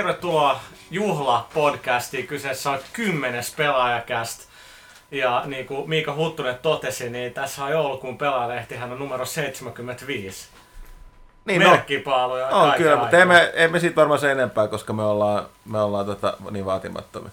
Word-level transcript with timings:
Tervetuloa 0.00 0.60
Juhla-podcastiin. 0.90 2.26
Kyseessä 2.26 2.70
on 2.70 2.78
kymmenes 2.92 3.54
pelaajakäst. 3.56 4.48
Ja 5.10 5.42
niin 5.46 5.66
kuin 5.66 5.88
Miika 5.88 6.14
Huttunen 6.14 6.58
totesi, 6.62 7.10
niin 7.10 7.32
tässä 7.34 7.64
on 7.64 7.70
joulukuun 7.70 8.18
pelaajalehti, 8.18 8.76
hän 8.76 8.92
on 8.92 8.98
numero 8.98 9.24
75. 9.24 10.48
Niin, 11.44 11.62
no, 11.62 11.70
Merkkipaaluja 11.70 12.46
on 12.46 12.52
kaiken 12.68 12.82
kyllä, 12.82 12.96
mutta 12.96 13.16
aikaa. 13.16 13.38
emme, 13.38 13.52
emme 13.54 13.80
siitä 13.80 13.96
varmaan 13.96 14.20
sen 14.20 14.30
enempää, 14.30 14.68
koska 14.68 14.92
me 14.92 15.02
ollaan, 15.02 15.46
me 15.64 15.80
ollaan 15.80 16.06
tota, 16.06 16.36
niin 16.50 16.64
vaatimattomia. 16.64 17.30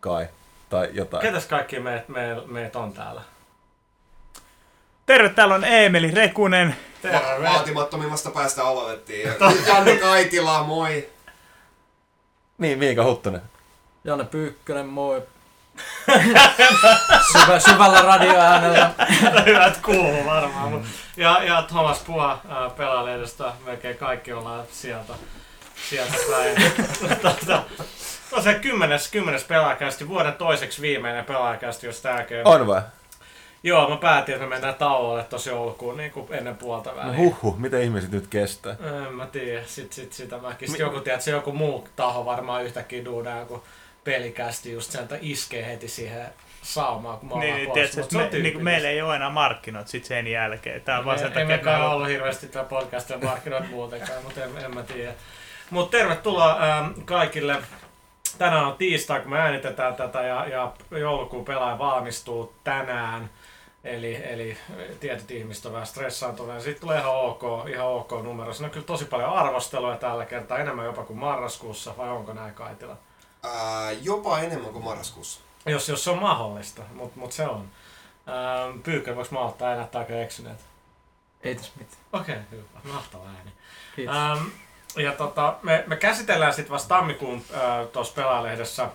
Kai. 0.00 0.26
Tai 0.70 0.88
jotain. 0.92 1.22
Ketäs 1.22 1.46
kaikki 1.46 1.80
meet, 1.80 2.08
meet, 2.08 2.46
meet 2.46 2.76
on 2.76 2.92
täällä? 2.92 3.20
Terve, 5.06 5.28
täällä 5.28 5.54
on 5.54 5.64
Eemeli 5.64 6.10
Rekunen. 6.10 6.76
Terve. 7.02 7.18
Va- 7.18 7.50
vaatimattomimmasta 7.52 8.30
päästä 8.30 8.64
aloitettiin. 8.64 9.28
Ja 9.28 9.34
Janne 9.66 9.96
Kaitila, 9.96 10.62
moi. 10.62 11.15
Niin, 12.58 12.78
Miika 12.78 13.04
Huttunen. 13.04 13.42
Janne 14.04 14.24
Pyykkönen, 14.24 14.86
moi. 14.86 15.22
Syvä, 17.32 17.58
syvällä 17.58 18.02
radioäänellä. 18.02 18.90
Hyvät 19.46 19.76
kuuluu 19.76 20.26
varmaan. 20.26 20.72
mut- 20.72 20.86
Ja, 21.16 21.42
ja 21.44 21.62
Thomas 21.62 21.98
Puha 22.00 22.32
äh, 22.32 22.76
pelaajalehdestä, 22.76 23.52
melkein 23.64 23.96
kaikki 23.98 24.32
ollaan 24.32 24.64
sieltä, 24.72 25.12
sieltä 25.90 26.14
päin. 26.30 26.72
tota, 27.22 27.62
no 28.36 28.42
se 28.42 28.54
kymmenes, 28.54 29.08
kymmenes 29.08 29.44
pelaajakästi, 29.44 30.08
vuoden 30.08 30.32
toiseksi 30.34 30.82
viimeinen 30.82 31.24
pelaajakästi, 31.24 31.86
jos 31.86 32.00
tääkin. 32.00 32.36
On 32.44 32.66
vai? 32.66 32.82
Joo, 33.66 33.90
mä 33.90 33.96
päätin, 33.96 34.34
että 34.34 34.46
me 34.46 34.50
mennään 34.54 34.74
tauolle 34.74 35.24
tosi 35.24 35.50
joulukuun 35.50 35.96
niin 35.96 36.10
kuin 36.10 36.26
ennen 36.34 36.56
puolta 36.56 36.90
No 36.90 36.96
väliä. 36.96 37.16
huhhuh, 37.16 37.58
miten 37.58 37.82
ihmiset 37.82 38.10
nyt 38.10 38.26
kestää? 38.26 38.76
En 39.06 39.12
mä 39.14 39.26
tiedä, 39.26 39.62
sit, 39.66 39.92
sit, 39.92 40.12
sitä 40.12 40.38
mäkin. 40.38 40.68
Sit 40.70 40.78
joku, 40.78 41.00
tiedät, 41.00 41.20
se 41.22 41.30
joku 41.30 41.52
muu 41.52 41.88
taho 41.96 42.24
varmaan 42.24 42.64
yhtäkkiä 42.64 43.04
duudaa 43.04 43.38
joku 43.38 43.64
pelikästi 44.04 44.72
just 44.72 44.90
sen, 44.90 45.02
että 45.02 45.18
iskee 45.20 45.66
heti 45.66 45.88
siihen 45.88 46.26
saumaan, 46.62 47.18
kun 47.18 47.28
mä 47.28 47.34
Niin, 47.34 47.42
ollaan 47.44 47.56
niin, 47.56 47.68
pois. 47.70 48.08
tiedätkö, 48.08 48.38
me, 48.38 48.42
niin 48.42 48.64
meillä 48.64 48.88
ei 48.88 49.02
ole 49.02 49.16
enää 49.16 49.30
markkinat 49.30 49.88
sit 49.88 50.04
sen 50.04 50.26
jälkeen. 50.26 50.80
Tää 50.82 50.98
on 50.98 51.04
vaan 51.04 51.18
sen 51.18 51.28
takia, 51.28 51.42
että 51.42 51.52
me 51.52 51.56
mekään 51.56 51.76
haluamme- 51.80 51.94
ollut 51.96 52.08
hirveästi 52.08 52.46
tätä 52.46 52.64
podcastia 52.68 53.18
markkinoita 53.18 53.66
muutenkaan, 53.70 54.22
mutta 54.24 54.44
en, 54.44 54.50
en 54.64 54.74
mä 54.74 54.82
tiedä. 54.82 55.12
Mutta 55.70 55.98
tervetuloa 55.98 56.58
ähm, 56.62 56.90
kaikille. 57.04 57.56
Tänään 58.38 58.64
on 58.64 58.76
tiistai, 58.76 59.20
kun 59.20 59.30
me 59.30 59.38
äänitetään 59.38 59.94
tätä 59.94 60.22
ja, 60.22 60.46
ja 60.46 60.72
joulukuun 60.90 61.44
pelaaja 61.44 61.78
valmistuu 61.78 62.52
tänään. 62.64 63.30
Eli, 63.86 64.22
eli 64.24 64.58
tietyt 65.00 65.30
ihmiset 65.30 65.66
on 65.66 65.72
vähän 65.72 65.86
stressaantuneet. 65.86 66.62
Sitten 66.62 66.80
tulee 66.80 66.98
ihan 66.98 67.14
ok, 67.14 67.42
ihan 67.68 67.86
ok 67.86 68.12
numero. 68.22 68.52
Siinä 68.52 68.66
on 68.66 68.70
kyllä 68.70 68.86
tosi 68.86 69.04
paljon 69.04 69.30
arvosteluja 69.30 69.96
tällä 69.96 70.24
kertaa, 70.24 70.58
enemmän 70.58 70.84
jopa 70.84 71.04
kuin 71.04 71.18
marraskuussa, 71.18 71.96
vai 71.96 72.08
onko 72.08 72.32
näin 72.32 72.54
Kaitila? 72.54 72.96
Ää, 73.42 73.92
jopa 73.92 74.38
enemmän 74.38 74.72
kuin 74.72 74.84
marraskuussa. 74.84 75.40
Jos, 75.66 75.88
jos 75.88 76.04
se 76.04 76.10
on 76.10 76.18
mahdollista, 76.18 76.82
mutta 76.94 77.20
mut 77.20 77.32
se 77.32 77.46
on. 77.46 77.68
Ähm, 78.28 78.78
Pyykkä, 78.80 79.16
voiko 79.16 79.28
mä 79.30 79.40
ottaa 79.40 79.72
enää 79.72 79.88
aika 79.94 80.12
eksyneet? 80.12 80.58
Ei 81.42 81.54
tässä 81.54 81.72
mitään. 81.78 81.98
Okei, 82.12 82.34
okay, 82.34 82.46
hyvä. 82.50 82.94
Mahtava 82.94 83.24
ääni. 83.24 83.52
Kiitos. 83.96 84.16
Ähm, 84.16 84.46
ja 84.96 85.12
tota, 85.12 85.56
me, 85.62 85.84
me 85.86 85.96
käsitellään 85.96 86.54
sitten 86.54 86.72
vasta 86.72 86.88
tammikuun 86.88 87.42
äh, 87.54 87.86
tuossa 87.92 88.14
pelaalehdessä 88.14 88.88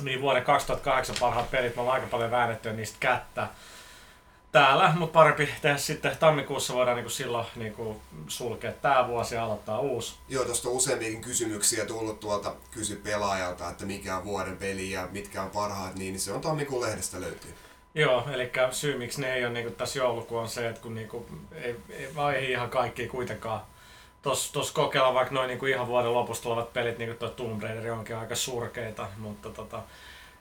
niin 0.00 0.20
vuoden 0.20 0.44
2008 0.44 1.16
parhaat 1.20 1.50
pelit. 1.50 1.76
Me 1.76 1.80
ollaan 1.82 1.94
aika 1.94 2.10
paljon 2.10 2.30
väännetty 2.30 2.72
niistä 2.72 2.96
kättä 3.00 3.48
täällä, 4.54 4.92
mutta 4.96 5.12
parempi 5.12 5.48
tehdä 5.62 5.76
sitten 5.76 6.16
tammikuussa 6.16 6.74
voidaan 6.74 6.96
niinku 6.96 7.10
silloin 7.10 7.46
niinku 7.56 8.00
sulkea 8.28 8.72
tämä 8.72 9.08
vuosi 9.08 9.34
ja 9.34 9.44
aloittaa 9.44 9.80
uusi. 9.80 10.14
Joo, 10.28 10.44
tuosta 10.44 10.68
on 10.68 10.74
useampiakin 10.74 11.20
kysymyksiä 11.20 11.84
tullut 11.84 12.20
tuolta 12.20 12.54
kysy 12.70 12.96
pelaajalta, 12.96 13.70
että 13.70 13.86
mikä 13.86 14.16
on 14.16 14.24
vuoden 14.24 14.56
peli 14.56 14.90
ja 14.90 15.08
mitkä 15.10 15.42
on 15.42 15.50
parhaat, 15.50 15.94
niin 15.94 16.20
se 16.20 16.32
on 16.32 16.40
tammikuun 16.40 16.82
lehdestä 16.82 17.20
löytyy. 17.20 17.54
Joo, 17.94 18.28
eli 18.32 18.52
syy 18.70 18.98
miksi 18.98 19.20
ne 19.20 19.34
ei 19.34 19.44
ole 19.44 19.52
niinku 19.52 19.70
tässä 19.70 19.98
joulukuun 19.98 20.40
on 20.40 20.48
se, 20.48 20.68
että 20.68 20.80
kun 20.80 20.94
niinku, 20.94 21.26
ei, 21.52 21.76
ei, 21.90 22.14
vai 22.14 22.34
ei 22.34 22.50
ihan 22.50 22.70
kaikki 22.70 23.06
kuitenkaan 23.06 23.60
tos 24.22 24.72
kokeilla 24.72 25.14
vaikka 25.14 25.34
noin 25.34 25.48
niinku 25.48 25.66
ihan 25.66 25.86
vuoden 25.86 26.14
lopussa 26.14 26.42
tulevat 26.42 26.72
pelit, 26.72 26.98
niin 26.98 27.08
kuin 27.08 27.18
tuo 27.18 27.28
Tomb 27.28 27.62
Raider 27.62 27.92
onkin 27.92 28.16
aika 28.16 28.34
surkeita, 28.34 29.08
mutta 29.18 29.50
tota, 29.50 29.82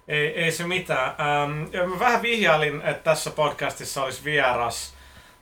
ei, 0.07 0.43
ei 0.43 0.51
se 0.51 0.67
mitään. 0.67 1.07
Ähm, 1.07 1.89
mä 1.89 1.99
vähän 1.99 2.21
vihjailin, 2.21 2.81
että 2.81 3.03
tässä 3.03 3.29
podcastissa 3.29 4.03
olisi 4.03 4.23
vieras, 4.23 4.93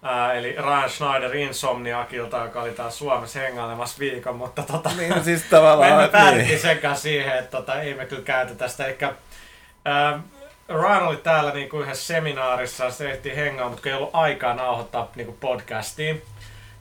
ää, 0.01 0.33
eli 0.33 0.51
Ryan 0.51 0.89
Schneider 0.89 1.35
Insomniakilta, 1.35 2.37
joka 2.37 2.61
oli 2.61 2.71
täällä 2.71 2.91
Suomessa 2.91 3.39
hengailemassa 3.39 3.99
viikon, 3.99 4.35
mutta 4.35 4.63
tota, 4.63 4.89
Niin, 4.97 5.09
no 5.09 5.23
siis 5.23 5.43
me 5.43 5.49
tavallaan, 5.49 6.03
että 6.05 6.17
päädyttiin 6.17 6.47
niin. 6.47 6.59
sen 6.59 6.77
kanssa 6.77 7.03
siihen, 7.03 7.37
että 7.37 7.57
tota, 7.57 7.81
ei 7.81 7.93
me 7.93 8.05
kyllä 8.05 8.23
käytetä 8.23 8.67
sitä. 8.67 8.85
Eli, 8.85 8.97
ää, 9.85 10.19
Ryan 10.69 11.03
oli 11.03 11.17
täällä 11.17 11.53
niinku 11.53 11.79
yhdessä 11.79 12.13
seminaarissa, 12.13 12.91
se 12.91 13.11
ehti 13.11 13.35
hengaa, 13.35 13.69
mutta 13.69 13.89
ei 13.89 13.95
ollut 13.95 14.09
aikaa 14.13 14.53
nauhoittaa 14.53 15.11
niinku 15.15 15.37
niin 15.97 16.21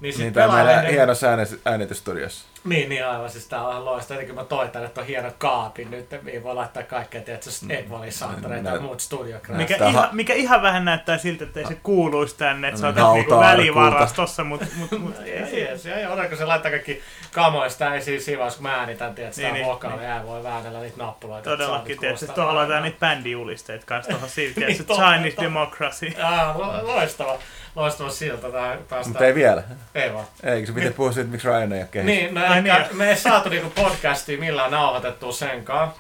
Niin, 0.01 0.15
sitten 0.15 0.33
tämä 0.33 0.47
meidän 0.47 0.67
pelaajalehden... 0.67 0.95
hienossa 0.95 1.27
äänitysstudiossa. 1.65 2.50
Niin, 2.65 2.89
niin 2.89 3.07
aivan, 3.07 3.31
siis 3.31 3.47
tää 3.47 3.63
on 3.63 3.71
ihan 3.71 3.85
loista. 3.85 4.15
Etenkin 4.15 4.35
mä 4.35 4.45
toin 4.45 4.71
tänne 4.71 4.89
ton 4.89 5.07
hieno 5.07 5.31
kaapin 5.39 5.91
nyt, 5.91 6.07
mihin 6.23 6.43
voi 6.43 6.55
laittaa 6.55 6.83
kaikkea, 6.83 7.21
tiedätkö, 7.21 7.51
Edvalisaattoreita 7.71 8.69
ja 8.69 8.75
Näyt- 8.75 8.81
muut 8.83 9.01
studiokraat. 9.01 9.59
Mikä, 9.59 9.79
Tähän- 9.79 9.93
ihan, 9.93 10.09
mikä 10.13 10.35
ihan 10.35 10.63
vähän 10.63 10.85
näyttää 10.85 11.19
siltä, 11.19 11.45
että 11.45 11.61
ei 11.61 11.67
se 11.67 11.77
kuuluisi 11.83 12.37
tänne, 12.37 12.69
että 12.69 12.81
se 12.81 12.87
on 12.87 12.93
Mm, 12.95 12.97
tässä 12.97 13.13
niinku 13.13 13.39
välivarastossa, 13.41 14.45
mutta 14.45 14.67
mut, 14.77 14.91
mut, 14.99 15.15
Ei, 15.25 15.61
jees, 15.61 15.85
ja 15.85 16.01
joo, 16.01 16.17
kun 16.29 16.39
se 16.39 16.45
laittaa 16.45 16.71
kaikki 16.71 17.01
kamoista 17.33 18.01
siinä 18.01 18.21
siinä 18.23 18.39
vaiheessa, 18.39 18.59
kun 18.59 18.63
mä 18.71 18.75
äänitän, 18.77 19.15
tiedätkö, 19.15 19.41
Niin, 19.41 19.53
niin, 19.53 19.55
niin, 19.63 19.67
vokaaleja, 19.67 20.15
niin. 20.17 20.27
voi 20.27 20.43
väännellä 20.43 20.81
niitä 20.81 20.97
nappuloita. 20.99 21.53
että 21.53 21.65
todellakin, 21.65 21.97
kuulostaa 21.97 22.35
tuohon 22.35 22.55
laitetaan 22.57 22.83
niitä 22.83 22.99
bändijulisteet 23.01 23.85
kanssa 23.85 24.11
tuohon 24.13 24.29
siitä, 24.39 24.61
Niin, 24.61 24.85
totta, 24.87 25.13
Chinese. 25.13 25.37
Democracy. 25.41 26.13
Ah, 26.23 26.57
lo- 26.59 26.87
loistava, 26.87 27.39
loistava 27.75 28.11
silta 28.11 28.51
tää, 28.51 28.79
taas 28.89 29.07
Mutta 29.07 29.27
ei 29.27 29.35
vielä. 29.35 29.63
ei 29.95 30.15
vaan. 30.15 30.27
Eikö 30.43 30.67
se 30.67 30.73
pitää 30.73 30.91
puhua 30.91 31.13
siitä, 31.13 31.31
miksi 31.31 31.49
Ryan 31.49 31.73
ei 31.73 31.81
ole 31.81 31.89
kehissä? 31.91 32.13
Niin, 32.13 32.35
no 32.35 32.41
Ai 32.47 32.59
ehkä 32.59 32.79
niin. 32.79 32.97
me 32.97 33.11
ei 33.11 33.17
saatu 33.17 33.49
niinku 33.49 33.71
podcastia 33.71 34.39
millään 34.39 34.71
nauhoitettua 34.71 35.33
senkaan. 35.33 35.93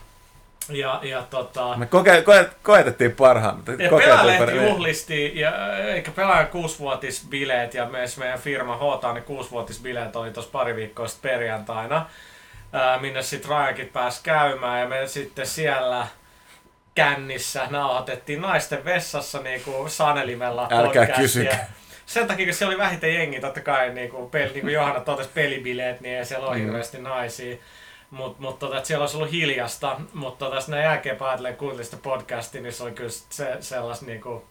Ja, 0.69 1.01
ja 1.03 1.23
tota... 1.31 1.77
Me 1.77 1.87
koke, 1.87 2.23
koe, 2.23 2.51
koetettiin 2.63 3.13
parhaan, 3.13 3.57
mutta 3.57 3.73
Ja 3.73 3.91
Pelaalehti 3.91 4.57
juhlisti, 4.57 5.41
ja, 5.41 5.77
eikä 5.79 6.11
pelaajan 6.11 6.47
kuusivuotisbileet 6.47 7.75
ja 7.75 7.87
myös 7.87 8.17
meidän 8.17 8.39
firma 8.39 8.77
Hotaan 8.77 9.23
kuusivuotisbileet 9.23 10.17
oli 10.17 10.31
tuossa 10.31 10.51
pari 10.53 10.77
viikkoa 10.77 11.09
sitten 11.09 11.31
perjantaina, 11.31 12.07
ää, 12.73 12.99
minne 12.99 13.23
sitten 13.23 13.51
Ryankin 13.51 13.89
pääsi 13.89 14.21
käymään 14.23 14.81
ja 14.81 14.89
me 14.89 15.07
sitten 15.07 15.47
siellä 15.47 16.07
kännissä 16.95 17.67
nauhoitettiin 17.71 18.41
naisten 18.41 18.85
vessassa 18.85 19.43
niinku 19.43 19.85
sanelimella 19.89 20.63
Älkää 20.63 20.83
podcastia. 20.85 21.17
kysykää. 21.17 21.73
Sen 22.07 22.27
takia, 22.27 22.47
kun 22.47 22.55
siellä 22.55 22.73
oli 22.75 22.83
vähiten 22.83 23.15
jengi, 23.15 23.41
totta 23.41 23.61
kai 23.61 23.91
niin 23.95 24.11
kuin, 24.11 24.31
peli, 24.31 24.53
niin 24.53 24.61
kuin 24.61 24.75
Johanna 24.75 25.01
totesi 25.01 25.31
pelibileet, 25.35 26.01
niin 26.01 26.19
ei 26.19 26.25
siellä 26.25 26.47
ole 26.49 26.57
Mm. 26.59 26.63
hirveästi 26.65 26.99
naisia. 26.99 27.57
Mutta 28.11 28.43
mut, 28.43 28.59
tota, 28.59 28.85
siellä 28.85 29.03
olisi 29.03 29.17
ollut 29.17 29.33
hiljasta, 29.33 30.01
mutta 30.13 30.45
tota, 30.51 30.71
näin 30.71 30.85
jälkeen 30.85 31.17
päätellen 31.17 31.57
kuuntelin 31.57 31.85
sitä 31.85 31.97
podcastia, 32.03 32.61
niin 32.63 32.73
se 32.73 32.83
oli 32.83 32.93
kyllä 32.93 33.11
se, 33.11 33.57
sellaista, 33.61 34.07
niinku, 34.07 34.45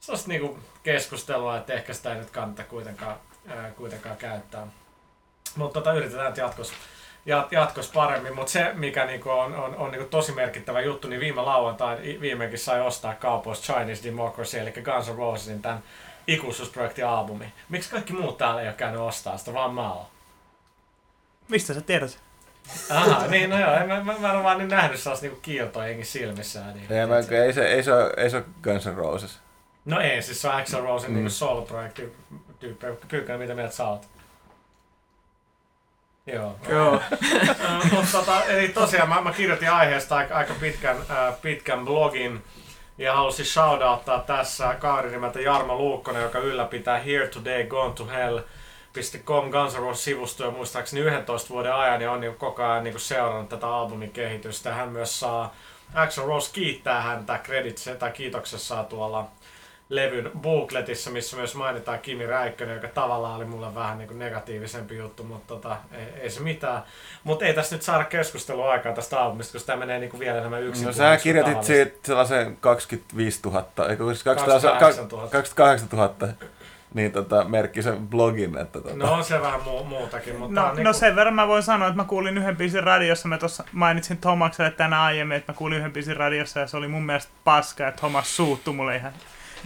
sellaista 0.00 0.28
niinku 0.28 0.58
keskustelua, 0.82 1.56
että 1.56 1.72
ehkä 1.74 1.92
sitä 1.94 2.12
ei 2.12 2.18
nyt 2.18 2.30
kannata 2.30 2.64
kuitenkaan, 2.64 3.16
ää, 3.48 3.70
kuitenkaan 3.70 4.16
käyttää. 4.16 4.66
Mutta 5.56 5.80
tota, 5.80 5.92
yritetään 5.92 6.26
nyt 6.26 6.36
jatkossa 6.36 6.74
jat, 7.26 7.52
jatkos 7.52 7.90
paremmin, 7.94 8.34
mutta 8.34 8.52
se 8.52 8.70
mikä 8.74 9.04
niinku 9.06 9.30
on, 9.30 9.54
on, 9.54 9.76
on 9.76 9.90
niinku 9.90 10.08
tosi 10.08 10.32
merkittävä 10.32 10.80
juttu, 10.80 11.08
niin 11.08 11.20
viime 11.20 11.40
lauantain 11.42 12.04
i- 12.04 12.20
viimeinkin 12.20 12.58
sai 12.58 12.80
ostaa 12.80 13.14
kaupoista 13.14 13.72
Chinese 13.72 14.04
Democracy, 14.04 14.58
eli 14.58 14.72
Guns 14.72 15.08
N' 15.10 15.16
Rosesin 15.16 15.62
tämän 15.62 15.82
ikuisuusprojektin 16.26 17.06
albumi. 17.06 17.52
Miksi 17.68 17.90
kaikki 17.90 18.12
muut 18.12 18.38
täällä 18.38 18.60
ei 18.60 18.66
ole 18.68 18.74
käynyt 18.74 19.00
ostaa 19.00 19.38
sitä, 19.38 19.52
vaan 19.54 19.74
mä 19.74 19.92
oon? 19.92 20.06
Mistä 21.48 21.74
sä 21.74 21.80
tiedät? 21.80 22.18
Aha, 22.90 23.26
niin 23.26 23.50
no 23.50 23.58
joo, 23.60 23.74
en 23.74 23.88
mä, 23.88 24.04
mä, 24.04 24.14
mä 24.18 24.30
en 24.30 24.36
ole 24.36 24.44
vaan 24.44 24.58
niin 24.58 24.68
nähnyt 24.68 25.00
sellaista 25.00 25.26
niinku 25.26 25.40
kiiltoa 25.40 25.86
jengi 25.86 26.04
silmissään. 26.04 26.74
Niin, 26.74 26.92
Ei, 26.92 27.06
mä, 27.06 27.16
ei, 27.16 27.52
se, 27.52 27.66
ei, 27.66 27.82
se, 27.82 27.92
ole, 27.94 28.12
ei 28.16 28.30
se 28.30 28.36
ole 28.36 28.44
Guns 28.62 28.86
N' 28.86 28.94
Roses. 28.94 29.38
No 29.84 30.00
ei, 30.00 30.22
siis 30.22 30.42
se 30.42 30.48
on 30.48 30.54
Axl 30.54 30.80
Rosen 30.80 31.10
Mm. 31.10 31.12
mm. 31.12 31.16
niinku 31.16 31.30
solo-projekti 31.30 32.12
tyyppi. 32.60 32.86
Pyykkönen, 33.08 33.40
mitä 33.40 33.54
mieltä 33.54 33.74
sä 33.74 33.88
oot? 33.88 34.08
Joo. 36.26 36.56
Joo. 36.68 37.00
Mutta 37.92 38.12
tota, 38.12 38.44
eli 38.44 38.68
tosiaan 38.68 39.08
mä, 39.08 39.20
mä 39.20 39.32
kirjoitin 39.32 39.70
aiheesta 39.70 40.16
aika, 40.16 40.34
aika 40.34 40.54
pitkän, 40.60 40.96
äh, 40.96 41.40
pitkän 41.42 41.84
blogin 41.84 42.44
ja 42.98 43.14
halusin 43.14 43.46
shoutouttaa 43.46 44.18
tässä 44.18 44.74
kaveri 44.74 45.10
nimeltä 45.10 45.40
Jarmo 45.40 45.76
Luukkonen, 45.76 46.22
joka 46.22 46.38
ylläpitää 46.38 46.98
Here 46.98 47.28
Today 47.28 47.64
Gone 47.64 47.94
to 47.94 48.06
Hell 48.06 48.40
.com 49.24 49.50
Guns 49.50 49.74
N' 49.74 49.78
Roses 49.78 50.04
sivustoa 50.04 50.50
muistaakseni 50.50 51.02
11 51.02 51.48
vuoden 51.48 51.74
ajan 51.74 52.02
ja 52.02 52.12
on 52.12 52.20
niin 52.20 52.34
koko 52.34 52.64
ajan 52.64 52.84
niin 52.84 53.00
seurannut 53.00 53.48
tätä 53.48 53.68
albumin 53.68 54.10
kehitystä. 54.10 54.74
Hän 54.74 54.88
myös 54.88 55.20
saa 55.20 55.54
Axl 55.94 56.20
Rose 56.20 56.52
kiittää 56.52 57.00
häntä 57.00 57.40
creditse 57.44 57.94
tai 57.94 58.12
kiitoksessa 58.12 58.84
tuolla 58.84 59.28
levyn 59.88 60.30
bookletissa, 60.38 61.10
missä 61.10 61.36
myös 61.36 61.54
mainitaan 61.54 61.98
Kimi 61.98 62.26
Räikkönen, 62.26 62.74
joka 62.74 62.88
tavallaan 62.88 63.36
oli 63.36 63.44
mulle 63.44 63.74
vähän 63.74 63.98
niin 63.98 64.08
kuin 64.08 64.18
negatiivisempi 64.18 64.96
juttu, 64.96 65.24
mutta 65.24 65.54
tota, 65.54 65.76
ei, 65.92 66.20
ei 66.20 66.30
se 66.30 66.40
mitään. 66.40 66.82
Mutta 67.24 67.44
ei 67.44 67.54
tässä 67.54 67.76
nyt 67.76 67.82
saada 67.82 68.04
keskustelua 68.04 68.70
aikaa 68.70 68.92
tästä 68.92 69.20
albumista, 69.20 69.52
koska 69.52 69.66
tämä 69.66 69.78
menee 69.78 69.98
niin 69.98 70.10
kuin 70.10 70.20
vielä 70.20 70.38
enemmän 70.38 70.62
yksin. 70.62 70.86
No 70.86 70.92
sä 70.92 71.16
kirjoitit 71.16 71.64
siitä 71.64 71.96
sellaisen 72.04 72.56
25 72.60 73.40
000, 73.44 73.88
eikö 73.88 74.04
siis 74.04 74.22
28 74.22 75.08
000. 75.08 75.28
28 75.28 75.88
000, 75.92 76.14
niin 76.94 77.12
tota, 77.12 77.44
merkki 77.44 77.82
sen 77.82 78.08
blogin, 78.08 78.58
että 78.58 78.80
tota, 78.80 78.96
No 78.96 79.12
on 79.12 79.24
se 79.24 79.40
vähän 79.40 79.62
muu, 79.62 79.84
muutakin, 79.84 80.36
mutta 80.36 80.60
No, 80.60 80.62
on 80.62 80.68
no 80.68 80.74
niinku- 80.74 80.92
sen 80.92 81.16
verran 81.16 81.34
mä 81.34 81.48
voin 81.48 81.62
sanoa, 81.62 81.88
että 81.88 81.96
mä 82.02 82.04
kuulin 82.04 82.38
yhden 82.38 82.56
biisin 82.56 82.82
radiossa, 82.84 83.28
mä 83.28 83.38
tuossa 83.38 83.64
mainitsin 83.72 84.18
Tomakselle 84.18 84.70
tänä 84.70 85.02
aiemmin, 85.02 85.36
että 85.36 85.52
mä 85.52 85.56
kuulin 85.56 85.78
yhden 85.78 85.92
biisin 85.92 86.16
radiossa 86.16 86.60
ja 86.60 86.66
se 86.66 86.76
oli 86.76 86.88
mun 86.88 87.06
mielestä 87.06 87.32
paska, 87.44 87.84
ja 87.84 87.92
Thomas 87.92 88.36
suuttu 88.36 88.72
mulle 88.72 88.96
ihan, 88.96 89.12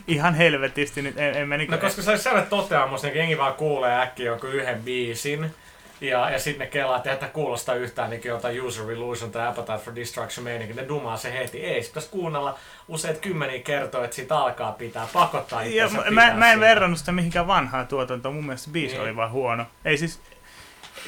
ihan 0.06 0.34
helvetisti, 0.34 1.02
nyt 1.02 1.18
en, 1.18 1.36
en 1.36 1.48
mä 1.48 1.56
niinku... 1.56 1.74
No 1.74 1.80
koska 1.80 2.02
se 2.02 2.10
olisi 2.10 2.22
sellainen 2.22 2.50
toteamus, 2.50 3.02
niin 3.02 3.16
jengi 3.16 3.38
vaan 3.38 3.54
kuulee 3.54 4.00
äkkiä 4.00 4.26
jonkun 4.26 4.52
yhden 4.52 4.82
biisin. 4.82 5.54
Ja, 6.00 6.30
ja 6.30 6.38
sitten 6.38 6.58
ne 6.58 6.66
kelaa, 6.66 6.96
että 6.96 7.08
eihän 7.08 7.20
tää 7.20 7.28
kuulostaa 7.28 7.74
yhtään 7.74 8.10
niin 8.10 8.20
jotain 8.24 8.62
User 8.62 8.90
Illusion 8.90 9.30
tai 9.30 9.46
Appetite 9.46 9.78
for 9.78 9.94
Destruction 9.94 10.44
meininki. 10.44 10.74
Ne 10.74 10.88
dumaa 10.88 11.16
se 11.16 11.32
heti. 11.32 11.64
Ei, 11.64 11.82
sit 11.82 11.90
pitäisi 11.90 12.08
kuunnella 12.10 12.58
useat 12.88 13.18
kymmeniä 13.18 13.62
kertoja, 13.62 14.04
että 14.04 14.16
siitä 14.16 14.38
alkaa 14.38 14.72
pitää, 14.72 15.06
pakottaa 15.12 15.64
ja, 15.64 15.84
itsensä 15.84 16.10
mä, 16.10 16.22
pitää 16.22 16.34
mä 16.34 16.52
en 16.52 16.60
verrannut 16.60 16.98
sitä 16.98 17.12
mihinkään 17.12 17.46
vanhaa 17.46 17.84
tuotantoon, 17.84 18.34
mun 18.34 18.46
mielestä 18.46 18.64
se 18.64 18.70
biisi 18.70 18.94
Niin. 18.94 19.02
oli 19.02 19.16
vaan 19.16 19.30
huono. 19.30 19.64
Ei 19.84 19.98
siis... 19.98 20.20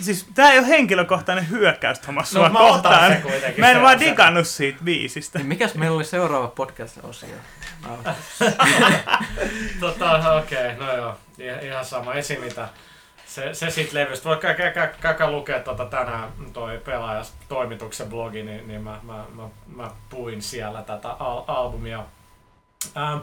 Siis 0.00 0.26
tää 0.34 0.52
ei 0.52 0.58
ole 0.58 0.68
henkilökohtainen 0.68 1.50
hyökkäys 1.50 1.98
Thomas 1.98 2.32
No, 2.32 2.40
sua 2.40 2.48
mä 2.48 2.58
kohtaan. 2.58 3.16
Mä 3.58 3.70
en 3.70 3.82
vaan 3.82 4.00
digannut 4.00 4.46
siitä 4.46 4.78
biisistä. 4.84 5.38
Niin 5.38 5.48
mikäs 5.48 5.74
meillä 5.74 5.96
oli 5.96 6.04
seuraava 6.04 6.48
podcast-osio? 6.48 7.36
Tota, 9.80 10.34
okei, 10.34 10.72
okay, 10.72 10.86
no 10.86 10.96
joo. 10.96 11.16
Ihan 11.62 11.84
sama, 11.84 12.14
esi 12.14 12.38
mitä. 12.38 12.68
Se, 13.26 13.54
se 13.54 13.70
sit 13.70 13.92
levystä. 13.92 14.28
Voi 14.28 14.36
käydä 14.36 14.70
kä, 14.70 14.86
kä, 14.86 15.14
kä, 15.14 15.30
lukea 15.30 15.60
tota 15.60 15.84
tänään 15.84 16.28
toi 16.52 16.78
pelaajas 16.78 17.34
toimituksen 17.48 18.06
blogi, 18.06 18.42
niin, 18.42 18.68
niin 18.68 18.82
mä, 18.82 19.00
mä, 19.02 19.24
mä, 19.34 19.42
mä 19.76 19.90
puin 20.08 20.42
siellä 20.42 20.82
tätä 20.82 21.08
al- 21.08 21.44
albumia. 21.46 22.04
Ähm, 22.96 23.18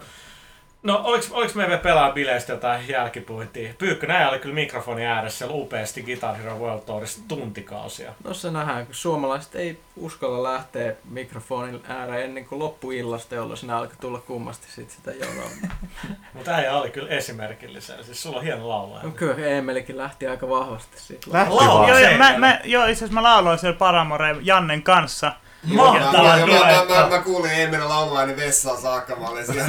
no, 0.83 1.01
oliks, 1.03 1.31
oliks 1.31 1.55
me 1.55 1.67
vielä 1.67 1.81
pelaa 1.81 2.11
bileistä 2.11 2.53
jotain 2.53 2.87
jälkipuintia? 2.87 3.73
Pyykkönen 3.77 4.29
oli 4.29 4.39
kyllä 4.39 4.55
mikrofoni 4.55 5.05
ääressä 5.05 5.37
siellä 5.37 5.55
upeasti 5.55 6.03
Guitar 6.03 6.35
Hero 6.35 6.57
World 6.57 6.81
Tourissa 6.81 7.21
tuntikausia. 7.27 8.13
no 8.23 8.33
se 8.33 8.51
nähdään, 8.51 8.85
kun 8.85 8.95
suomalaiset 8.95 9.55
ei 9.55 9.79
uskalla 9.95 10.53
lähteä 10.53 10.93
mikrofonin 11.09 11.81
ääreen 11.87 12.23
ennen 12.23 12.45
kuin 12.45 12.59
loppuillasta, 12.59 13.35
jolloin 13.35 13.57
sinä 13.57 13.77
alkoi 13.77 13.95
tulla 14.01 14.19
kummasti 14.19 14.67
sit 14.71 14.89
sitä 14.89 15.11
jonoa. 15.11 15.49
Mutta 16.33 16.51
äijä 16.51 16.73
oli 16.73 16.89
kyllä 16.89 17.09
esimerkillisen. 17.09 18.03
Siis 18.03 18.23
sulla 18.23 18.37
on 18.37 18.43
hieno 18.43 18.69
laulaja. 18.69 19.03
No 19.03 19.11
kyllä 19.11 19.45
Eemelikin 19.45 19.97
lähti 19.97 20.27
aika 20.27 20.49
vahvasti 20.49 20.99
siitä. 21.01 21.27
Lähti 21.31 21.55
vaan. 21.55 21.89
Joo, 21.89 21.99
se 21.99 22.17
mä, 22.17 22.37
mä, 22.37 22.59
joo, 22.63 22.83
itse 22.83 23.05
asiassa 23.05 23.13
mä 23.13 23.23
lauloin 23.23 23.59
siellä 23.59 23.77
Paramore 23.77 24.35
Jannen 24.41 24.83
kanssa. 24.83 25.31
Mahtavaa, 25.63 26.37
mä, 26.37 26.45
mä, 26.45 26.69
että- 26.71 26.93
mä, 26.93 27.07
mä 27.09 27.19
kuulin 27.19 27.51
Eeminen 27.51 27.89
laulamaan 27.89 28.27
niin 28.27 28.37
vessaan 28.37 28.81
saakka, 28.81 29.15
mä 29.15 29.27
olin 29.27 29.45
siellä, 29.45 29.65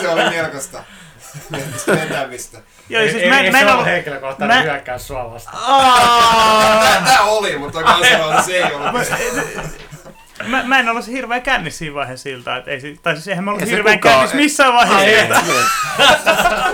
se 0.00 0.08
oli 0.08 0.30
melkoista 0.30 0.82
vetämistä. 1.86 2.58
Joo, 2.88 3.02
ei, 3.02 3.10
siis 3.10 3.22
ei, 3.22 3.28
mä, 3.30 3.40
ei 3.40 3.50
mä 3.50 3.58
se 3.58 3.64
en 3.64 3.72
ollut... 3.72 3.86
henkilökohtainen 3.86 4.56
mä- 4.56 4.62
hyökkäys 4.62 5.06
sua 5.06 5.30
vastaan. 5.32 5.58
Tää, 6.82 7.02
tää 7.04 7.22
oli, 7.22 7.58
mutta 7.58 7.82
kansalainen 7.82 8.44
se 8.44 8.56
ei 8.56 8.72
ollut. 8.74 8.92
Mä, 10.46 10.62
mä 10.62 10.78
en 10.78 10.88
ollut 10.88 11.04
se 11.04 11.12
hirveän 11.12 11.42
kännis 11.42 11.78
siinä 11.78 11.94
vaiheessa 11.94 12.22
siltä, 12.22 12.56
että 12.56 12.70
ei, 12.70 12.98
tai 13.02 13.14
siis 13.14 13.28
eihän 13.28 13.44
mä 13.44 13.50
ollut 13.50 13.62
Ei 13.62 13.68
se 13.68 13.74
hirveän 13.76 13.98
kukaan- 14.00 14.14
kännis 14.16 14.34
missään 14.34 14.72
vaiheessa 14.72 15.04
Ei, 15.04 15.20
siltä. 15.20 15.40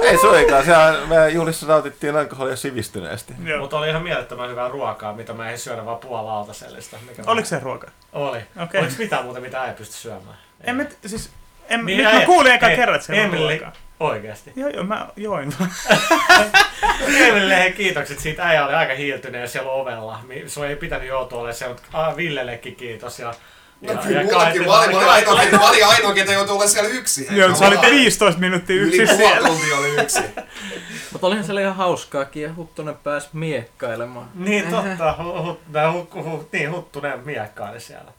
ei 0.10 0.18
suinkaan, 0.18 0.64
sehän 0.64 0.94
me 1.08 1.28
juhlissa 1.28 1.66
nautittiin 1.66 2.16
alkoholia 2.16 2.56
sivistyneesti. 2.56 3.34
Mutta 3.60 3.76
oli 3.78 3.88
ihan 3.88 4.02
mielettömän 4.02 4.50
hyvää 4.50 4.68
ruokaa, 4.68 5.12
mitä 5.14 5.32
mä 5.32 5.50
en 5.50 5.58
syödä 5.58 5.84
vaan 5.84 5.98
puoli 5.98 6.24
lautasellista. 6.24 6.96
Mikä 7.08 7.22
Oliko 7.26 7.46
se 7.48 7.60
ruoka? 7.60 7.86
Oli. 8.12 8.38
Okei. 8.62 8.80
Oliko 8.80 8.94
mitään 8.98 9.24
muuta, 9.24 9.40
mitä 9.40 9.64
ei 9.64 9.72
pysty 9.74 9.94
syömään? 9.96 10.36
En 10.64 10.76
mä, 10.76 10.84
siis, 11.06 11.30
en, 11.68 11.84
Niin, 11.86 11.98
nyt 11.98 12.06
ei- 12.06 12.18
mä 12.20 12.26
kuulin 12.26 12.52
eka 12.52 12.68
ei, 12.68 12.76
kerran, 12.76 12.94
että 12.94 13.06
se 13.06 13.22
on 13.24 13.32
ruokaa. 13.32 13.72
Oikeesti. 14.00 14.52
Joo, 14.56 14.68
joo, 14.68 14.84
mä 14.84 15.06
join. 15.16 15.54
Emilille 17.26 17.72
kiitokset 17.76 18.18
siitä. 18.18 18.48
Äijä 18.48 18.66
oli 18.66 18.74
aika 18.74 18.94
hiiltyneen 18.94 19.48
siellä 19.48 19.70
ovella. 19.70 20.20
Sun 20.46 20.66
ei 20.66 20.76
pitänyt 20.76 21.08
joutua 21.08 21.38
olemaan 21.38 21.54
siellä, 21.54 21.74
mutta 21.74 22.16
Villellekin 22.16 22.76
kiitos. 22.76 23.18
Ja, 23.18 23.34
ja, 23.82 23.94
No, 23.94 24.02
kyllä 24.02 24.20
kai- 24.24 24.24
mullakin, 24.32 24.66
mä 24.66 24.78
olin, 24.78 24.90
mä 24.90 24.98
olin 24.98 25.08
ainoa, 25.10 25.40
ketä- 25.40 25.56
mä 25.58 25.68
olin 25.68 25.86
ainoa, 25.86 26.12
ketä 26.14 26.32
joutui 26.32 26.54
olla 26.54 26.66
siellä 26.66 26.90
yksin. 26.90 27.26
joo, 27.36 27.54
sä 27.54 27.66
olit 27.66 27.82
Mä- 27.82 27.90
15 27.90 28.40
minuuttia 28.40 28.76
Yli 28.76 28.96
yksin 28.96 29.16
puoli 29.16 29.30
siellä. 29.32 29.48
tuntia 29.48 29.76
oli 29.78 29.88
yksin. 30.02 30.24
Mutta 31.12 31.26
olihan 31.26 31.44
siellä 31.44 31.60
ihan 31.60 31.76
hauskaakin 31.76 32.42
ja 32.42 32.54
Huttunen 32.56 32.94
pääsi 32.94 33.28
miekkailemaan. 33.32 34.28
Niin 34.34 34.64
totta, 34.70 35.14
niin 36.52 36.70
huttuneen 36.72 37.20
miekkaili 37.24 37.80
siellä. 37.80 38.12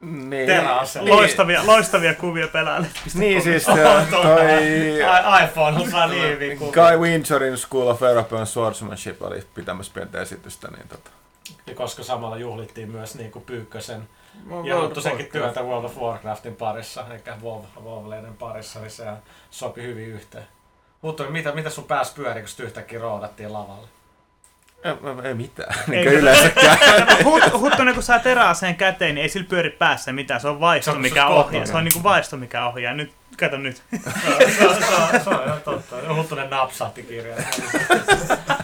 Niin, 0.00 0.46
Terassilla. 0.46 1.10
Loistavia, 1.16 1.66
loistavia 1.66 2.14
kuvia 2.14 2.48
pelaajalle. 2.48 2.86
niin 3.14 3.42
siis 3.42 3.68
Oh, 3.68 3.76
toi, 3.78 3.84
totta. 4.10 4.28
toi 4.28 4.62
I- 4.62 5.44
iPhone 5.44 5.82
osaa 5.88 6.06
niin 6.06 6.22
hyvin 6.28 6.58
kuvia. 6.58 6.72
Guy 6.90 6.98
Windsorin 6.98 7.58
School 7.58 7.86
of 7.88 8.02
European 8.02 8.46
Swordsmanship 8.46 9.22
oli 9.22 9.42
pitämässä 9.54 9.92
pientä 9.94 10.20
esitystä, 10.20 10.68
niin 10.68 10.88
tota. 10.88 11.10
Ja 11.66 11.74
koska 11.74 12.02
samalla 12.02 12.36
juhlittiin 12.38 12.90
myös 12.90 13.14
niin 13.14 13.30
kuin 13.30 13.44
Pyykkösen 13.44 14.08
ja 14.64 14.80
Huttusenkin 14.80 15.26
of 15.26 15.32
työtä 15.32 15.62
World 15.62 15.84
of 15.84 15.96
Warcraftin 15.98 16.56
parissa, 16.56 17.04
eli 17.10 17.20
WoW, 17.42 17.64
WoW-leiden 17.84 18.34
parissa, 18.38 18.80
niin 18.80 18.90
se 18.90 19.04
sopi 19.50 19.82
hyvin 19.82 20.08
yhteen. 20.08 20.44
Huttunen, 21.02 21.32
mitä, 21.32 21.52
mitä 21.52 21.70
sun 21.70 21.84
pääs 21.84 22.10
pyöri, 22.14 22.40
kun 22.42 22.64
yhtäkkiä 22.66 23.00
roudattiin 23.00 23.52
lavalle? 23.52 23.88
Ei, 24.84 24.92
ei 25.28 25.34
mitään, 25.34 25.74
Ei, 25.78 25.86
niin 25.90 26.04
kuin 26.04 26.14
yleensäkään. 26.18 26.78
Hut, 27.24 27.42
Huttunen, 27.52 27.94
kun 27.94 28.02
saa 28.02 28.18
teräaseen 28.18 28.76
käteen, 28.76 29.14
niin 29.14 29.22
ei 29.22 29.28
sillä 29.28 29.46
pyöri 29.48 29.70
päässä 29.70 30.12
mitään. 30.12 30.40
Se 30.40 30.48
on 30.48 30.60
vaisto, 30.60 30.90
Se 30.90 30.96
on 30.96 31.02
mikä 31.02 31.22
kotona. 31.22 31.44
ohjaa. 31.44 31.66
Se 31.66 31.76
on 31.76 31.84
niinku 31.84 32.02
vaisto, 32.02 32.36
mikä 32.36 32.66
ohjaa. 32.66 32.94
Nyt, 32.94 33.12
kato 33.38 33.56
nyt. 33.56 33.76
Se, 33.92 34.28
on- 34.28 34.52
se, 34.52 34.66
on- 34.68 34.74
se, 34.76 34.94
on- 35.16 35.20
se 35.24 35.30
on 35.30 35.44
ihan 35.46 35.60
totta. 35.64 35.96
Huttunen 36.14 36.50
napsahti 36.50 37.02
kirjaa. 37.02 37.38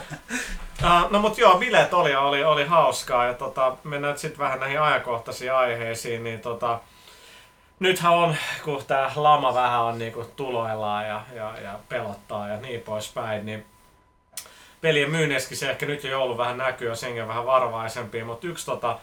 Uh, 0.84 1.10
no 1.10 1.18
mut 1.18 1.38
joo, 1.38 1.58
bileet 1.58 1.94
oli, 1.94 2.14
oli, 2.14 2.44
oli 2.44 2.64
hauskaa 2.64 3.24
ja 3.24 3.34
tota, 3.34 3.76
mennään 3.84 4.18
sitten 4.18 4.38
vähän 4.38 4.60
näihin 4.60 4.80
ajankohtaisiin 4.80 5.52
aiheisiin, 5.52 6.24
niin 6.24 6.40
tota, 6.40 6.80
nythän 7.80 8.12
on, 8.12 8.36
kun 8.64 8.84
tää 8.86 9.12
lama 9.16 9.54
vähän 9.54 9.80
on 9.80 9.98
niinku 9.98 10.24
tuloillaan 10.36 11.06
ja, 11.06 11.22
ja, 11.34 11.54
ja 11.62 11.78
pelottaa 11.88 12.48
ja 12.48 12.56
niin 12.56 12.80
poispäin, 12.80 13.46
niin 13.46 13.66
pelien 14.80 15.10
myynneissäkin 15.10 15.58
se 15.58 15.70
ehkä 15.70 15.86
nyt 15.86 16.04
jo 16.04 16.10
joulu 16.10 16.38
vähän 16.38 16.58
näkyy 16.58 16.88
ja 16.88 16.94
senkin 16.94 17.28
vähän 17.28 17.46
varovaisempia, 17.46 18.24
mutta 18.24 18.46
yksi 18.46 18.66
tota, 18.66 18.98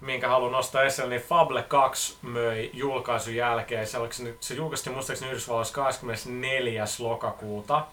minkä 0.00 0.28
haluan 0.28 0.52
nostaa 0.52 0.82
esille, 0.82 1.08
niin 1.08 1.22
Fable 1.22 1.62
2 1.62 2.16
möi 2.22 2.70
julkaisun 2.72 3.34
jälkeen. 3.34 3.86
Se, 3.86 3.98
oliko 3.98 4.14
se 4.40 4.54
julkaistiin 4.54 4.94
muistaakseni 4.94 5.30
Yhdysvalloissa 5.30 5.74
24. 5.74 6.84
lokakuuta. 6.98 7.84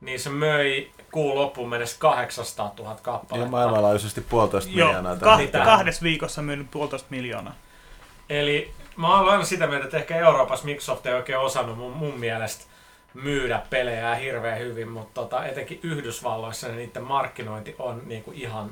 Niin 0.00 0.20
se 0.20 0.30
möi 0.30 0.90
kuun 1.12 1.34
loppuun 1.34 1.68
mennessä 1.68 1.96
800 1.98 2.74
000 2.78 2.90
Ja 2.90 2.96
kappaletta. 3.02 3.50
maailmanlaajuisesti 3.50 4.20
puolitoista 4.20 4.70
Joo, 4.74 4.86
miljoonaa. 4.88 5.36
hetkellä. 5.36 5.64
kahdessa 5.64 6.02
viikossa 6.02 6.42
myynyt 6.42 6.70
puolitoista 6.70 7.08
miljoonaa. 7.10 7.54
Eli 8.28 8.72
mä 8.96 9.18
oon 9.18 9.28
aina 9.28 9.44
sitä 9.44 9.66
mieltä, 9.66 9.84
että 9.84 9.96
ehkä 9.96 10.16
Euroopassa 10.16 10.64
Microsoft 10.64 11.06
ei 11.06 11.14
oikein 11.14 11.38
osannut 11.38 11.78
mun, 11.78 11.92
mun 11.92 12.18
mielestä 12.18 12.64
myydä 13.14 13.62
pelejä 13.70 14.14
hirveän 14.14 14.58
hyvin, 14.58 14.88
mutta 14.88 15.20
tota, 15.20 15.44
etenkin 15.46 15.80
Yhdysvalloissa 15.82 16.66
niin 16.68 16.76
niiden 16.76 17.02
markkinointi 17.02 17.74
on 17.78 18.02
niinku 18.06 18.32
ihan 18.34 18.70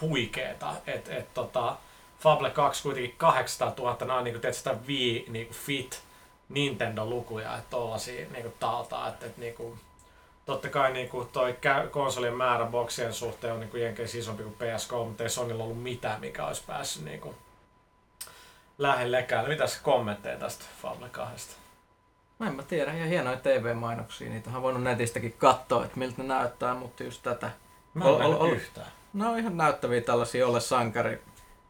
huikeeta. 0.00 0.72
Et, 0.86 1.08
et, 1.08 1.34
tota, 1.34 1.76
Fable 2.20 2.50
2 2.50 2.82
kuitenkin 2.82 3.14
800 3.18 3.72
000, 3.78 3.96
nämä 4.00 4.14
on 4.18 4.24
niinku, 4.24 4.40
tiedätkö, 4.40 4.58
sitä 4.58 4.76
Wii 4.88 5.24
niinku 5.28 5.54
Fit 5.54 6.02
Nintendo-lukuja, 6.48 7.54
että 7.56 7.70
tollasia 7.70 8.26
niinku 8.32 8.54
taltaa, 8.60 9.08
että 9.08 9.26
et, 9.26 9.36
niinku, 9.36 9.78
totta 10.46 10.68
kai 10.68 10.92
niinku 10.92 11.24
toi 11.32 11.52
kä- 11.52 11.88
konsolien 11.90 12.36
määrä 12.36 12.66
boksien 12.66 13.12
suhteen 13.12 13.52
on 13.52 13.60
niinku 13.60 13.76
jenkeissä 13.76 14.18
isompi 14.18 14.42
kuin 14.42 14.56
PS3, 14.60 15.04
mutta 15.08 15.22
ei 15.22 15.30
Sonylla 15.30 15.64
ollut 15.64 15.82
mitään, 15.82 16.20
mikä 16.20 16.46
olisi 16.46 16.62
päässyt 16.66 17.04
niinku 17.04 17.34
lähellekään. 18.78 19.48
Mitäs 19.48 19.78
kommentteja 19.82 20.38
tästä 20.38 20.64
Fable 20.82 21.08
2? 21.08 21.56
Mä 22.38 22.46
en 22.46 22.54
mä 22.54 22.62
tiedä, 22.62 22.92
ihan 22.92 23.08
hienoja 23.08 23.36
TV-mainoksia. 23.36 24.30
Niitä 24.30 24.50
on 24.54 24.62
voinut 24.62 24.82
netistäkin 24.82 25.32
katsoa, 25.38 25.84
että 25.84 25.98
miltä 25.98 26.22
ne 26.22 26.28
näyttää, 26.28 26.74
mutta 26.74 27.04
just 27.04 27.22
tätä. 27.22 27.50
Mä 27.94 28.04
en 28.04 28.10
Ol- 28.10 28.32
ol- 28.32 28.52
yhtään. 28.52 28.86
Ne 29.12 29.26
on 29.26 29.38
ihan 29.38 29.56
näyttäviä 29.56 30.00
tällaisia 30.00 30.46
ole 30.46 30.60
sankari, 30.60 31.22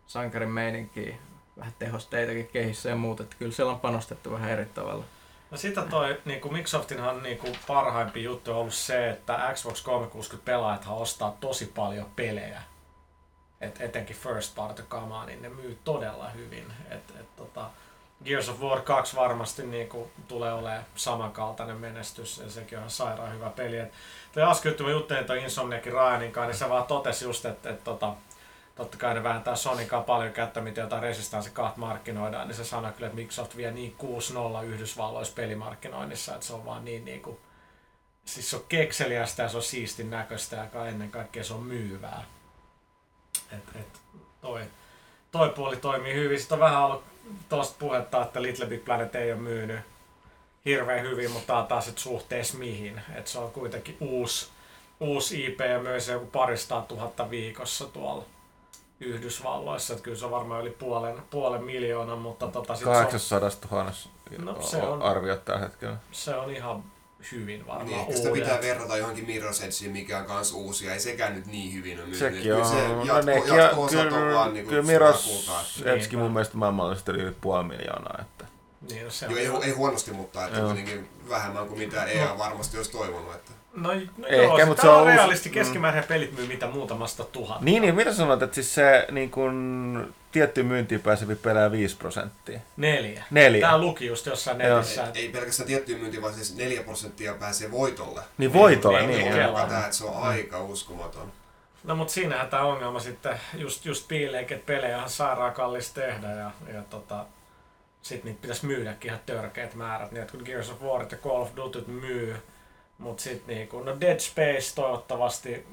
sankarin 0.06 0.50
meininkiä. 0.50 1.16
Vähän 1.58 1.72
tehosteitäkin 1.78 2.48
kehissä 2.48 2.88
ja 2.88 2.96
muut, 2.96 3.20
että 3.20 3.36
kyllä 3.38 3.52
siellä 3.52 3.72
on 3.72 3.80
panostettu 3.80 4.32
vähän 4.32 4.50
eri 4.50 4.66
tavalla. 4.66 5.04
No 5.52 5.58
sitä 5.58 5.82
toi, 5.82 6.20
niinku 6.24 6.50
Microsoftinhan 6.50 7.22
niinku 7.22 7.48
parhaimpi 7.66 8.24
juttu 8.24 8.50
on 8.50 8.56
ollut 8.56 8.74
se, 8.74 9.10
että 9.10 9.50
Xbox 9.54 9.82
360 9.82 10.44
pelaajathan 10.44 10.96
ostaa 10.96 11.36
tosi 11.40 11.66
paljon 11.66 12.10
pelejä. 12.16 12.62
Et 13.60 13.80
etenkin 13.80 14.16
first 14.16 14.54
party 14.54 14.82
kamaa, 14.88 15.26
niin 15.26 15.42
ne 15.42 15.48
myy 15.48 15.78
todella 15.84 16.28
hyvin. 16.28 16.72
Et, 16.90 17.12
et 17.20 17.36
tota, 17.36 17.70
Gears 18.24 18.48
of 18.48 18.60
War 18.60 18.80
2 18.80 19.16
varmasti 19.16 19.66
niin 19.66 19.88
kuin, 19.88 20.10
tulee 20.28 20.52
olemaan 20.52 20.84
samankaltainen 20.94 21.76
menestys, 21.76 22.38
ja 22.38 22.50
sekin 22.50 22.78
on 22.78 22.90
sairaan 22.90 23.32
hyvä 23.32 23.50
peli. 23.50 23.78
Et, 23.78 23.92
toi 24.32 24.42
äsken 24.42 24.74
juttelin 24.90 25.42
Insomniakin 25.42 25.92
Ryanin 25.92 26.32
kanssa, 26.32 26.48
niin 26.48 26.58
se 26.58 26.68
vaan 26.68 26.86
totesi 26.86 27.24
just, 27.24 27.44
että, 27.44 27.70
että, 27.70 27.84
tota, 27.84 28.14
totta 28.74 28.98
kai 28.98 29.14
ne 29.14 29.22
vähentää 29.22 29.56
Sonicaa 29.56 30.02
paljon 30.02 30.32
kättä, 30.32 30.60
miten 30.60 30.82
jotain 30.82 31.02
Resistance 31.02 31.50
2 31.50 31.80
markkinoidaan, 31.80 32.48
niin 32.48 32.56
se 32.56 32.64
sanoi 32.64 32.92
kyllä, 32.92 33.06
että 33.06 33.16
Microsoft 33.16 33.56
vie 33.56 33.70
niin 33.70 33.96
6-0 34.60 34.64
Yhdysvalloissa 34.64 35.34
pelimarkkinoinnissa, 35.34 36.34
että 36.34 36.46
se 36.46 36.52
on 36.52 36.64
vaan 36.64 36.84
niin, 36.84 37.04
niin 37.04 37.22
kuin, 37.22 37.38
siis 38.24 38.50
se 38.50 38.56
on 38.56 38.64
kekseliästä 38.68 39.42
ja 39.42 39.48
se 39.48 39.56
on 39.56 39.62
siistin 39.62 40.10
näköistä 40.10 40.68
ja 40.74 40.86
ennen 40.86 41.10
kaikkea 41.10 41.44
se 41.44 41.54
on 41.54 41.62
myyvää. 41.62 42.24
Et, 43.52 43.64
et, 43.80 44.00
toi, 44.40 44.62
toi 45.32 45.48
puoli 45.48 45.76
toimii 45.76 46.14
hyvin. 46.14 46.38
Sitten 46.38 46.56
on 46.56 46.60
vähän 46.60 46.82
ollut 46.82 47.04
tuosta 47.48 47.76
puhetta, 47.78 48.22
että 48.22 48.42
Little 48.42 48.66
Big 48.66 48.84
Planet 48.84 49.14
ei 49.14 49.32
ole 49.32 49.40
myynyt 49.40 49.80
hirveän 50.64 51.02
hyvin, 51.02 51.30
mutta 51.30 51.58
on 51.58 51.66
taas 51.66 51.88
et 51.88 51.98
suhteessa 51.98 52.58
mihin. 52.58 53.00
Et 53.14 53.26
se 53.26 53.38
on 53.38 53.50
kuitenkin 53.50 53.96
uusi, 54.00 54.48
uusi 55.00 55.46
IP 55.46 55.60
ja 55.60 55.78
myös 55.78 56.08
joku 56.08 56.26
paristaa 56.26 56.82
tuhatta 56.82 57.30
viikossa 57.30 57.86
tuolla 57.86 58.24
Yhdysvalloissa. 59.02 59.92
Että 59.92 60.02
kyllä 60.04 60.16
se 60.16 60.24
on 60.24 60.30
varmaan 60.30 60.60
yli 60.60 60.70
puolen, 60.70 61.22
puolen 61.30 61.64
miljoonan, 61.64 62.18
mutta 62.18 62.46
tota, 62.48 62.74
sit 62.74 62.84
se, 62.84 62.88
on, 62.90 62.96
800 62.96 63.50
000 63.70 63.92
No, 64.38 64.62
se 64.62 64.76
on- 64.76 65.02
arviot 65.02 65.44
tällä 65.44 65.60
hetkellä. 65.60 65.96
se 66.12 66.34
on 66.34 66.50
ihan 66.50 66.84
hyvin 67.32 67.66
varmaan 67.66 67.86
Niin, 67.86 68.00
ehkä 68.00 68.16
sitä 68.16 68.28
uudet. 68.28 68.44
pitää 68.44 68.60
verrata 68.60 68.96
johonkin 68.96 69.24
Mirror's 69.26 69.64
Edgeen, 69.64 69.92
mikä 69.92 70.18
on 70.18 70.24
kans 70.24 70.52
uusi, 70.52 70.86
ja 70.86 70.92
ei 70.92 71.00
sekään 71.00 71.34
nyt 71.34 71.46
niin 71.46 71.72
hyvin 71.74 71.92
ole 71.98 72.00
myynyt. 72.06 72.18
Sekin 72.18 72.42
Kyllä 72.42 72.58
on. 72.58 72.64
se 72.66 72.88
No 72.88 73.04
jatko, 73.04 73.22
nekin, 73.26 73.54
jatko-osat 73.56 74.00
on 74.00 74.08
kyllä, 74.08 74.34
vaan 74.34 74.54
niinku 74.54 74.70
kyllä 74.70 75.12
kultaa. 75.26 75.64
Edgekin 75.84 76.18
mun 76.18 76.32
mielestä 76.32 76.56
maailmallisesti 76.56 77.10
oli 77.10 77.20
yli 77.22 77.36
puoli 77.40 77.64
miljoonaa. 77.64 78.18
Että. 78.20 78.44
Niin, 78.90 79.04
no 79.04 79.10
se 79.10 79.26
Joo, 79.26 79.36
ei, 79.62 79.68
ei 79.68 79.72
huonosti, 79.74 80.10
mutta 80.12 80.46
että 80.46 80.60
kuitenkin 80.60 81.08
vähemmän 81.28 81.66
kuin 81.66 81.78
mitä 81.78 82.04
EA 82.04 82.38
varmasti 82.38 82.76
olisi 82.76 82.92
toivonut. 82.92 83.34
Että. 83.34 83.52
No, 83.74 83.88
no 83.92 84.26
Ehkä, 84.26 84.36
joo, 84.36 84.56
mut 84.58 84.66
mutta 84.66 84.82
se 84.82 84.88
on 84.88 85.02
uusi- 85.02 85.16
realisti. 85.16 85.48
mm. 85.48 85.52
Keskimäärin 85.52 86.04
pelit 86.04 86.36
myy 86.36 86.46
mitä 86.46 86.66
muutamasta 86.66 87.24
tuhatta. 87.24 87.64
Niin, 87.64 87.82
niin, 87.82 87.94
mitä 87.94 88.12
sanot, 88.12 88.42
että 88.42 88.54
siis 88.54 88.74
se 88.74 89.06
niin 89.10 89.30
kun, 89.30 90.14
tietty 90.32 90.62
myyntiin 90.62 91.00
pääsevi 91.00 91.34
pelää 91.34 91.72
5 91.72 91.96
prosenttia? 91.96 92.60
Neljä. 92.76 93.24
Neljä. 93.30 93.60
Tää 93.68 93.78
luki 93.78 94.06
just 94.06 94.26
jossain 94.26 94.58
netissä. 94.58 95.04
että- 95.06 95.18
Ei 95.18 95.28
pelkästään 95.28 95.66
tiettyyn 95.66 95.98
myyntiin, 96.00 96.22
vaan 96.22 96.34
siis 96.34 96.56
4 96.56 96.82
prosenttia 96.82 97.34
pääsee 97.34 97.70
voitolle. 97.70 98.20
Niin 98.38 98.52
voitolle, 98.52 98.98
Niin, 99.06 99.08
niin. 99.10 99.34
niin, 99.34 99.54
tää, 99.68 99.80
että 99.84 99.96
se 99.96 100.04
on 100.04 100.22
aika 100.22 100.60
uskomaton. 100.62 101.32
No 101.84 101.94
mut 101.96 102.10
siinähän 102.10 102.48
tää 102.48 102.62
ongelma 102.64 103.00
sitten 103.00 103.40
just, 103.54 103.84
just 103.84 104.08
piileekin, 104.08 104.54
että 104.56 104.66
pelejä 104.66 105.02
on 105.02 105.10
sairaan 105.10 105.52
kallis 105.54 105.92
tehdä 105.92 106.28
ja, 106.30 106.50
ja 106.74 106.82
tota, 106.90 107.24
sit 108.02 108.24
niitä 108.24 108.38
pitäisi 108.42 108.66
myydäkin 108.66 109.08
ihan 109.08 109.20
törkeät 109.26 109.74
määrät. 109.74 110.12
Niin 110.12 110.22
että 110.22 110.32
kun 110.32 110.42
Gears 110.44 110.70
of 110.70 110.82
War 110.82 111.06
ja 111.10 111.16
Call 111.16 111.42
of 111.42 111.50
Duty 111.56 111.84
myy, 111.86 112.36
mut 113.02 113.18
sit 113.20 113.46
niinku, 113.46 113.80
no 113.80 113.96
Dead 114.00 114.18
Space 114.18 114.74
toivottavasti 114.74 115.66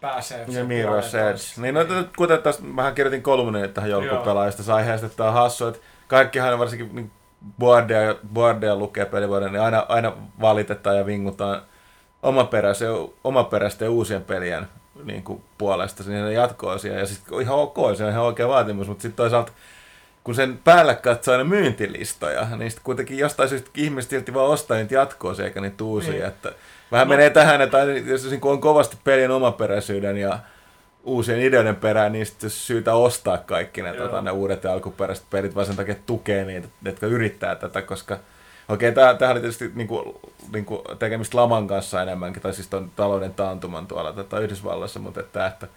pääsee 0.00 0.46
Ja 0.48 0.64
Mirror's 0.64 1.16
Edge. 1.16 1.62
Niin, 1.62 1.74
no, 1.74 1.84
t- 1.84 2.16
kuten 2.16 2.42
tästä, 2.42 2.62
mähän 2.62 2.94
kirjoitin 2.94 3.22
kolumnin 3.22 3.72
tähän 3.72 3.90
se 4.62 4.72
aiheesta, 4.72 5.06
että 5.06 5.16
tää 5.16 5.28
on 5.28 5.34
hassu, 5.34 5.66
että 5.66 5.80
kaikkihan 6.08 6.58
varsinkin 6.58 6.94
niin 6.94 7.10
boardia, 7.58 8.14
boardia 8.32 8.76
lukee 8.76 9.04
pelivuoden, 9.04 9.52
niin 9.52 9.62
aina, 9.62 9.86
aina 9.88 10.12
valitetaan 10.40 10.96
ja 10.96 11.06
vingutaan 11.06 11.62
omaperäisen, 12.22 12.90
omaperäisten 13.24 13.88
uusien 13.88 14.24
pelien 14.24 14.68
niin 15.04 15.22
kuin 15.22 15.44
puolesta 15.58 16.02
sinne 16.02 16.32
jatko-osia. 16.32 16.98
Ja 16.98 17.06
sitten 17.06 17.40
ihan 17.40 17.56
ok, 17.58 17.76
se 17.96 18.04
on 18.04 18.10
ihan 18.10 18.24
oikea 18.24 18.48
vaatimus, 18.48 18.88
mutta 18.88 19.02
sitten 19.02 19.16
toisaalta 19.16 19.52
kun 20.24 20.34
sen 20.34 20.58
päälle 20.64 20.94
katsoo 20.94 21.32
aina 21.32 21.44
myyntilistoja, 21.44 22.46
niin 22.56 22.70
sitten 22.70 22.84
kuitenkin 22.84 23.18
jostain 23.18 23.48
syystä 23.48 23.70
ihmiset 23.74 24.10
silti 24.10 24.34
vaan 24.34 24.50
ostaa 24.50 24.76
niitä 24.76 24.94
jatko-osia 24.94 25.44
eikä 25.44 25.60
niitä 25.60 25.84
uusia. 25.84 26.12
Niin. 26.12 26.24
Että 26.24 26.52
vähän 26.92 27.06
No. 27.06 27.10
menee 27.10 27.30
tähän, 27.30 27.60
että 27.60 27.76
aina 27.76 27.92
jos 27.92 28.30
niin 28.30 28.40
kun 28.40 28.52
on 28.52 28.60
kovasti 28.60 28.96
pelin 29.04 29.30
omaperäisyyden 29.30 30.16
ja 30.16 30.38
uusien 31.04 31.40
ideoiden 31.40 31.76
perään, 31.76 32.12
niin 32.12 32.26
sitten 32.26 32.50
syytä 32.50 32.94
ostaa 32.94 33.38
kaikki 33.38 33.82
ne, 33.82 33.92
tota, 33.92 34.22
ne 34.22 34.30
uudet 34.30 34.64
ja 34.64 34.72
alkuperäiset 34.72 35.24
pelit, 35.30 35.54
vaan 35.54 35.66
sen 35.66 35.76
takia 35.76 35.92
että 35.92 36.06
tukee 36.06 36.44
niitä, 36.44 36.68
jotka 36.84 37.06
yrittää 37.06 37.54
tätä, 37.54 37.82
koska 37.82 38.18
Okei, 38.68 38.88
okay, 38.88 39.16
tämähän 39.16 39.34
oli 39.34 39.40
tietysti 39.40 39.70
niinku, 39.74 40.20
niinku 40.52 40.82
tekemistä 40.98 41.36
laman 41.36 41.66
kanssa 41.66 42.02
enemmänkin, 42.02 42.42
tai 42.42 42.54
siis 42.54 42.68
ton 42.68 42.90
talouden 42.96 43.34
taantuman 43.34 43.86
tuolla 43.86 44.12
tota 44.12 44.40
Yhdysvalloissa, 44.40 45.00
mutta 45.00 45.20
että, 45.20 45.46
että 45.46 45.68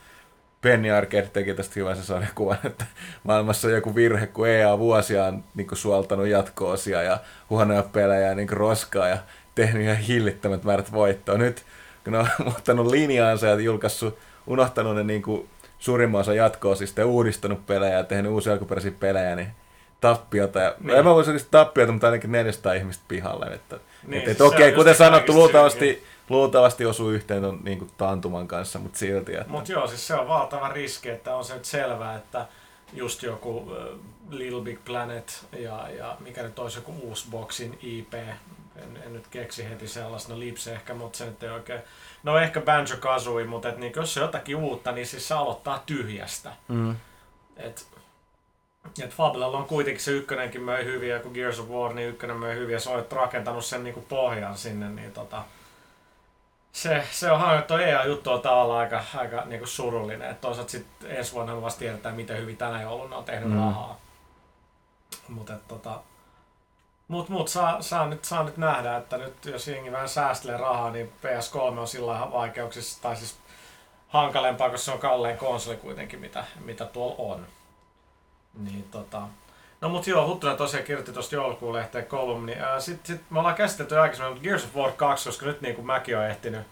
Penny 0.61 0.91
Arcade 0.91 1.29
teki 1.33 1.53
tästä 1.53 1.73
hyvän 1.75 1.97
sarjakuvan, 1.97 2.57
että 2.63 2.85
maailmassa 3.23 3.67
on 3.67 3.73
joku 3.73 3.95
virhe, 3.95 4.27
kun 4.27 4.47
EA 4.47 4.73
on 4.73 4.79
vuosiaan 4.79 5.43
niin 5.55 5.67
suoltanut 5.73 6.27
jatko-osia 6.27 7.03
ja 7.03 7.17
huonoja 7.49 7.83
pelejä 7.83 8.27
ja 8.27 8.35
niin 8.35 8.49
roskaa 8.49 9.07
ja 9.07 9.17
tehnyt 9.55 9.83
ihan 9.83 9.97
hillittömät 9.97 10.63
määrät 10.63 10.91
voittoa. 10.91 11.37
Nyt 11.37 11.63
kun 12.03 12.13
ne 12.13 12.19
on 12.19 12.27
muuttanut 12.45 12.87
linjaansa 12.91 13.47
ja 13.47 13.55
julkaissut, 13.55 14.17
unohtanut 14.47 14.95
ne 14.95 15.03
niin 15.03 15.21
kuin 15.21 15.49
suurimman 15.79 16.21
osan 16.21 16.35
jatko-osista 16.35 17.01
ja 17.01 17.07
uudistanut 17.07 17.65
pelejä 17.65 17.97
ja 17.97 18.03
tehnyt 18.03 18.31
uusia 18.31 18.53
alkuperäisiä 18.53 18.91
pelejä, 18.99 19.35
niin 19.35 19.47
tappiota. 20.01 20.59
Ja, 20.59 20.69
Niin. 20.79 20.87
niin. 20.87 20.97
En 20.97 21.05
mä 21.05 21.13
voisi 21.15 21.29
oikeasti 21.29 21.51
tappiota, 21.51 21.91
mutta 21.91 22.07
ainakin 22.07 22.31
400 22.31 22.73
ihmistä 22.73 23.03
pihalle. 23.07 23.45
Että, 23.45 23.75
Niin, 23.75 24.11
niin, 24.11 24.25
siis 24.25 24.41
on 24.41 24.47
okei, 24.47 24.71
kuten 24.71 24.95
sanottu, 24.95 25.33
luultavasti, 25.33 25.79
synkin. 25.85 26.03
Luultavasti 26.29 26.86
osuu 26.86 27.10
yhteen 27.10 27.41
ton 27.41 27.60
niin 27.63 27.79
kuin, 27.79 27.91
taantuman 27.98 28.48
kanssa, 28.48 28.79
mutta 28.79 28.98
silti. 28.98 29.36
Että, 29.36 29.51
Mutta 29.51 29.72
joo, 29.72 29.88
siis 29.88 30.07
se 30.07 30.15
on 30.15 30.27
valtava 30.27 30.69
riski, 30.69 31.10
että 31.10 31.36
on 31.36 31.46
se 31.46 31.53
nyt 31.53 31.65
selvää, 31.65 32.15
että 32.15 32.48
just 32.93 33.24
joku 33.24 33.57
uh, 33.57 33.72
Little 34.29 34.62
Big 34.62 34.79
Planet 34.86 35.46
ja, 35.60 35.89
ja 35.89 36.17
mikä 36.19 36.43
nyt 36.43 36.60
olisi 36.60 36.77
joku 36.77 36.93
uusi 37.01 37.27
boxin 37.31 37.79
IP, 37.81 38.13
en, 38.13 39.03
en 39.05 39.13
nyt 39.13 39.27
keksi 39.27 39.69
heti 39.69 39.88
sellaista, 39.88 40.34
no 40.34 40.39
Lips 40.39 40.67
ehkä, 40.67 40.93
mutta 40.93 41.17
se 41.17 41.25
nyt 41.25 41.43
ei 41.43 41.50
oikein, 41.50 41.81
no 42.24 42.38
ehkä 42.38 42.62
Banjo 42.62 42.98
Kazooie, 43.00 43.46
mutta 43.46 43.69
et, 43.69 43.77
niin, 43.77 43.93
jos 43.96 44.13
se 44.13 44.19
on 44.19 44.25
jotakin 44.25 44.55
uutta, 44.55 44.91
niin 44.91 45.07
siis 45.07 45.27
se 45.27 45.34
aloittaa 45.34 45.84
tyhjästä. 45.86 46.53
mm. 46.67 46.96
Et, 47.57 47.88
et 49.03 49.12
Fablella 49.12 49.57
on 49.57 49.65
kuitenkin 49.65 50.03
se 50.03 50.12
ykkönenkin 50.12 50.62
möi 50.62 50.86
hyvin, 50.86 51.10
ja 51.10 51.19
kun 51.19 51.31
Gears 51.31 51.60
of 51.60 51.69
War, 51.69 51.93
niin 51.93 52.10
ykkönen 52.10 52.38
möi 52.38 52.55
hyvin, 52.55 52.74
ja 52.74 52.79
se 52.79 52.89
on 52.89 53.05
rakentanut 53.12 53.65
sen 53.65 53.84
niinku 53.84 54.05
pohjan 54.10 54.57
sinne, 54.57 54.89
niin 54.89 55.12
tota, 55.12 55.43
se, 56.77 57.07
se 57.12 57.31
on 57.31 57.53
että 57.53 57.67
tuo 57.67 57.77
EA-juttu 57.77 58.31
on 58.31 58.41
tavallaan 58.41 58.79
aika, 58.79 59.03
aika 59.15 59.46
niinku 59.46 59.67
surullinen. 59.67 60.31
Et 60.31 60.41
toisaalta 60.41 60.72
sitten 60.72 61.12
ensi 61.12 61.34
vuonna 61.34 61.55
me 61.55 61.62
vasta 61.62 61.79
tiedetään, 61.79 62.15
miten 62.15 62.38
hyvin 62.38 62.57
tänä 62.57 62.81
jouluna 62.81 63.17
on 63.17 63.24
tehnyt 63.24 63.50
Mm. 63.50 63.57
rahaa. 63.57 63.98
Mutta 65.27 65.53
tota, 65.67 66.00
mut, 67.07 67.29
mut 67.29 67.48
saa, 67.48 67.81
saa, 67.81 68.07
nyt, 68.07 68.25
saa 68.25 68.43
nyt 68.43 68.57
nähdä, 68.57 68.98
että 68.98 69.17
nyt 69.17 69.46
jos 69.46 69.67
jengi 69.67 69.91
vähän 69.91 70.10
säästelee 70.10 70.57
rahaa, 70.57 70.91
niin 70.91 71.13
PS3 71.24 71.79
on 71.79 71.88
sillä 71.88 72.27
vaikeuksissa, 72.31 73.01
tai 73.01 73.15
siis 73.15 73.38
hankalempaa, 74.07 74.69
koska 74.69 74.86
se 74.86 74.91
on 74.91 75.00
kallein 75.00 75.38
konsoli 75.38 75.77
kuitenkin, 75.77 76.19
mitä, 76.19 76.46
mitä 76.60 76.86
tuolla 76.86 77.34
on. 77.34 77.48
Niin 78.53 78.84
tota... 78.91 79.22
No 79.81 79.89
mut 79.89 80.07
joo, 80.07 80.27
Huttunen 80.27 80.57
tosiaan 80.57 80.86
kirjoitti 80.86 81.13
tuosta 81.13 81.36
joulukuun 81.36 81.74
lehteen 81.74 82.05
kolumni. 82.05 82.57
Sitten 82.79 83.17
sit 83.17 83.25
me 83.29 83.39
ollaan 83.39 83.55
käsitelty 83.55 84.00
aikaisemmin, 84.00 84.34
mutta 84.34 84.43
Gears 84.43 84.63
of 84.63 84.75
War 84.75 84.91
2, 84.91 85.29
koska 85.29 85.46
nyt 85.46 85.62
niin 85.62 85.75
kuin 85.75 85.86
mäkin 85.86 86.17
olen 86.17 86.29
ehtinyt 86.29 86.67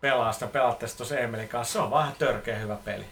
pelaa 0.00 0.32
sitä, 0.32 0.46
pelatte 0.46 0.86
sitä 0.86 0.96
tuossa 0.96 1.18
Emelin 1.18 1.48
kanssa, 1.48 1.72
se 1.72 1.78
on 1.78 1.90
vähän 1.90 2.12
törkeä 2.18 2.58
hyvä 2.58 2.76
peli. 2.84 3.04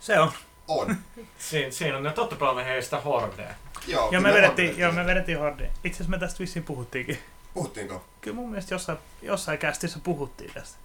Se 0.00 0.18
on. 0.18 0.32
On. 0.68 0.96
Siinä, 1.38 1.70
siinä 1.70 1.96
on 1.96 2.02
ne 2.02 2.12
totta 2.12 2.36
pelannut 2.36 2.64
heistä 2.64 3.00
Hordea. 3.00 3.54
Joo, 3.86 4.08
Ja 4.10 4.20
me 4.20 4.32
vedettiin, 4.32 4.78
joo, 4.78 4.92
me 4.92 5.06
vedettiin 5.06 5.38
Horde. 5.38 5.70
Itse 5.84 5.96
asiassa 5.96 6.10
me 6.10 6.18
tästä 6.18 6.38
vissiin 6.38 6.64
puhuttiinkin. 6.64 7.18
Puhuttiinko? 7.54 8.04
Kyllä 8.20 8.34
mun 8.36 8.50
mielestä 8.50 8.74
jossain, 8.74 8.98
jossain 9.22 9.58
kästissä 9.58 9.98
puhuttiin 10.02 10.54
tästä. 10.54 10.78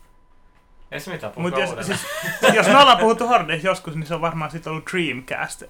Ei 0.92 1.00
se 1.00 1.12
mitään, 1.12 1.34
puhutaan 1.34 1.62
jos, 1.62 1.86
siis, 1.86 2.00
jos 2.54 2.68
me 2.68 2.78
ollaan 2.78 2.98
puhuttu 2.98 3.28
Hordeista 3.28 3.68
joskus, 3.68 3.96
niin 3.96 4.08
se 4.08 4.16
on 4.16 4.22
varmaan 4.22 4.52
sitten 4.52 4.72
ollut 4.72 4.86
Dreamcast. 4.92 5.64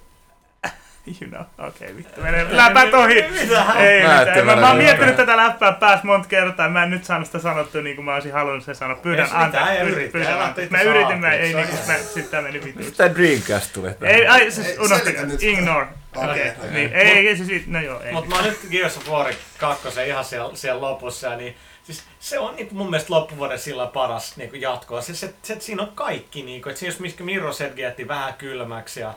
You 1.21 1.29
know, 1.29 1.41
okei, 1.67 1.87
okay, 1.87 1.97
vittu, 1.97 2.21
menee 2.21 2.47
läpät 2.49 2.93
ohi. 2.93 3.13
Ei 3.13 4.03
Mä 4.03 4.19
mitään. 4.19 4.45
Mä, 4.45 4.55
mä 4.55 4.67
oon 4.67 4.77
miettinyt 4.77 5.15
tätä 5.15 5.37
läppää 5.37 5.71
päässä 5.71 6.05
monta 6.05 6.27
kertaa. 6.27 6.69
Mä 6.69 6.83
en 6.83 6.89
nyt 6.89 7.05
saanut 7.05 7.25
sitä 7.25 7.39
sanottua 7.39 7.81
niin 7.81 7.95
kuin 7.95 8.05
mä 8.05 8.13
olisin 8.13 8.33
halunnut 8.33 8.63
sen 8.63 8.75
sanoa. 8.75 8.95
Pyydän 8.95 9.27
ei 9.69 10.09
pyydän- 10.09 10.49
itse 10.49 10.67
Mä 10.69 10.81
yritin, 10.81 11.19
mä 11.19 11.33
ei 11.33 11.53
niin 11.53 11.67
kuin, 11.67 11.97
sitten 11.97 12.23
tää 12.23 12.41
meni 12.41 12.63
vituiksi. 12.63 12.89
Mistä 12.89 13.15
Dreamcast 13.15 13.73
tuli 13.73 13.93
tähän? 13.93 14.15
Ei, 14.15 14.27
ai, 14.27 14.51
siis 14.51 14.77
unohtakaa. 14.79 15.23
Ignore. 15.39 15.87
Okei, 16.15 16.51
niin. 16.71 16.93
Ei, 16.93 17.27
ei, 17.27 17.37
siis, 17.37 17.67
no 17.67 17.81
joo, 17.81 18.01
ei. 18.01 18.11
Mutta 18.11 18.29
mä 18.29 18.35
oon 18.35 18.45
nyt 18.45 18.59
Gears 18.71 18.97
of 18.97 19.07
War 19.09 19.33
2 19.57 19.87
ihan 20.07 20.25
siellä, 20.25 20.55
siellä 20.55 20.81
lopussa, 20.81 21.27
ja 21.27 21.37
niin 21.37 21.55
siis 21.83 22.03
se 22.19 22.39
on 22.39 22.55
niin 22.55 22.67
mun 22.71 22.89
mielestä 22.89 23.13
loppuvuoden 23.13 23.59
sillä 23.59 23.87
paras 23.87 24.37
niin 24.37 24.49
kuin 24.49 24.61
jatkoa. 24.61 25.01
Se, 25.01 25.15
se, 25.15 25.33
se, 25.43 25.59
siinä 25.59 25.83
on 25.83 25.91
kaikki, 25.95 26.43
niin 26.43 26.61
kuin, 26.61 26.71
että 26.71 26.79
siinä 26.79 26.93
jos 26.93 26.99
missä 26.99 27.23
Mirror's 27.23 27.63
Edge 27.63 27.81
jätti 27.81 28.07
vähän 28.07 28.33
kylmäksi 28.33 28.99
ja 28.99 29.13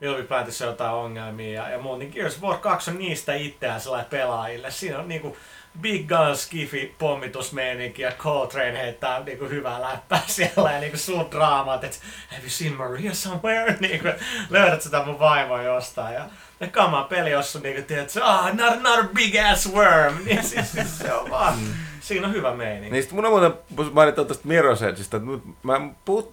ylipäätänsä 0.00 0.64
jotain 0.64 0.94
ongelmia 0.94 1.62
ja, 1.62 1.70
ja 1.70 1.78
muu, 1.78 1.96
niin 1.96 2.12
Gears 2.14 2.36
of 2.36 2.42
War 2.42 2.58
2 2.58 2.90
on 2.90 2.98
niistä 2.98 3.34
itseään 3.34 3.80
sellainen 3.80 4.10
pelaajille. 4.10 4.70
Siinä 4.70 4.98
on 4.98 5.08
niin 5.08 5.20
kuin, 5.20 5.36
Big 5.80 6.08
Gun 6.08 6.36
Skiffy 6.36 6.94
pommitusmeininki 6.98 8.02
ja 8.02 8.12
Coltrane 8.12 8.78
heittää 8.78 9.20
niinku 9.20 9.44
hyvää 9.44 9.80
läppää 9.80 10.22
siellä 10.36 10.72
ja 10.72 10.80
niinku 10.80 10.98
sun 10.98 11.30
draamat, 11.30 11.84
että 11.84 11.98
have 12.28 12.42
you 12.42 12.50
seen 12.50 12.72
Maria 12.72 13.14
somewhere? 13.14 13.76
Niinku, 13.80 14.08
löydät 14.50 14.82
sitä 14.82 15.02
mun 15.04 15.18
vaimoa 15.18 15.62
jostain 15.62 16.14
ja 16.14 16.24
ja 16.60 16.66
kama 16.66 17.02
peli, 17.02 17.30
jos 17.30 17.56
on 17.56 17.62
niinku, 17.62 17.82
tiedät, 17.82 18.06
että 18.06 18.24
ah, 18.24 18.54
not, 18.54 18.82
not 18.82 18.98
a 18.98 19.08
big 19.14 19.34
ass 19.52 19.72
worm, 19.72 20.14
niin 20.24 20.44
siis, 20.44 20.72
siis 20.72 20.98
se 20.98 21.12
on 21.12 21.30
vaan, 21.30 21.54
siinä 22.00 22.26
on 22.26 22.32
hyvä 22.32 22.54
meininki. 22.54 22.90
Niin 22.90 23.02
sit 23.02 23.12
mun 23.12 23.24
on 23.24 23.30
muuten 23.30 23.52
mainittu 23.92 24.24
tästä 24.24 24.48
Mirror's 24.48 24.84
Edgeistä, 24.84 25.16
että 25.16 25.28
mä 25.62 25.80
puhut, 26.04 26.32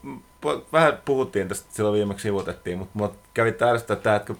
vähän 0.74 0.98
puhuttiin 1.06 1.48
tästä 1.48 1.68
silloin 1.72 1.96
viimeksi 1.96 2.24
sivutettiin, 2.24 2.78
mutta 2.78 3.00
mulla 3.00 3.14
kävi 3.34 3.52
tästä, 3.52 3.94
että, 3.94 4.16
että 4.16 4.28
kun, 4.28 4.38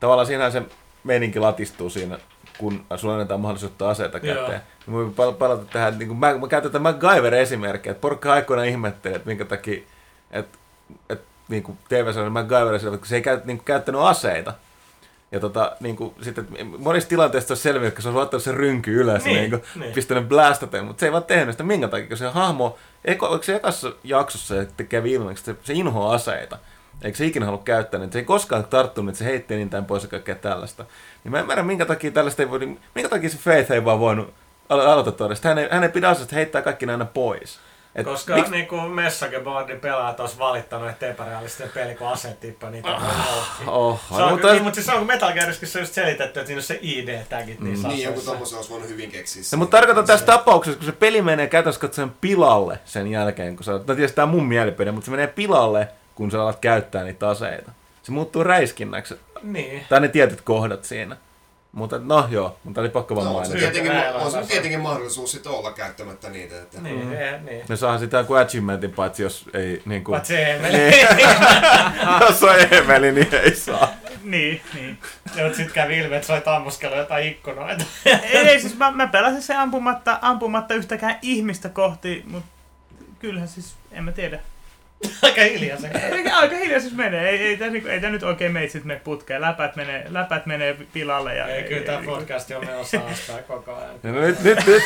tavallaan 0.00 0.26
siinähän 0.26 0.52
se 0.52 0.62
meininki 1.04 1.38
latistuu 1.38 1.90
siinä, 1.90 2.18
kun 2.58 2.84
sulla 2.96 3.14
annetaan 3.14 3.40
mahdollisuus 3.40 3.72
ottaa 3.72 3.90
aseita 3.90 4.18
Joo. 4.18 4.42
käteen. 4.42 4.62
Mä 4.86 4.92
voin 4.92 5.14
pal- 5.14 5.32
palata 5.32 5.64
tähän, 5.64 5.98
niin 5.98 6.16
mä, 6.16 6.38
mä 6.38 6.48
käytän 6.48 6.72
tätä 6.72 6.82
MacGyver-esimerkkiä, 6.82 7.92
että 7.92 8.00
porukka 8.00 8.32
aikoina 8.32 8.64
ihmettelee, 8.64 9.16
että 9.16 9.28
minkä 9.28 9.44
takia, 9.44 9.82
että, 10.30 10.58
että 11.08 11.24
niin 11.48 11.62
kuin 11.62 11.78
TV-sarjan 11.88 12.32
MacGyver, 12.32 12.80
kun 12.98 13.06
se 13.06 13.16
ei 13.16 13.22
käy, 13.22 13.40
niin 13.44 13.58
kuin, 13.58 13.64
käyttänyt 13.64 14.00
aseita. 14.00 14.54
Ja 15.32 15.40
tota, 15.40 15.76
niin 15.80 15.96
kuin, 15.96 16.14
sitten, 16.22 16.48
monissa 16.78 17.08
tilanteissa 17.08 17.52
olisi 17.52 17.62
selvinnyt, 17.62 17.88
että 17.88 18.02
se 18.02 18.08
olisi 18.08 18.22
ottanut 18.22 18.42
sen 18.42 18.54
rynky 18.56 19.00
ylös 19.00 19.24
Niin, 19.24 19.34
niin, 19.34 19.50
niin 19.50 19.60
kuin, 19.60 19.82
niin. 19.82 19.92
pistänyt 19.94 20.28
blastateen, 20.28 20.84
mutta 20.84 21.00
se 21.00 21.06
ei 21.06 21.12
vaan 21.12 21.24
tehnyt 21.24 21.52
sitä 21.52 21.64
minkä 21.64 21.88
takia, 21.88 22.08
kun 22.08 22.16
se 22.16 22.28
hahmo, 22.28 22.78
eko, 23.04 23.26
oliko 23.26 23.44
se 23.44 23.56
ekassa 23.56 23.92
jaksossa, 24.04 24.62
että 24.62 24.84
kävi 24.84 25.12
ilmeisesti, 25.12 25.50
että 25.50 25.66
se, 25.66 25.72
se 25.72 25.78
inhoaa 25.78 26.14
aseita, 26.14 26.58
eikä 27.02 27.18
se 27.18 27.26
ikinä 27.26 27.46
halua 27.46 27.62
käyttää 27.64 28.00
niitä, 28.00 28.12
se 28.12 28.18
ei 28.18 28.24
koskaan 28.24 28.64
tarttunut, 28.64 29.08
että 29.08 29.18
se 29.18 29.24
heitti 29.24 29.56
niin 29.56 29.70
tämän 29.70 29.84
pois 29.84 30.02
ja 30.02 30.08
kaikkea 30.08 30.34
tällaista. 30.34 30.84
Niin 31.24 31.32
mä 31.32 31.38
en 31.38 31.42
ymmärrä, 31.42 31.62
minkä 31.62 31.86
takia 31.86 32.10
tällaista 32.10 32.42
ei 32.42 32.50
voi, 32.50 32.58
minkä 32.94 33.08
takia 33.08 33.30
se 33.30 33.38
Faith 33.38 33.72
ei 33.72 33.84
vaan 33.84 34.00
voinut 34.00 34.34
alo- 34.68 34.82
aloittaa 34.82 35.12
todesta. 35.12 35.48
Hän 35.48 35.58
ei, 35.58 35.68
hän 35.70 35.82
ei 35.82 35.88
pidä 35.88 36.08
asioista 36.08 36.36
heittää 36.36 36.62
kaikki 36.62 36.86
aina 36.86 37.04
pois. 37.04 37.58
Et 37.94 38.04
Koska 38.04 38.34
miksi- 38.34 38.50
niinku 38.52 38.76
Messagebordin 38.80 39.80
pelaajat 39.80 40.20
olisi 40.20 40.38
valittanut, 40.38 40.88
että 40.90 41.06
epärealistinen 41.06 41.72
peli, 41.74 41.94
kun 41.94 42.08
aseet 42.08 42.40
tippaa 42.40 42.70
niitä 42.70 42.88
on 42.88 43.02
Oh, 43.66 44.00
Se 44.08 44.14
on, 44.14 44.30
mutta- 44.30 44.36
kyllä, 44.40 44.52
niin, 44.54 44.62
mutta 44.62 44.74
siis 44.74 44.86
se 44.86 44.92
on 44.92 44.98
kun 44.98 45.06
Metal 45.06 45.32
Gearissakin 45.32 45.68
se 45.68 45.78
on 45.78 45.82
just 45.82 45.94
selitetty, 45.94 46.40
että 46.40 46.46
siinä 46.46 46.58
on 46.58 46.62
se 46.62 46.78
ID-tagit 46.82 47.60
niissä 47.60 47.88
Niin, 47.88 48.02
joku 48.02 48.20
tommosen 48.20 48.56
olisi 48.56 48.70
voinut 48.70 48.88
hyvin 48.88 49.10
keksiä. 49.10 49.42
No, 49.52 49.58
mutta 49.58 49.76
tarkoitan 49.76 50.04
tässä 50.06 50.26
tapauksessa, 50.26 50.78
kun 50.78 50.86
se 50.86 50.92
peli 50.92 51.22
menee 51.22 51.46
käytännössä 51.46 51.80
katsoen 51.80 52.10
pilalle 52.20 52.78
sen 52.84 53.06
jälkeen, 53.06 53.56
kun 53.56 53.64
sä, 53.64 53.72
no 53.72 53.78
tietysti 53.78 54.16
tämä 54.16 54.22
on 54.24 54.28
mun 54.28 54.46
mielipide, 54.46 54.92
mutta 54.92 55.04
se 55.04 55.10
menee 55.10 55.26
pilalle, 55.26 55.88
kun 56.14 56.30
sä 56.30 56.42
alat 56.42 56.58
käyttää 56.60 57.04
niitä 57.04 57.28
aseita. 57.28 57.72
Se 58.02 58.12
muuttuu 58.12 58.44
räiskinnäksi, 58.44 59.14
Niin. 59.42 59.82
tai 59.88 60.00
ne 60.00 60.08
tietyt 60.08 60.40
kohdat 60.40 60.84
siinä. 60.84 61.16
Mutta 61.72 61.98
no 61.98 62.26
joo, 62.30 62.56
mutta 62.64 62.80
oli 62.80 62.88
pakko 62.88 63.16
vaan 63.16 63.26
No, 63.26 63.36
on 63.38 63.46
se 63.46 63.52
mainita. 63.52 63.70
tietenkin, 63.72 64.14
on 64.14 64.30
se 64.32 64.42
tietenkin 64.48 64.80
mahdollisuus 64.80 65.30
sitten 65.32 65.52
olla 65.52 65.72
käyttämättä 65.72 66.30
niitä. 66.30 66.56
Että... 66.62 66.80
Niin, 66.80 67.00
Mm. 67.06 67.46
niin. 67.46 67.64
Ne 67.68 67.76
saa 67.76 67.98
sitä 67.98 68.16
joku 68.16 68.34
achievementin, 68.34 68.90
paitsi 68.92 69.22
jos 69.22 69.44
ei 69.54 69.82
niin 69.84 70.04
kuin, 70.04 70.14
Paitsi 70.14 70.40
Emeli. 70.42 70.78
Niin. 70.78 71.08
jos 72.28 72.42
on 72.42 72.54
Emeli, 72.70 73.12
niin 73.12 73.34
ei 73.34 73.54
saa. 73.56 73.88
Niin, 74.22 74.60
niin. 74.74 74.98
Ja 75.36 75.44
mut 75.46 75.54
sit 75.54 75.72
kävi 75.72 75.98
ilmi, 75.98 76.14
että 76.14 76.26
sä 76.26 76.32
olit 76.32 76.48
ammuskellut 76.48 76.98
jotain 76.98 77.28
ikkunoita. 77.28 77.84
ei, 78.04 78.14
ei, 78.36 78.60
siis 78.60 78.76
mä, 78.76 78.90
mä 78.90 79.06
pelasin 79.06 79.42
se 79.42 79.54
ampumatta, 79.54 80.18
ampumatta 80.22 80.74
yhtäkään 80.74 81.18
ihmistä 81.22 81.68
kohti, 81.68 82.22
mutta 82.26 82.48
kyllähän 83.18 83.48
siis, 83.48 83.74
en 83.92 84.04
mä 84.04 84.12
tiedä. 84.12 84.40
Aika 85.22 85.40
hiljaa 85.40 85.78
se. 85.78 85.90
Ei, 86.12 86.26
aika 86.30 86.56
hiljaa 86.56 86.80
siis 86.80 86.94
menee. 86.94 87.28
Ei, 87.30 87.42
ei, 87.42 87.56
tää, 87.56 87.68
niinku, 87.70 87.88
ei 87.88 88.00
tää 88.00 88.10
nyt 88.10 88.22
oikein 88.22 88.52
meitsit 88.52 88.84
mene 88.84 89.00
putkeen. 89.04 89.40
Läpät 89.40 89.76
menee, 89.76 90.06
läpät 90.08 90.46
menee 90.46 90.76
pilalle. 90.92 91.34
Ja, 91.34 91.46
Ei, 91.46 91.62
kyllä 91.62 91.86
tää 91.86 92.02
podcast 92.04 92.50
on 92.50 92.66
menossa 92.66 93.00
alaspäin 93.00 93.44
koko 93.44 93.74
ajan. 93.74 93.94
Ja 94.02 94.12
No 94.12 94.20
nyt, 94.20 94.40
nyt, 94.40 94.66
nyt, 94.66 94.82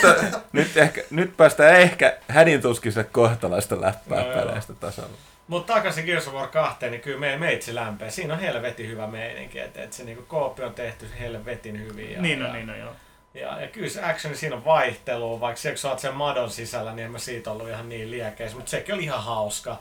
nyt, 0.52 0.76
ehkä, 0.76 1.02
nyt 1.10 1.36
päästään 1.36 1.80
ehkä 1.80 2.16
hädintuskiselle 2.28 3.08
kohtalaista 3.12 3.80
läppää 3.80 4.24
No 4.24 4.34
peleistä 4.34 4.72
tasolla. 4.72 5.16
Mut 5.48 5.66
takaisin 5.66 6.04
Gears 6.04 6.28
of 6.28 6.34
War 6.34 6.48
2, 6.48 6.90
niin 6.90 7.00
kyllä 7.00 7.18
meidän 7.18 7.40
meitsi 7.40 7.74
lämpee. 7.74 8.10
Siinä 8.10 8.34
on 8.34 8.40
helvetin 8.40 8.88
hyvä 8.88 9.06
meininki, 9.06 9.58
että 9.58 9.82
et 9.82 9.92
se 9.92 10.04
niinku 10.04 10.24
koopi 10.28 10.62
on 10.62 10.74
tehty 10.74 11.06
helvetin 11.20 11.80
hyvin. 11.80 12.12
Ja, 12.12 12.22
Niin 12.22 12.40
ja, 12.40 12.46
on, 12.46 12.52
niin 12.52 12.70
on, 12.70 12.78
joo. 12.78 12.92
Ja, 13.34 13.60
ja 13.60 13.66
kyllä 13.68 13.88
se 13.88 14.04
actioni 14.04 14.36
siinä 14.36 14.56
on 14.56 14.64
vaihtelua, 14.64 15.40
vaikka 15.40 15.60
se, 15.60 15.68
kun 15.68 15.78
sä 15.78 15.90
oot 15.90 15.98
sen 15.98 16.14
madon 16.14 16.50
sisällä, 16.50 16.92
niin 16.92 17.04
en 17.04 17.12
mä 17.12 17.18
siitä 17.18 17.50
ollut 17.50 17.68
ihan 17.68 17.88
niin 17.88 18.10
liekeissä, 18.10 18.56
mutta 18.56 18.70
sekin 18.70 18.94
oli 18.94 19.04
ihan 19.04 19.24
hauska. 19.24 19.76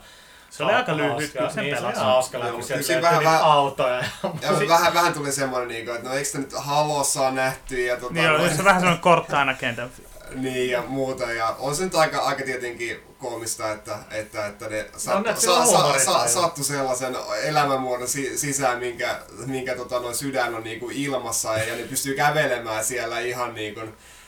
Se 0.56 0.62
oli 0.64 0.72
aika 0.72 0.96
lyhyt, 0.96 1.10
Hauska. 1.12 1.38
kyllä 1.38 1.50
sen 1.50 1.64
niin, 1.64 1.76
se 1.76 1.80
oli 1.84 1.92
pelasi. 1.92 2.00
hauska, 2.04 2.38
Joo, 2.38 2.46
kun 2.46 2.52
mutta 2.54 2.66
sieltä 2.68 2.86
siinä 2.86 3.10
niitä 3.10 3.24
vähän- 3.24 3.42
autoja. 3.42 4.04
Ja 4.42 4.68
vähän, 4.68 4.94
vähän 4.94 5.14
tuli 5.14 5.32
semmoinen, 5.32 5.68
niin 5.68 5.84
kuin, 5.84 5.96
että 5.96 6.08
no 6.08 6.14
eikö 6.14 6.24
sitä 6.24 6.38
nyt 6.38 6.52
Halossa 6.56 7.26
on 7.26 7.34
nähty 7.34 7.80
ja 7.84 7.96
tota, 7.96 8.14
Niin 8.14 8.26
noin- 8.30 8.50
se 8.54 8.58
on 8.58 8.64
vähän 8.64 8.80
semmoinen 8.80 9.02
korttaana 9.02 9.54
kentän. 9.54 9.90
Niin 10.34 10.70
ja 10.70 10.82
muuta. 10.86 11.32
Ja 11.32 11.56
on 11.58 11.76
se 11.76 11.84
nyt 11.84 11.94
aika, 11.94 12.18
aika 12.18 12.44
tietenkin 12.44 13.00
koomista, 13.18 13.72
että, 13.72 13.98
että, 14.10 14.46
että 14.46 14.68
ne 14.68 14.86
sattu, 14.96 15.40
sa, 15.40 15.66
sa, 15.66 15.98
sa, 16.04 16.28
sattu 16.28 16.64
sellaisen 16.64 17.16
elämänmuodon 17.42 18.08
si, 18.08 18.38
sisään, 18.38 18.78
minkä, 18.78 19.18
minkä 19.46 19.74
tota, 19.76 20.00
noin 20.00 20.14
sydän 20.14 20.54
on 20.54 20.64
niinku 20.64 20.90
ilmassa 20.92 21.58
ja, 21.58 21.64
ja 21.64 21.76
ne 21.76 21.82
pystyy 21.82 22.14
kävelemään 22.14 22.84
siellä 22.84 23.20
ihan 23.20 23.54
niinku, 23.54 23.80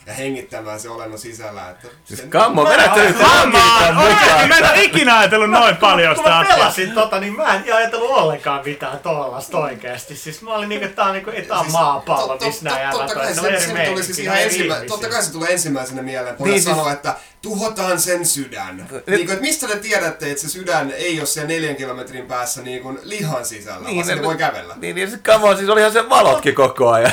ja 0.07 0.13
hengittämään 0.13 0.79
se 0.79 0.89
olennon 0.89 1.19
sisällä. 1.19 1.69
Että 1.69 1.87
Siis 2.05 2.19
sen- 2.19 2.29
kammo, 2.29 2.63
Mä- 2.63 2.69
vedät 2.69 2.85
sä 2.95 3.03
nyt 3.03 3.15
logiikan 3.19 3.95
mukaan. 3.95 4.47
mä 4.47 4.57
en 4.57 4.65
ole 4.65 4.81
ikinä 4.83 5.17
ajatellut 5.19 5.49
noin 5.49 5.77
paljon 5.77 6.15
Kun 6.15 6.23
sitä 6.23 6.29
mä 6.29 6.39
asiaa. 6.39 6.57
pelasin 6.57 6.91
tota, 6.91 7.19
niin 7.19 7.35
mä 7.35 7.55
en 7.55 7.73
ajatellut 7.75 8.09
ollenkaan 8.11 8.61
mitään 8.65 8.99
tollasta 8.99 9.57
oikeesti. 9.57 10.15
Siis 10.15 10.41
mä 10.41 10.53
olin 10.53 10.69
niinku, 10.69 10.85
että 10.85 10.95
tää 10.95 11.05
on 11.05 11.13
niinku, 11.13 11.29
ei 11.29 11.41
tää 11.41 11.57
on 11.57 11.63
Siis 11.63 11.73
maapallo, 11.73 12.37
missä 12.45 12.69
nää 12.69 12.79
jävät 12.81 12.91
totta 12.91 13.19
on. 13.21 13.27
Se 13.27 13.33
se, 13.33 13.41
se 13.59 14.49
siis 14.49 14.73
totta 14.87 15.09
kai 15.09 15.23
se 15.23 15.31
tulee 15.31 15.51
ensimmäisenä 15.51 16.01
mieleen, 16.01 16.35
kun 16.35 16.43
Niin 16.47 16.53
niin, 16.53 16.63
siis- 16.63 16.75
sanoo, 16.77 16.91
että 16.91 17.15
tuhotaan 17.41 17.99
sen 17.99 18.25
sydän. 18.25 18.77
Niin 18.77 18.87
kuin, 19.07 19.21
että 19.31 19.41
mistä 19.41 19.67
te 19.67 19.75
tiedätte, 19.75 20.29
että 20.31 20.41
se 20.41 20.49
sydän 20.49 20.91
ei 20.91 21.19
ole 21.19 21.25
siellä 21.27 21.47
neljän 21.47 21.75
kilometrin 21.75 22.25
päässä 22.25 22.61
niin 22.61 22.81
kuin 22.83 22.99
lihan 23.03 23.45
sisällä, 23.45 23.87
niin, 23.89 24.05
vaan 24.05 24.17
ne- 24.17 24.23
voi 24.23 24.35
kävellä. 24.37 24.73
Niin, 24.77 24.95
niin 24.95 25.11
se 25.11 25.17
kammo, 25.17 25.55
siis 25.55 25.69
olihan 25.69 25.91
se 25.91 26.09
valotkin 26.09 26.55
koko 26.55 26.89
ajan. 26.91 27.11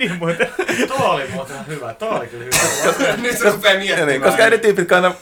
Niin 0.00 0.18
muuten. 0.18 0.48
Tuo 0.88 1.08
oli 1.08 1.28
muuten 1.32 1.56
hyvä, 1.66 1.94
tuo 1.94 2.08
oli 2.08 2.26
kyllä 2.26 2.44
hyvä. 2.44 3.16
Nyt 3.16 3.40
rupeaa 3.40 3.74
miettimään. 3.78 4.08
niin, 4.08 4.20
koska 4.22 4.50
ne 4.50 4.58
tyypit 4.58 4.88
kanna 4.88 5.14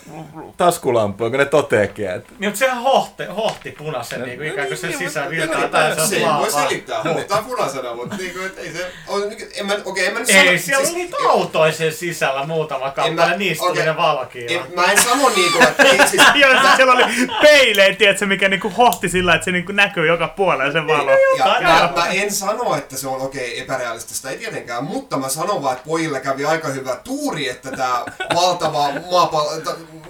taskulampuja, 0.57 1.31
kun 1.31 1.39
ne 1.39 1.45
toteekin, 1.45 2.11
että 2.11 2.33
Niin, 2.39 2.49
mutta 2.51 2.59
sehän 2.59 2.83
hohti, 2.83 3.25
hohti 3.25 3.71
punaisen 3.71 4.23
niinku 4.23 4.45
ikään 4.45 4.67
kuin 4.69 4.79
sen 4.79 4.91
niin, 4.91 4.99
sisään 4.99 5.27
mutta- 5.27 5.59
virtaa 5.59 5.69
tai 5.69 5.95
se 5.95 6.01
on 6.01 6.09
Se 6.09 6.17
ei 6.17 6.25
voi 6.25 6.51
selittää, 6.51 7.03
huutaa 7.03 7.43
punaisena, 7.43 7.95
mutta 7.95 8.17
niinku, 8.17 8.41
et 8.41 8.59
ei 8.59 8.73
se... 8.73 8.93
On, 9.09 9.23
en 9.55 9.67
mä, 9.67 9.77
okei, 9.85 10.07
en 10.07 10.13
mä 10.13 10.19
nyt 10.19 10.31
Ei, 10.31 10.35
sano... 10.45 10.59
siellä 10.59 10.89
oli 10.89 10.95
niitä 10.95 11.17
autoja 11.29 11.73
sen 11.73 11.93
sisällä 11.93 12.47
muutama 12.47 12.91
kappale, 12.91 13.37
niistä 13.37 13.67
tuli 13.67 13.83
ne 13.83 13.97
valokiilat. 13.97 14.67
en, 14.67 14.75
mä 14.75 14.85
en 14.85 15.03
sano 15.03 15.29
niinku, 15.29 15.59
että 15.63 15.83
ei 15.83 16.09
siis... 16.09 16.23
Joo, 16.35 16.51
siis 16.61 16.77
siellä 16.77 16.93
oli 16.93 17.05
peilein, 17.43 17.97
tiedätkö, 17.97 18.27
mikä 18.27 18.49
niinku 18.49 18.73
hohti 18.77 19.09
sillä, 19.09 19.35
että 19.35 19.45
se 19.45 19.51
niinku 19.51 19.73
näkyy 19.73 20.07
joka 20.07 20.29
puolella 20.29 20.73
se 20.73 20.87
valo. 20.87 21.11
Ja, 21.39 21.45
mä, 21.63 21.91
mä, 21.97 22.07
en 22.07 22.33
sano, 22.33 22.77
että 22.77 22.97
se 22.97 23.09
on 23.09 23.21
okei 23.21 23.53
okay, 23.53 23.63
epärealistista, 23.65 24.31
ei 24.31 24.39
tietenkään, 24.39 24.85
mutta 24.85 25.17
mä 25.17 25.29
sanon 25.29 25.63
vaan, 25.63 25.77
että 25.77 25.89
pojille 25.89 26.21
kävi 26.21 26.45
aika 26.45 26.69
hyvä 26.69 26.97
tuuri, 27.05 27.49
että 27.49 27.71
tämä 27.71 28.05
valtava 28.35 28.89
maapallo, 29.11 29.51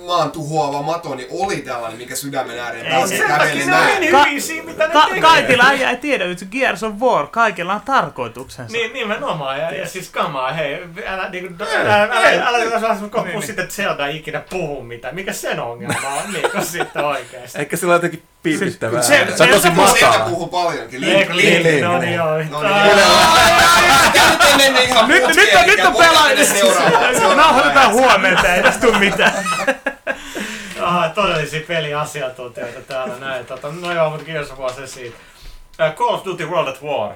maan 0.09 0.31
tuhoava 0.31 0.83
matoni 0.83 1.27
oli 1.31 1.57
tällainen, 1.57 1.99
mikä 1.99 2.17
sydämen 2.17 2.59
ääreen 2.59 2.87
Ei, 2.87 2.93
pääsi 2.93 3.09
se- 3.17 3.23
se 3.23 3.29
kävelemään. 3.29 3.85
meni 3.85 4.11
Ka- 4.11 4.25
hyvin 4.25 4.43
siinä, 4.43 4.65
mitä 4.65 4.87
ne 4.87 4.93
Ka- 4.93 5.07
teki. 5.09 5.21
kaikilla 5.21 5.73
ei 5.73 5.97
tiedä, 5.97 6.31
että 6.31 6.45
Gears 6.45 6.83
of 6.83 6.95
War, 7.01 7.27
kaikilla 7.27 7.75
on 7.75 7.81
tarkoituksensa. 7.85 8.73
Niin, 8.73 8.93
nimenomaan. 8.93 9.59
Ja, 9.61 9.71
ja 9.75 9.89
siis 9.89 10.11
kamaa, 10.11 10.53
hei, 10.53 10.83
älä 11.07 11.29
niinku, 11.31 11.65
älä, 11.65 11.81
älä, 11.81 12.03
älä, 12.03 12.29
älä, 12.29 12.49
älä, 12.49 12.77
älä 12.77 13.25
Niin, 13.25 13.43
sitten, 13.43 13.63
että 13.63 13.75
Zelda 13.77 14.07
ei 14.07 14.17
ikinä 14.17 14.43
puhu 14.51 14.83
mitään. 14.83 15.15
Mikä 15.15 15.33
sen 15.33 15.61
ongelma 15.61 16.09
on, 16.25 16.33
niin 16.33 16.51
kuin 16.51 16.65
sitten 16.65 17.05
oikeesti. 17.05 17.59
ehkä 17.61 17.77
sillä 17.77 17.91
on 17.91 17.97
jotenkin. 17.97 18.23
Se- 18.45 18.87
ääni. 18.87 19.03
se- 19.03 19.37
Se 19.37 19.43
on 19.43 19.49
tosi 19.49 19.63
se- 19.63 19.71
matala. 19.71 20.19
puhuu 20.29 20.47
paljonkin. 20.47 21.05
Eikö 21.05 21.33
Niin, 21.35 21.37
Lili? 21.37 21.63
niin, 21.73 21.85
No 21.85 21.91
niin. 21.93 22.01
niin, 22.01 22.15
joo. 22.15 22.27
No 22.27 22.63
niin. 22.63 22.97
Nyt 25.09 25.25
on, 25.25 25.37
nyt 25.37 25.49
eli 25.53 25.83
on 25.83 25.93
voidaan 25.93 26.15
pelaa. 26.15 26.29
mennä 26.29 26.45
seuraavaan- 26.45 27.15
seuraavaan 27.15 27.37
Nauhoitetaan 27.37 27.93
huomenta, 27.93 28.55
ei 28.55 28.63
tästä 28.63 28.81
tule 28.87 28.99
mitään. 28.99 29.33
Ah, 30.83 31.15
todellisia 31.15 31.61
peliasiantuntijoita 31.69 32.81
täällä 32.81 33.15
näin. 33.21 33.47
Tota, 33.47 33.69
no 33.81 33.93
joo, 33.93 34.11
mutta 34.11 34.25
Gears 34.25 34.51
of 34.51 34.59
War 34.59 34.73
se 34.73 34.87
siitä. 34.87 35.17
Uh, 35.89 35.95
Call 35.95 36.15
of 36.15 36.25
Duty 36.25 36.47
World 36.47 36.69
at 36.69 36.83
War. 36.83 37.13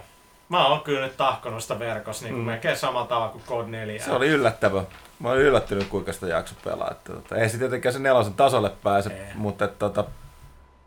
Mä 0.48 0.66
oon 0.66 0.80
kyllä 0.80 1.00
nyt 1.06 1.16
tahkonut 1.16 1.62
sitä 1.62 1.78
verkossa 1.78 2.24
niin 2.24 2.34
kuin 2.34 2.42
Mm. 2.42 2.46
melkein 2.50 2.76
samalla 2.76 3.06
tavalla 3.06 3.28
kuin 3.28 3.44
Code 3.46 3.68
4. 3.68 4.02
Se 4.02 4.12
oli 4.12 4.28
yllättävä. 4.28 4.84
Mä 5.18 5.30
olin 5.30 5.42
yllättynyt, 5.42 5.88
kuinka 5.88 6.12
sitä 6.12 6.26
jakso 6.26 6.54
pelaa. 6.64 6.90
Että, 6.90 7.12
tota, 7.12 7.36
ei 7.36 7.48
se 7.48 7.58
tietenkään 7.58 7.92
sen 7.92 8.02
nelosen 8.02 8.34
tasolle 8.34 8.70
pääse, 8.82 9.10
Ei. 9.10 9.24
mutta 9.34 9.64
että, 9.64 9.78
tota, 9.78 10.04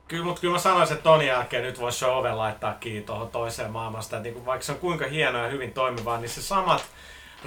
Kyllä, 0.08 0.23
mutta 0.25 0.41
kyllä 0.41 0.54
mä 0.54 0.60
sanoisin, 0.60 0.93
että 0.97 1.04
ton 1.04 1.25
jälkeen 1.25 1.63
nyt 1.63 1.80
voisi 1.80 1.99
se 1.99 2.06
oven 2.06 2.38
laittaa 2.38 2.73
kiinni 2.80 3.01
tuohon 3.01 3.30
toiseen 3.30 3.71
maailmasta. 3.71 4.19
Niin 4.19 4.45
vaikka 4.45 4.65
se 4.65 4.71
on 4.71 4.78
kuinka 4.78 5.06
hienoa 5.08 5.41
ja 5.43 5.49
hyvin 5.49 5.73
toimivaa, 5.73 6.17
niin 6.17 6.30
se 6.30 6.41
samat 6.41 6.84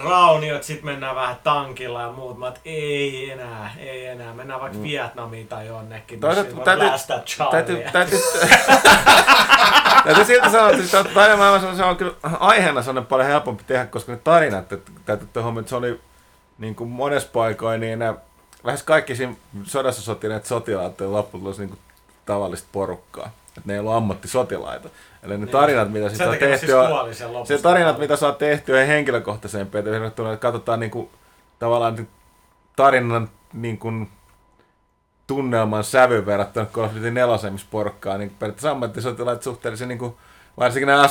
rauniot, 0.04 0.62
sit 0.62 0.82
mennään 0.82 1.16
vähän 1.16 1.36
tankilla 1.44 2.02
ja 2.02 2.12
muut. 2.12 2.38
Mä 2.38 2.46
oot, 2.46 2.60
ei 2.64 3.30
enää, 3.30 3.74
ei 3.78 4.06
enää. 4.06 4.34
Mennään 4.34 4.60
vaikka 4.60 4.82
Vietnamiin 4.82 5.48
tai 5.48 5.66
jonnekin. 5.66 6.20
Toisaalta 6.20 6.50
täytyy- 6.64 6.88
voi 6.90 6.98
täytyy, 7.06 7.26
Charlia. 7.26 7.92
täytyy, 7.92 8.18
täytyy 10.04 10.24
silti 10.24 10.50
sanoa, 10.50 10.70
että 10.70 10.82
sitä 10.82 11.04
tarinamaailmassa 11.04 11.76
se 11.76 11.84
on 11.84 11.96
kyllä 11.96 12.14
aiheena 12.40 12.82
sellainen 12.82 13.06
paljon 13.06 13.28
helpompi 13.28 13.64
tehdä, 13.66 13.86
koska 13.86 14.12
ne 14.12 14.18
tarinat, 14.24 14.72
että 14.72 14.92
täytyy 15.04 15.28
tuohon, 15.32 15.58
että 15.58 15.68
se 15.68 15.76
oli 15.76 16.00
niin 16.58 16.74
kuin 16.74 16.90
monessa 16.90 17.28
paikoin, 17.32 17.80
niin 17.80 17.98
nämä, 17.98 18.14
lähes 18.64 18.82
kaikki 18.82 19.16
siinä 19.16 19.34
sodassa 19.64 20.02
sotineet 20.02 20.46
sotilaat 20.46 21.00
on 21.00 21.12
lopputulos 21.12 21.58
niin 21.58 21.68
kuin 21.68 21.80
tavallista 22.26 22.68
porukkaa. 22.72 23.30
Että 23.48 23.60
ne 23.64 23.72
ei 23.72 23.78
ollut 23.80 23.94
ammattisotilaita. 23.94 24.88
Eli 25.22 25.38
ne 25.38 25.46
tarinat, 25.46 25.92
mitä 25.92 26.08
Sen 26.08 26.16
siitä 26.16 26.30
on 26.30 26.36
tehty, 26.36 26.66
siis 26.66 27.22
on, 27.22 27.46
se 27.46 27.58
tarinat, 27.58 27.98
mitä 27.98 28.16
saa 28.16 28.32
tehtyä 28.32 28.84
henkilökohtaiseen 28.84 29.66
peliin, 29.66 29.92
verrattuna, 29.92 30.32
että 30.32 30.42
katsotaan 30.42 30.80
niin 30.80 30.90
kuin, 30.90 31.10
tavallaan 31.58 32.08
tarinan 32.76 33.28
niin 33.52 33.78
kuin, 33.78 34.08
tunnelman 35.26 35.84
sävy 35.84 36.26
verrattuna 36.26 36.66
Call 36.66 36.86
of 36.86 36.94
Duty 36.94 37.10
4, 37.10 37.50
missä 37.50 37.66
porukkaa, 37.70 38.18
niin 38.18 38.30
periaatteessa 38.38 38.70
ammattisotilaat 38.70 39.42
suhteellisen 39.42 39.88
niin 39.88 39.98
kuin, 39.98 40.14
varsinkin 40.58 40.86
nämä 40.86 41.08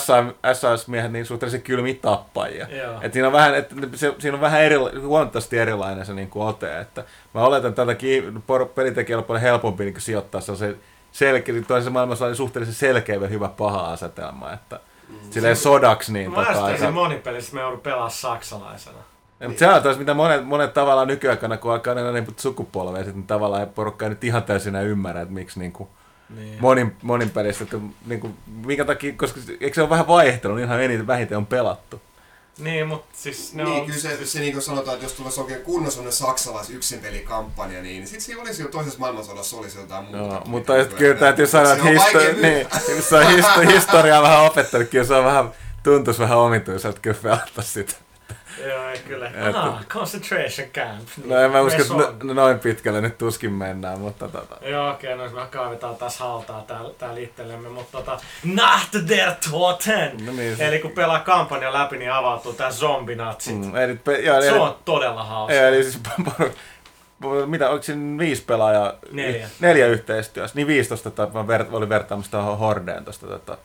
SAS-miehet, 0.53 1.11
niin 1.11 1.25
suhteellisen 1.25 1.61
kylmiä 1.61 1.95
tappajia. 2.01 2.67
Joo. 2.69 2.99
Et 3.01 3.13
siinä 3.13 3.27
on 3.27 3.33
vähän, 3.33 3.55
että 3.55 3.75
se, 3.95 4.15
siinä 4.19 4.35
on 4.35 4.41
vähän 4.41 4.61
eri, 4.61 4.75
huomattavasti 5.01 5.57
erilainen 5.57 6.05
se 6.05 6.13
niin 6.13 6.29
kuin 6.29 6.47
ote, 6.47 6.79
että 6.79 7.03
mä 7.33 7.41
oletan, 7.41 7.69
että 7.69 7.75
tältäkin 7.75 8.43
pelitekijällä 8.75 9.21
on 9.21 9.27
paljon 9.27 9.41
helpompi 9.41 9.83
niin 9.83 9.93
kuin 9.93 10.01
sijoittaa 10.01 10.41
se 10.41 10.75
selkeä, 11.17 11.55
toisessa 11.67 11.91
maailmassa 11.91 12.25
oli 12.25 12.35
suhteellisen 12.35 12.75
selkeä 12.75 13.15
ja 13.15 13.27
hyvä 13.27 13.47
paha 13.49 13.91
asetelma, 13.91 14.53
että 14.53 14.79
silleen 15.29 15.55
sodaksi 15.55 16.13
niin 16.13 16.31
Mä 16.31 16.45
tota, 16.45 16.71
että, 16.71 16.91
monipelissä, 16.91 17.55
me 17.55 17.61
joudun 17.61 17.79
pelaa 17.79 18.09
saksalaisena. 18.09 18.97
ja, 19.39 19.47
mutta 19.47 19.59
se 19.59 19.67
on 19.67 19.83
taas 19.83 19.97
mitä 19.97 20.13
monet, 20.13 20.45
monet 20.45 20.73
tavallaan 20.73 21.07
nykyaikana, 21.07 21.57
kun 21.57 21.71
alkaa 21.71 21.93
nähdä 21.93 22.11
niin 22.11 22.27
sukupolveja, 22.37 23.05
niin 23.05 23.27
tavallaan 23.27 23.69
porukka 23.69 24.05
ei 24.05 24.09
nyt 24.09 24.23
ihan 24.23 24.43
täysin 24.43 24.69
enää 24.75 24.81
ymmärrä, 24.81 25.21
että 25.21 25.33
miksi 25.33 25.59
niin 25.59 25.71
kuin, 25.71 25.89
Niin. 26.35 26.57
monin, 26.59 26.95
monin 27.01 27.29
pelissä, 27.29 27.63
että 27.63 27.77
niin 28.05 28.19
kuin, 28.19 28.33
minkä 28.65 28.85
takia, 28.85 29.13
koska 29.17 29.39
eikö 29.61 29.75
se 29.75 29.81
ole 29.81 29.89
vähän 29.89 30.07
vaihtelu, 30.07 30.55
niin 30.55 30.65
ihan 30.65 30.81
eniten 30.81 31.07
vähiten 31.07 31.37
on 31.37 31.45
pelattu. 31.45 32.01
Niin, 32.57 32.87
mutta 32.87 33.07
siis 33.13 33.53
ne 33.53 33.63
niin, 33.63 33.79
on... 33.79 33.85
kyllä 33.85 33.99
se, 33.99 34.25
se 34.25 34.39
niin 34.39 34.53
kuin 34.53 34.61
sanotaan, 34.61 34.95
että 34.95 35.05
jos 35.05 35.13
tulisi 35.13 35.39
oikein 35.39 35.61
kunnon 35.61 35.91
sellainen 35.91 36.13
saksalais 36.13 36.69
yksinpelikampanja, 36.69 37.81
niin 37.81 38.07
sit 38.07 38.21
siinä 38.21 38.41
olisi 38.41 38.61
jo 38.61 38.67
toisessa 38.67 38.99
maailmansodassa 38.99 39.57
olisi 39.57 39.77
jotain 39.77 40.03
muuta. 40.05 40.39
Niin, 40.39 40.49
mutta 40.49 40.73
niin 40.73 40.81
et 40.81 40.93
kyllä 40.93 41.15
täytyy 41.15 41.47
sanoa, 41.47 41.75
se 41.75 41.81
että 41.81 41.89
histo- 41.89 42.41
niin, 42.41 42.67
jos 42.95 43.13
on 43.13 43.23
histo- 43.23 43.71
historiaa 43.73 44.21
vähän 44.21 44.41
opettanut, 44.41 44.89
kyllä 44.89 45.05
se 45.05 45.13
on 45.13 45.25
vähän, 45.25 45.51
tuntuisi 45.83 46.19
vähän 46.19 46.37
omituiselta 46.37 46.99
kyllä 46.99 47.17
pelata 47.23 47.61
sitä. 47.61 47.93
Joo, 48.65 48.81
kyllä. 49.07 49.27
Että- 49.27 49.59
Ah, 49.61 49.85
concentration 49.87 50.67
camp. 50.69 51.07
No 51.25 51.37
en 51.39 51.51
mä 51.51 51.61
usko, 51.61 51.81
että 51.81 51.93
no- 52.23 52.33
noin 52.33 52.59
pitkälle 52.59 53.01
nyt 53.01 53.17
tuskin 53.17 53.51
mennään, 53.53 53.99
mutta 53.99 54.27
tota. 54.27 54.55
Joo, 54.61 54.89
okei, 54.91 55.13
okay, 55.13 55.27
no 55.27 55.35
me 55.41 55.47
kaivetaan 55.51 55.95
tässä 55.95 56.23
haltaa 56.23 56.63
täällä, 56.67 56.93
täällä 56.97 57.19
itsellemme, 57.19 57.69
mutta 57.69 57.97
tota, 57.97 58.19
Nacht 58.43 58.93
der 59.09 59.31
Toten! 59.51 60.25
No 60.25 60.31
niin, 60.31 60.57
se- 60.57 60.67
Eli 60.67 60.79
kun 60.79 60.91
pelaa 60.91 61.19
kampanja 61.19 61.73
läpi, 61.73 61.97
niin 61.97 62.11
avautuu 62.11 62.53
tää 62.53 62.71
zombinatsit. 62.71 63.55
Mm, 63.57 63.75
eli, 63.75 63.95
pe- 63.95 64.19
joo, 64.19 64.41
Se 64.41 64.47
eli, 64.49 64.57
on 64.59 64.75
todella 64.85 65.23
hauska. 65.23 65.53
eli 65.59 65.83
siis 65.83 65.99
mitä, 67.45 67.69
onko 67.69 67.83
siinä 67.83 68.19
viisi 68.19 68.43
pelaajaa? 68.43 68.93
Neljä. 69.11 69.49
Neljä 69.59 69.87
yhteistyössä, 69.87 70.55
niin 70.55 70.67
15 70.67 71.11
tai 71.11 71.27
mä 71.33 71.57
ver- 71.57 71.67
olin 71.75 71.89
vertaamassa 71.89 72.31
tuohon 72.31 72.57
Hordeen 72.57 73.03
tuosta 73.03 73.27
tota, 73.27 73.57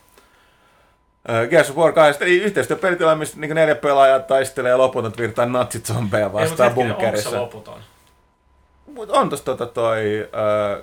Gears 1.49 1.69
of 1.69 1.75
War 1.77 1.93
2, 1.93 2.23
eli 2.23 2.35
yhteistyöpelitila, 2.37 3.15
missä 3.15 3.39
niin 3.39 3.55
neljä 3.55 3.75
pelaajaa 3.75 4.19
taistelee 4.19 4.75
loputonta 4.75 5.17
virtaa 5.17 5.45
natsizombeja 5.45 6.25
Ei, 6.25 6.29
mut 6.31 6.41
vastaan 6.41 6.69
hetkinen, 6.69 6.91
onko 6.91 6.99
se 7.01 7.05
bunkkerissa. 7.05 7.41
loputon? 7.41 7.79
Mut 8.87 9.09
on 9.09 9.29
tossa 9.29 9.45
tota 9.45 9.65
toi 9.65 10.27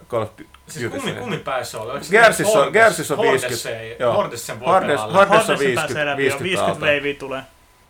uh, 0.00 0.06
Call 0.06 0.22
of 0.22 0.28
Duty. 0.38 0.46
Siis 0.68 0.90
kummin, 0.92 1.16
kummin 1.16 1.40
päissä 1.40 1.80
oli? 1.80 1.90
Oliko 1.90 2.04
se 2.04 2.10
Gearsissa 2.10 2.58
on- 2.60 2.72
Gearsissa 2.72 3.14
on 3.14 3.18
Hordes 3.18 3.42
50, 3.42 3.80
ei- 3.80 3.96
joo. 3.98 4.12
Hordes 4.14 4.46
sen 4.46 4.60
voi 4.60 4.68
Hordes-. 4.68 5.00
Hordes- 5.00 5.14
Hordessa 5.14 5.58
50 5.58 5.80
pääsee 5.86 6.06
läpi, 6.06 6.22
50 6.22 6.42
50, 6.42 6.42
50 6.42 6.66
alta. 6.72 6.80
veiviä 6.80 7.14
tulee. 7.14 7.42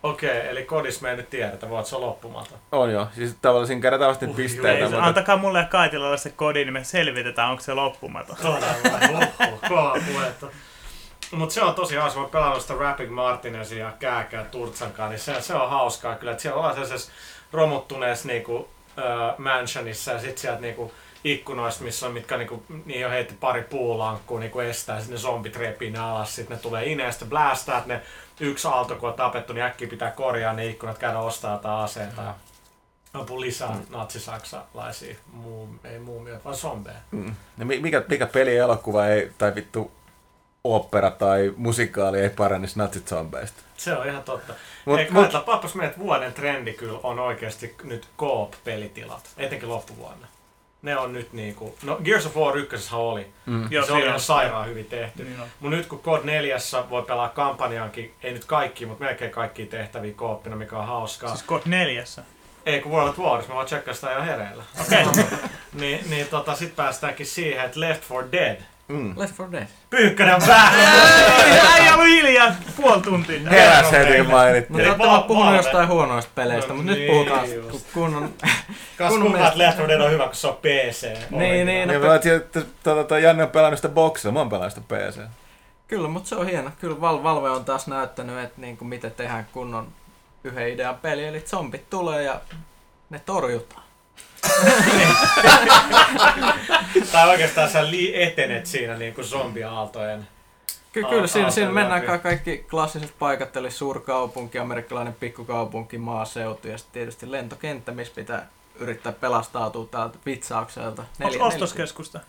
Okei, 0.03 0.49
eli 0.51 0.63
kodissa 0.65 1.03
me 1.03 1.11
ei 1.11 1.17
nyt 1.17 1.31
tiedetä, 1.31 1.69
voit 1.69 1.87
se 1.87 1.97
olla 1.97 2.07
loppumaton. 2.07 2.59
On 2.73 2.93
jo, 2.93 3.09
siis 3.15 3.37
tavallaan 3.43 3.67
siinä 3.67 3.83
kerätään 3.83 4.09
vasta 4.09 4.27
Ui, 4.27 4.35
pisteitä. 4.35 4.79
Ei, 4.79 4.83
mutta- 4.85 5.05
antakaa 5.05 5.37
mulle 5.37 5.59
ja 5.59 5.65
Kaitilalle 5.65 6.19
se 6.19 6.31
kodi, 6.31 6.65
niin 6.65 6.73
me 6.73 6.85
selvitetään, 6.85 7.51
onko 7.51 7.63
se 7.63 7.75
loppumaton. 7.75 8.37
Todella, 8.37 9.09
huhhuh, 9.09 9.61
kova 9.69 9.97
puhetta. 10.13 10.47
Mutta 11.33 11.55
se 11.55 11.63
on 11.63 11.75
tosi 11.75 11.97
hauska, 11.97 12.19
mä 12.19 12.23
oon 12.23 12.31
pelannut 12.31 12.63
sitä 12.63 12.75
Rapid 12.75 13.09
Martinezia 13.09 13.85
ja 13.85 13.93
Kääkää 13.99 14.45
Turtsankaan, 14.45 15.11
niin 15.11 15.21
se, 15.21 15.41
se 15.41 15.55
on 15.55 15.71
hauskaa 15.71 16.15
kyllä, 16.15 16.33
että 16.33 16.43
siellä 16.43 16.57
ollaan 16.57 16.75
sellaisessa 16.75 17.13
romuttuneessa 17.53 18.29
niinku, 18.29 18.69
äh, 18.99 19.39
mansionissa 19.39 20.13
ja 20.13 20.21
sit 20.21 20.39
sieltä 20.39 20.61
niinku, 20.61 20.93
ikkunoista, 21.25 21.85
missä 21.85 22.07
on, 22.07 22.13
mitkä 22.13 22.37
niinku, 22.37 22.63
niihin 22.85 23.07
on 23.07 23.13
heitti 23.13 23.35
pari 23.41 23.63
puulankkua 23.63 24.41
niinku 24.41 24.61
estää, 24.61 24.99
sitten 24.99 25.15
ne 25.15 25.21
zombit 25.21 25.57
repii 25.57 25.91
ne 25.91 25.99
alas, 25.99 26.37
sitten 26.37 26.57
ne 26.57 26.63
tulee 26.63 26.85
ineen, 26.87 27.13
sitten 27.13 27.29
blastaa, 27.29 27.79
että 27.79 27.95
ne 27.95 28.03
yksi 28.41 28.69
aalto 28.69 28.97
kun 28.97 29.09
on 29.09 29.15
tapettu, 29.15 29.53
niin 29.53 29.65
äkkiä 29.65 29.89
pitää 29.89 30.11
korjaa 30.11 30.53
ne 30.53 30.67
ikkunat, 30.67 30.99
käydä 30.99 31.19
ostaa 31.19 31.53
jotain 31.53 31.85
aseita 31.85 32.23
ja 32.23 32.35
ampua 33.15 33.41
lisää 33.41 33.77
natsisaksalaisia, 33.91 35.15
muu, 35.33 35.69
ei 35.85 35.99
muumioita, 35.99 36.45
vaan 36.45 36.57
zombeja. 36.57 36.97
Mm. 37.11 37.35
No 37.57 37.65
mi- 37.65 37.81
mikä, 37.81 38.05
mikä 38.09 38.27
peli, 38.27 38.57
elokuva 38.57 39.07
ei, 39.07 39.33
tai 39.39 39.55
vittu 39.55 39.91
opera 40.65 41.11
tai 41.11 41.53
musikaali 41.57 42.21
ei 42.21 42.31
parannisi 42.31 42.79
natsizombeista. 42.79 43.63
Se 43.77 43.97
on 43.97 44.07
ihan 44.09 44.23
totta. 44.23 44.53
Mut- 44.85 44.99
Ei 44.99 45.11
mut- 45.11 45.45
pappas 45.47 45.75
meidät 45.75 45.99
vuoden 45.99 46.33
trendi 46.33 46.73
kyllä 46.73 46.99
on 47.03 47.19
oikeasti 47.19 47.77
nyt 47.85 48.09
Coop-pelitilat, 48.19 49.31
etenkin 49.37 49.69
loppuvuonna. 49.69 50.27
Ne 50.83 50.99
on 50.99 51.13
nyt 51.13 51.33
niinku, 51.33 51.77
no 51.83 51.99
Gears 52.05 52.27
of 52.27 52.37
War 52.37 52.57
1 52.57 52.95
oli, 52.97 53.27
Mm. 53.47 53.61
Joo, 53.63 53.69
Joo, 53.71 53.87
se 53.87 53.93
oli 53.93 54.03
ihan 54.03 54.15
on- 54.15 54.21
sairaan 54.21 54.67
hyvin 54.69 54.85
tehty. 54.87 55.25
Niin 55.25 55.41
on. 55.41 55.47
Mutta 55.61 55.77
nyt 55.77 55.87
kun 55.87 56.01
COD 56.01 56.21
4 56.25 56.57
voi 56.91 57.03
pelaa 57.03 57.29
kampanjaankin, 57.29 58.15
ei 58.23 58.33
nyt 58.33 58.45
kaikki, 58.45 58.87
mutta 58.87 59.05
melkein 59.05 59.31
kaikki 59.31 59.67
tehtäviä 59.67 60.13
kooppina, 60.17 60.57
mikä 60.57 60.79
on 60.79 60.87
hauskaa. 60.87 61.29
Siis 61.31 61.43
kod 61.43 61.63
neljässä. 61.65 62.23
Ei 62.67 62.81
kun 62.81 62.93
World 62.93 63.15
Wars, 63.19 63.49
mä 63.49 63.55
voin 63.55 63.67
tsekkaa 63.67 63.95
sitä 63.95 64.13
ihan 64.13 64.25
hereillä. 64.27 64.65
Okei. 64.81 65.05
niin, 65.81 66.11
niin 66.11 66.27
tota, 66.27 66.55
sit 66.55 66.77
päästäänkin 66.77 67.27
siihen, 67.27 67.65
että 67.65 67.81
Left 67.81 68.03
4 68.11 68.33
Dead. 68.33 68.61
Mm. 68.91 69.13
Left 69.17 69.39
4 69.39 69.53
Dead. 69.61 69.67
Pyykkönen 69.91 70.41
vähän! 70.47 70.75
Ei 71.81 71.93
ollut 71.93 72.07
hiljaa 72.07 72.55
puoli 72.77 73.01
tuntia. 73.03 73.51
Heräs 73.51 73.93
heti 73.93 74.17
kun 74.17 74.25
No 74.25 74.31
mainittiin. 74.31 74.77
Te 74.77 74.87
olette 74.89 75.07
vaan 75.07 75.23
puhunut 75.23 75.57
jostain 75.57 75.89
huonoista 75.89 76.31
peleistä, 76.35 76.69
No 76.69 76.75
mutta 76.75 76.91
nyt 76.93 76.99
niin, 77.01 77.11
puhutaan 77.13 77.53
just. 77.55 77.71
ku- 77.71 77.83
kunnon... 77.95 78.35
Kas 78.99 79.09
Kun 79.13 79.33
me- 79.33 79.47
että 79.47 79.59
Left 79.59 79.79
4 79.79 79.89
Dead 79.89 80.01
on 80.07 80.11
hyvä, 80.11 80.25
kun 80.27 80.35
se 80.35 80.47
on 80.47 80.57
PC. 80.57 81.03
Niin, 81.31 81.67
niin, 81.67 81.89
no 81.89 81.93
Niin, 81.93 82.01
mä 82.05 82.11
ajattelin, 82.11 82.37
että 82.37 82.61
tota, 82.83 83.19
Janne 83.19 83.43
on 83.43 83.51
pelannut 83.51 83.79
sitä 83.79 83.89
boksia, 83.89 84.31
mä 84.33 84.39
oon 84.39 84.49
pelannut 84.49 84.75
sitä 84.75 84.95
PC. 84.95 85.21
Kyllä, 85.89 86.09
mutta 86.09 86.29
se 86.29 86.35
on 86.37 86.47
hieno. 86.47 86.71
Kyllä 86.81 87.01
Val- 87.01 87.23
Valve 87.23 87.51
on 87.51 87.65
taas 87.65 87.87
näyttänyt, 87.87 88.39
että 88.45 88.61
niinku 88.61 88.85
miten 88.85 89.11
tehdään 89.13 89.47
kunnon 89.53 89.89
yhden 90.45 90.69
idean 90.69 90.95
peli. 90.95 91.25
Eli 91.27 91.41
zombit 91.41 91.91
tulee 91.91 92.23
ja 92.23 92.41
ne 93.11 93.19
torjutaan. 93.27 93.83
Tai 97.13 97.29
oikeastaan 97.29 97.71
sä 97.71 97.91
li- 97.91 98.23
etenet 98.23 98.67
siinä 98.67 98.97
niin 98.97 99.15
kuin 99.15 99.25
zombiaaltojen. 99.27 100.27
Ky- 100.93 101.05
kyllä, 101.05 101.27
siinä, 101.27 101.51
siinä 101.51 101.71
mennään 101.71 102.03
ka- 102.03 102.19
kaikki 102.19 102.67
klassiset 102.71 103.15
paikat, 103.19 103.57
eli 103.57 103.71
suurkaupunki, 103.71 104.59
amerikkalainen 104.59 105.15
pikkukaupunki, 105.15 105.99
maaseutu 105.99 106.69
ja 106.69 106.79
sitten 106.79 106.93
tietysti 106.93 107.31
lentokenttä, 107.33 107.93
missä 107.93 108.13
pitää 108.17 108.47
yrittää 108.79 109.13
pelastautua 109.13 109.87
täältä 109.91 110.19
vitsaukselta. 110.27 111.05
Onko 111.25 111.45
ostoskeskusta? 111.45 112.21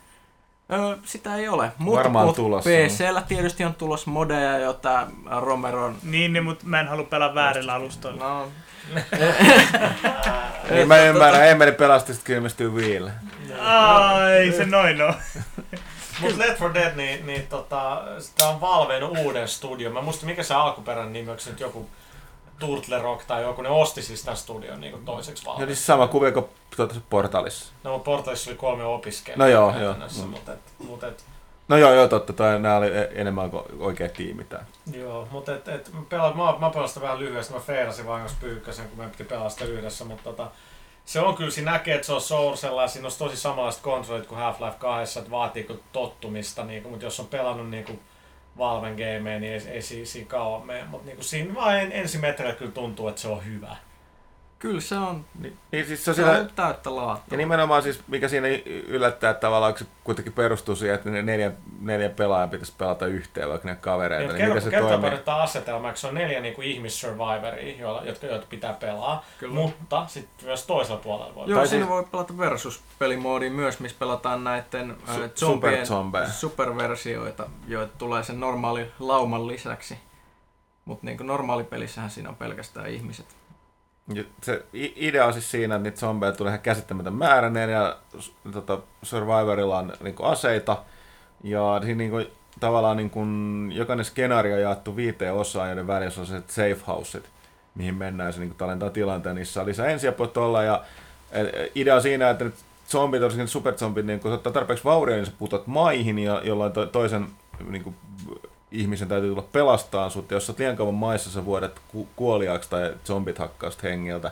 Öö, 0.71 0.97
sitä 1.05 1.35
ei 1.35 1.49
ole, 1.49 1.71
mutta 1.77 1.99
Varmaan 1.99 2.25
mut 2.25 2.35
tulossa. 2.35 2.69
PCllä 2.69 3.21
tietysti 3.27 3.63
on 3.65 3.75
tulossa 3.75 4.11
modeja, 4.11 4.57
jota 4.59 5.07
Romeron... 5.39 5.95
Niin, 6.03 6.33
niin 6.33 6.43
mutta 6.43 6.65
mä 6.65 6.79
en 6.79 6.87
halua 6.87 7.05
pelaa 7.05 7.35
väärillä 7.35 7.73
alustoilla. 7.73 8.23
No, 8.29 8.47
Niin 10.69 10.87
mä 10.87 10.97
ymmärrän, 10.97 11.47
Emeli 11.47 11.71
pelasti 11.71 12.13
sitten 12.13 12.35
ilmestyy 12.35 12.69
Wiille. 12.69 13.11
Ai, 13.59 14.51
se 14.57 14.65
noin 14.65 15.01
on. 15.01 15.13
Mut 16.21 16.37
Left 16.37 16.59
4 16.59 16.73
Dead, 16.73 16.95
niin, 16.95 17.25
niin 17.27 17.47
tota, 17.47 18.01
tää 18.37 18.47
on 18.47 18.61
Valven 18.61 19.03
uuden 19.03 19.47
studio. 19.47 19.89
Mä 19.91 20.01
muistan 20.01 20.29
mikä 20.29 20.43
se 20.43 20.53
alkuperäinen 20.53 21.13
nimi, 21.13 21.29
onko 21.29 21.41
se 21.41 21.49
nyt 21.49 21.59
joku 21.59 21.89
Turtle 22.59 22.99
Rock 22.99 23.25
tai 23.25 23.41
joku, 23.41 23.61
ne 23.61 23.69
osti 23.69 24.01
siis 24.01 24.23
tämän 24.23 24.37
studion 24.37 24.81
niin 24.81 24.91
kuin 24.91 25.05
toiseksi 25.05 25.43
Ja 25.45 25.51
Valve. 25.51 25.65
siis 25.65 25.85
sama 25.85 26.07
kuvio 26.07 26.31
kuin 26.31 26.45
tuota, 26.75 26.95
Portalissa. 27.09 27.71
No 27.83 27.99
Portalissa 27.99 28.49
oli 28.49 28.57
kolme 28.57 28.83
opiskelijaa. 28.83 29.37
No 29.37 29.47
joo, 29.47 29.79
joo. 29.79 29.95
Mut 30.27 30.49
et, 30.49 30.59
mut 30.77 31.03
et, 31.03 31.23
No 31.71 31.77
joo, 31.77 31.93
joo, 31.93 32.07
totta, 32.07 32.33
toi, 32.33 32.59
nää 32.59 32.77
oli 32.77 32.87
e- 32.87 33.11
enemmän 33.13 33.51
kuin 33.51 33.63
oikea 33.79 34.09
tiimi 34.09 34.43
tää. 34.43 34.65
Joo, 34.93 35.27
mutta 35.31 35.55
et, 35.55 35.67
et, 35.67 35.93
mä, 35.93 36.01
pelaan, 36.09 36.37
mä, 36.37 36.53
mä 36.59 36.69
pelaan 36.69 36.87
sitä 36.87 37.01
vähän 37.01 37.19
lyhyesti, 37.19 37.53
mä 37.53 37.59
feirasin 37.59 38.07
vahingossa 38.07 38.37
pyykkäsen, 38.41 38.89
kun 38.89 38.97
me 38.97 39.09
piti 39.09 39.23
pelaa 39.23 39.49
sitä 39.49 39.65
yhdessä, 39.65 40.05
mutta 40.05 40.23
tota, 40.23 40.51
se 41.05 41.19
on 41.19 41.35
kyllä, 41.35 41.51
siinä 41.51 41.71
näkee, 41.71 41.95
että 41.95 42.07
se 42.07 42.13
on 42.13 42.21
Soulsella 42.21 42.81
ja 42.81 42.87
siinä 42.87 43.07
on 43.07 43.13
tosi 43.17 43.37
samanlaiset 43.37 43.81
kontrollit 43.81 44.27
kuin 44.27 44.39
Half-Life 44.39 44.77
2, 44.79 45.19
että 45.19 45.31
vaatiiko 45.31 45.75
tottumista, 45.91 46.63
niin 46.63 46.87
mutta 46.89 47.05
jos 47.05 47.19
on 47.19 47.27
pelannut 47.27 47.69
niin 47.69 47.83
kuin 47.83 47.99
Valven 48.57 48.93
gameja, 48.93 49.39
niin 49.39 49.53
ei, 49.53 49.67
ei 49.67 49.81
siinä, 49.81 50.05
siinä 50.05 50.27
kauan 50.27 50.65
mene, 50.65 50.83
mutta 50.83 51.05
niin 51.05 51.15
kuin 51.15 51.25
siinä 51.25 51.55
vaan 51.55 51.79
en, 51.79 51.91
ensimetreillä 51.91 52.55
kyllä 52.55 52.71
tuntuu, 52.71 53.07
että 53.07 53.21
se 53.21 53.27
on 53.27 53.45
hyvä. 53.45 53.75
Kyllä 54.61 54.81
se 54.81 54.95
on, 54.97 55.25
Niin, 55.39 55.57
niin 55.71 55.85
siis 55.85 56.05
se 56.05 56.11
on 56.11 56.15
se 56.15 56.21
siellä, 56.23 56.39
on 56.39 56.49
täyttä 56.55 56.95
laatua. 56.95 57.23
ja 57.31 57.37
nimenomaan 57.37 57.83
siis, 57.83 57.99
mikä 58.07 58.27
siinä 58.27 58.47
yllättää, 58.87 59.31
että 59.31 59.41
tavallaan 59.41 59.77
se 59.77 59.85
kuitenkin 60.03 60.33
perustuu 60.33 60.75
siihen, 60.75 60.95
että 60.95 61.09
ne 61.09 61.21
neljän, 61.21 61.57
neljän 61.81 62.11
pelaajan 62.11 62.49
pitäisi 62.49 62.73
pelata 62.77 63.05
yhteen, 63.07 63.49
vaikka 63.49 63.67
ne 63.69 63.75
kavereita, 63.75 64.27
niin 64.33 64.37
Kerro, 64.37 64.53
miten 64.55 64.63
se 64.63 64.69
kertooko 64.69 64.91
toimii? 64.97 65.09
nyt 65.11 65.25
tämä 65.25 65.37
asetelma, 65.37 65.89
että 65.89 66.01
se 66.01 66.07
on 66.07 66.13
neljä 66.15 66.39
niin 66.39 66.53
kuin 66.53 66.67
ihmissurvivoria, 66.67 67.75
joilla, 67.79 68.01
jotka, 68.05 68.25
jotka 68.27 68.47
pitää 68.49 68.73
pelaa, 68.73 69.25
Kyllä. 69.39 69.53
mutta 69.53 70.05
sitten 70.07 70.45
myös 70.45 70.65
toisella 70.65 70.99
puolella 70.99 71.35
voi 71.35 71.49
Joo, 71.49 71.59
Tai 71.59 71.67
siinä 71.67 71.85
siis- 71.85 71.89
voi 71.93 72.03
pelata 72.11 72.37
versus-pelimoodi 72.37 73.49
myös, 73.49 73.79
missä 73.79 73.97
pelataan 73.99 74.43
näiden 74.43 74.95
Su- 75.05 75.09
äh, 75.09 75.15
zombien 75.15 75.31
superzombeja. 75.35 76.27
superversioita, 76.29 77.49
joita 77.67 77.93
tulee 77.97 78.23
sen 78.23 78.39
normaali 78.39 78.91
lauman 78.99 79.47
lisäksi. 79.47 79.97
Mutta 80.85 81.05
niin 81.05 81.17
normaalipelissähän 81.27 82.09
siinä 82.09 82.29
on 82.29 82.35
pelkästään 82.35 82.87
ihmiset. 82.87 83.25
Se 84.41 84.63
idea 84.73 85.25
on 85.25 85.33
siis 85.33 85.51
siinä, 85.51 85.75
että 85.75 85.83
niitä 85.83 85.99
zombeja 85.99 86.31
tulee 86.31 86.51
ihan 86.51 86.61
käsittämätön 86.61 87.13
määrä, 87.13 87.51
ja 87.71 87.97
tota, 88.51 88.79
Survivorilla 89.03 89.77
on 89.77 89.93
niin 90.03 90.15
kuin, 90.15 90.27
aseita, 90.27 90.83
ja 91.43 91.79
siinä 91.83 91.97
niin 91.97 92.11
kuin, 92.11 92.27
tavallaan 92.59 92.97
niin 92.97 93.09
kuin, 93.09 93.71
jokainen 93.75 94.05
skenaario 94.05 94.55
on 94.55 94.61
jaettu 94.61 94.95
viiteen 94.95 95.33
osaan, 95.33 95.67
joiden 95.67 95.87
välissä 95.87 96.21
on 96.21 96.27
se 96.27 96.41
safe 96.47 96.77
houseit, 96.87 97.29
mihin 97.75 97.95
mennään, 97.95 98.27
ja 98.27 98.31
se 98.31 98.39
niin 98.39 98.49
kuin, 98.49 98.57
tallentaa 98.57 98.89
tilanteen, 98.89 99.35
niissä 99.35 99.61
on 99.61 99.67
lisää 99.67 99.87
ensiapua 99.87 100.27
tuolla, 100.27 100.63
ja 100.63 100.83
e, 101.31 101.41
e, 101.41 101.71
idea 101.75 101.95
on 101.95 102.01
siinä, 102.01 102.29
että 102.29 102.43
nyt 102.45 102.55
zombit, 102.89 103.21
varsinkin 103.21 103.47
superzombit, 103.47 104.05
niin 104.05 104.19
kun 104.19 104.31
sä 104.31 104.35
ottaa 104.35 104.53
tarpeeksi 104.53 104.83
vauria, 104.83 105.15
niin 105.15 105.25
sä 105.25 105.31
putot 105.39 105.67
maihin, 105.67 106.19
ja 106.19 106.41
jolloin 106.43 106.71
to, 106.71 106.85
toisen 106.85 107.27
niin 107.69 107.83
kuin, 107.83 107.95
ihmisen 108.71 109.07
täytyy 109.07 109.29
tulla 109.29 109.47
pelastaa 109.51 110.09
sut, 110.09 110.31
ja 110.31 110.35
jos 110.35 110.45
sä 110.45 110.51
oot 110.51 110.59
liian 110.59 110.75
kauan 110.75 110.93
maissa, 110.93 111.31
sä 111.31 111.45
vuodet 111.45 111.79
ku- 111.87 112.09
kuoliaaksi 112.15 112.69
tai 112.69 112.93
zombit 113.05 113.37
hakkaa 113.37 113.71
hengiltä. 113.83 114.31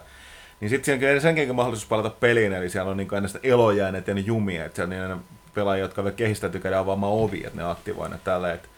Niin 0.60 0.70
sitten 0.70 1.00
sen, 1.00 1.22
sen 1.22 1.38
jälkeen 1.38 1.56
mahdollisuus 1.56 1.90
palata 1.90 2.10
peliin, 2.10 2.54
eli 2.54 2.70
siellä 2.70 2.92
on 2.92 2.98
niin 2.98 3.14
aina 3.14 3.28
sitä 3.28 3.40
elojääneet 3.44 4.08
ja 4.08 4.14
ne 4.14 4.22
jumia, 4.22 4.66
että 4.66 4.76
siellä 4.76 5.06
on 5.06 5.10
niin 5.10 5.40
pelaajia, 5.54 5.86
jotka 5.86 6.04
vielä 6.04 6.16
kehistäytyy 6.16 6.62
käydä 6.62 6.80
avaamaan 6.80 7.14
ovi, 7.14 7.44
että 7.46 7.58
ne 7.58 7.64
aktivoi 7.64 8.10
ne 8.10 8.20
tällä. 8.24 8.54
Et, 8.54 8.70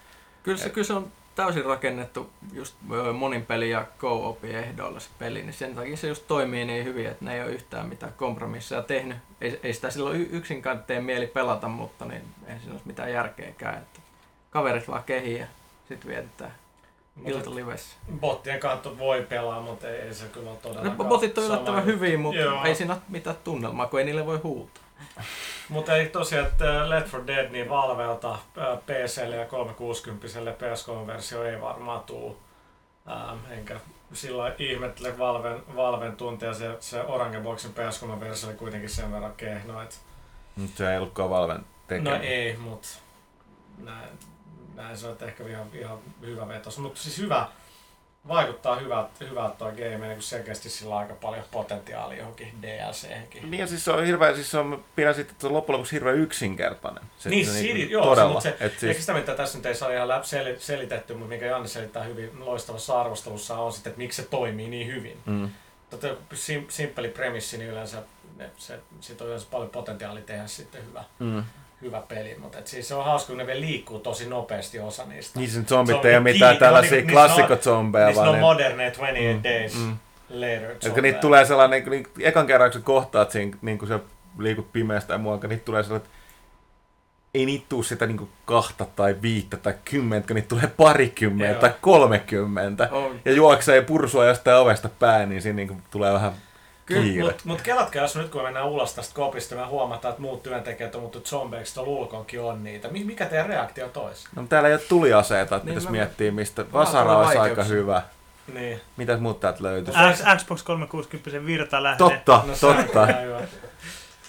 Kyllä 0.43 0.57
se, 0.57 0.69
kyllä 0.69 0.87
se 0.87 0.93
on 0.93 1.11
täysin 1.35 1.65
rakennettu 1.65 2.29
just 2.53 2.75
monin 3.13 3.45
peli 3.45 3.69
ja 3.69 3.85
co-opin 3.99 4.55
ehdoilla 4.55 4.99
se 4.99 5.09
peli, 5.19 5.41
niin 5.41 5.53
sen 5.53 5.75
takia 5.75 5.97
se 5.97 6.07
just 6.07 6.27
toimii 6.27 6.65
niin 6.65 6.85
hyvin, 6.85 7.07
että 7.07 7.25
ne 7.25 7.35
ei 7.35 7.43
ole 7.43 7.51
yhtään 7.51 7.87
mitään 7.87 8.13
kompromisseja 8.17 8.81
tehnyt. 8.81 9.17
Ei, 9.41 9.59
ei 9.63 9.73
sitä 9.73 9.89
silloin 9.89 10.29
yksinkaan 10.31 10.83
tee 10.83 11.01
mieli 11.01 11.27
pelata, 11.27 11.67
mutta 11.67 12.05
niin 12.05 12.21
ei 12.47 12.59
siinä 12.59 12.71
olisi 12.71 12.87
mitään 12.87 13.11
järkeäkään. 13.11 13.77
Että 13.77 13.99
kaverit 14.51 14.87
vaan 14.87 15.03
kehii 15.03 15.39
ja 15.39 15.47
sitten 15.87 16.11
vietetään 16.11 16.53
ilta 17.25 17.55
livessä. 17.55 17.95
Bottien 18.19 18.59
kanssa 18.59 18.97
voi 18.97 19.21
pelaa, 19.21 19.61
mutta 19.61 19.89
ei, 19.89 20.01
ei 20.01 20.13
se 20.13 20.25
kyllä 20.25 20.49
ole 20.49 20.57
Ne 20.57 20.61
todellakaan 20.61 21.09
botit 21.09 21.37
on 21.37 21.43
yllättävän 21.43 21.85
hyviä, 21.85 22.17
mutta 22.17 22.41
Joo. 22.41 22.63
ei 22.63 22.75
siinä 22.75 22.93
ole 22.93 23.01
mitään 23.09 23.35
tunnelmaa, 23.43 23.87
kun 23.87 23.99
ei 23.99 24.05
niille 24.05 24.25
voi 24.25 24.37
huutaa. 24.37 24.83
Mutta 25.69 25.95
ei 25.95 26.09
tosiaan, 26.09 26.47
että 26.47 26.89
Left 26.89 27.13
4 27.13 27.27
Dead 27.27 27.51
niin 27.51 27.69
Valvelta 27.69 28.29
ää, 28.57 28.77
PClle 28.77 29.35
ja 29.35 29.45
360 29.45 30.27
PS3-versio 30.27 31.43
ei 31.43 31.61
varmaan 31.61 32.01
tuu. 32.01 32.37
Ähm, 33.11 33.51
enkä 33.51 33.79
silloin 34.13 34.53
ihmettele 34.57 35.17
Valven, 35.17 35.63
Valven 35.75 36.15
tuntia. 36.15 36.53
Se, 36.53 36.77
se 36.79 37.01
Orange 37.01 37.39
Boxin 37.39 37.71
PS3-versio 37.71 38.49
oli 38.49 38.57
kuitenkin 38.57 38.89
sen 38.89 39.11
verran 39.11 39.33
kehno, 39.37 39.81
että 39.81 39.95
nyt 40.57 40.77
se 40.77 40.91
ei 40.91 40.97
ollutkaan 40.97 41.29
Valven 41.29 41.65
tekemä. 41.87 42.09
No 42.09 42.23
ei, 42.23 42.57
mutta 42.57 42.87
näin, 43.77 44.09
näin 44.83 44.97
se 44.97 45.07
on 45.07 45.17
ehkä 45.21 45.43
ihan, 45.47 45.67
ihan 45.73 45.97
hyvä 46.21 46.47
vetos. 46.47 46.77
Mutta 46.77 47.01
siis 47.01 47.17
hyvä, 47.17 47.47
vaikuttaa 48.27 48.75
hyvältä, 48.75 49.09
hyvältä 49.29 49.55
toi 49.57 49.71
game, 49.71 49.97
niin 49.97 50.13
kun 50.13 50.21
selkeästi 50.23 50.69
sillä 50.69 50.95
on 50.95 51.01
aika 51.01 51.13
paljon 51.13 51.45
potentiaalia 51.51 52.17
johonkin 52.17 52.53
DLC-henkin. 52.61 53.51
Niin 53.51 53.59
ja 53.61 53.67
siis 53.67 53.85
se 53.85 53.91
on 53.91 54.05
hirveän, 54.05 54.35
siis 54.35 54.51
se 54.51 54.57
on, 54.57 54.85
pidän 54.95 55.15
sitten, 55.15 55.31
että 55.31 55.41
se 55.41 55.47
on 55.47 55.53
loppujen 55.53 55.77
lopuksi 55.77 55.91
hirveän 55.95 56.17
yksinkertainen. 56.17 57.03
Se, 57.17 57.29
Niin, 57.29 57.45
se, 57.45 57.51
niinku 57.61 57.91
joo, 57.93 58.03
se, 58.03 58.09
todella. 58.09 58.31
mutta 58.33 58.43
se, 58.49 58.57
Et 58.59 58.79
siis... 58.79 58.97
sitä, 58.99 59.13
mitä 59.13 59.35
tässä 59.35 59.57
nyt 59.57 59.65
ei 59.65 59.75
saa 59.75 59.91
ihan 59.93 60.07
läpi 60.07 60.27
sel, 60.27 60.55
selitetty, 60.59 61.13
mutta 61.13 61.29
mikä 61.29 61.45
Janne 61.45 61.67
selittää 61.67 62.03
hyvin 62.03 62.31
loistavassa 62.45 63.01
arvostelussa 63.01 63.57
on 63.57 63.73
sitten, 63.73 63.89
että 63.91 64.01
miksi 64.01 64.21
se 64.21 64.27
toimii 64.27 64.69
niin 64.69 64.87
hyvin. 64.87 65.17
mm. 65.25 65.49
Tota, 65.89 66.07
sim, 66.33 66.65
simppeli 66.69 67.09
premissi, 67.09 67.57
niin 67.57 67.69
yleensä 67.71 68.03
ne, 68.37 68.49
se, 68.57 68.79
siitä 69.01 69.23
on 69.23 69.27
yleensä 69.27 69.47
paljon 69.51 69.69
potentiaalia 69.69 70.23
tehdä 70.23 70.47
sitten 70.47 70.85
hyvä, 70.87 71.03
Mm. 71.19 71.43
Hyvä 71.81 72.01
peli. 72.07 72.35
Mutta 72.39 72.57
et 72.59 72.67
siis 72.67 72.87
se 72.87 72.95
on 72.95 73.05
hauska, 73.05 73.27
kun 73.27 73.37
ne 73.37 73.47
vielä 73.47 73.61
liikkuu 73.61 73.99
tosi 73.99 74.29
nopeasti 74.29 74.79
osa 74.79 75.05
niistä. 75.05 75.39
Niin 75.39 75.49
sen 75.51 75.65
zombit 75.67 75.93
Zombie 75.95 76.11
ei 76.11 76.17
ole 76.17 76.23
mitään 76.23 76.57
tällaisia 76.57 76.91
niin- 76.97 77.07
niissä 77.07 77.21
on- 77.23 77.29
klassikot-zombeja, 77.29 78.05
Niissä 78.05 78.19
vaan 78.21 78.29
on 78.29 78.35
ne, 78.35 78.41
moderneet 78.41 78.97
28 78.97 79.35
Mm, 79.37 79.43
days 79.43 79.75
mm. 79.75 79.97
later. 80.29 80.75
Zombeja. 80.79 81.01
niitä 81.01 81.19
tulee 81.19 81.45
sellainen, 81.45 81.83
niin, 81.83 81.91
niin 81.91 82.07
ekan 82.27 82.47
kerran 82.47 82.71
kun 82.71 82.79
sä 82.81 82.85
kohtaat 82.85 83.31
siinä, 83.31 83.57
niin 83.61 83.77
kun 83.77 83.87
sä 83.87 83.99
liikut 84.39 84.71
pimeästä 84.73 85.13
ja 85.13 85.17
muuta, 85.17 85.47
niitä 85.47 85.65
tulee 85.65 85.83
sellainen, 85.83 86.05
että 86.05 86.17
ei 87.33 87.45
niitä 87.45 87.65
tuu 87.69 87.83
sitä 87.83 88.05
niin 88.05 88.29
kahta 88.45 88.85
tai 88.95 89.15
viittä 89.21 89.57
tai 89.57 89.73
kymmentä, 89.85 90.27
kun 90.27 90.35
niitä 90.35 90.47
tulee 90.49 90.67
parikymmentä 90.77 91.51
Joo. 91.53 91.61
tai 91.61 91.71
kolmekymmentä. 91.81 92.87
On. 92.91 93.19
Ja 93.25 93.31
juoksee 93.31 93.75
ja 93.75 93.81
pursua 93.81 94.25
jostain 94.25 94.57
ovesta 94.57 94.89
päin, 94.99 95.29
niin 95.29 95.41
siinä 95.41 95.55
niin 95.55 95.81
tulee 95.91 96.13
vähän 96.13 96.31
Kyllä. 96.93 97.23
Mutta 97.31 97.43
mut 97.45 97.61
kelatkaa, 97.61 98.01
jos 98.01 98.15
nyt 98.15 98.29
kun 98.29 98.41
me 98.41 98.45
mennään 98.45 98.65
ulos 98.67 98.93
tästä 98.93 99.15
kopista, 99.15 99.55
me 99.55 99.65
huomataan, 99.65 100.09
että 100.09 100.21
muut 100.21 100.43
työntekijät 100.43 100.95
on 100.95 101.01
muuttu 101.01 101.21
zombeiksi, 101.21 101.73
tuolla 101.73 101.91
ulkoonkin 101.91 102.41
on 102.41 102.63
niitä. 102.63 102.87
Mi- 102.87 103.03
Mikä 103.03 103.25
teidän 103.25 103.45
reaktio 103.45 103.89
tois? 103.89 104.25
No, 104.35 104.43
täällä 104.49 104.69
ei 104.69 104.75
ole 104.75 104.81
tuliaseita, 104.89 105.55
että 105.55 105.65
Niin, 105.65 105.73
pitäisi 105.73 105.87
mä- 105.87 105.91
miettiä 105.91 106.31
mistä. 106.31 106.65
Vasara 106.73 107.17
olisi 107.17 107.37
aika 107.37 107.63
hyvä. 107.63 108.01
Niin. 108.53 108.81
Mitäs 108.97 109.19
muut 109.19 109.39
täältä 109.39 109.63
löytyy? 109.63 109.93
X- 110.13 110.23
Xbox 110.37 110.63
360 110.63 111.45
virta 111.45 111.83
lähtee. 111.83 112.09
Totta, 112.09 112.43
No 112.47 112.53
totta. 112.61 113.07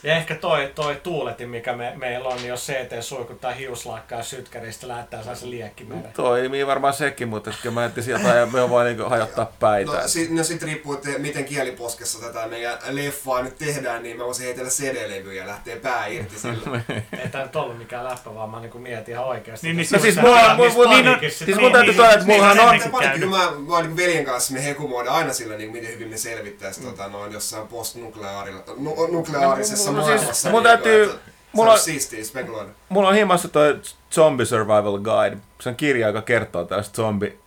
Ja 0.04 0.16
ehkä 0.16 0.34
toi, 0.34 0.72
toi 0.74 0.96
tuuletin, 1.02 1.48
mikä 1.48 1.72
me, 1.72 1.92
meillä 1.96 2.28
on, 2.28 2.36
niin 2.36 2.48
jos 2.48 2.66
CT 2.66 3.02
suikuttaa 3.02 3.52
hiuslaikkaa 3.52 4.22
sytkäristä, 4.22 4.88
lähettää 4.88 5.22
saa 5.22 5.34
se 5.34 5.50
liekki 5.50 5.84
mereen. 5.84 6.12
Toimii 6.16 6.66
varmaan 6.66 6.94
sekin, 6.94 7.28
mutta 7.28 7.50
että 7.50 7.62
kyllä 7.62 7.74
mä 7.74 7.84
etsin 7.84 8.04
sieltä 8.04 8.28
ja 8.28 8.46
me 8.46 8.70
voi 8.70 8.84
niinku 8.84 9.04
hajottaa 9.04 9.52
päitä. 9.60 9.92
No, 9.92 10.08
si, 10.08 10.28
no 10.34 10.44
sit 10.44 10.62
riippuu, 10.62 10.92
että 10.94 11.08
miten 11.18 11.44
kieliposkessa 11.44 12.20
tätä 12.20 12.46
meidän 12.46 12.78
leffaa 12.90 13.42
nyt 13.42 13.58
tehdään, 13.58 14.02
niin 14.02 14.16
mä 14.16 14.24
voisin 14.24 14.46
heitellä 14.46 14.70
CD-levyjä 14.70 15.42
ja 15.42 15.48
lähtee 15.48 15.76
pää 15.76 16.06
irti 16.06 16.38
sillä. 16.38 16.80
Ei 17.22 17.28
tää 17.28 17.42
nyt 17.42 17.56
ollut 17.56 17.78
mikään 17.78 18.04
läppä, 18.04 18.34
vaan 18.34 18.50
mä 18.50 18.60
niinku 18.60 18.78
mietin 18.78 19.12
ihan 19.12 19.26
oikeasti. 19.26 19.66
Niin, 19.66 19.76
niin 19.76 19.88
No 19.92 19.98
siis 19.98 20.16
mulla 20.16 20.54
mulla, 20.56 20.72
mulla, 20.72 21.02
niin, 21.02 21.18
siis 21.20 21.38
sit 21.38 21.56
mun 21.56 21.64
on. 21.64 21.72
täytyy 21.72 21.92
niin, 21.92 21.96
sanoa, 21.96 22.12
että 22.12 22.26
niin, 22.26 22.36
mullahan 22.36 22.56
niin, 22.56 22.94
on, 22.94 23.02
niin, 23.02 23.20
kyllä 23.20 23.38
mä, 23.38 23.76
mä 23.76 23.82
niin 23.82 23.96
veljen 23.96 24.24
kanssa 24.24 24.52
me 24.52 24.64
hekumoida 24.64 25.10
aina 25.10 25.32
sillä, 25.32 25.56
niin 25.56 25.72
miten 25.72 25.90
hyvin 25.90 26.08
me 26.08 26.16
selvittäis 26.16 26.78
tota, 26.78 27.08
noin 27.08 27.32
jossain 27.32 27.68
postnukleaarilla, 27.68 28.62
nu, 28.76 29.06
nukleaarisessa 29.06 29.91
No, 29.96 30.18
siis 30.18 30.48
mun 30.50 30.62
täytyy- 30.62 31.04
että 31.04 31.16
mulla 31.52 31.70
se 31.70 31.72
on- 31.72 31.78
on 31.78 31.84
siistiä 31.84 32.24
spekuloida. 32.24 32.70
mulla 32.88 33.08
on 33.08 33.14
himassa 33.14 33.48
toi 33.48 33.78
Zombie 34.14 34.46
Survival 34.46 34.98
Guide. 34.98 35.36
Se 35.60 35.68
on 35.68 35.76
kirja, 35.76 36.06
joka 36.06 36.22
kertoo 36.22 36.64
tällaista 36.64 36.96
zombi... 36.96 37.38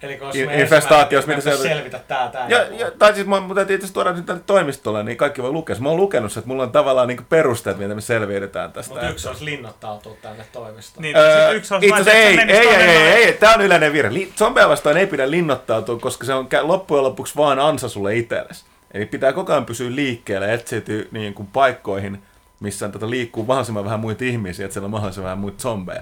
Infestaatiosta, 0.61 1.29
mitä 1.31 1.41
se- 1.41 1.57
selvitä 1.57 1.99
tää, 2.07 2.29
tää. 2.29 2.45
Ja, 2.49 2.63
ja, 2.63 2.91
tai 2.91 3.13
siis 3.13 3.27
mun, 3.27 3.43
mun 3.43 3.55
täytyy 3.55 3.75
itse 3.75 3.85
asiassa 3.85 3.93
tuoda 3.93 4.13
nyt 4.13 4.25
tänne 4.25 4.41
toimistolle, 4.45 5.03
niin 5.03 5.17
kaikki 5.17 5.41
voi 5.43 5.51
lukea. 5.51 5.75
Mä 5.79 5.89
oon 5.89 5.97
lukenut 5.97 6.31
sen, 6.31 6.41
että 6.41 6.47
mulla 6.47 6.63
on 6.63 6.71
tavallaan 6.71 7.07
niin 7.07 7.25
perusteet, 7.29 7.77
miten 7.77 7.97
me 7.97 8.01
selviydytään 8.01 8.71
tästä. 8.71 8.93
Mutta 8.93 9.09
yksi 9.09 9.27
olisi 9.27 9.45
linnoittautua 9.45 10.15
tänne 10.21 10.45
toimistoon. 10.51 11.01
Niin, 11.01 11.17
Öö, 11.17 11.51
yksi 11.51 11.73
on 11.73 11.83
itse 11.83 12.11
ei, 12.11 12.37
ei, 12.39 12.51
ei, 12.51 12.67
ei, 12.67 12.97
ei, 12.97 13.23
ei, 13.25 13.33
tää 13.33 13.53
on 13.53 13.61
yleinen 13.61 13.93
virhe. 13.93 14.13
Li- 14.13 14.33
Zombeja 14.37 14.69
vastaan 14.69 14.97
ei 14.97 15.07
pidä 15.07 15.31
linnoittautua, 15.31 15.99
koska 15.99 16.25
se 16.25 16.33
on 16.33 16.47
loppujen 16.61 17.03
lopuksi 17.03 17.35
vaan 17.35 17.59
ansa 17.59 17.89
sulle 17.89 18.15
itsellesi. 18.15 18.65
Eli 18.93 19.05
pitää 19.05 19.33
koko 19.33 19.51
ajan 19.53 19.65
pysyä 19.65 19.95
liikkeelle 19.95 20.47
ja 20.47 20.53
etsiytyä 20.53 21.03
niin 21.11 21.33
kuin 21.33 21.47
paikkoihin, 21.53 22.23
missä 22.65 22.89
tota 22.89 23.09
liikkuu 23.09 23.45
mahdollisimman 23.45 23.85
vähän 23.85 23.99
muita 23.99 24.23
ihmisiä, 24.23 24.65
että 24.65 24.73
siellä 24.73 24.85
on 24.85 24.91
mahdollisimman 24.91 25.25
vähän 25.25 25.37
muita 25.39 25.61
zombeja. 25.61 26.01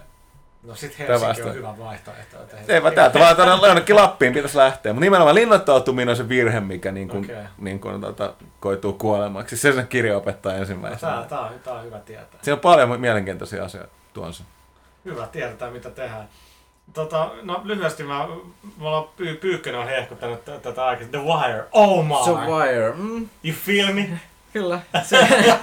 No 0.64 0.76
sit 0.76 1.00
Helsinki 1.00 1.28
vasta. 1.28 1.46
on 1.50 1.54
hyvä 1.56 1.74
vaihtoehto. 1.80 2.38
että 2.42 2.74
Ei 2.74 2.84
vaan 2.84 2.94
täältä 2.94 3.20
vaan 3.20 3.36
tuonne 3.36 3.68
jonnekin 3.68 3.96
Lappiin 3.96 4.34
pitäisi 4.34 4.58
lähteä. 4.58 4.94
Mutta 4.94 5.06
nimenomaan 5.06 5.36
linnoittautuminen 5.36 6.10
on 6.10 6.16
se 6.16 6.30
virhe, 6.30 6.60
mikä 6.60 6.92
niin 6.92 7.08
kuin, 7.08 7.24
Okei. 7.24 7.36
niin 7.58 7.80
kuin, 7.80 8.02
tota, 8.02 8.34
koituu 8.60 8.94
kuolemaksi. 8.94 9.58
Se 9.58 9.74
sen 9.74 9.88
kirja 9.88 10.18
opettaa 10.18 10.52
No, 10.52 10.58
ensimmäisenä. 10.60 11.12
tää, 11.12 11.24
tää, 11.26 11.40
on, 11.40 11.52
tää 11.64 11.74
on 11.74 11.84
hyvä 11.84 12.00
tietää. 12.00 12.40
Siinä 12.42 12.54
on 12.56 12.60
paljon 12.60 13.02
mielenkiintoisia 13.02 13.66
asioita 13.66 13.92
tuossa. 14.14 14.44
Hyvä, 15.06 15.28
tiedetään 15.28 15.74
mitä 15.74 15.90
tehdään. 15.90 16.28
Tota, 16.94 17.32
no 17.42 17.62
lyhyesti 17.64 18.04
mä, 18.04 18.28
mä 18.82 18.88
ollaan 18.88 19.06
py, 19.18 19.36
Pyykkönen 19.36 19.80
on 19.82 19.88
hehkuttanut 19.88 20.46
tätä 20.46 20.86
aikaa. 20.86 21.08
The 21.08 21.20
Wire, 21.20 21.64
Omar! 21.72 22.24
Survivor, 22.24 22.94
mm, 22.96 23.30
You 23.44 23.56
feel 23.66 23.94
me? 23.94 24.10
Kyllä. 24.54 24.80
Se, 25.04 25.18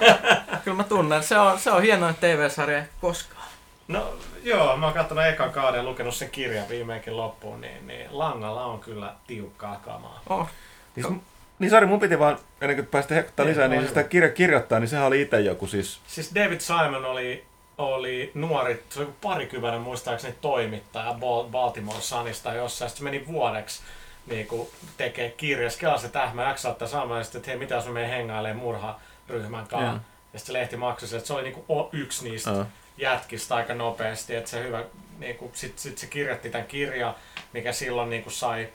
kyllä 0.63 0.77
mä 0.77 0.83
tunnen. 0.83 1.23
Se 1.23 1.37
on, 1.37 1.59
se 1.59 1.71
on 1.71 1.81
hienoin 1.81 2.15
TV-sarja 2.15 2.83
koskaan. 3.01 3.41
No 3.87 4.13
joo, 4.43 4.77
mä 4.77 4.85
oon 4.85 4.93
katsonut 4.95 5.25
ekan 5.25 5.51
kauden 5.51 5.77
ja 5.77 5.83
lukenut 5.83 6.15
sen 6.15 6.29
kirjan 6.29 6.69
viimeinkin 6.69 7.17
loppuun, 7.17 7.61
niin, 7.61 7.87
niin 7.87 8.07
langalla 8.11 8.65
on 8.65 8.79
kyllä 8.79 9.13
tiukkaa 9.27 9.81
kamaa. 9.85 10.21
Oh, 10.29 10.49
Niin, 10.95 11.03
no. 11.03 11.15
niin 11.59 11.69
sori, 11.69 11.85
mun 11.85 11.99
piti 11.99 12.19
vaan, 12.19 12.37
ennen 12.61 12.75
kuin 12.77 12.85
päästä 12.87 13.13
hekuttaa 13.15 13.45
lisää, 13.45 13.67
niin 13.67 13.87
sitä 13.87 14.03
kirja 14.03 14.29
kirjoittaa, 14.29 14.79
niin 14.79 14.87
sehän 14.87 15.05
oli 15.07 15.21
itse 15.21 15.39
joku 15.39 15.67
siis... 15.67 15.99
Siis 16.07 16.35
David 16.35 16.59
Simon 16.59 17.05
oli, 17.05 17.45
oli 17.77 18.31
nuori, 18.33 18.83
se 18.89 18.99
oli 18.99 19.09
parikymmenen 19.21 19.81
muistaakseni 19.81 20.35
toimittaja 20.41 21.13
Bal- 21.19 21.49
Baltimore 21.51 22.01
Sunista 22.01 22.53
jossain, 22.53 22.89
sitten 22.89 22.97
se 23.05 23.11
meni 23.11 23.27
vuodeksi 23.27 23.81
niinku, 24.25 24.71
tekee 24.97 25.29
kirjas. 25.31 25.77
Kelasi, 25.77 26.05
että 26.05 26.23
äh, 26.23 26.33
mä 26.33 26.43
jaksaa 26.43 26.71
ottaa 26.71 26.87
saamaan, 26.87 27.19
ja 27.19 27.23
sitten, 27.23 27.39
että 27.39 27.51
hei, 27.51 27.59
mitä 27.59 27.75
jos 27.75 27.85
me 27.85 27.91
menee 27.91 28.09
hengailemaan 28.09 28.57
murharyhmän 28.63 29.67
kanssa. 29.67 29.85
Joo. 29.91 29.99
Ja 30.33 30.39
sitten 30.39 30.53
se 30.55 30.59
lehti 30.59 30.77
maksoi 30.77 31.09
sen, 31.09 31.17
että 31.17 31.27
se 31.27 31.33
oli 31.33 31.43
niinku 31.43 31.65
o- 31.73 31.89
yksi 31.93 32.29
niistä 32.29 32.49
Joo. 32.49 32.65
jätkistä 32.97 33.55
aika 33.55 33.73
nopeasti, 33.73 34.35
että 34.35 34.49
se 34.49 34.63
hyvä, 34.63 34.83
niinku, 35.19 35.51
sit, 35.53 35.79
sit 35.79 35.97
se 35.97 36.07
kirjoitti 36.07 36.49
tämän 36.49 36.67
kirjan, 36.67 37.15
mikä 37.53 37.71
silloin 37.73 38.09
niinku 38.09 38.29
sai 38.29 38.69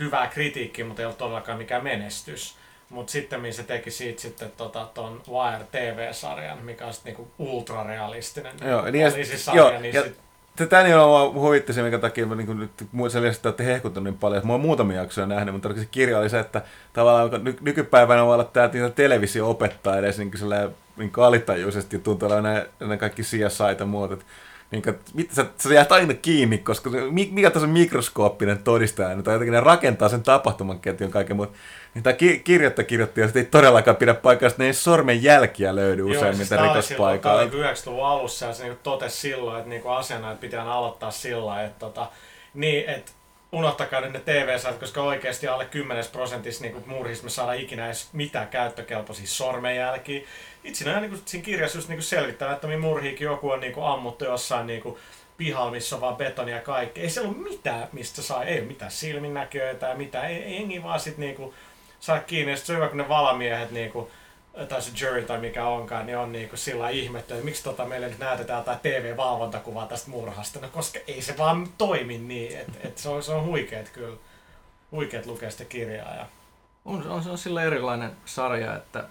hyvää 0.00 0.26
kritiikkiä, 0.26 0.84
mutta 0.84 1.02
ei 1.02 1.06
ollut 1.06 1.18
todellakaan 1.18 1.58
mikään 1.58 1.84
menestys. 1.84 2.56
Mutta 2.88 3.10
sitten 3.12 3.52
se 3.54 3.62
teki 3.62 3.90
siitä 3.90 4.20
sitten 4.22 4.52
tota, 4.56 4.88
ton 4.94 5.22
Wire 5.28 5.64
TV-sarjan, 5.72 6.58
mikä 6.64 6.86
on 6.86 6.94
sitten 6.94 7.14
niinku 7.14 7.32
ultrarealistinen 7.38 8.54
Joo, 8.64 8.84
niin 8.90 9.04
ja- 9.04 9.10
poliisisarja, 9.10 9.62
joo, 9.62 9.80
niin 9.80 9.94
ja- 9.94 10.02
sit, 10.02 10.12
Tätä 10.12 10.20
niin 10.20 10.29
on 10.96 11.34
huvitti 11.34 11.72
se, 11.72 11.82
minkä 11.82 11.98
takia 11.98 12.26
mä 12.26 12.34
niin 12.34 12.58
nyt 12.58 12.70
selvästi, 13.10 13.48
että 13.48 13.62
olette 13.84 14.00
niin 14.00 14.18
paljon. 14.18 14.46
Mä 14.46 14.52
oon 14.52 14.60
muutamia 14.60 14.96
jaksoja 14.96 15.26
nähnyt, 15.26 15.54
mutta 15.54 15.74
se 15.74 15.88
kirja 15.90 16.18
oli 16.18 16.30
se, 16.30 16.38
että 16.38 16.62
tavallaan 16.92 17.44
ny- 17.44 17.58
nykypäivänä 17.60 18.24
voi 18.24 18.34
olla 18.34 18.44
tää, 18.44 18.64
että 18.64 18.78
niitä 18.78 18.90
televisio 18.90 19.50
opettaa 19.50 19.98
edes 19.98 20.18
niin 20.18 20.30
niin 20.96 21.12
alitajuisesti 21.16 21.96
ja 21.96 22.00
tuntuu 22.00 22.26
olevan 22.28 22.44
nämä, 22.44 22.66
nämä 22.80 22.96
kaikki 22.96 23.22
CSI 23.22 23.76
ja 23.78 23.86
muut. 23.86 24.12
Että, 24.12 24.24
niin 24.70 24.82
kuin, 24.82 24.94
että 24.94 25.10
mitä, 25.14 25.34
sä, 25.34 25.46
sä 25.58 25.74
jäät 25.74 25.92
aina 25.92 26.14
kiinni, 26.14 26.58
koska 26.58 26.90
se, 26.90 27.00
mi- 27.10 27.28
mikä 27.32 27.50
tässä 27.50 27.66
on 27.66 27.72
mikroskooppinen 27.72 28.58
todistaja, 28.58 29.22
tai 29.22 29.34
jotenkin 29.34 29.52
ne 29.52 29.60
rakentaa 29.60 30.08
sen 30.08 30.22
tapahtumanketjun 30.22 31.10
kaiken 31.10 31.36
muut. 31.36 31.52
Niin 31.94 32.02
tämä 32.02 32.12
ki- 32.14 32.38
kirjoittaja 32.44 32.86
kirjoitti, 32.86 33.22
sitten 33.22 33.42
ei 33.42 33.48
todellakaan 33.50 33.96
pidä 33.96 34.14
paikkaa, 34.14 34.46
että 34.46 34.62
ne 34.62 34.66
ei 34.66 34.74
sormen 34.74 35.22
jälkiä 35.22 35.74
löydy 35.76 36.02
useimmiten 36.02 36.58
tää 36.58 36.72
oli 36.72 36.82
silloin- 36.82 37.20
tää 37.20 37.32
rikospaikalla. 37.36 37.40
oli 37.40 37.72
90-luvun 37.74 38.06
alussa 38.06 38.46
ja 38.46 38.52
se 38.54 38.62
niinku 38.62 38.80
totesi 38.82 39.16
silloin, 39.16 39.56
että 39.58 39.68
niinku 39.70 39.88
asiana, 39.88 40.30
että 40.30 40.40
pitää 40.40 40.72
aloittaa 40.72 41.10
sillä 41.10 41.62
että 41.64 41.78
tota, 41.78 42.06
niin, 42.54 42.88
että 42.90 43.12
unohtakaa 43.52 44.00
nyt 44.00 44.12
ne 44.12 44.20
TV-sat, 44.20 44.78
koska 44.78 45.02
oikeasti 45.02 45.48
alle 45.48 45.64
10 45.64 46.04
prosentissa 46.12 46.64
niin 46.64 46.82
murhissa 46.86 47.24
me 47.24 47.30
saadaan 47.30 47.58
ikinä 47.58 47.86
edes 47.86 48.08
mitään 48.12 48.48
käyttökelpoisia 48.48 49.26
sormenjälkiä. 49.26 50.20
Itse 50.64 50.84
näin 50.84 51.02
niin 51.02 51.22
siinä 51.24 51.44
kirjassa 51.44 51.78
just 51.78 51.88
niin 51.88 52.02
selvittää, 52.02 52.52
että 52.52 52.66
mihin 52.66 52.80
murhiikin 52.80 53.24
joku 53.24 53.50
on 53.50 53.60
niin 53.60 53.72
kuin 53.72 53.86
ammuttu 53.86 54.24
jossain 54.24 54.66
niin 54.66 54.82
kuin 54.82 54.96
pihalla, 55.36 55.70
missä 55.70 55.96
on 55.96 56.00
vaan 56.00 56.16
betonia 56.16 56.56
ja 56.56 56.62
kaikki. 56.62 57.00
Ei 57.00 57.10
siellä 57.10 57.30
ole 57.30 57.36
mitään, 57.36 57.88
mistä 57.92 58.22
saa, 58.22 58.44
ei 58.44 58.58
ole 58.58 58.66
mitään 58.66 58.90
silminnäköitä 58.90 59.88
ja 59.88 59.94
mitään. 59.94 60.30
Ei, 60.30 60.36
ei 60.36 60.54
jengi 60.54 60.82
vaan 60.82 61.00
sit 61.00 61.18
niinku 61.18 61.54
saa 62.00 62.20
kiinni. 62.20 62.52
Ja 62.52 62.56
sit 62.56 62.66
se 62.66 62.72
on 62.72 62.76
hyvä, 62.76 62.88
kun 62.88 62.98
ne 62.98 63.08
valamiehet 63.08 63.70
niinku, 63.70 64.10
tai 64.68 64.82
se 64.82 65.06
jury 65.06 65.22
tai 65.22 65.38
mikä 65.38 65.64
onkaan, 65.64 66.06
niin 66.06 66.18
on 66.18 66.32
niinku 66.32 66.56
sillä 66.56 66.88
ihmetty, 66.88 67.34
että 67.34 67.44
miksi 67.44 67.64
tota 67.64 67.84
meille 67.84 68.08
nyt 68.08 68.18
näytetään 68.18 68.58
jotain 68.58 68.78
TV-valvontakuvaa 68.78 69.86
tästä 69.86 70.10
murhasta. 70.10 70.60
No 70.60 70.68
koska 70.68 70.98
ei 71.06 71.22
se 71.22 71.38
vaan 71.38 71.68
toimi 71.78 72.18
niin, 72.18 72.58
että 72.58 72.78
et 72.84 72.98
se, 72.98 73.08
on, 73.08 73.22
se 73.22 73.32
on 73.32 73.44
huikeet 73.44 73.88
kyllä. 73.88 74.16
Huikeet 74.92 75.26
lukea 75.26 75.50
sitä 75.50 75.64
kirjaa. 75.64 76.14
Ja... 76.14 76.26
On, 76.84 77.06
on, 77.08 77.22
se 77.22 77.30
on 77.30 77.38
sillä 77.38 77.62
erilainen 77.62 78.10
sarja, 78.24 78.76
että 78.76 79.04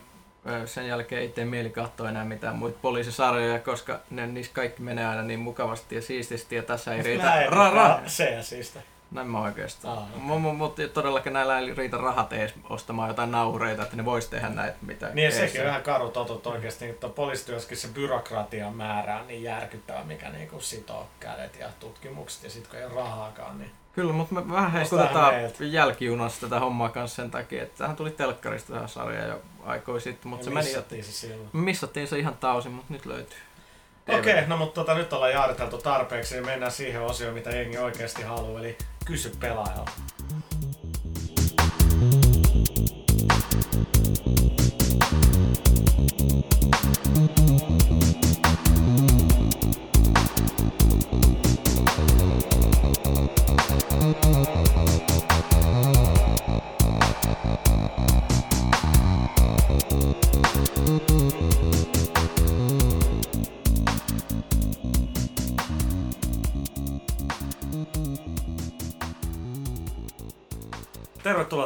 sen 0.66 0.88
jälkeen 0.88 1.22
ei 1.22 1.30
tee 1.30 1.46
mieli 1.46 1.70
katsoa 1.70 2.10
enää 2.10 2.26
mitään 2.26 2.56
muita 2.56 2.80
poliisisarjoja, 2.82 3.60
koska 3.60 4.00
ne, 4.10 4.28
niissä 4.28 4.54
kaikki 4.54 4.82
menee 4.82 5.06
aina 5.06 5.22
niin 5.22 5.40
mukavasti 5.40 5.96
ja 5.96 6.02
siististi 6.02 6.56
ja 6.56 6.64
tässä 6.64 6.94
ei 6.96 7.04
riitä 7.04 7.24
Näin, 7.24 7.50
ra- 7.50 7.74
ra- 7.76 8.10
Se 8.10 8.30
ja 8.30 8.44
siis. 8.44 8.78
Näin 9.12 9.28
mä 9.28 9.42
oikeastaan. 9.42 9.98
Aa, 9.98 10.04
okei. 10.04 10.20
Mutta 10.20 10.54
mut, 10.54 10.76
todellakin 10.94 11.34
näillä 11.34 11.60
ei 11.60 11.74
riitä 11.74 11.98
rahat 11.98 12.34
edes 12.34 12.54
ostamaan 12.70 13.08
jotain 13.08 13.32
naureita, 13.32 13.84
että 13.84 13.96
ne 13.96 14.06
vois 14.06 14.28
tehdä 14.28 14.50
näitä 14.50 14.78
mitä. 14.82 15.10
Niin 15.14 15.26
ja 15.26 15.32
sekin 15.32 15.62
on 15.62 15.68
ihan 15.68 15.84
karu 15.84 16.10
totut 16.10 16.48
oikeasti, 16.48 16.86
että 16.86 17.00
tuo 17.02 17.10
poliisityössäkin 17.10 17.78
se 17.78 17.88
byrokratian 17.88 18.76
määrä 18.76 19.20
on 19.20 19.28
niin 19.28 19.44
järkyttävä, 19.44 20.04
mikä 20.04 20.30
niinku 20.30 20.60
sitoo 20.60 21.08
kädet 21.20 21.60
ja 21.60 21.68
tutkimukset 21.80 22.44
ja 22.44 22.50
sitten 22.50 22.72
kun 22.72 22.80
ei 22.80 22.86
ole 22.86 22.94
rahaakaan, 22.94 23.58
niin 23.58 23.72
Kyllä, 23.94 24.14
mutta 24.14 24.36
me 24.36 24.52
vähän 24.52 24.72
hehkutetaan 24.72 25.34
meiltä. 25.34 25.64
jälkijunassa 25.66 26.42
tätä 26.42 26.60
hommaa 26.60 26.90
kanssa 26.90 27.16
sen 27.16 27.32
takia, 27.32 27.64
että 27.64 27.78
tähän 27.78 27.96
tuli 27.96 28.12
telkkarista 28.12 28.74
tähän 28.74 28.90
sarja 28.90 29.28
jo 29.28 29.42
aikoja 29.66 30.00
sitten, 30.00 30.30
mutta 30.30 30.44
se 30.44 30.50
meni 30.50 30.60
jo 30.60 30.64
missattiin 30.66 31.04
se 31.04 31.12
silloin. 31.12 31.50
Missattiin 31.54 32.08
se 32.08 32.20
ihan 32.20 32.38
täysin, 32.38 32.72
mutta 32.72 32.94
nyt 32.94 33.06
löytyy. 33.06 33.38
Okei, 34.08 34.34
okay, 34.34 34.48
no 34.48 34.58
mutta 34.58 34.74
tota, 34.74 34.94
nyt 34.94 35.14
ollaan 35.14 35.32
jaariteltu 35.32 35.78
tarpeeksi, 35.78 36.36
niin 36.36 36.46
mennään 36.46 36.72
siihen 36.72 37.02
osioon, 37.02 37.34
mitä 37.34 37.50
jengi 37.50 37.78
oikeasti 37.78 38.22
haluaa, 38.22 38.60
eli 38.60 38.78
kysy 39.06 39.32
pelaajalta. 39.40 39.92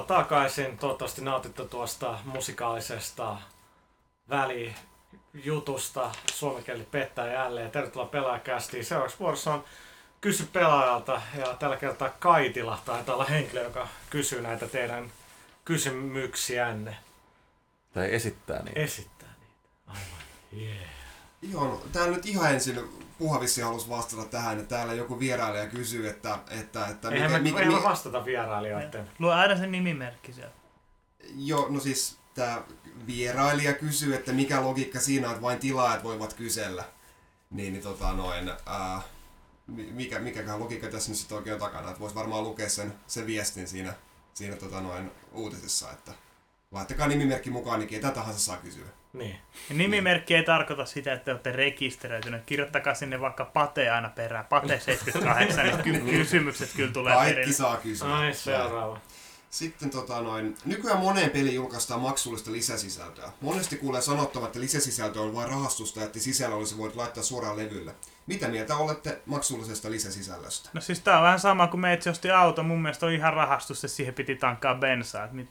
Takaisin. 0.04 0.78
Toivottavasti 0.78 1.22
nautitte 1.22 1.66
tuosta 1.66 2.20
musikaalisesta 2.26 3.38
välijutusta. 4.30 6.12
Suomikieli 6.34 6.84
pettää 6.84 7.34
jälleen. 7.34 7.72
Tervetuloa 7.72 8.08
pelaajakästiin. 8.08 8.86
Seuraavaksi 8.86 9.20
vuorossa 9.20 9.54
on 9.54 9.64
Kysy 10.22 10.46
pelaajalta. 10.54 11.22
Ja 11.38 11.56
tällä 11.60 11.78
kertaa 11.78 12.10
Kaitila 12.10 12.80
taitaa 12.86 13.16
olla 13.16 13.26
henkilö, 13.26 13.64
joka 13.64 13.88
kysyy 14.10 14.42
näitä 14.42 14.68
teidän 14.68 15.12
kysymyksiänne. 15.66 16.98
Tai 17.94 18.14
esittää 18.14 18.64
niin. 18.64 18.78
Esittää 18.78 19.34
niitä. 19.40 19.70
Aivan. 19.88 20.24
Yeah. 20.58 20.93
Joo, 21.52 21.68
no, 21.68 21.82
täällä 21.92 22.16
nyt 22.16 22.26
ihan 22.26 22.54
ensin 22.54 22.80
Puhavissi 23.18 23.62
halusi 23.62 23.90
vastata 23.90 24.26
tähän, 24.26 24.60
että 24.60 24.76
täällä 24.76 24.94
joku 24.94 25.20
vierailija 25.20 25.68
kysyy, 25.68 26.10
että, 26.10 26.40
että, 26.50 26.88
että 26.88 27.10
Eihän 27.10 27.32
me, 27.32 27.40
mikä, 27.40 27.58
eihän 27.58 27.74
me 27.74 27.78
mikä, 27.78 27.90
vastata 27.90 28.26
vierailijoiden. 28.26 29.12
Lue 29.20 29.34
aina 29.34 29.58
sen 29.58 29.72
nimimerkki 29.72 30.34
sieltä. 30.34 30.56
Joo, 31.36 31.68
no 31.70 31.80
siis 31.80 32.18
tämä 32.34 32.62
vierailija 33.08 33.74
kysyy, 33.74 34.16
että 34.16 34.34
mikä 34.34 34.64
logiikka 34.64 35.00
siinä 35.00 35.28
on, 35.28 35.34
että 35.34 35.42
vain 35.42 35.60
tilaajat 35.60 36.04
voivat 36.04 36.34
kysellä. 36.34 36.84
Niin, 37.52 37.74
niin 37.74 37.84
tota 37.84 38.14
noin, 38.14 38.52
ää, 38.66 39.02
mi- 39.68 39.92
mikä, 39.92 40.20
mikäköhän 40.20 40.60
logiikka 40.60 40.88
tässä 40.88 41.12
nyt 41.12 41.18
sitten 41.18 41.38
oikein 41.38 41.54
on 41.54 41.60
takana, 41.60 41.88
että 41.90 42.00
voisi 42.00 42.16
varmaan 42.16 42.44
lukea 42.44 42.70
sen, 42.70 42.94
sen 43.08 43.28
viestin 43.28 43.68
siinä, 43.68 43.94
siinä 44.34 44.56
tota 44.56 44.82
noin 44.82 45.12
uutisessa, 45.32 45.92
että 45.92 46.12
laittakaa 46.72 47.08
nimimerkki 47.08 47.50
mukaan, 47.50 47.80
niin 47.80 47.90
ketä 47.90 48.12
tahansa 48.12 48.40
saa 48.40 48.58
kysyä. 48.58 48.88
Niin. 49.14 49.36
Ja 49.70 49.76
nimimerkki 49.76 50.36
ei 50.36 50.44
tarkoita 50.44 50.86
sitä, 50.86 51.14
että 51.14 51.26
te 51.26 51.32
olette 51.32 51.52
rekisteröityneet. 51.52 52.44
Kirjoittakaa 52.46 52.94
sinne 52.94 53.20
vaikka 53.22 53.46
Pate 53.46 53.90
aina 53.90 54.10
perään. 54.10 54.46
Pate 54.46 54.80
78, 54.80 55.66
niin 55.66 55.78
ky- 55.84 56.00
kysymykset 56.12 56.70
kyllä 56.76 56.92
tulee 56.94 57.14
Kaikki 57.16 57.34
perille. 57.34 57.54
saa 57.54 57.78
kysyä. 57.78 58.16
Ai, 58.18 58.34
seuraava. 58.34 59.00
Sitten 59.50 59.90
tota 59.90 60.22
noin, 60.22 60.58
nykyään 60.66 61.00
moneen 61.00 61.30
peliin 61.30 61.56
julkaistaan 61.56 62.02
maksullista 62.02 62.52
lisäsisältöä. 62.52 63.30
Monesti 63.42 63.78
kuulee 63.78 64.02
sanottavan, 64.02 64.48
että 64.48 64.60
lisäsisältö 64.60 65.22
on 65.22 65.36
vain 65.36 65.50
rahastusta, 65.50 66.04
että 66.04 66.20
sisällä 66.20 66.56
olisi 66.56 66.78
voinut 66.78 66.96
laittaa 66.96 67.24
suoraan 67.24 67.58
levylle. 67.58 67.96
Mitä 68.28 68.48
mieltä 68.48 68.76
olette 68.76 69.22
maksullisesta 69.26 69.92
lisäsisällöstä? 69.92 70.70
No 70.74 70.82
siis 70.82 71.00
tää 71.00 71.18
on 71.18 71.24
vähän 71.24 71.40
sama 71.40 71.68
kuin 71.68 71.82
meitsi 71.82 72.10
osti 72.10 72.32
auto. 72.32 72.64
Mun 72.64 72.82
mielestä 72.82 73.06
oli 73.06 73.16
ihan 73.16 73.34
rahastus, 73.34 73.78
että 73.84 73.96
siihen 73.96 74.14
piti 74.14 74.36
tankkaa 74.36 74.76
bensaa. 74.76 75.28
Mit... 75.32 75.50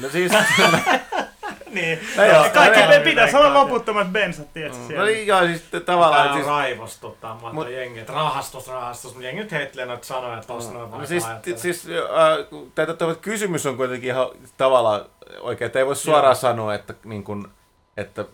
No 0.00 0.08
siis, 0.08 0.32
Niin. 1.80 1.98
No 2.16 2.24
joo, 2.24 2.46
Kaikki 2.54 2.80
no 2.80 3.04
pitäisi 3.04 3.36
olla 3.36 3.54
loputtomat 3.54 4.08
bensat, 4.08 4.52
tiedätkö 4.52 4.78
no 4.78 4.86
siellä. 4.86 5.06
niin, 5.06 5.26
joo, 5.26 5.46
siis 5.46 5.62
Tää 5.62 5.80
tavallaan, 5.80 6.28
on 6.28 6.34
siis, 6.34 6.46
raivostuttaa 6.46 7.38
Mut- 7.42 7.52
Mut... 7.52 7.70
jengi, 7.70 8.00
että 8.00 8.12
rahastus, 8.12 8.68
rahastus, 8.68 9.12
mutta 9.12 9.26
jengi 9.26 9.42
nyt 9.42 9.52
heittelee 9.52 9.86
noita 9.86 10.06
sanoja 10.06 10.42
tossa 10.42 10.72
noin 10.72 10.90
no, 10.90 11.06
siis, 11.06 11.24
ajattelee. 11.24 11.58
siis 11.58 11.86
äh, 11.86 12.60
tätä 12.74 12.94
tämä 12.94 13.14
kysymys 13.14 13.66
on 13.66 13.76
kuitenkin 13.76 14.10
ihan 14.10 14.26
tavallaan 14.56 15.04
oikein, 15.40 15.66
että 15.66 15.78
ei 15.78 15.86
voi 15.86 15.96
suoraan 15.96 16.26
Joo. 16.26 16.34
sanoa, 16.34 16.74
että, 16.74 16.94
niin 17.04 17.24
kun, 17.24 17.50
että 17.96 18.24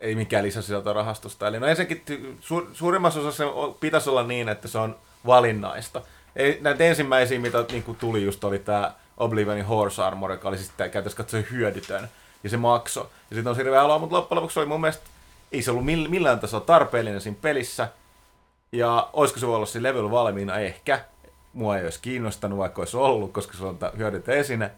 ei 0.00 0.14
mikään 0.14 0.44
lisäsisältö 0.44 0.92
rahastusta. 0.92 1.48
Eli 1.48 1.60
no 1.60 1.66
ensinnäkin 1.66 2.38
su, 2.40 2.68
suurimmassa 2.72 3.20
osassa 3.20 3.44
pitäisi 3.80 4.10
olla 4.10 4.22
niin, 4.22 4.48
että 4.48 4.68
se 4.68 4.78
on 4.78 4.96
valinnaista. 5.26 6.02
Ei, 6.36 6.58
näitä 6.60 6.84
ensimmäisiä, 6.84 7.38
mitä 7.38 7.64
niin 7.72 7.82
kuin 7.82 7.98
tuli 7.98 8.24
just, 8.24 8.44
oli 8.44 8.58
tämä 8.58 8.92
Oblivionin 9.16 9.64
Horse 9.64 10.02
Armor, 10.02 10.30
joka 10.30 10.48
oli 10.48 10.58
sitten 10.58 10.90
käytössä 10.90 11.16
katsoen 11.16 11.46
hyödytön. 11.50 12.08
Ja 12.44 12.50
se 12.50 12.56
maksoi. 12.56 13.06
Ja 13.30 13.34
sitten 13.34 13.50
on 13.50 13.56
hirveä 13.56 13.82
aloa, 13.82 13.98
mutta 13.98 14.16
loppujen 14.16 14.36
lopuksi 14.36 14.58
oli 14.58 14.66
mun 14.66 14.80
mielestä, 14.80 15.02
ei 15.52 15.62
se 15.62 15.70
ollut 15.70 15.84
mill- 15.84 16.08
millään 16.08 16.40
tasolla 16.40 16.64
tarpeellinen 16.64 17.20
siinä 17.20 17.38
pelissä. 17.42 17.88
Ja 18.72 19.08
olisiko 19.12 19.40
se 19.40 19.46
ollut 19.46 19.68
siinä 19.68 19.88
level 19.88 20.10
valmiina? 20.10 20.58
Ehkä. 20.58 21.04
Mua 21.52 21.78
ei 21.78 21.84
olisi 21.84 22.00
kiinnostanut, 22.02 22.58
vaikka 22.58 22.80
olisi 22.80 22.96
ollut, 22.96 23.32
koska 23.32 23.56
se 23.58 23.64
on 23.64 23.78
hyödytön 23.96 24.36
esine. 24.36 24.70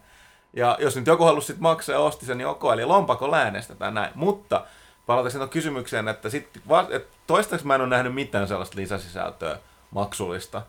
Ja 0.53 0.77
jos 0.79 0.95
nyt 0.95 1.07
joku 1.07 1.23
halusi 1.23 1.47
sit 1.47 1.59
maksaa 1.59 1.95
ja 1.95 1.99
osti 1.99 2.25
sen, 2.25 2.37
niin 2.37 2.47
ok, 2.47 2.63
eli 2.73 2.85
lompako 2.85 3.35
äänestetään 3.35 3.93
näin. 3.93 4.11
Mutta 4.15 4.65
palataan 5.05 5.33
tuon 5.33 5.49
kysymykseen, 5.49 6.07
että 6.07 6.29
sit, 6.29 6.49
va- 6.69 6.87
et 6.89 7.07
toistaiseksi 7.27 7.67
mä 7.67 7.75
en 7.75 7.81
ole 7.81 7.89
nähnyt 7.89 8.13
mitään 8.13 8.47
sellaista 8.47 8.77
lisäsisältöä 8.77 9.57
maksullista. 9.91 10.61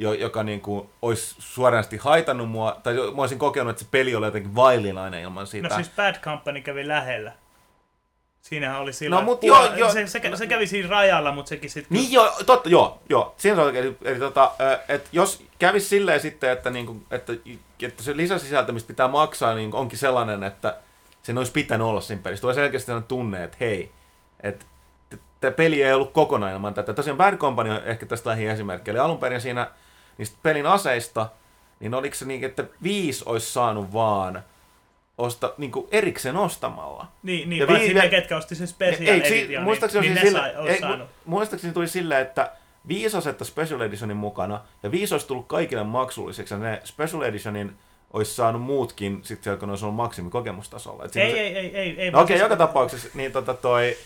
Jo, 0.00 0.12
joka 0.12 0.42
niin 0.42 0.60
kuin 0.60 0.90
olisi 1.02 1.34
suorasti 1.38 1.96
haitannut 1.96 2.50
mua, 2.50 2.80
tai 2.82 2.94
mä 2.94 3.22
olisin 3.22 3.38
kokenut, 3.38 3.70
että 3.70 3.82
se 3.82 3.88
peli 3.90 4.14
oli 4.14 4.26
jotenkin 4.26 4.54
vaillinainen 4.54 5.22
ilman 5.22 5.46
sitä. 5.46 5.68
No 5.68 5.74
siis 5.74 5.90
Bad 5.96 6.14
Company 6.20 6.60
kävi 6.60 6.88
lähellä. 6.88 7.32
Siinähän 8.40 8.80
oli 8.80 8.92
sillä... 8.92 9.16
No, 9.16 9.22
mut 9.22 9.40
puol- 9.40 9.46
joo, 9.46 9.74
joo. 9.74 9.92
Se, 9.92 10.06
se, 10.06 10.18
kä- 10.18 10.36
se, 10.36 10.46
kävi 10.46 10.66
siinä 10.66 10.88
rajalla, 10.88 11.32
mutta 11.32 11.48
sekin 11.48 11.70
sitten... 11.70 11.98
Niin 11.98 12.12
joo, 12.12 12.32
totta, 12.46 12.68
joo, 12.68 13.00
joo. 13.08 13.34
Siinä 13.36 13.56
se 13.56 13.62
oikein, 13.62 13.96
eli 14.04 14.18
tota, 14.18 14.52
että 14.88 15.08
jos 15.12 15.44
kävisi 15.58 15.88
silleen 15.88 16.20
sitten, 16.20 16.50
että, 16.50 16.70
niinku, 16.70 17.02
että, 17.10 17.32
että 17.82 18.02
se 18.02 18.16
lisäsisältö, 18.16 18.72
mistä 18.72 18.88
pitää 18.88 19.08
maksaa, 19.08 19.54
niin 19.54 19.74
onkin 19.74 19.98
sellainen, 19.98 20.42
että 20.42 20.76
sen 21.22 21.38
olisi 21.38 21.52
pitänyt 21.52 21.86
olla 21.86 22.00
siinä 22.00 22.22
pelissä. 22.22 22.40
Tulee 22.40 22.54
selkeästi 22.54 22.86
sellainen 22.86 23.08
tunne, 23.08 23.44
että 23.44 23.56
hei, 23.60 23.92
että 24.42 24.66
tämä 25.40 25.50
peli 25.50 25.82
ei 25.82 25.92
ollut 25.92 26.12
kokonaan 26.12 26.52
ilman 26.52 26.74
tätä. 26.74 26.92
Tosiaan 26.92 27.16
Bad 27.16 27.36
Company 27.36 27.70
on 27.70 27.84
ehkä 27.84 28.06
tästä 28.06 28.30
lähin 28.30 28.50
esimerkki. 28.50 28.90
Eli 28.90 28.98
alun 28.98 29.18
perin 29.18 29.40
siinä 29.40 29.70
niistä 30.20 30.38
pelin 30.42 30.66
aseista, 30.66 31.28
niin 31.80 31.94
oliko 31.94 32.14
se 32.14 32.24
niin, 32.24 32.44
että 32.44 32.64
viisi 32.82 33.22
olisi 33.26 33.52
saanut 33.52 33.92
vaan 33.92 34.42
osta, 35.18 35.54
niin 35.58 35.72
kuin 35.72 35.88
erikseen 35.90 36.36
ostamalla. 36.36 37.06
Niin, 37.22 37.50
niin 37.50 37.60
Ja 37.60 37.66
paitsi 37.66 37.88
vi- 37.88 37.94
ne, 38.00 38.08
ketkä 38.08 38.36
osti 38.36 38.54
sen 38.54 38.68
special 38.68 39.08
Ei, 39.08 39.22
edition, 39.40 39.64
muistaakseni 39.64 40.06
niin, 40.06 40.14
niin 40.14 40.24
ne 40.24 40.28
sillä, 40.30 40.52
sai, 40.54 40.68
ei, 40.68 40.80
saanut. 40.80 41.08
muistaakseni 41.24 41.72
tuli 41.74 41.88
silleen, 41.88 42.22
että 42.22 42.52
viisi 42.88 43.16
asetta 43.16 43.44
Special 43.44 43.80
Editionin 43.80 44.16
mukana, 44.16 44.60
ja 44.82 44.90
viisi 44.90 45.14
olisi 45.14 45.26
tullut 45.26 45.46
kaikille 45.46 45.84
maksulliseksi, 45.84 46.54
ja 46.54 46.58
ne 46.60 46.80
Special 46.84 47.22
Editionin 47.22 47.76
olisi 48.12 48.34
saanut 48.34 48.62
muutkin, 48.62 49.20
sit 49.24 49.42
siellä, 49.42 49.58
kun 49.58 49.68
ne 49.68 49.72
olisi 49.72 49.84
ollut 49.84 49.96
maksimikokemustasolla. 49.96 51.04
Et 51.04 51.16
Ei, 51.16 51.30
se- 51.32 51.40
ei, 51.40 51.56
ei, 51.56 51.76
ei, 51.76 52.00
ei. 52.00 52.10
No 52.10 52.20
okei, 52.20 52.38
joka 52.38 52.48
siis- 52.48 52.58
tapauksessa, 52.58 53.08
niin 53.14 53.32
tota 53.32 53.54
toi, 53.54 53.96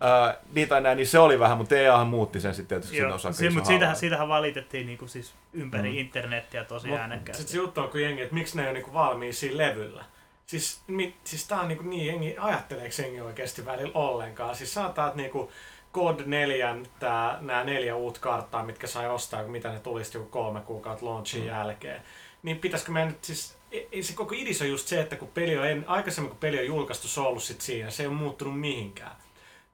ää, 0.00 0.36
niin 0.54 0.68
tai 0.68 0.80
näin, 0.80 0.96
niin 0.96 1.06
se 1.06 1.18
oli 1.18 1.38
vähän, 1.38 1.58
mutta 1.58 1.76
EAhan 1.76 2.06
muutti 2.06 2.40
sen 2.40 2.54
sitten 2.54 2.68
tietysti 2.68 2.96
sinne 2.96 3.08
Joo, 3.08 3.14
osaksi. 3.16 3.38
si- 3.38 3.50
mutta 3.50 3.66
siitähän, 3.68 3.96
siitähän 3.96 4.28
valitettiin 4.28 4.86
niinku 4.86 5.08
siis 5.08 5.34
ympäri 5.52 5.90
Mm. 5.92 5.98
internettiä 5.98 6.64
tosi 6.64 6.88
Mut 6.88 6.98
äänekkäästi. 6.98 7.42
Sitten 7.42 7.52
se 7.52 7.58
juttu 7.58 7.80
on, 7.80 7.88
kun 7.90 8.02
jengi, 8.02 8.22
että 8.22 8.34
miksi 8.34 8.56
ne 8.56 8.62
ei 8.62 8.68
ole 8.68 8.74
niinku 8.74 8.92
valmiin 8.92 9.34
siinä 9.34 9.56
levyllä. 9.56 10.04
Siis, 10.46 10.80
mi, 10.86 11.14
siis 11.24 11.48
tää 11.48 11.60
on 11.60 11.68
niinku 11.68 11.84
niin, 11.84 12.06
jengi, 12.06 12.36
ajatteleeko 12.38 12.94
jengi 13.02 13.20
oikeasti 13.20 13.66
välillä 13.66 13.92
ollenkaan? 13.94 14.56
Siis 14.56 14.74
sanotaan, 14.74 15.08
että 15.08 15.16
niinku 15.22 15.52
God 15.92 16.20
4, 16.26 16.76
tää, 16.98 17.38
nämä 17.40 17.64
neljä 17.64 17.96
uutta 17.96 18.20
karttaa, 18.20 18.62
mitkä 18.64 18.86
sai 18.86 19.08
ostaa, 19.08 19.42
kun 19.42 19.52
mitä 19.52 19.72
ne 19.72 19.78
tuli 19.78 20.04
sitten 20.04 20.18
joku 20.18 20.30
kolme 20.30 20.60
kuukautta 20.60 21.06
launchin 21.06 21.40
mm. 21.42 21.46
jälkeen. 21.48 22.02
Niin 22.42 22.58
pitäisikö 22.58 22.92
meidän 22.92 23.08
nyt 23.08 23.24
siis, 23.24 23.56
ei 23.72 23.88
ei 23.92 24.02
se 24.02 24.12
koko 24.14 24.34
idis 24.38 24.62
on 24.62 24.68
just 24.68 24.88
se, 24.88 25.00
että 25.00 25.16
kun 25.16 25.28
peli 25.28 25.58
on, 25.58 25.66
en, 25.68 25.84
aikaisemmin 25.88 26.30
kun 26.30 26.38
peli 26.38 26.58
on 26.58 26.66
julkaistu, 26.66 27.08
se 27.08 27.20
on 27.20 27.26
ollut 27.26 27.42
sit 27.42 27.60
siinä, 27.60 27.90
se 27.90 28.02
ei 28.02 28.06
ole 28.06 28.14
muuttunut 28.16 28.60
mihinkään. 28.60 29.12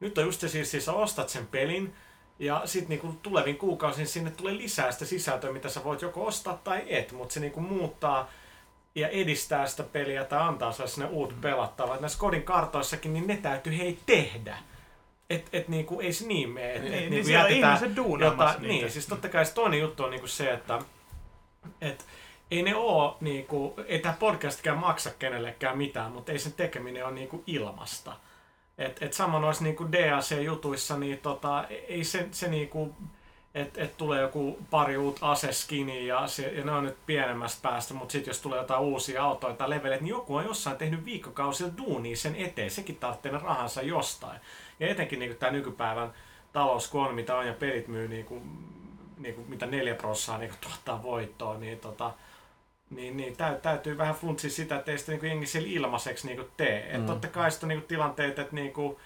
Nyt 0.02 0.18
on 0.18 0.24
just 0.24 0.40
se 0.40 0.48
siis, 0.48 0.70
siis 0.70 0.84
sä 0.84 0.92
ostat 0.92 1.28
sen 1.28 1.46
pelin, 1.46 1.94
ja 2.38 2.62
sitten 2.64 2.88
niinku 2.88 3.18
tulevin 3.22 3.56
kuukausin 3.56 4.06
sinne 4.06 4.30
tulee 4.30 4.56
lisää 4.56 4.92
sitä 4.92 5.04
sisältöä, 5.04 5.52
mitä 5.52 5.68
sä 5.68 5.84
voit 5.84 6.02
joko 6.02 6.26
ostaa 6.26 6.60
tai 6.64 6.82
et, 6.86 7.12
mutta 7.12 7.34
se 7.34 7.40
niinku 7.40 7.60
muuttaa 7.60 8.30
ja 8.94 9.08
edistää 9.08 9.66
sitä 9.66 9.82
peliä 9.82 10.24
tai 10.24 10.40
antaa 10.40 10.72
sulle 10.72 10.88
sinne 10.88 11.08
uut 11.08 11.40
pelattavaa. 11.40 11.94
Et 11.94 12.00
Näissä 12.00 12.18
kodin 12.18 12.42
kartoissakin, 12.42 13.12
niin 13.12 13.26
ne 13.26 13.36
täytyy 13.36 13.78
hei 13.78 13.98
tehdä. 14.06 14.58
Et, 15.30 15.48
et 15.52 15.68
niinku, 15.68 16.00
ei 16.00 16.12
se 16.12 16.26
niin 16.26 16.50
mene. 16.50 16.72
Et, 16.74 16.82
Niin, 16.82 16.94
et 16.94 17.00
niin 17.00 17.10
niinku 17.10 17.30
jätetään 17.30 17.76
ihmiset 17.76 17.94
niitä. 18.60 18.74
Niin, 18.74 18.90
siis 18.90 19.06
totta 19.06 19.28
kai 19.28 19.46
se 19.46 19.54
toinen 19.54 19.80
juttu 19.80 20.04
on 20.04 20.10
niinku 20.10 20.26
se, 20.26 20.52
että 20.52 20.78
et, 21.80 22.06
ei 22.50 22.62
ne 22.62 22.76
oo, 22.76 23.16
niinku, 23.20 23.74
ei 23.86 23.98
tämä 23.98 24.16
podcastkään 24.18 24.78
maksa 24.78 25.10
kenellekään 25.18 25.78
mitään, 25.78 26.12
mutta 26.12 26.32
ei 26.32 26.38
sen 26.38 26.52
tekeminen 26.52 27.06
ole 27.06 27.14
niinku 27.14 27.42
ilmasta. 27.46 28.16
Et, 28.78 29.02
et 29.02 29.12
sama 29.12 29.38
noissa 29.38 29.64
niinku 29.64 29.84
DAC-jutuissa, 29.92 30.96
niin 30.96 31.18
tota, 31.18 31.64
ei 31.68 32.04
se, 32.04 32.28
se 32.30 32.48
niinku, 32.48 32.94
että 33.54 33.82
et 33.82 33.96
tulee 33.96 34.20
joku 34.20 34.58
pari 34.70 34.96
uut 34.96 35.18
aseskini 35.20 36.06
ja, 36.06 36.26
se, 36.26 36.42
ja 36.42 36.64
ne 36.64 36.72
on 36.72 36.84
nyt 36.84 36.96
pienemmästä 37.06 37.68
päästä, 37.68 37.94
mutta 37.94 38.12
sitten 38.12 38.30
jos 38.30 38.40
tulee 38.40 38.58
jotain 38.58 38.80
uusia 38.80 39.24
autoja 39.24 39.54
tai 39.54 39.70
leveleitä, 39.70 40.04
niin 40.04 40.10
joku 40.10 40.34
on 40.34 40.44
jossain 40.44 40.76
tehnyt 40.76 41.04
viikkokausilla 41.04 41.72
duunia 41.76 42.16
sen 42.16 42.36
eteen. 42.36 42.70
Sekin 42.70 42.96
tarvitsee 42.96 43.32
rahansa 43.32 43.82
jostain. 43.82 44.40
Ja 44.80 44.88
etenkin 44.88 45.18
niin 45.18 45.36
tämä 45.36 45.52
nykypäivän 45.52 46.12
talous, 46.52 46.88
kun 46.88 47.06
on 47.06 47.14
mitä 47.14 47.36
on 47.36 47.46
ja 47.46 47.52
pelit 47.52 47.88
myy 47.88 48.08
niin 48.08 48.24
kuin, 48.24 48.42
niin 49.18 49.34
kuin, 49.34 49.50
mitä 49.50 49.66
4 49.66 49.94
prosenttia 49.94 50.38
niin 50.38 50.60
tuottaa 50.60 51.02
voittoa, 51.02 51.58
niin 51.58 51.78
tota, 51.78 52.12
niin, 52.94 53.16
niin 53.16 53.36
täy, 53.36 53.54
täytyy 53.54 53.98
vähän 53.98 54.14
funtsia 54.14 54.50
sitä, 54.50 54.76
että 54.76 54.90
ei 54.92 54.98
sitä 54.98 55.12
niin 55.12 55.24
jengi 55.26 55.46
siellä 55.46 55.68
ilmaiseksi 55.72 56.26
niin 56.26 56.44
tee. 56.56 56.88
Mm. 56.92 57.00
Et 57.00 57.06
totta 57.06 57.28
kai 57.28 57.50
sitten 57.50 57.66
on 57.66 57.68
niin 57.68 57.82
tilanteet, 57.88 58.38
että 58.38 58.54
niin 58.54 58.72
kuin, 58.72 58.96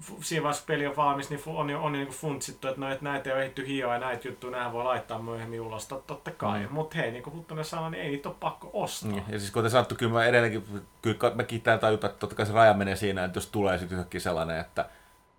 fu- 0.00 0.16
siinä 0.20 0.42
vaiheessa 0.42 0.64
peli 0.66 0.86
on 0.86 0.96
valmis, 0.96 1.30
niin 1.30 1.40
on, 1.46 1.56
on 1.56 1.70
jo 1.70 1.88
niin 1.88 2.08
funtsittu, 2.08 2.68
että, 2.68 2.80
no, 2.80 2.92
että 2.92 3.04
näitä 3.04 3.30
ei 3.30 3.34
ole 3.34 3.42
ehditty 3.42 3.66
hioa 3.66 3.94
ja 3.94 4.00
näitä 4.00 4.28
juttuja, 4.28 4.50
nämä 4.58 4.72
voi 4.72 4.84
laittaa 4.84 5.22
myöhemmin 5.22 5.60
ulos, 5.60 5.88
tot- 5.92 6.02
totta 6.06 6.30
kai. 6.30 6.60
Mm. 6.60 6.72
Mutta 6.72 6.96
hei, 6.96 7.10
niin 7.10 7.22
kuin 7.22 7.36
Huttunen 7.36 7.64
sanoi, 7.64 7.90
niin 7.90 8.02
ei 8.02 8.10
niitä 8.10 8.28
ole 8.28 8.36
pakko 8.40 8.70
ostaa. 8.72 9.10
Niin, 9.10 9.24
Ja 9.28 9.38
siis 9.38 9.50
kuten 9.50 9.70
sanottu, 9.70 9.94
kyllä 9.94 10.12
mä 10.12 10.24
edelleenkin, 10.24 10.64
kyllä 11.02 11.16
ka- 11.16 11.32
mäkin 11.34 11.60
tää 11.60 11.78
tajuta, 11.78 12.06
että 12.06 12.18
totta 12.18 12.36
kai 12.36 12.46
se 12.46 12.52
raja 12.52 12.74
menee 12.74 12.96
siinä, 12.96 13.24
että 13.24 13.36
jos 13.36 13.46
tulee 13.46 13.78
sitten 13.78 13.98
yhtäkkiä 13.98 14.20
sellainen, 14.20 14.60
että, 14.60 14.88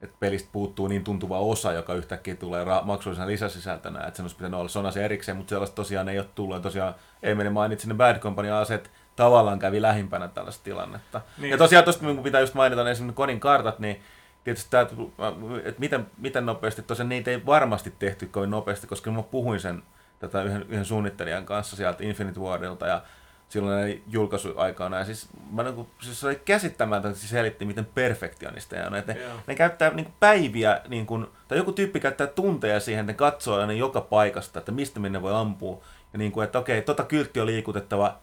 että 0.02 0.16
pelistä 0.20 0.50
puuttuu 0.52 0.88
niin 0.88 1.04
tuntuva 1.04 1.40
osa, 1.40 1.74
joka 1.74 1.94
yhtäkkiä 1.94 2.36
tulee 2.36 2.64
ra- 2.64 2.84
maksullisena 2.84 3.28
lisäsisältönä, 3.28 4.00
että 4.00 4.18
sen 4.18 4.24
olisi 4.24 4.36
pitänyt 4.36 4.60
olla, 4.60 4.70
se 4.70 4.80
on 4.80 4.86
asia 4.86 5.04
erikseen, 5.04 5.38
mutta 5.38 5.50
sellaista 5.50 5.76
tosiaan 5.76 6.10
ei 6.10 6.20
ole 6.20 6.28
tullut. 6.36 6.56
Ja 6.56 6.62
tosiaan 6.62 6.96
Emeli 7.24 7.50
mainitsi 7.50 7.88
ne 7.88 7.94
Bad 7.94 8.20
Company 8.20 8.52
aset 8.52 8.92
tavallaan 9.16 9.60
kävi 9.60 9.82
lähimpänä 9.82 10.28
tällaista 10.28 10.64
tilannetta. 10.64 11.18
Niin. 11.18 11.42
Niin. 11.42 11.52
Ja 11.52 11.58
tosiaan 11.58 11.84
tuosta 11.84 12.06
minun 12.06 12.24
pitää 12.24 12.42
just 12.42 12.54
mainita 12.54 12.84
ne 12.84 12.92
esimerkiksi 12.92 13.16
kodin 13.16 13.40
kartat, 13.40 13.80
niin 13.80 14.02
tietysti 14.44 14.70
tämä, 14.72 14.88
että 15.64 15.80
miten, 15.80 16.08
miten 16.18 16.46
nopeasti, 16.46 16.82
tosiaan 16.82 17.10
niitä 17.10 17.32
ei 17.32 17.46
varmasti 17.46 17.94
tehty 18.00 18.26
kovin 18.26 18.50
nopeasti, 18.50 18.88
koska 18.88 19.12
mä 19.12 19.24
puhuin 19.24 19.60
sen 19.60 19.84
tätä 20.20 20.44
yhden, 20.44 20.66
yhden 20.70 20.86
suunnittelijan 20.86 21.46
kanssa 21.46 21.76
sieltä 21.76 22.04
Infinite 22.04 22.40
Wardilta 22.40 22.88
ja 22.88 23.02
silloin 23.50 24.04
julkaisuaikana. 24.08 25.00
Ja 25.00 25.06
siis, 25.06 25.30
mä 25.52 25.64
niin 25.64 25.76
kuin, 25.76 25.88
siis 26.02 26.20
se 26.20 26.28
oli 26.28 26.42
käsittämätöntä, 26.46 27.10
että 27.10 27.22
se 27.22 27.28
selitti, 27.28 27.66
miten 27.66 27.86
perfektionista 27.86 28.76
ne 28.76 28.88
on. 28.88 28.96
Että 28.96 29.14
ne, 29.14 29.20
Joo. 29.20 29.34
ne 29.48 29.56
käyttää 29.56 29.90
niin 29.90 30.06
kuin 30.06 30.16
päiviä, 30.20 30.82
niin 30.88 31.06
kuin, 31.06 31.28
tai 31.48 31.58
joku 31.58 31.72
tyyppi 31.72 32.00
käyttää 32.00 32.28
tunteja 32.28 32.80
siihen, 32.80 33.02
että 33.02 33.12
ne 33.12 33.18
katsoo 33.18 33.60
aina 33.60 33.74
joka 33.74 34.02
paikasta, 34.02 34.60
että 34.60 34.72
mistä 34.72 35.00
minne 35.00 35.22
voi 35.22 35.36
ampua. 35.36 35.82
Ja 36.14 36.20
niin 36.20 36.32
kuin, 36.32 36.44
että 36.44 36.60
okei, 36.60 36.82
tota 36.82 37.04
kyltti 37.04 37.40
on 37.40 37.48
liikutettava 37.48 38.20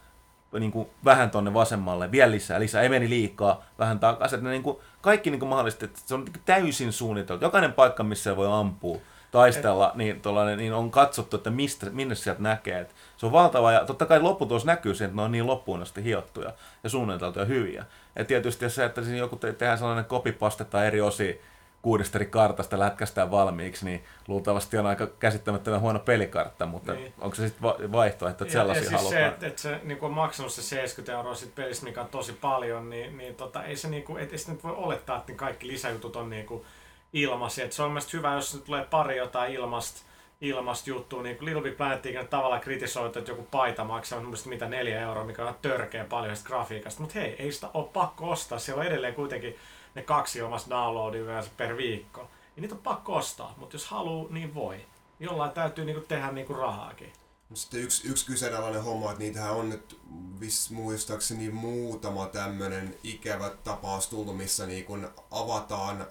niin 0.59 0.71
kuin 0.71 0.89
vähän 1.05 1.31
tonne 1.31 1.53
vasemmalle, 1.53 2.11
vielä 2.11 2.31
lisää, 2.31 2.59
lisää, 2.59 2.81
ei 2.81 2.89
meni 2.89 3.09
liikaa, 3.09 3.65
vähän 3.79 3.99
takaisin. 3.99 4.37
Että 4.37 4.47
ne 4.47 4.51
niin 4.51 4.63
kuin, 4.63 4.77
kaikki 5.01 5.29
niin 5.29 5.39
kuin 5.39 5.49
mahdollisesti, 5.49 5.85
että 5.85 5.99
se 6.05 6.13
on 6.13 6.25
niin 6.25 6.33
kuin 6.33 6.43
täysin 6.45 6.93
suunniteltu. 6.93 7.45
Jokainen 7.45 7.73
paikka, 7.73 8.03
missä 8.03 8.35
voi 8.35 8.47
ampua, 8.51 8.97
taistella, 9.31 9.91
niin, 9.95 10.21
niin 10.57 10.73
on 10.73 10.91
katsottu, 10.91 11.37
että 11.37 11.49
mistä, 11.49 11.85
minne 11.89 12.15
sieltä 12.15 12.41
näkee. 12.41 12.79
Et 12.79 12.95
se 13.17 13.25
on 13.25 13.31
valtava 13.31 13.71
ja 13.71 13.85
totta 13.85 14.05
kai 14.05 14.19
lopputulos 14.21 14.65
näkyy 14.65 14.93
siihen, 14.95 15.09
että 15.09 15.15
ne 15.15 15.25
on 15.25 15.31
niin 15.31 15.47
loppuun 15.47 15.81
asti 15.81 16.03
hiottuja 16.03 16.53
ja 16.83 16.89
suunniteltuja 16.89 17.45
hyviä. 17.45 17.85
Ja 18.15 18.25
tietysti 18.25 18.69
se, 18.69 18.85
että 18.85 19.01
siinä 19.03 19.17
joku 19.17 19.35
te- 19.35 19.53
tehdään 19.53 19.77
sellainen 19.77 20.05
kopipastetaan 20.05 20.85
eri 20.85 21.01
osia 21.01 21.33
kuudesta 21.81 22.17
eri 22.17 22.25
kartasta 22.25 22.79
lätkästään 22.79 23.31
valmiiksi, 23.31 23.85
niin 23.85 24.03
luultavasti 24.27 24.77
on 24.77 24.85
aika 24.85 25.07
käsittämättömän 25.07 25.79
huono 25.81 25.99
pelikartta, 25.99 26.65
mutta 26.65 26.91
Niin. 26.93 27.03
niin. 27.03 27.13
onko 27.21 27.35
se 27.35 27.41
sitten 27.47 27.63
va- 27.63 27.75
vaihtoehto, 27.91 28.43
että 28.45 28.57
Ja, 28.57 28.61
sellaisia 28.61 28.83
ja 28.83 28.89
siis 28.89 29.01
halutaan? 29.01 29.21
se, 29.21 29.27
että, 29.27 29.47
että 29.47 29.61
se 29.61 29.79
niin 29.83 29.97
on 30.01 30.11
maksanut 30.11 30.51
se 30.51 30.61
70 30.61 31.17
euroa 31.17 31.35
sit 31.35 31.55
pelistä, 31.55 31.85
mikä 31.85 32.01
on 32.01 32.07
tosi 32.07 32.33
paljon, 32.33 32.89
niin, 32.89 33.17
niin 33.17 33.35
tota, 33.35 33.63
ei 33.63 33.75
se 33.75 33.87
niinku, 33.89 34.17
et, 34.17 34.31
ei 34.31 34.37
sitä 34.37 34.51
nyt 34.51 34.63
voi 34.63 34.75
olettaa, 34.75 35.17
että 35.17 35.33
kaikki 35.33 35.67
lisäjutut 35.67 36.15
on 36.15 36.29
niinku 36.29 36.65
ilmaisia. 37.13 37.65
Et 37.65 37.73
se 37.73 37.83
on 37.83 37.91
mielestäni 37.91 38.17
hyvä, 38.17 38.33
jos 38.33 38.61
tulee 38.65 38.85
pari 38.85 39.17
jotain 39.17 39.53
ilmasta 39.53 40.07
ilmasta 40.41 40.89
juttua, 40.89 41.23
niin 41.23 41.37
Little 41.41 41.61
Big 41.61 41.77
Planetikin 41.77 42.27
tavallaan 42.27 42.61
kritisoitu, 42.61 43.19
että 43.19 43.31
joku 43.31 43.43
paita 43.43 43.83
maksaa 43.83 44.21
mitä 44.45 44.69
neljä 44.69 45.01
euroa, 45.01 45.23
mikä 45.23 45.45
on 45.45 45.55
törkeä 45.61 46.05
paljon 46.05 46.35
sitä 46.35 46.47
grafiikasta. 46.47 47.01
Mutta 47.01 47.19
hei, 47.19 47.35
ei 47.39 47.51
sitä 47.51 47.69
ole 47.73 47.87
pakko 47.93 48.29
ostaa. 48.29 48.59
Siellä 48.59 48.81
on 48.81 48.87
edelleen 48.87 49.15
kuitenkin 49.15 49.55
ne 49.95 50.01
kaksi 50.01 50.39
ilmasta 50.39 50.69
downloadia 50.69 51.43
per 51.57 51.77
viikko. 51.77 52.21
Ja 52.55 52.61
niitä 52.61 52.75
on 52.75 52.81
pakko 52.81 53.15
ostaa, 53.15 53.53
mutta 53.57 53.75
jos 53.75 53.85
haluaa, 53.85 54.27
niin 54.29 54.55
voi. 54.55 54.85
Jollain 55.19 55.51
täytyy 55.51 55.85
niinku 55.85 56.05
tehdä 56.07 56.31
niinku 56.31 56.53
rahaakin. 56.53 57.13
Sitten 57.53 57.81
yksi, 57.81 58.07
yksi 58.07 58.25
kyseenalainen 58.25 58.83
homma, 58.83 59.11
että 59.11 59.23
niitähän 59.23 59.53
on 59.53 59.69
nyt 59.69 59.99
vis, 60.39 60.71
muistaakseni 60.71 61.49
muutama 61.49 62.25
tämmönen 62.25 62.95
ikävä 63.03 63.49
tapaus 63.49 64.07
tullut, 64.07 64.37
missä 64.37 64.65
niin 64.65 64.85
kun 64.85 65.09
avataan, 65.31 66.07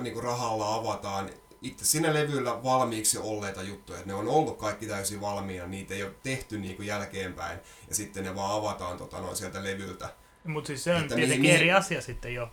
niin 0.00 0.14
kun 0.14 0.22
rahalla 0.24 0.74
avataan 0.74 1.30
itse 1.62 1.84
siinä 1.84 2.14
levyllä 2.14 2.62
valmiiksi 2.62 3.18
olleita 3.18 3.62
juttuja. 3.62 3.98
Ne 4.04 4.14
on 4.14 4.28
ollut 4.28 4.58
kaikki 4.58 4.86
täysin 4.86 5.20
valmiina, 5.20 5.66
niitä 5.66 5.94
ei 5.94 6.02
ole 6.02 6.12
tehty 6.22 6.58
niin 6.58 6.76
kuin 6.76 6.86
jälkeenpäin. 6.88 7.58
Ja 7.88 7.94
sitten 7.94 8.24
ne 8.24 8.34
vaan 8.34 8.58
avataan 8.58 8.98
tota, 8.98 9.20
noin 9.20 9.36
sieltä 9.36 9.64
levyltä. 9.64 10.08
Mutta 10.44 10.66
siis 10.66 10.84
se 10.84 10.94
on 10.94 11.02
Että 11.02 11.14
tietenkin 11.14 11.40
mihin- 11.40 11.56
eri 11.56 11.72
asia 11.72 12.00
sitten 12.00 12.34
jo. 12.34 12.48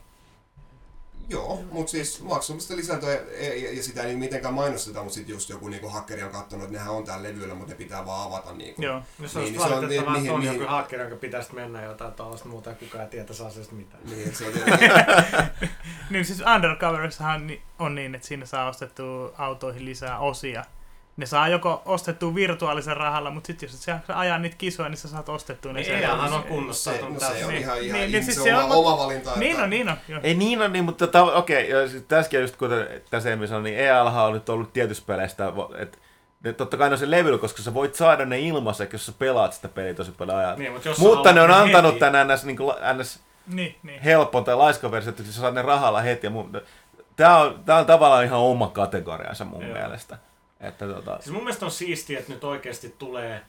Joo, 1.30 1.64
mutta 1.72 1.92
siis 1.92 2.22
maksullista 2.22 2.76
lisältöä 2.76 3.14
ja, 3.14 3.56
ja, 3.56 3.74
ja 3.74 3.84
sitä 3.84 4.04
ei 4.04 4.16
mitenkään 4.16 4.54
mainosteta, 4.54 5.00
mutta 5.00 5.14
sitten 5.16 5.34
just 5.34 5.50
joku 5.50 5.68
niinku 5.68 5.90
hakkeri 5.90 6.24
on 6.24 6.32
katsonut, 6.32 6.66
että 6.66 6.78
nehän 6.78 6.94
on 6.94 7.04
täällä 7.06 7.24
levyllä, 7.30 7.56
mutta 7.56 7.72
ne 7.72 7.78
pitää 7.78 8.06
vaan 8.06 8.28
avata 8.28 8.54
niinku. 8.54 8.82
Joo. 8.82 9.02
No 9.20 9.28
se 9.28 9.40
olisi 9.40 9.52
Niin, 9.52 9.52
niin 9.52 9.70
se 9.70 9.74
on 9.76 9.82
valitettavaa, 9.82 10.14
niin- 10.14 10.22
että 10.26 10.34
on 10.34 10.40
mihin- 10.40 10.54
joku 10.60 10.72
hakkeri, 10.72 11.02
jonka 11.04 11.16
pitäisi 11.18 11.56
mennä 11.56 11.84
jotain 11.84 12.14
tuollaista 12.14 12.50
muuta 12.50 12.70
ja 12.70 12.76
kukaan 12.76 13.04
ei 13.04 13.10
tietä 13.10 13.34
saa 13.34 13.50
siitä 13.50 13.76
mitään. 13.76 14.04
Niin, 14.06 14.36
se 14.36 14.46
on 14.48 14.54
Niin 16.10 16.26
siis 16.26 16.42
Undercoverissahan 16.56 17.52
on 17.80 17.96
niin, 17.96 18.16
että 18.16 18.28
siinä 18.28 18.46
saa 18.46 18.70
ostettua 18.70 19.34
autoihin 19.38 19.86
lisää 19.86 20.20
osia. 20.20 20.66
Ne 21.18 21.26
saa 21.26 21.48
joko 21.48 21.82
ostettua 21.86 22.36
virtuaalisen 22.36 22.98
rahalla, 22.98 23.30
mutta 23.32 23.48
sitten 23.48 23.68
jos 23.68 23.76
et 23.76 23.82
sä 23.82 24.00
ajaa 24.20 24.38
niitä 24.40 24.56
kisoja, 24.58 24.90
niin 24.90 24.98
sä 24.98 25.08
saat 25.08 25.30
ostettua 25.30 25.74
ne. 25.74 25.80
Niin 25.80 25.86
sen- 25.86 26.00
EAhan 26.04 26.34
on 26.34 26.42
No 26.42 26.46
kunnossautunut 26.48 27.20
se 27.20 27.26
on 27.26 27.32
täysin. 27.32 27.56
ihan, 27.56 27.58
ihan 27.58 27.78
Niin, 27.82 27.94
niin, 27.94 28.12
niin 28.12 28.24
se 28.26 28.32
siis 28.32 28.44
se 28.44 28.56
oma, 28.56 28.64
on- 28.64 28.72
oma 28.86 28.98
valinta. 28.98 29.32
Niin 29.36 29.60
on, 29.62 29.70
niin 29.70 29.90
on. 29.90 29.98
Joo. 30.08 30.20
Ei 30.24 30.34
niin 30.36 30.62
on, 30.62 30.74
niin, 30.74 30.86
mutta 30.86 31.08
ta- 31.08 31.24
okei, 31.24 31.74
okay, 31.74 31.90
siis 31.90 32.04
tässäkin 32.08 32.42
just 32.42 32.56
kuten 32.56 32.88
tässä 33.10 33.30
Emmi 33.32 33.48
sanoi, 33.48 33.64
niin 33.64 33.80
EAL 33.80 34.08
on 34.08 34.34
nyt 34.34 34.50
ollut 34.50 34.74
tietyssä 34.74 35.04
peleissä, 35.08 35.52
että 35.78 35.98
ne, 36.44 36.54
totta 36.54 36.78
kai 36.78 36.90
ne 36.90 36.94
on 36.94 37.00
se 37.00 37.12
levyllä, 37.12 37.38
koska 37.38 37.62
sä 37.62 37.74
voit 37.74 37.96
saada 37.96 38.26
ne 38.26 38.40
ilmaiseksi, 38.40 38.96
jos 38.96 39.06
sä 39.06 39.12
pelaat 39.20 39.54
sitä 39.54 39.68
peliä 39.70 39.94
tosi 39.94 40.12
paljon 40.12 40.38
ajat. 40.38 40.58
Niin, 40.58 40.72
mutta 40.72 40.90
mutta 40.98 41.34
ne 41.34 41.42
on 41.42 41.52
antanut 41.52 41.92
heti- 41.94 42.00
tämän 42.00 42.28
ns, 42.28 42.46
niin 42.46 42.58
kuin, 42.58 42.76
ns 42.98 43.20
Niin, 43.48 43.76
niin. 43.84 44.02
helpon 44.02 44.44
tai 44.44 44.56
laiskan 44.56 44.92
versio, 44.92 45.10
että 45.10 45.24
sä 45.24 45.32
saat 45.42 45.54
ne 45.54 45.62
rahalla 45.62 46.02
heti. 46.02 46.28
Ja 46.28 46.30
mun, 46.30 46.62
tää, 47.16 47.38
on, 47.38 47.64
tää 47.66 47.78
on 47.78 47.86
tavallaan 47.86 48.24
ihan 48.26 48.40
oma 48.40 48.68
kategoriansa 48.68 49.46
mun 49.46 49.64
Joo. 49.64 49.74
mielestä. 49.74 50.18
Että 50.64 50.88
tota, 50.88 51.16
Siis 51.20 51.34
mun 51.34 51.44
mielestä 51.44 51.66
on 51.66 51.72
siistiä, 51.72 52.20
että 52.20 52.34
nyt 52.34 52.44
oikeasti 52.44 52.96
tulee 53.00 53.42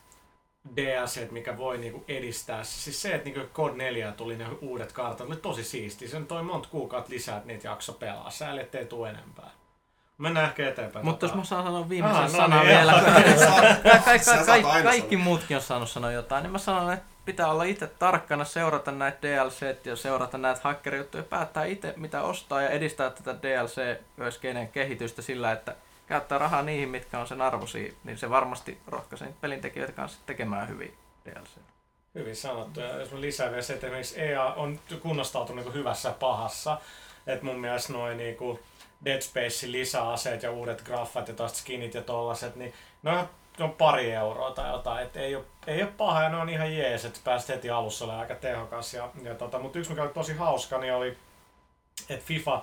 DLC, 0.77 1.31
mikä 1.31 1.59
voi 1.59 1.79
niinku 1.79 2.05
edistää. 2.09 2.65
Siis 2.65 3.03
se, 3.03 3.15
että 3.15 3.25
niinku 3.25 3.41
Code 3.55 3.75
4 3.77 4.12
tuli 4.12 4.37
ne 4.37 4.47
uudet 4.61 4.93
kartat, 4.93 5.29
nyt 5.29 5.43
tosi 5.43 5.65
siistiä. 5.65 6.09
Se 6.09 6.21
toi 6.21 6.43
monta 6.43 6.69
kuukautta 6.69 7.11
lisää, 7.12 7.37
että 7.37 7.47
niitä 7.47 7.69
jakso 7.69 7.93
pelaa. 7.93 8.31
Sääli, 8.31 8.61
ettei 8.61 8.87
tule 8.87 9.09
enempää. 9.11 9.51
Mennään 10.19 10.47
ehkä 10.47 10.69
eteenpäin. 10.69 11.05
Mutta 11.05 11.27
jos 11.27 11.33
Tota- 11.33 11.37
mä 11.37 11.45
saan 11.45 11.65
sanoa 11.65 11.89
viimeisen 11.89 12.19
Ah, 12.23 12.33
no 12.33 12.37
sanan 12.39 12.59
niin, 12.67 12.77
vielä. 12.77 12.93
Ka- 12.93 13.99
ka- 14.05 14.19
Sä 14.19 14.37
ka- 14.39 14.45
kaikki, 14.47 14.71
aina 14.71 14.91
kaikki 14.91 15.15
sanoa. 15.15 15.25
muutkin 15.25 15.57
on 15.57 15.62
saanut 15.62 15.91
sanoa 15.91 16.12
jotain, 16.12 16.43
niin 16.43 16.53
mä 16.53 16.59
sanon, 16.59 16.93
että 16.93 17.05
pitää 17.25 17.49
olla 17.51 17.65
itse 17.65 17.87
tarkkana, 17.87 18.45
seurata 18.45 18.93
näitä 18.93 19.19
DLC 19.23 19.77
ja 19.87 19.97
seurata 19.97 20.39
näitä 20.39 20.61
hakkerijuttuja, 20.65 21.23
päättää 21.23 21.65
itse 21.65 21.95
mitä 21.97 22.23
ostaa 22.23 22.62
ja 22.62 22.69
edistää 22.69 23.11
tätä 23.11 23.35
DLC 23.43 23.99
myös 24.17 24.39
kenen 24.39 24.69
kehitystä 24.69 25.23
sillä, 25.23 25.53
että 25.53 25.77
käyttää 26.07 26.39
rahaa 26.39 26.63
niihin, 26.63 26.89
mitkä 26.89 27.19
on 27.19 27.27
sen 27.27 27.43
arvoisia, 27.43 27.93
niin 28.05 28.19
se 28.19 28.31
varmasti 28.31 28.81
rohkaisee 28.87 29.35
pelintekijöitä 29.41 29.93
kanssa 29.93 30.19
tekemään 30.27 30.69
hyviä 30.69 30.93
DLC. 31.25 31.49
Hyvin 32.15 32.37
sanottu. 32.37 32.81
Ja 32.81 32.97
jos 32.97 33.13
mä 33.13 33.21
lisään 33.21 33.51
vielä 33.51 33.63
se, 33.63 33.73
että 33.73 33.87
esimerkiksi 33.87 34.21
EA 34.21 34.45
on 34.45 34.81
kunnostautunut 35.03 35.65
niin 35.65 35.75
hyvässä 35.75 36.09
ja 36.09 36.15
pahassa. 36.21 36.81
että 37.27 37.45
mun 37.45 37.61
mielestä 37.61 37.93
noin 37.93 38.17
niin 38.17 38.37
Dead 39.05 39.21
Spacein 39.21 39.73
lisäaseet 39.73 40.43
ja 40.43 40.51
uudet 40.51 40.83
graffat 40.83 41.29
ja 41.29 41.35
taas 41.35 41.59
skinit 41.59 41.95
ja 41.95 42.03
tollaset, 42.03 42.57
niin 42.57 42.75
ne 43.03 43.11
on, 43.11 43.29
ne 43.59 43.65
on 43.65 43.73
pari 43.73 44.13
euroa 44.13 44.51
tai 44.51 44.71
jotain. 44.71 45.07
Et 45.07 45.17
ei, 45.17 45.37
ole, 45.37 45.45
ei 45.67 45.83
ole 45.83 45.93
paha 45.97 46.23
ja 46.23 46.29
ne 46.29 46.37
on 46.37 46.49
ihan 46.49 46.77
jees, 46.77 47.05
että 47.05 47.21
pääsit 47.25 47.49
heti 47.49 47.71
alussa 47.71 48.05
olemaan 48.05 48.23
aika 48.23 48.35
tehokas. 48.35 48.95
Ja, 48.95 49.11
ja 49.23 49.35
tota, 49.35 49.59
mutta 49.59 49.79
yksi 49.79 49.91
mikä 49.91 50.03
oli 50.03 50.13
tosi 50.13 50.37
hauska, 50.37 50.79
niin 50.79 50.95
oli, 50.95 51.19
että 52.09 52.27
FIFA 52.27 52.63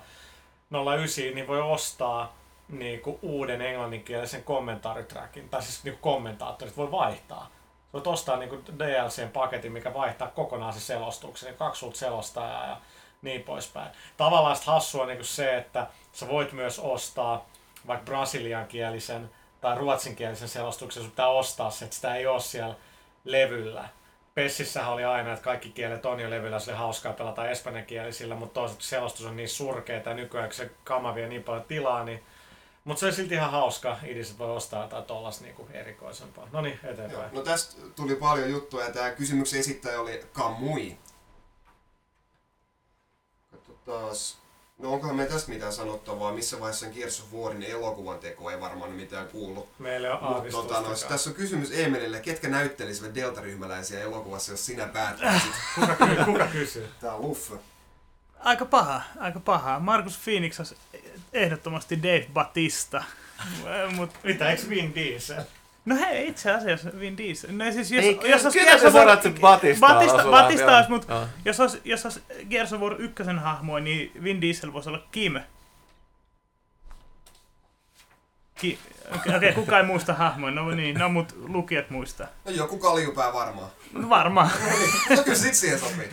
09 0.96 1.24
niin 1.24 1.48
voi 1.48 1.62
ostaa 1.62 2.41
niinku 2.72 3.20
uuden 3.22 3.62
englanninkielisen 3.62 4.44
kommentaaritrackin, 4.44 5.50
tai 5.50 5.62
siis 5.62 5.84
niinku 5.84 6.00
kommentaattorit 6.02 6.78
voi 6.78 6.92
vaihtaa. 6.92 7.50
Sä 7.92 7.94
voit 7.94 8.08
ostaa 8.08 8.38
niinku 8.38 8.60
DLCn 8.80 9.32
paketin, 9.34 9.72
mikä 9.72 9.94
vaihtaa 9.94 10.28
kokonaan 10.28 10.74
se 10.74 10.80
selostuksen, 10.80 11.48
ja 11.48 11.54
kaksi 11.54 11.86
uutta 11.86 12.00
selostajaa 12.00 12.68
ja 12.68 12.78
niin 13.22 13.44
poispäin. 13.44 13.92
Tavallaan 14.18 14.58
hassua 14.66 15.06
niinku 15.06 15.24
se, 15.24 15.58
että 15.58 15.88
sä 16.14 16.28
voit 16.28 16.52
myös 16.52 16.80
ostaa 16.80 17.46
vaikka 17.88 18.06
brasiliankielisen 18.06 19.32
tai 19.62 19.78
ruotsinkielisen 19.78 20.50
selostuksen, 20.50 21.04
sun 21.04 21.12
pitää 21.12 21.30
ostaa 21.30 21.72
se, 21.72 21.86
että 21.86 21.96
sitä 21.96 22.16
ei 22.16 22.28
ole 22.28 22.40
siellä 22.40 22.76
levyllä. 23.24 23.90
Pessissähän 24.34 24.94
oli 24.94 25.04
aina, 25.04 25.34
että 25.34 25.44
kaikki 25.44 25.70
kielet 25.70 26.06
on 26.06 26.20
jo 26.20 26.30
levyllä, 26.30 26.60
se 26.60 26.72
oli 26.72 26.78
hauskaa 26.78 27.14
pelata 27.14 27.50
espanjankielisillä, 27.50 28.36
mutta 28.36 28.54
toisaalta 28.54 28.84
selostus 28.84 29.26
on 29.26 29.38
niin 29.38 29.50
surkeeta 29.50 30.10
ja 30.10 30.16
nykyään 30.16 30.50
kun 30.50 30.56
se 30.56 30.72
kama 30.84 31.16
vie 31.16 31.28
niin 31.28 31.44
paljon 31.44 31.64
tilaa, 31.64 32.04
niin 32.04 32.24
mutta 32.84 33.00
se 33.00 33.06
on 33.06 33.14
silti 33.14 33.34
ihan 33.36 33.52
hauska 33.52 33.98
idis, 34.04 34.30
että 34.32 34.40
voi 34.40 34.56
ostaa 34.56 34.82
jotain 34.84 35.04
tollas 35.04 35.42
niinku 35.42 35.68
erikoisempaa. 35.74 36.48
No 36.52 36.62
niin, 36.62 36.80
Joo. 36.84 36.94
eteenpäin. 36.94 37.34
No 37.34 37.42
tästä 37.42 37.82
tuli 37.96 38.16
paljon 38.16 38.52
juttuja 38.52 38.86
ja 38.86 38.92
tämä 38.94 39.12
kysymyksen 39.12 39.60
esittäjä 39.60 40.02
oli 40.02 40.26
Kamui. 40.34 40.98
Katsotaas. 43.52 44.42
No 44.82 44.94
onkohan 44.94 45.16
meillä 45.16 45.34
tästä 45.34 45.52
mitään 45.52 45.74
sanottavaa, 45.74 46.34
missä 46.34 46.60
vaiheessa 46.60 46.86
on 46.86 46.92
of 47.26 47.34
Warin 47.34 47.64
elokuvan 47.64 48.20
teko, 48.20 48.52
ei 48.52 48.60
varmaan 48.60 48.92
mitään 48.92 49.28
kuullut. 49.28 49.70
Meillä 49.80 50.12
Mutta 50.12 50.26
aavistustakaan. 50.28 50.84
tota, 50.84 51.06
no, 51.06 51.10
tässä 51.10 51.30
on 51.30 51.36
kysymys 51.36 51.72
Emelille, 51.72 52.20
ketkä 52.20 52.50
näyttelisivät 52.50 53.16
Delta-ryhmäläisiä 53.16 54.00
elokuvassa, 54.00 54.52
jos 54.52 54.66
sinä 54.66 54.88
päättäisit? 54.88 55.52
Kuka, 55.76 56.26
kuka 56.26 56.48
kysyy? 56.48 56.90
Tää 57.02 57.14
on 57.14 57.22
Luffe. 57.22 57.56
Aika 58.40 58.66
paha, 58.66 59.02
aika 59.20 59.40
paha. 59.40 59.80
Markus 59.80 60.18
Phoenix 60.24 60.74
ehdottomasti 61.34 62.04
Dave 62.04 62.28
Batista. 62.34 63.04
Mut, 63.96 64.12
Mitä, 64.24 64.52
eikö 64.52 64.64
Vin 64.70 64.96
Diesel? 64.96 65.44
no 65.86 65.96
hei, 65.96 66.28
itse 66.28 66.52
asiassa 66.52 66.90
Vin 67.00 67.18
Diesel. 67.18 67.50
No 67.52 67.72
siis 67.72 67.92
jos, 67.92 68.06
Ei, 68.06 68.20
jos 68.24 68.44
olisi 68.44 68.60
kyllä 68.60 68.70
Gears 68.72 68.82
sä 68.82 68.92
sanot 68.92 69.22
sen 69.22 69.34
Batista. 69.42 69.88
Batista, 69.88 70.24
Batista 70.32 70.76
olisi, 70.76 70.90
mutta 70.90 71.14
Joo. 71.14 71.28
jos 71.46 71.60
olisi, 71.60 71.82
jos 71.86 72.06
olisi 72.06 72.22
Gears 72.50 72.74
of 72.74 72.82
War 72.82 73.02
ykkösen 73.02 73.40
hahmoja, 73.40 73.84
niin 73.84 74.12
Vin 74.24 74.42
Diesel 74.42 74.74
voisi 74.74 74.90
olla 74.90 75.08
Kim. 75.12 75.40
Ki- 78.56 78.80
Okei, 79.16 79.36
okay, 79.36 79.54
kuka 79.54 79.78
ei 79.78 79.86
muista 79.86 80.14
hahmoja, 80.14 80.54
no 80.54 80.72
niin, 80.72 81.00
no 81.00 81.10
mut 81.10 81.36
lukijat 81.48 81.90
muistaa. 81.90 82.28
No 82.46 82.52
joku 82.52 82.78
kaljupää 82.78 83.34
varmaan. 83.34 83.70
No 83.94 84.10
varmaan. 84.10 84.52
No 85.10 85.24
kyllä 85.24 85.38
sit 85.38 85.54
siihen 85.56 85.80
sopii. 85.80 86.10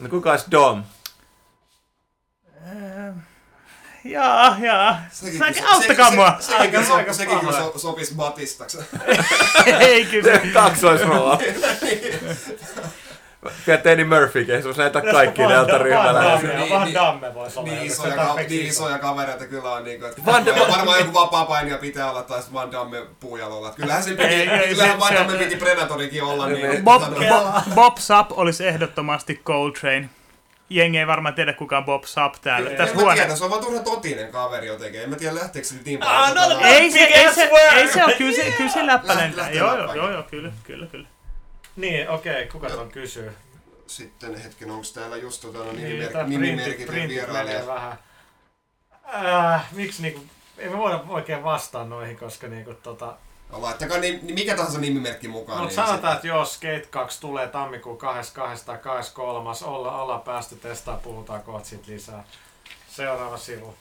No 0.00 0.08
kuka 0.08 0.30
olisi 0.30 0.50
Dom? 0.50 0.84
Äh, 2.66 3.14
Jaa, 4.04 4.56
jaa. 4.60 4.98
Sekin, 5.12 5.38
Säkin 5.38 5.66
auttakaa 5.66 6.10
se- 6.10 6.16
mua. 6.16 6.36
se- 6.40 6.52
Sekin, 6.52 6.70
kyllä 6.70 6.84
so, 6.84 6.94
Aika 6.94 7.12
sekin 7.12 7.38
kyllä 7.40 7.52
so, 7.58 7.72
sopisi 7.76 8.14
Batistaksi. 8.14 8.78
Ei 9.80 10.04
kyllä. 10.04 10.40
Kaksoisrooli. 10.52 11.38
Vielä 13.66 13.80
Eddie 13.84 14.04
Murphy, 14.04 14.46
ei 14.48 14.62
sun 14.62 14.74
näitä 14.76 15.00
kaikki 15.00 15.42
delta-ryhmäläisiä. 15.42 16.48
Damme, 16.48 16.60
Niin, 16.64 16.70
Van 16.70 16.84
niin- 16.84 16.94
Damme 16.94 17.34
voisi 17.34 17.58
olla. 17.58 17.70
Niin 17.70 17.82
isoja, 17.86 18.10
se 18.10 18.16
ka- 18.16 18.34
niin 18.34 18.50
iso. 18.66 18.68
isoja 18.84 18.98
kavereita 18.98 19.46
kyllä 19.46 19.70
on. 19.70 19.84
Niin 19.84 20.00
kuin, 20.00 20.10
että 20.10 20.22
Van 20.26 20.46
Damme- 20.46 20.68
varmaan 20.72 20.98
joku 20.98 21.12
vapaa 21.14 21.48
pitää 21.80 22.10
olla 22.10 22.22
tai 22.22 22.40
Van 22.52 22.72
Damme 22.72 23.02
puujalolla. 23.20 23.70
Kyllähän, 23.70 24.02
sen 24.02 24.16
piti, 24.16 24.28
Ei, 24.28 24.48
ei, 24.48 24.68
kyllähän 24.68 24.92
se- 24.96 25.00
Van 25.00 25.08
se- 25.08 25.14
Damme 25.14 25.38
piti 25.38 25.56
Predatorikin 25.56 26.22
olla. 26.22 26.46
Niin, 26.48 26.84
Bob, 26.84 27.02
tota, 27.02 27.14
Bob, 27.28 27.74
Bob 27.74 27.96
Sapp 27.98 28.32
olisi 28.32 28.66
ehdottomasti 28.66 29.40
Coltrane. 29.44 30.08
Jengi 30.70 30.98
ei 30.98 31.06
varmaan 31.06 31.34
tiedä 31.34 31.52
kuka 31.52 31.78
on 31.78 31.84
Bob 31.84 32.04
Sapp 32.04 32.34
täällä. 32.42 32.70
Ei, 32.70 32.76
Tässä 32.76 32.94
en 32.94 33.00
huone... 33.00 33.16
tiedä, 33.20 33.36
se 33.36 33.44
on 33.44 33.50
vaan 33.50 33.62
turha 33.64 33.80
totinen 33.82 34.32
kaveri 34.32 34.66
jotenkin. 34.66 35.02
En 35.02 35.10
mä 35.10 35.16
tiedä 35.16 35.34
lähteekö 35.34 35.68
se 35.68 35.74
nyt 35.74 35.84
niin 35.84 36.02
Ah, 36.02 36.28
paljon. 36.34 36.50
no, 36.50 36.56
tota- 36.60 36.66
Ei 36.66 36.90
se, 36.90 36.98
ei 36.98 37.34
se, 37.34 37.50
ei 37.74 37.88
se 37.92 38.04
ole, 38.04 38.14
kyllä 38.14 38.32
se, 38.36 38.50
kyllä 38.56 38.70
se 38.70 38.86
lähtee 38.86 39.52
Joo, 39.52 39.76
joo, 39.78 39.94
joo, 39.94 40.10
joo, 40.10 40.22
kyllä, 40.22 40.52
kyllä, 40.64 40.86
kyllä. 40.86 41.08
Niin, 41.76 42.08
okei, 42.08 42.46
kuka 42.46 42.70
ton 42.70 42.90
kysyy? 42.90 43.32
Sitten 43.86 44.34
hetken, 44.42 44.70
onko 44.70 44.86
täällä 44.94 45.16
just 45.16 45.42
tota, 45.42 45.58
no, 45.58 45.72
Niin, 45.72 46.02
nimimerk- 46.02 46.12
tää 46.12 46.22
nimimerkit 46.26 46.86
printit, 46.86 47.16
ja 47.16 47.24
printit 47.24 47.32
menee 47.32 47.44
vierailija? 47.44 47.74
vähän. 47.74 47.98
Äh, 49.54 49.64
miksi 49.72 50.02
niinku, 50.02 50.24
ei 50.58 50.68
me 50.68 50.78
voida 50.78 51.00
oikein 51.08 51.42
vastaa 51.44 51.84
noihin, 51.84 52.16
koska 52.16 52.46
niinku 52.46 52.74
tota... 52.74 53.16
No, 53.54 53.62
Laittakaa 53.62 53.98
ni, 53.98 54.18
ni, 54.22 54.32
mikä 54.32 54.56
tahansa 54.56 54.78
nimimerkki 54.78 55.28
mukaan. 55.28 55.58
Mutta 55.58 55.68
niin 55.68 55.74
sanotaan, 55.74 55.96
sitten- 55.96 56.12
että 56.16 56.26
jos 56.26 56.54
Skate 56.54 56.86
2 56.90 57.20
tulee 57.20 57.48
tammikuun 57.48 57.98
22 57.98 58.66
tai 58.66 58.78
23, 58.78 59.50
olla, 59.64 60.02
ollaan 60.02 60.20
päästy 60.20 60.56
testaa, 60.56 60.96
puhutaan 60.96 61.42
kohta 61.42 61.68
sit 61.68 61.86
lisää. 61.86 62.24
Seuraava 62.88 63.36
sivu. 63.36 63.74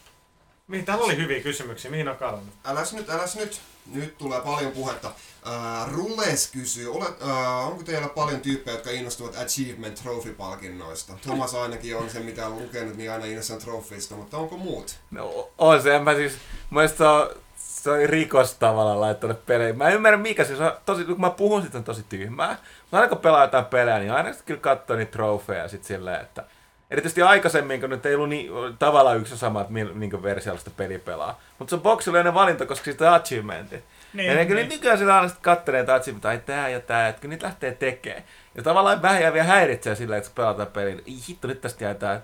Mihin, 0.68 0.86
täällä 0.86 1.04
oli 1.06 1.18
hyviä 1.18 1.42
kysymyksiä, 1.42 1.92
mihin 1.92 2.08
on 2.08 2.16
kadonnut? 2.16 2.54
Äläs 2.66 2.94
nyt, 2.94 3.10
äläs 3.10 3.36
nyt. 3.36 3.62
Nyt 3.94 4.18
tulee 4.18 4.42
paljon 4.42 4.72
puhetta. 4.72 5.08
Uh, 5.08 5.94
Rulles 5.94 6.48
kysyy, 6.52 6.92
ole, 6.92 7.06
uh, 7.06 7.68
onko 7.68 7.84
teillä 7.84 8.08
paljon 8.10 8.42
tyyppejä, 8.42 8.76
jotka 8.78 8.92
innostuvat 8.92 9.38
Achievement 9.38 9.96
Trophy-palkinnoista? 10.04 11.14
Thomas 11.22 11.56
ainakin 11.56 11.98
on 11.98 12.10
se, 12.10 12.20
mitä 12.20 12.48
on 12.48 12.60
lukenut, 12.64 12.98
niin 12.98 13.12
aina 13.12 13.26
innostunut 13.26 13.64
trofeista, 13.64 14.16
mutta 14.16 14.38
onko 14.38 14.58
muut? 14.58 14.96
No, 15.12 15.50
on 15.58 15.82
se, 15.82 15.96
en 15.96 16.04
mä 16.04 16.16
siis, 16.16 16.32
mun 16.70 16.82
mielestä 16.82 17.30
se 17.84 17.92
on, 17.92 18.10
rikos 18.10 18.56
tavallaan 18.56 19.02
laittanut 19.02 19.46
pelejä. 19.46 19.74
Mä 19.74 19.88
en 19.88 19.94
ymmärrä 19.94 20.18
mikä 20.18 20.44
se 20.44 20.64
on, 20.64 20.72
tosi, 20.86 21.06
kun 21.06 21.22
mä 21.22 21.30
puhun 21.30 21.62
sit 21.62 21.76
on 21.76 21.84
tosi 21.84 22.06
tyhmää. 22.10 22.58
Mutta 22.82 22.98
aina 22.98 23.10
kun 23.10 23.18
pelaa 23.18 23.42
jotain 23.42 23.66
pelejä, 23.66 24.00
niin 24.00 24.12
aina 24.12 24.34
sit 24.34 24.42
kyllä 24.46 24.60
katsoo 24.60 24.98
niitä 24.98 25.12
trofeja 25.12 25.68
sit 25.68 25.84
silleen, 25.84 26.22
että 26.22 26.44
Erityisesti 26.92 27.22
aikaisemmin, 27.22 27.82
kun 27.82 27.90
nyt 27.90 28.06
ei 28.06 28.16
ollut 28.16 28.30
niin, 28.30 28.52
tavallaan 28.80 29.18
yksi 29.18 29.38
sama, 29.38 29.62
että 29.62 29.74
minkä 29.74 30.24
versiolla 30.24 30.60
sitä 30.60 30.72
peli 30.78 31.00
pelaa. 31.00 31.40
Mutta 31.60 31.70
se 31.70 31.76
on 31.76 31.82
boksilainen 31.82 32.34
valinta, 32.34 32.66
koska 32.66 32.84
siitä 32.84 33.10
on 33.10 33.16
achievementit. 33.16 33.84
Niin, 34.14 34.30
ja 34.30 34.36
ne 34.36 34.46
kyllä 34.46 34.62
niin. 34.62 34.70
nykyään 34.70 34.98
sillä 34.98 35.16
aina 35.16 35.28
sitten 35.28 35.44
kattelee, 35.44 35.80
että 35.80 35.94
achievement, 35.94 36.26
ai 36.26 36.38
tää 36.38 36.70
ja 36.70 36.80
tää, 36.80 37.08
että 37.08 37.22
kyllä 37.22 37.34
niitä 37.34 37.46
lähtee 37.46 37.72
tekemään. 37.72 38.24
Ja 38.56 38.64
tavallaan 38.64 39.02
vähän 39.02 39.22
jää 39.22 39.34
vielä 39.34 39.48
häiritsee 39.48 39.96
sillä, 39.96 40.18
että 40.18 40.30
pelataan 40.36 40.68
pelin. 40.68 41.02
Ei 41.08 41.18
hitto, 41.30 41.48
nyt 41.48 41.62
tästä 41.62 41.84
jää 41.84 41.94
tää, 41.94 42.22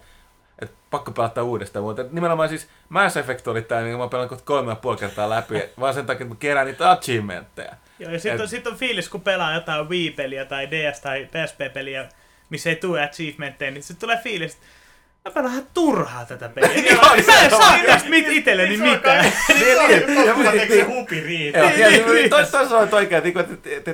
pakko 0.91 1.11
pelata 1.11 1.43
uudestaan. 1.43 1.83
Mutta 1.85 2.05
nimenomaan 2.11 2.49
siis 2.49 2.67
Mass 2.89 3.17
Effect 3.17 3.47
oli 3.47 3.61
tää, 3.61 3.81
minkä 3.81 3.97
mä 3.97 4.03
oon 4.03 4.09
pelannut 4.09 4.29
kohta 4.29 4.45
kolme 4.45 4.71
ja 4.71 4.75
puoli 4.75 4.97
kertaa 4.97 5.29
läpi, 5.29 5.63
vaan 5.79 5.93
sen 5.93 6.05
takia, 6.05 6.23
että 6.23 6.33
mä 6.35 6.39
kerään 6.39 6.67
niitä 6.67 6.91
achievementteja. 6.91 7.71
Joo, 7.99 8.11
ja 8.11 8.19
sitten 8.19 8.41
on, 8.41 8.47
sit 8.47 8.67
on 8.67 8.75
fiilis, 8.77 9.09
kun 9.09 9.21
pelaa 9.21 9.53
jotain 9.53 9.89
Wii-peliä 9.89 10.45
tai 10.45 10.65
DS- 10.67 10.99
tai 11.01 11.25
PSP-peliä, 11.31 12.09
missä 12.49 12.69
ei 12.69 12.75
tule 12.75 13.03
achievementteja, 13.03 13.71
niin 13.71 13.83
sitten 13.83 14.01
tulee 14.07 14.19
fiilis, 14.23 14.53
että 14.53 15.29
mä 15.29 15.33
pelaan 15.33 15.63
turhaa 15.73 16.25
tätä 16.25 16.49
peliä. 16.49 16.91
Joo, 16.91 17.01
mä 17.01 17.13
en 17.15 17.23
se 17.23 17.49
saa 17.49 17.73
on. 17.73 17.79
tästä 17.85 18.09
mit 18.09 18.25
itselleni 18.29 18.77
mitään. 18.77 19.25
Niin, 19.49 20.05
niin. 20.07 20.25
Ja 20.27 20.33
Mutta 20.35 20.51
niin, 20.51 20.69
niin. 20.69 20.87
hupi 20.87 21.21
riitä? 21.21 21.57
Joo, 21.59 21.69
Niin, 21.69 21.79
ja 21.79 21.89
niin, 21.89 22.05
niin, 22.05 22.15
niin. 22.15 22.29
toi, 22.29 22.45
toi 22.45 22.67
sanoit 22.69 22.93
oikein, 22.93 23.23
että, 23.27 23.91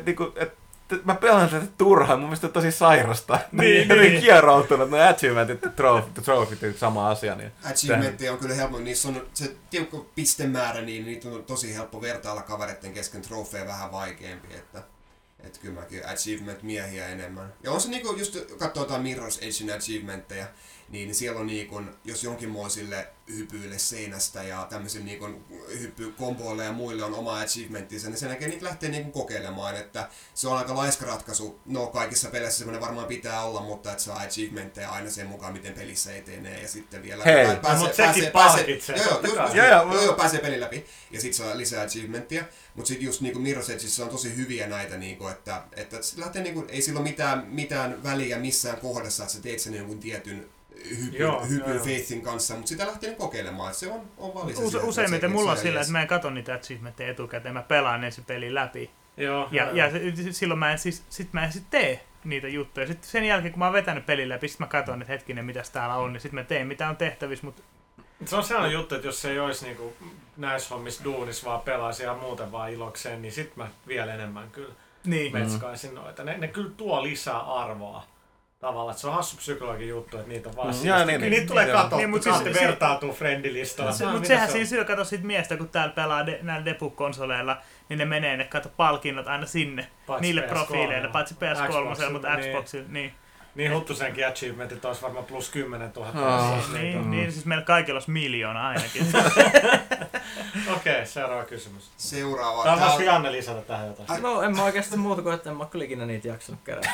mä 1.04 1.16
pelaan 1.16 1.50
tätä 1.50 1.66
turhaan, 1.78 2.20
mun 2.20 2.30
mielestä 2.30 2.48
on 2.48 2.54
tosi 2.54 2.72
sairasta. 2.72 3.40
Niin, 3.52 3.88
niin. 3.88 4.22
kieroutunut, 4.22 4.90
no 4.90 4.98
achievementit 5.10 5.64
ja 5.64 5.70
trofit, 5.70 6.14
trofit, 6.14 6.78
sama 6.78 7.10
asia. 7.10 7.36
Niin. 7.36 7.52
Achievementteja 7.72 8.32
on 8.32 8.38
kyllä 8.38 8.56
helppo, 8.56 8.80
niissä 8.80 9.08
on 9.08 9.28
se 9.34 9.56
tiukka 9.70 9.98
pistemäärä, 10.16 10.82
niin 10.82 11.06
niitä 11.06 11.30
on 11.30 11.44
tosi 11.44 11.76
helppo 11.76 12.02
vertailla 12.02 12.42
kavereiden 12.42 12.94
kesken, 12.94 13.22
trofeja 13.22 13.66
vähän 13.66 13.92
vaikeampi, 13.92 14.54
että 14.54 14.84
että 15.46 15.60
kyllä 15.60 15.80
mäkin 15.80 16.02
achievement-miehiä 16.08 17.08
enemmän. 17.08 17.54
Ja 17.64 17.72
on 17.72 17.82
se 17.82 17.90
niinku, 17.90 18.16
just 18.18 18.38
katsoo 18.58 18.84
jotain 18.84 19.04
Mirror's 19.04 19.38
Edgein 19.42 19.78
achievementteja, 19.78 20.48
niin 20.90 21.16
siellä 21.16 21.40
on 21.40 21.48
niinku, 21.48 21.82
jos 22.04 22.24
jonkinmoisille 22.24 23.08
hypyille 23.30 23.80
seinästä 23.80 24.44
ja 24.44 24.68
tämmöisille 24.70 25.06
niinku 25.06 25.30
hyppykomboille 25.80 26.64
ja 26.64 26.72
muille 26.72 27.04
on 27.04 27.14
oma 27.14 27.40
achievementtinsa, 27.40 28.10
niin 28.10 28.18
sen 28.18 28.30
jälkeen 28.30 28.52
niitä 28.52 28.66
lähtee 28.66 28.90
niinku 28.90 29.12
kokeilemaan, 29.12 29.76
että 29.76 30.10
se 30.34 30.48
on 30.48 30.58
aika 30.58 30.76
laiska 30.76 31.06
ratkaisu. 31.06 31.60
No 31.66 31.88
kaikissa 31.88 32.30
peleissä 32.30 32.58
semmoinen 32.58 32.82
varmaan 32.82 33.08
pitää 33.08 33.44
olla, 33.44 33.62
mutta 33.62 33.92
että 33.92 34.04
saa 34.04 34.18
achievementteja 34.18 34.90
aina 34.90 35.10
sen 35.10 35.28
mukaan, 35.28 35.54
miten 35.54 35.74
pelissä 35.74 36.16
etenee 36.16 36.62
ja 36.62 36.68
sitten 36.68 37.04
vielä 37.04 37.24
Hei. 37.24 37.48
No, 37.48 37.76
mut 37.78 37.94
sekin 37.96 38.32
palkitsee, 38.32 38.96
joo, 38.96 39.06
joo, 39.06 39.14
totta 39.14 39.28
just, 39.28 39.38
kai. 39.38 39.46
just, 39.46 39.56
Joo, 39.56 39.68
joo. 39.68 39.94
joo, 39.94 40.04
joo, 40.04 40.14
pääsee 40.14 40.40
pelin 40.40 40.62
läpi 40.62 40.86
ja 41.12 41.22
sitten 41.22 41.46
saa 41.46 41.58
lisää 41.58 41.84
achievementtia. 41.84 42.44
Mutta 42.76 42.88
sitten 42.88 43.06
just 43.06 43.22
niinku 43.22 43.40
Mirror's 43.40 43.72
Edgeissä 43.72 44.04
on 44.04 44.10
tosi 44.10 44.36
hyviä 44.36 44.68
näitä, 44.68 44.98
niinku, 44.98 45.28
että, 45.28 45.64
että 45.76 45.98
lähtee 46.18 46.44
niinku, 46.44 46.66
ei 46.70 46.82
sillä 46.82 47.00
ole 47.00 47.10
mitään, 47.10 47.48
mitään 47.48 48.04
väliä 48.04 48.40
missään 48.40 48.78
kohdassa, 48.78 49.24
että 49.24 49.36
sä 49.36 49.42
teet 49.42 49.60
sen 49.60 49.74
jonkun 49.74 50.00
tietyn 50.00 50.50
hypyn, 50.90 51.20
Joo, 51.20 51.42
hypyn 51.46 51.60
joo, 51.60 51.76
joo. 51.76 51.84
Faithin 51.86 52.22
kanssa, 52.22 52.54
mutta 52.56 52.70
sitä 52.70 52.88
lähtee 52.88 53.10
niinku 53.10 53.24
kokeilemaan, 53.26 53.70
että 53.70 53.80
se 53.80 53.92
on, 53.92 54.02
on 54.18 54.34
valisa. 54.34 54.62
Use, 54.64 54.78
useimmiten 54.78 55.30
se- 55.30 55.36
mulla 55.36 55.52
on 55.52 55.58
sillä, 55.58 55.80
että 55.82 55.92
mä 55.92 56.02
en 56.02 56.08
katso 56.08 56.30
niitä 56.30 56.54
achievementteja 56.54 57.10
etukäteen, 57.12 57.54
mä 57.54 57.62
pelaan 57.62 58.04
ensin 58.04 58.26
pelin 58.26 58.56
läpi. 58.56 58.92
Joo, 59.18 59.48
Ja, 59.52 59.64
joo. 59.66 59.76
ja 59.76 59.92
se- 59.92 60.32
silloin 60.32 60.60
mä 60.60 60.72
en 60.72 60.80
siis, 60.80 61.04
sit 61.10 61.34
mä 61.34 61.46
en 61.46 61.52
sit 61.52 61.70
tee 61.70 62.04
niitä 62.24 62.48
juttuja. 62.48 62.88
Sitten 62.88 63.10
sen 63.10 63.26
jälkeen, 63.26 63.52
kun 63.52 63.60
mä 63.60 63.66
oon 63.66 63.74
vetänyt 63.74 64.06
pelin 64.06 64.30
läpi, 64.30 64.48
sit 64.48 64.60
mä 64.60 64.68
katson, 64.68 65.02
että 65.02 65.14
hetkinen, 65.14 65.46
mitäs 65.46 65.70
täällä 65.70 65.96
on, 65.96 66.14
niin 66.14 66.22
sit 66.22 66.32
mä 66.32 66.44
teen, 66.44 66.68
mitä 66.68 66.90
on 66.90 66.98
tehtävissä, 66.98 67.46
mutta 67.46 67.62
Se 68.26 68.36
on 68.36 68.44
sellainen 68.44 68.74
juttu, 68.74 68.96
että 68.96 69.08
jos 69.08 69.22
se 69.22 69.32
ei 69.32 69.40
olisi 69.40 69.66
niinku 69.66 69.94
näissä 70.38 70.76
hommissa 70.76 71.04
duunis, 71.04 71.46
vaan 71.46 71.62
pelaisi 71.62 72.04
ihan 72.04 72.18
muuten 72.20 72.52
vaan 72.52 72.72
ilokseen, 72.72 73.22
niin 73.22 73.32
sit 73.32 73.56
mä 73.56 73.68
vielä 73.88 74.14
enemmän 74.14 74.50
kyllä 74.52 74.74
niin. 75.06 75.34
metskaisin 75.34 75.96
noita. 75.96 76.24
Ne, 76.24 76.38
ne 76.38 76.48
kyllä 76.48 76.72
tuo 76.78 77.04
lisää 77.04 77.40
arvoa. 77.40 78.04
Tavallaan, 78.66 78.92
että 78.92 79.02
se 79.02 79.08
on 79.08 79.14
hassu 79.14 79.38
psykologin 79.38 79.88
juttu, 79.90 80.18
että 80.18 80.30
niitä 80.30 80.50
on 80.50 80.56
vaan 80.56 80.68
Mm, 80.76 80.86
joo, 80.88 80.98
niin, 80.98 81.08
niin, 81.08 81.08
niin, 81.08 81.22
niin. 81.22 81.32
niitä 81.32 81.48
tulee 81.48 81.66
katsottu, 81.66 81.98
Niin, 81.98 82.10
mut 82.10 82.26
mutta 82.26 82.44
siis- 82.44 82.58
se- 82.58 82.66
vertautuu 82.66 83.12
friendilistalla. 83.14 83.92
Se, 83.92 84.06
mutta 84.06 84.28
sehän 84.28 84.48
se 84.48 84.52
siinä 84.52 84.66
syö, 84.66 84.86
kato 84.86 85.04
sit 85.04 85.24
miestä, 85.24 85.58
kun 85.58 85.70
täällä 85.70 85.94
pelaa 85.94 86.26
de, 86.26 86.40
näillä 86.42 86.66
Depu-konsoleilla, 86.66 87.58
niin 87.90 87.98
ne 88.00 88.06
menee 88.06 88.38
ne 88.38 88.44
kato 88.44 88.70
palkinnot 88.78 89.28
aina 89.28 89.46
sinne, 89.46 89.88
Paitsi 90.08 90.22
niille 90.22 90.42
PS3, 90.42 90.48
profiileille, 90.50 91.08
paitsi 91.08 91.36
PS3, 91.36 91.68
Xboxilla, 91.70 92.10
mutta 92.12 92.36
niin. 92.36 92.52
Xboxilla, 92.52 92.86
niin. 92.90 93.14
Niin 93.56 93.74
huttusenkin 93.74 94.28
achievementit 94.28 94.86
olisi 94.86 95.02
varmaan 95.02 95.26
plus 95.26 95.50
10 95.50 95.92
000. 95.96 96.08
Ah. 96.36 96.52
Oh, 96.52 96.58
Niin, 96.74 96.98
Mm. 96.98 97.12
niin, 97.12 97.32
siis 97.32 97.46
meillä 97.46 97.64
kaikilla 97.66 97.96
olisi 97.98 98.12
miljoona 98.12 98.68
ainakin. 98.68 99.08
Okei, 100.76 100.94
okay, 100.94 101.06
seuraava 101.06 101.44
kysymys. 101.44 101.92
Seuraava. 101.98 102.64
Tämä 102.64 102.94
on- 102.94 103.06
Janne 103.06 103.32
lisätä 103.32 103.62
tähän 103.62 103.88
jotain. 103.88 104.22
No 104.24 104.42
en 104.42 104.56
mä 104.56 104.64
oikeastaan 104.64 105.00
muuta 105.00 105.22
kuin, 105.22 105.36
että 105.36 105.50
en 105.50 105.56
mä 105.58 105.66
kyllä 105.66 105.86
ikinä 105.86 106.06
niitä 106.06 106.28
jaksanut 106.28 106.62
kerätä. 106.64 106.90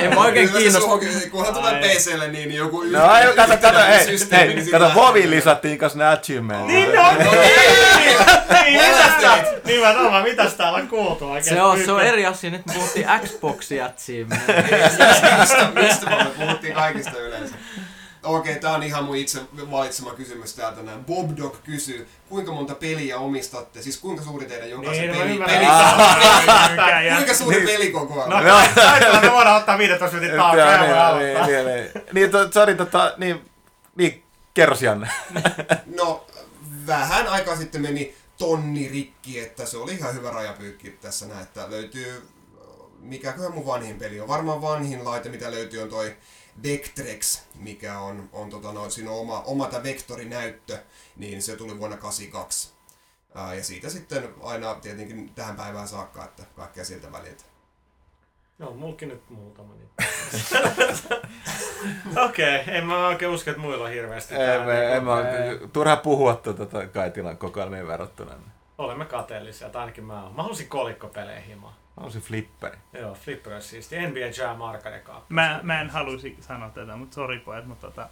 en 0.00 0.14
mä 0.14 0.20
oikein 0.20 0.48
kiinnosta. 0.48 0.88
Kunhan 1.30 1.54
tulee 1.54 1.72
Ai. 1.74 1.80
PClle, 1.80 2.28
niin 2.28 2.54
joku 2.54 2.82
No 2.82 3.04
ai, 3.04 3.32
kato, 3.36 3.56
kato, 3.56 3.78
hei, 3.78 4.06
hei, 4.32 4.54
niin 4.54 4.70
kato, 4.70 4.90
Voviin 4.94 5.30
lisättiin 5.30 5.78
kanssa 5.78 5.98
ne 5.98 6.08
achievementit. 6.08 6.66
Niin 6.76 6.98
on! 6.98 7.14
Niin, 8.64 8.80
tää- 9.20 9.44
Nimenomaan, 9.64 10.22
mitäs 10.22 10.54
täällä 10.54 10.78
on 10.78 10.88
kuultu 10.88 11.30
oikein? 11.30 11.54
Se 11.56 11.62
on, 11.62 11.84
se 11.84 11.92
on 11.92 12.00
eri 12.02 12.26
asia, 12.26 12.50
nyt 12.50 12.66
me 12.66 12.72
puhuttiin 12.74 13.06
Xboxia 13.26 13.86
achievement. 13.86 14.42
Mistä, 15.82 16.10
me 16.10 16.24
puhuttiin 16.46 16.74
kaikista 16.74 17.18
yleensä. 17.18 17.54
Okei, 18.22 18.54
tää 18.60 18.72
on 18.72 18.82
ihan 18.82 19.04
mun 19.04 19.16
itse 19.16 19.40
valitsema 19.70 20.14
kysymys 20.14 20.54
täältä 20.54 20.82
näin. 20.82 21.04
Bob 21.04 21.30
Dog 21.36 21.56
kysyy, 21.64 22.08
kuinka 22.28 22.52
monta 22.52 22.74
peliä 22.74 23.18
omistatte? 23.18 23.82
Siis 23.82 23.96
kuinka 23.98 24.24
suuri 24.24 24.46
teidän 24.46 24.70
jokaisen 24.70 25.10
Niin, 25.12 25.38
mä 25.40 25.46
peli, 25.46 25.58
peli, 25.58 25.66
Ah. 25.66 26.70
Mikä 26.70 27.00
jää- 27.00 27.16
Kuinka 27.16 27.34
suuri 27.34 27.56
Niin. 27.56 27.68
pelikoko 27.68 28.22
on? 28.22 28.30
No, 28.30 28.36
taitaa 28.74 29.20
me 29.20 29.32
voidaan 29.32 29.56
ottaa 29.56 29.78
15 29.78 30.16
minuutin 30.16 30.38
ja 30.58 30.78
niin, 30.78 31.34
niin, 31.34 31.46
niin, 31.46 31.66
niin, 31.66 32.04
niin, 32.12 32.30
to, 32.30 32.52
sorry, 32.52 32.74
tota, 32.74 33.14
niin, 33.16 33.50
niin, 33.96 34.22
kerros 34.54 34.82
Janne. 34.82 35.08
No, 35.96 36.26
vähän 36.86 37.28
aikaa 37.28 37.56
sitten 37.56 37.82
meni 37.82 38.14
tonni 38.38 38.88
rikki, 38.88 39.40
että 39.40 39.66
se 39.66 39.76
oli 39.76 39.92
ihan 39.94 40.14
hyvä 40.14 40.30
rajapyykki 40.30 40.90
tässä 40.90 41.26
näin, 41.26 41.42
että 41.42 41.70
löytyy, 41.70 42.28
mikäköhän 43.02 43.54
mun 43.54 43.66
vanhin 43.66 43.98
peli 43.98 44.20
on. 44.20 44.28
Varmaan 44.28 44.62
vanhin 44.62 45.04
laite, 45.04 45.28
mitä 45.28 45.50
löytyy, 45.50 45.82
on 45.82 45.88
toi 45.88 46.16
Vectrex, 46.62 47.42
mikä 47.54 47.98
on, 47.98 48.28
on 48.32 48.50
tota, 48.50 48.72
no, 48.72 48.90
siinä 48.90 49.10
on 49.10 49.20
oma, 49.20 49.40
oma 49.40 49.66
tää 49.66 49.82
vektorinäyttö, 49.82 50.78
niin 51.16 51.42
se 51.42 51.56
tuli 51.56 51.78
vuonna 51.78 51.96
82. 51.96 52.72
Ää, 53.34 53.54
ja 53.54 53.64
siitä 53.64 53.90
sitten 53.90 54.34
aina 54.42 54.74
tietenkin 54.74 55.34
tähän 55.34 55.56
päivään 55.56 55.88
saakka, 55.88 56.24
että 56.24 56.42
kaikkea 56.56 56.84
siltä 56.84 57.12
väliltä. 57.12 57.44
No, 58.58 58.70
mulkin 58.70 59.08
nyt 59.08 59.30
muutama. 59.30 59.74
Niin. 59.74 59.88
Okei, 62.24 62.60
okay, 62.60 62.74
en 62.74 62.86
mä 62.86 63.06
oikein 63.06 63.30
usko, 63.30 63.50
että 63.50 63.62
muilla 63.62 63.84
on 63.84 63.90
hirveästi. 63.90 64.34
Ei, 64.34 64.58
me, 64.58 64.74
niinku, 64.74 64.92
en 64.92 65.04
mä, 65.04 65.22
turha 65.72 65.96
puhua 65.96 66.34
tuota 66.34 66.86
Kaitilan 66.86 67.38
kokoelmiin 67.38 67.86
verrattuna. 67.86 68.34
Olemme 68.78 69.04
kateellisia, 69.04 69.70
tai 69.70 69.80
ainakin 69.80 70.04
mä 70.04 70.22
oon. 70.22 70.34
Mä 70.34 70.42
halusin 70.42 70.68
kolikkopeleihin 70.68 71.44
himaa. 71.44 71.81
Halusin 71.96 72.22
flipperi. 72.22 72.78
Joo, 72.92 73.14
Flipper 73.14 73.52
on 73.52 73.62
siisti. 73.62 73.96
NBA 74.06 74.42
Jam 74.42 74.62
Arcade. 74.62 75.02
Mä, 75.28 75.60
mä 75.62 75.80
en 75.80 75.90
halusi 75.90 76.36
sanoa 76.40 76.70
tätä, 76.70 76.96
mutta 76.96 77.14
sori 77.14 77.38
pojat, 77.38 77.66
mutta 77.66 77.86
tota, 77.86 78.08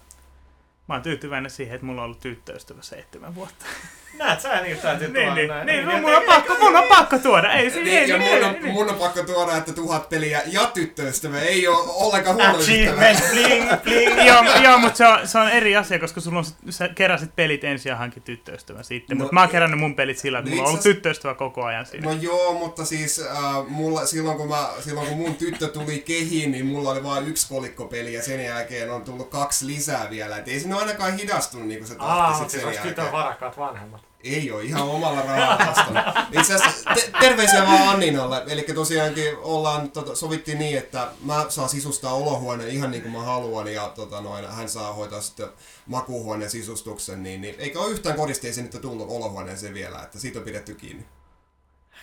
mä 0.87 0.95
oon 0.95 1.01
tyytyväinen 1.01 1.51
siihen, 1.51 1.75
että 1.75 1.85
mulla 1.85 2.01
on 2.01 2.05
ollut 2.05 2.19
tyttöystävä 2.19 2.81
seitsemän 2.81 3.35
vuotta. 3.35 3.65
Näet 4.17 4.41
sä 4.41 4.61
niin 4.61 4.77
täytyy 4.77 5.07
niin, 5.07 5.25
tuoda 5.25 5.35
niin, 5.35 5.47
näin. 5.47 5.65
niin, 5.65 5.87
Niin, 5.87 6.01
mun, 6.01 6.15
on 6.15 6.23
pakko, 6.23 6.55
mun 6.59 6.75
on 6.75 6.83
pakko 6.89 7.17
tuoda, 7.19 7.53
ei 7.53 7.71
se, 7.71 7.81
Niin, 7.81 7.97
ei, 7.97 8.09
ja 8.09 8.17
niin, 8.17 8.33
mun, 8.35 8.43
on, 8.43 8.53
niin. 8.61 8.73
mun 8.73 8.89
on 8.89 8.95
pakko 8.95 9.23
tuoda, 9.23 9.57
että 9.57 9.73
tuhat 9.73 10.09
peliä 10.09 10.41
ja 10.45 10.65
tyttöystävä 10.73 11.39
ei 11.39 11.67
ole 11.67 11.77
ollenkaan. 11.87 12.41
Achievement, 12.41 13.19
bling, 13.31 13.69
bling. 13.83 14.25
joo, 14.27 14.43
joo 14.63 14.77
mutta 14.77 14.97
se 14.97 15.07
on, 15.07 15.27
se 15.27 15.37
on 15.37 15.49
eri 15.49 15.75
asia, 15.75 15.99
koska 15.99 16.21
sulla 16.21 16.39
on, 16.39 16.45
sä 16.69 16.87
keräsit 16.89 17.35
pelit 17.35 17.63
ensin 17.63 17.89
ja 17.89 17.95
hankit 17.95 18.23
tyttöystävän 18.23 18.83
sitten. 18.83 19.17
No, 19.17 19.21
mutta 19.21 19.33
mä 19.33 19.39
oon 19.39 19.49
kerännyt 19.49 19.79
mun 19.79 19.95
pelit 19.95 20.17
sillä, 20.17 20.39
että 20.39 20.49
no 20.49 20.55
mulla 20.55 20.67
on 20.67 20.69
ollut 20.69 20.83
tyttöystävä 20.83 21.33
koko 21.33 21.63
ajan 21.65 21.85
siinä. 21.85 22.05
No 22.05 22.17
joo, 22.21 22.53
mutta 22.53 22.85
siis 22.85 23.19
äh, 23.19 23.67
mulla, 23.67 24.05
silloin, 24.05 24.37
kun 24.37 24.49
mä, 24.49 24.69
silloin 24.79 25.07
kun 25.07 25.17
mun 25.17 25.35
tyttö 25.35 25.67
tuli 25.67 25.99
kehiin, 25.99 26.51
niin 26.51 26.65
mulla 26.65 26.89
oli 26.91 27.03
vain 27.03 27.27
yksi 27.27 27.49
kolikkopeli 27.49 28.13
ja 28.13 28.23
sen 28.23 28.45
jälkeen 28.45 28.91
on 28.91 29.01
tullut 29.03 29.29
kaksi 29.29 29.67
lisää 29.67 30.09
vielä. 30.09 30.37
Et 30.37 30.47
ei 30.47 30.59
siinä 30.59 30.77
ainakaan 30.77 31.17
hidastunut 31.17 31.67
niin 31.67 31.79
kuin 31.79 31.87
se 31.87 31.95
tahti 31.95 32.11
Aa, 32.11 32.33
siis 32.33 32.51
sen 32.51 32.61
tytön 32.61 32.85
jälkeen. 32.85 33.11
varakkaat 33.11 33.57
vanhemmat? 33.57 34.00
Ei 34.23 34.51
ole, 34.51 34.63
ihan 34.63 34.81
omalla 34.81 35.21
rahalla. 35.21 36.27
Itse 36.31 36.53
asiassa 36.53 36.93
te- 36.93 37.11
terveisiä 37.19 37.67
vaan 37.67 37.87
Anninalle. 37.87 38.43
Eli 38.47 38.61
tosiaankin 38.61 39.37
ollaan, 39.37 39.91
tota, 39.91 40.15
sovittiin 40.15 40.59
niin, 40.59 40.77
että 40.77 41.07
mä 41.23 41.45
saan 41.49 41.69
sisustaa 41.69 42.13
olohuoneen 42.13 42.69
ihan 42.69 42.91
niin 42.91 43.03
kuin 43.03 43.11
mä 43.11 43.23
haluan 43.23 43.73
ja 43.73 43.91
tota, 43.95 44.21
noin, 44.21 44.47
hän 44.47 44.69
saa 44.69 44.93
hoitaa 44.93 45.21
sitten 45.21 45.49
makuuhuoneen 45.85 46.49
sisustuksen. 46.51 47.23
Niin, 47.23 47.41
niin, 47.41 47.55
eikä 47.57 47.79
ole 47.79 47.91
yhtään 47.91 48.15
kodisteisiin 48.15 48.69
nyt 48.73 48.81
tullut 48.81 49.09
olohuoneeseen 49.09 49.73
vielä, 49.73 50.01
että 50.03 50.19
siitä 50.19 50.39
on 50.39 50.45
pidetty 50.45 50.75
kiinni. 50.75 51.05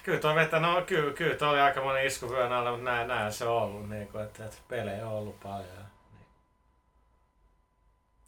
Kyllä 0.02 0.20
toi 0.20 0.34
vettä, 0.34 0.60
no 0.60 0.82
kyllä, 0.86 1.12
kyllä 1.12 1.34
toi 1.34 1.48
oli 1.48 1.60
aika 1.60 1.82
monen 1.82 2.06
isku 2.06 2.30
vyön 2.30 2.52
alla, 2.52 2.70
mutta 2.70 2.84
näin, 2.84 3.08
näin 3.08 3.32
se 3.32 3.44
on 3.44 3.62
ollut, 3.62 3.90
niin 3.90 4.08
kuin, 4.08 4.24
että, 4.24 4.44
että 4.44 4.56
pelejä 4.68 5.06
on 5.06 5.12
ollut 5.12 5.40
paljon. 5.40 5.88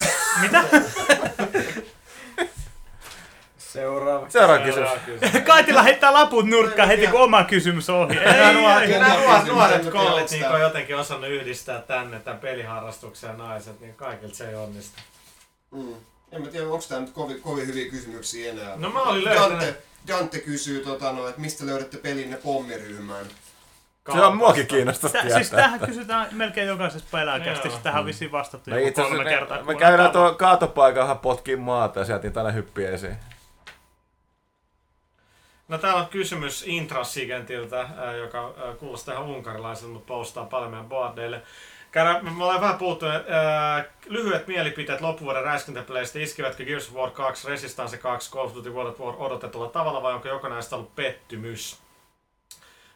Mitä? 0.40 0.64
Seuraava. 3.72 4.26
Seuraava 4.30 4.64
kysymys. 4.64 4.88
Seuraava 4.90 5.00
kysymys. 5.20 5.46
Kaitila 5.46 5.82
heittää 5.82 6.12
laput 6.12 6.46
nurkkaan 6.46 6.88
heti 6.88 7.06
kun 7.06 7.20
oma 7.20 7.44
kysymys 7.44 7.90
on 7.90 7.96
ohi. 7.96 8.18
Ei, 8.18 8.24
Nämä 8.24 8.48
ei, 8.50 8.54
nuoret, 8.54 8.90
ei. 8.90 9.52
nuoret, 9.52 9.90
kollit 9.90 10.30
niin 10.30 10.48
on 10.48 10.60
jotenkin 10.60 10.96
osannut 10.96 11.30
yhdistää 11.30 11.80
tänne 11.80 12.20
tämän 12.20 12.40
peliharrastuksen 12.40 13.28
ja 13.30 13.36
naiset, 13.36 13.80
niin 13.80 13.94
kaikilta 13.94 14.34
se 14.34 14.48
ei 14.48 14.54
onnistu. 14.54 15.00
Mm. 15.70 15.94
En 16.32 16.42
mä 16.42 16.48
tiedä, 16.48 16.66
onko 16.66 16.84
tämä 16.88 17.00
nyt 17.00 17.10
kovin, 17.10 17.40
kovin 17.42 17.66
hyviä 17.66 17.90
kysymyksiä 17.90 18.50
enää. 18.52 18.72
No 18.76 18.90
mä 18.90 19.00
olin 19.02 19.24
löytänyt- 19.24 19.50
Dante, 19.50 19.74
Dante 20.08 20.38
kysyy, 20.38 20.80
tota, 20.84 21.12
no, 21.12 21.28
että 21.28 21.40
mistä 21.40 21.66
löydätte 21.66 21.96
pelinne 21.96 22.36
pommiryhmään. 22.36 23.26
Se 24.12 24.20
on 24.20 24.36
muakin 24.36 24.66
kiinnostaisi 24.66 25.12
Tä, 25.12 25.20
tietää. 25.22 25.38
siis 25.38 25.50
tähän 25.50 25.80
kysytään 25.80 26.28
melkein 26.32 26.68
jokaisessa 26.68 27.08
pelaajakästissä. 27.12 27.68
Joo. 27.68 27.80
Tähän 27.82 28.00
on 28.00 28.06
vissiin 28.06 28.32
vastattu 28.32 28.70
Me 28.70 28.76
joku 28.76 28.88
itse 28.88 29.02
kolme 29.02 29.16
asiassa 29.20 29.38
kertaa. 29.38 29.58
me, 29.58 29.72
me 29.72 29.74
käydään 29.78 30.10
tavattu. 30.10 30.18
tuo 30.32 30.38
kaatopaikahan 30.38 31.18
potkiin 31.18 31.58
maata 31.60 31.98
ja 32.00 32.04
sieltä 32.06 32.30
tänne 32.30 32.54
hyppiä 32.54 32.90
esiin. 32.90 33.16
No 35.70 35.78
täällä 35.78 36.00
on 36.00 36.08
kysymys 36.08 36.64
Intrasigentiltä, 36.66 37.88
ää, 37.96 38.16
joka 38.16 38.54
ää, 38.64 38.74
kuulostaa 38.74 39.14
ihan 39.14 39.26
unkarilaiselta, 39.26 39.92
mutta 39.92 40.06
postaa 40.06 40.44
paljon 40.44 40.70
meidän 40.70 40.88
boardeille. 40.88 41.42
Käydään, 41.90 42.24
me 42.24 42.44
ollaan 42.44 42.60
vähän 42.60 42.78
puhuttu, 42.78 43.06
äh, 43.06 43.86
lyhyet 44.06 44.46
mielipiteet 44.46 45.00
loppuvuoden 45.00 45.42
räiskintäpeleistä. 45.42 46.18
Iskivätkö 46.18 46.64
Gears 46.64 46.88
of 46.88 46.94
War 46.94 47.10
2, 47.10 47.48
Resistance 47.48 47.96
2, 47.96 48.30
Call 48.30 48.46
of 48.46 48.54
Duty 48.54 48.70
World 48.70 48.98
War 48.98 49.14
odotetulla 49.18 49.68
tavalla 49.68 50.02
vai 50.02 50.14
onko 50.14 50.28
jokainen 50.28 50.56
näistä 50.56 50.76
ollut 50.76 50.94
pettymys? 50.94 51.78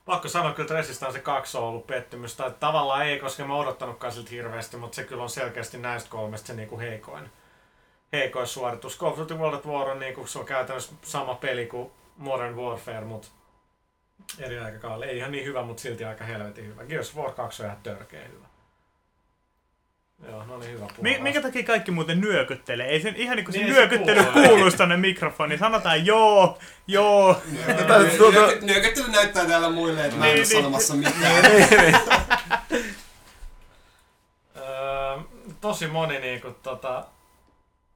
Pakko 0.05 0.29
sanoa 0.29 0.53
kyllä, 0.53 0.65
että 0.65 0.75
Resistance 0.75 1.19
2 1.19 1.59
on 1.59 1.65
ollut 1.65 1.87
pettymys. 1.87 2.37
Tai 2.37 2.53
tavallaan 2.61 3.07
ei, 3.07 3.19
koska 3.19 3.45
mä 3.45 3.57
odottanutkaan 3.57 4.13
siltä 4.13 4.31
hirveästi, 4.31 4.77
mutta 4.77 4.95
se 4.95 5.05
kyllä 5.05 5.23
on 5.23 5.31
selkeästi 5.31 5.79
näistä 5.79 6.11
kolmesta 6.11 6.47
se 6.47 6.55
niinku 6.55 6.79
heikoin, 6.79 7.31
heikoin 8.13 8.47
suoritus. 8.47 8.99
Call 8.99 9.13
of 9.13 9.19
Duty 9.19 9.35
World 9.35 9.65
War 9.67 9.89
on, 9.89 9.99
niinku, 9.99 10.27
se 10.27 10.39
on 10.39 10.47
käytännössä 10.47 10.93
sama 11.03 11.35
peli 11.35 11.67
kuin 11.67 11.91
Modern 12.17 12.57
Warfare, 12.57 13.01
mutta 13.01 13.29
eri 14.39 14.59
aikakaudella. 14.59 15.07
Ei 15.07 15.19
ihan 15.19 15.33
niin 15.33 15.45
hyvä, 15.45 15.63
mutta 15.63 15.81
silti 15.83 16.05
aika 16.05 16.25
helvetin 16.25 16.67
hyvä. 16.67 16.85
Gears 16.85 17.11
of 17.11 17.17
War 17.17 17.33
2 17.33 17.63
on 17.63 17.67
ihan 17.67 17.83
törkeä 17.83 18.25
hyvä. 18.29 18.45
Joo, 20.29 20.45
no 20.45 20.59
niin 20.59 20.71
hyvä 20.73 20.81
puhua. 20.87 21.03
Mi- 21.03 21.19
minkä 21.21 21.41
takia 21.43 21.63
kaikki 21.63 21.91
muuten 21.91 22.21
nyökyttelee? 22.21 22.87
Ei 22.87 23.01
sen 23.01 23.17
ihan 23.17 23.37
niin 23.37 23.45
kuin 23.45 23.53
se 23.53 23.59
Niin, 23.59 23.75
se 23.75 23.81
nyökyttely 23.81 24.25
kuulu. 24.25 24.49
kuuluisi 24.49 24.77
tonne 24.77 24.97
mikrofoniin. 24.97 25.59
Sanotaan 25.59 26.07
joo, 26.07 26.59
joo. 26.87 27.43
Nyökyttely- 27.53 28.65
Nyökyttely 28.65 29.09
näyttää 29.11 29.45
täällä 29.47 29.71
muille, 29.71 30.05
että 30.05 30.17
mä 30.17 30.27
en 30.27 30.35
Niin, 30.35 30.41
ole 30.41 30.47
niin. 30.49 30.57
sanomassa 30.57 30.95
mitään. 30.95 31.45
Öö, 34.57 35.19
tosi 35.61 35.87
moni 35.87 36.19
niinku 36.19 36.51
tota... 36.63 37.05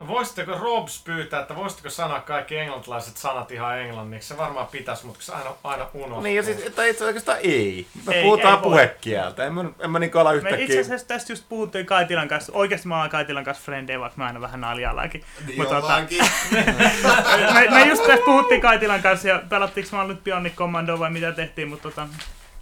Voisitteko 0.06 0.58
Robs 0.58 1.02
pyytää, 1.04 1.40
että 1.40 1.56
voisitteko 1.56 1.90
sanoa 1.90 2.20
kaikki 2.20 2.56
englantilaiset 2.56 3.16
sanat 3.16 3.50
ihan 3.50 3.78
englanniksi? 3.78 4.28
Se 4.28 4.36
varmaan 4.36 4.66
pitäisi, 4.66 5.06
mutta 5.06 5.22
se 5.22 5.32
aina, 5.32 5.50
aina 5.64 5.86
unohtuu. 5.94 6.20
Niin, 6.20 6.36
ja 6.36 6.42
siis, 6.42 6.58
tai 6.76 6.90
itse 6.90 7.04
oikeastaan 7.04 7.38
ei. 7.42 7.86
Me 8.06 8.14
Ei, 8.14 8.22
puhutaan 8.22 8.54
ei 8.54 8.62
puhekieltä. 8.62 9.44
En 9.44 9.54
mä, 9.54 9.64
en 9.78 9.90
mä 9.90 9.98
niinku 9.98 10.18
ala 10.18 10.30
Me 10.30 10.36
yhtäkkiä... 10.36 10.64
itse 10.64 10.80
asiassa 10.80 11.06
tästä 11.06 11.32
just 11.32 11.44
puhuttiin 11.48 11.86
Kaitilan 11.86 12.28
kanssa. 12.28 12.52
Oikeasti 12.52 12.88
mä 12.88 13.00
oon 13.00 13.10
Kaitilan 13.10 13.44
kanssa 13.44 13.64
frendejä, 13.64 14.00
vaikka 14.00 14.18
mä 14.18 14.26
aina 14.26 14.40
vähän 14.40 14.60
naljallaankin. 14.60 15.24
Niin 15.46 15.58
Mutta 15.58 15.80
tota, 15.80 16.00
me, 17.54 17.68
me 17.70 17.86
just 17.86 18.06
tästä 18.06 18.24
puhuttiin 18.24 18.60
Kaitilan 18.60 19.02
kanssa 19.02 19.28
ja 19.28 19.42
pelattiinko 19.48 19.96
mä 19.96 20.04
nyt 20.04 20.24
Bionic 20.24 20.54
Commando 20.54 20.98
vai 20.98 21.10
mitä 21.10 21.32
tehtiin, 21.32 21.68
mutta 21.68 21.82
tota... 21.82 22.08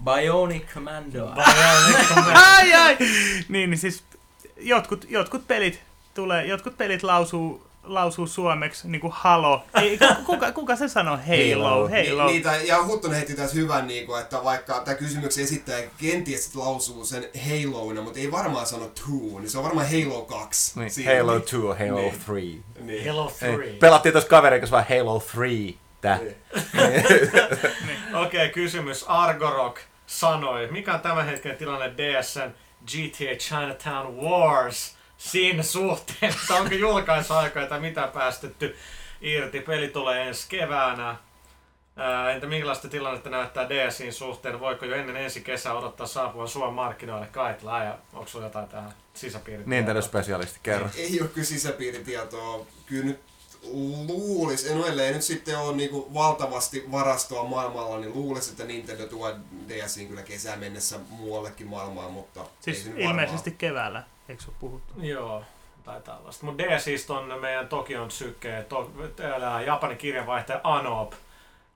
Bionic 0.05 0.75
Commando. 0.75 1.31
Ai 2.57 2.75
ai! 2.75 2.97
Niin, 3.49 3.71
niin 3.71 3.79
siis 3.79 4.05
jotkut, 4.57 5.05
jotkut 5.09 5.47
pelit 5.47 5.83
tulee, 6.17 6.47
jotkut 6.47 6.77
pelit 6.77 7.03
lausuu, 7.03 7.67
lausuu 7.83 8.27
suomeksi 8.27 8.89
niin 8.89 9.01
kuin 9.01 9.13
Halo. 9.17 9.65
Ei, 9.75 9.99
kuka, 10.27 10.53
kuka 10.53 10.77
se 10.77 10.89
sanoo? 10.89 11.17
Halo, 11.17 11.65
Halo. 11.65 11.89
Halo. 11.89 12.27
Ni, 12.27 12.33
niitä, 12.33 12.57
ja 12.57 12.85
Huttunen 12.85 13.17
heitti 13.17 13.35
tässä 13.35 13.57
hyvän, 13.57 13.87
niin 13.87 14.07
kuin, 14.07 14.21
että 14.21 14.45
vaikka 14.45 14.81
tämä 14.81 14.95
kysymyksen 14.95 15.45
esittäjä 15.45 15.89
kenties 15.99 16.55
lausuu 16.55 17.05
sen 17.05 17.25
Haloina, 17.47 18.03
mutta 18.03 18.21
ei 18.21 18.33
varmaan 18.33 18.67
sano 18.67 18.85
2, 18.87 19.11
niin 19.13 19.51
se 19.51 19.59
on 19.59 19.65
varmaan 19.65 19.87
Halo 19.91 20.23
2. 20.23 20.81
Niin, 20.81 20.91
Siinä. 20.91 21.19
Halo 21.19 21.41
2, 21.41 21.57
Halo 21.57 22.01
Niin. 22.01 22.15
3. 22.27 22.41
Niin. 22.81 23.05
Hello 23.05 23.33
Ei, 23.43 23.53
3. 23.53 23.67
Pelattiin 23.67 24.13
tuossa 24.13 24.31
kaverin 24.31 24.61
kanssa 24.61 24.77
vaan 24.77 24.87
Halo 24.89 25.23
3. 25.35 25.51
Tää. 26.01 26.19
Niin. 27.87 28.15
Okei, 28.15 28.41
okay, 28.41 28.49
kysymys. 28.49 29.05
Argorok 29.09 29.81
sanoi, 30.07 30.69
mikä 30.71 30.95
on 30.95 31.01
tämän 31.01 31.27
hetken 31.27 31.57
tilanne 31.57 31.93
DSN 31.97 32.51
GTA 32.87 33.37
Chinatown 33.39 34.17
Wars 34.17 34.96
siinä 35.19 35.63
suhteen, 35.63 36.33
että 36.43 36.55
onko 36.55 36.75
julkaisuaikoja 36.75 37.67
tai 37.67 37.81
mitä 37.81 38.07
päästetty 38.15 38.77
irti. 39.21 39.61
Peli 39.61 39.89
tulee 39.89 40.29
ensi 40.29 40.47
keväänä. 40.49 41.17
Ää, 41.97 42.31
entä 42.31 42.47
millaista 42.47 42.89
tilannetta 42.89 43.31
näyttää 43.31 43.69
DSin 43.69 44.13
suhteen? 44.13 44.61
Voiko 44.61 44.85
jo 44.85 44.95
ennen 44.97 45.17
ensi 45.17 45.41
kesää 45.41 45.75
odottaa 45.75 46.07
saapuvan 46.07 46.49
Suomen 46.49 46.75
markkinoille 46.75 47.27
Kaitla? 47.27 47.85
Ja 47.85 47.99
onko 48.13 48.27
sulla 48.29 48.45
jotain 48.47 48.69
tähän 48.69 48.95
sisäpiiritietoa? 49.15 49.71
Nintendo-spesialisti, 49.71 50.59
kerro. 50.63 50.89
Ei 50.97 51.21
ole 51.21 51.29
kyllä 51.29 51.47
sisäpiiritietoa. 51.47 52.67
Kyllä 52.87 53.05
nyt 53.05 53.21
luulis, 54.09 54.67
en 54.67 54.79
ellei 54.79 55.13
nyt 55.13 55.23
sitten 55.23 55.59
ole 55.59 55.77
niinku 55.77 56.15
valtavasti 56.15 56.85
varastoa 56.93 57.45
maailmalla, 57.45 57.99
niin 57.99 58.15
luulis, 58.15 58.49
että 58.49 58.65
Nintendo 58.65 59.07
tuo 59.07 59.33
DSiin 59.69 60.09
kyllä 60.09 60.23
kesään 60.23 60.59
mennessä 60.59 60.99
muuallekin 61.09 61.67
maailmaan, 61.67 62.13
mutta 62.13 62.41
ei 62.41 62.47
Siis 62.61 62.83
se 62.83 62.89
nyt 62.89 62.95
varmaan. 62.99 63.11
ilmeisesti 63.11 63.51
keväällä, 63.51 64.03
eikö 64.29 64.43
se 64.43 64.49
ole 64.49 64.57
puhuttu? 64.61 64.95
Joo, 65.01 65.43
tai 65.85 66.01
tällaista. 66.01 66.47
Mutta 66.47 66.63
DSistä 66.63 67.13
on 67.13 67.41
meidän 67.41 67.69
Tokion 67.69 68.11
syke, 68.11 68.65
to, 68.69 68.93
täällä 69.17 69.63
Japanin 69.67 69.99
kirjanvaihtaja 69.99 70.61
Anop, 70.65 71.13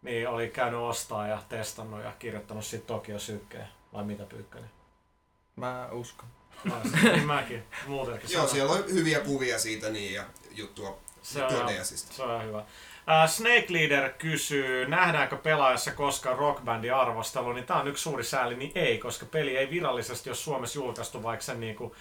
niin 0.03 0.29
oli 0.29 0.49
käynyt 0.49 0.81
ostaa 0.81 1.29
ja 1.29 1.43
testannut 1.49 2.05
ja 2.05 2.13
kirjoittanut 2.19 2.65
siitä 2.65 2.87
Tokio 2.87 3.19
sykkeen. 3.19 3.69
Vai 3.93 4.05
mitä 4.05 4.25
Pyykkönen? 4.25 4.71
Mä 5.57 5.89
uskon. 5.93 6.29
Niin 7.03 7.27
mäkin. 7.27 7.65
Muutenkin. 7.87 8.33
Joo, 8.37 8.47
siellä 8.47 8.73
on 8.73 8.85
hyviä 8.93 9.21
kuvia 9.21 9.59
siitä 9.59 9.91
niin 9.91 10.15
ja 10.15 10.25
juttua 10.51 10.99
Se 11.23 11.45
on, 11.45 11.67
DSistä. 11.67 12.15
se 12.15 12.23
on 12.23 12.45
hyvä. 12.45 12.59
Äh, 12.59 13.31
Snake 13.31 13.67
Leader 13.69 14.13
kysyy, 14.13 14.89
nähdäänkö 14.89 15.37
pelaajassa 15.37 15.93
koskaan 15.93 16.39
rockbandin 16.39 16.95
arvostelu, 16.95 17.53
niin 17.53 17.67
tää 17.67 17.81
on 17.81 17.89
yksi 17.89 18.03
suuri 18.03 18.25
sääli, 18.25 18.57
niin 18.57 18.73
ei, 18.75 18.99
koska 18.99 19.27
peli 19.27 19.57
ei 19.57 19.71
virallisesti 19.71 20.31
ole 20.31 20.37
Suomessa 20.37 20.79
julkaistu, 20.79 21.23
vaikka 21.23 21.45
sen 21.45 21.61
niinku 21.61 21.97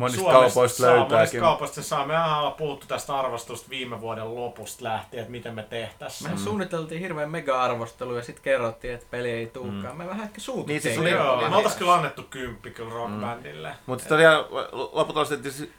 Monista 0.00 0.20
Suomesta 0.20 0.40
kaupoista 0.40 0.82
saa, 0.82 0.96
Monista 0.96 1.14
löytääkin. 1.14 1.40
kaupoista 1.40 1.74
se 1.74 1.82
saa. 1.82 2.06
Me 2.06 2.14
ollaan 2.18 2.52
puhuttu 2.52 2.86
tästä 2.86 3.18
arvostusta 3.18 3.70
viime 3.70 4.00
vuoden 4.00 4.34
lopusta 4.34 4.84
lähtien, 4.84 5.20
että 5.20 5.30
miten 5.30 5.54
me 5.54 5.62
tehtäisiin. 5.62 6.30
Me 6.30 6.36
se. 6.36 6.44
suunniteltiin 6.44 7.00
hirveän 7.00 7.30
mega-arvostelu 7.30 8.16
ja 8.16 8.22
sitten 8.22 8.44
kerrottiin, 8.44 8.94
että 8.94 9.06
peli 9.10 9.30
ei 9.30 9.46
tuukaan. 9.46 9.96
Me 9.96 10.08
vähän 10.08 10.24
ehkä 10.24 10.40
suututtiin. 10.40 10.74
Niin, 10.74 10.82
siis 10.82 10.98
Oli, 10.98 11.10
joo, 11.10 11.48
me 11.48 11.56
oltais 11.56 11.76
kyllä 11.76 11.94
annettu 11.94 12.22
kymppi 12.22 12.70
kyllä 12.70 12.94
rockbandille. 12.94 13.74
Mutta 13.86 14.08
tosiaan 14.08 14.44
lopulta 14.72 15.34
että 15.34 15.50
siis 15.50 15.70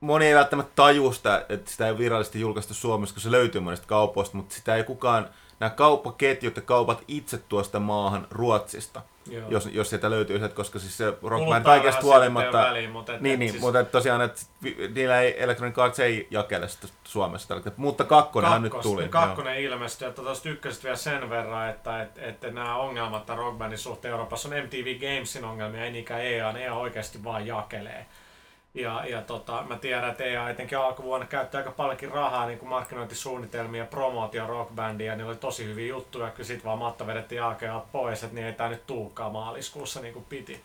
moni 0.00 0.26
ei 0.26 0.34
välttämättä 0.34 0.72
taju 0.74 1.12
sitä, 1.12 1.46
että 1.48 1.70
sitä 1.70 1.86
ei 1.86 1.98
virallisesti 1.98 2.40
julkaistu 2.40 2.74
Suomessa, 2.74 3.14
kun 3.14 3.22
se 3.22 3.30
löytyy 3.30 3.60
monesta 3.60 3.86
kaupoista, 3.86 4.36
mutta 4.36 4.54
sitä 4.54 4.76
ei 4.76 4.84
kukaan, 4.84 5.28
nämä 5.60 5.70
kauppaketjut 5.70 6.56
ja 6.56 6.62
kaupat 6.62 7.04
itse 7.08 7.38
tuo 7.38 7.64
sitä 7.64 7.78
maahan 7.78 8.26
Ruotsista, 8.30 9.02
Joo. 9.30 9.48
jos, 9.48 9.68
jos 9.72 9.90
sieltä 9.90 10.10
löytyy 10.10 10.48
koska 10.48 10.78
siis 10.78 10.96
se 10.96 11.04
Rock 11.06 11.20
Band 11.20 11.30
Kuluttajahan 11.30 11.62
kaikesta 11.62 12.02
huolimatta, 12.02 12.58
väliä, 12.58 12.90
mutta 12.90 13.14
et, 13.14 13.20
niin, 13.20 13.32
et 13.32 13.38
niin, 13.38 13.50
siis 13.50 13.62
mutta 13.62 13.80
et 13.80 13.90
tosiaan, 13.90 14.20
että 14.20 14.40
niillä 14.94 15.20
ei 15.20 15.42
Electronic 15.42 15.78
Arts 15.78 16.00
ei 16.00 16.28
jakele 16.30 16.68
sitä 16.68 16.88
Suomessa, 17.04 17.60
mutta 17.76 18.04
kakkonenhan 18.04 18.62
nyt 18.62 18.72
kakkos- 18.72 18.82
tuli. 18.82 19.08
Kakkonen 19.08 19.60
ilmestyi, 19.60 20.08
että 20.08 20.22
tuosta 20.22 20.48
ykkösestä 20.48 20.84
vielä 20.84 20.96
sen 20.96 21.30
verran, 21.30 21.70
että, 21.70 22.02
että, 22.02 22.22
että 22.22 22.50
nämä 22.50 22.76
ongelmat 22.76 23.28
rockbandin 23.28 23.78
suhteen 23.78 24.12
Euroopassa 24.12 24.48
on 24.48 24.54
MTV 24.64 25.00
Gamesin 25.00 25.44
ongelmia, 25.44 25.84
ei 25.84 25.90
niinkään 25.90 26.20
EA, 26.20 26.52
ne 26.52 26.64
EA 26.64 26.74
oikeasti 26.74 27.24
vaan 27.24 27.46
jakelee. 27.46 28.06
Ja, 28.74 29.04
ja 29.06 29.22
tota, 29.22 29.64
mä 29.68 29.76
tiedän, 29.76 30.10
että 30.10 30.24
EA 30.24 30.50
etenkin 30.50 30.78
alkuvuonna 30.78 31.26
käyttää 31.26 31.58
aika 31.58 31.70
paljonkin 31.70 32.10
rahaa 32.10 32.46
niin 32.46 32.58
kuin 32.58 32.68
markkinointisuunnitelmia, 32.68 33.84
promootio 33.84 34.46
rockbandia, 34.46 35.16
niillä 35.16 35.30
oli 35.30 35.36
tosi 35.36 35.64
hyviä 35.64 35.86
juttuja, 35.86 36.30
kyllä 36.30 36.46
sit 36.46 36.64
vaan 36.64 36.78
matta 36.78 37.06
vedettiin 37.06 37.36
jalkeja 37.36 37.84
pois, 37.92 38.22
että 38.22 38.34
niin 38.34 38.46
ei 38.46 38.52
tää 38.52 38.68
nyt 38.68 38.86
tuukaan 38.86 39.32
maaliskuussa 39.32 40.00
niin 40.00 40.14
kuin 40.14 40.24
piti. 40.24 40.64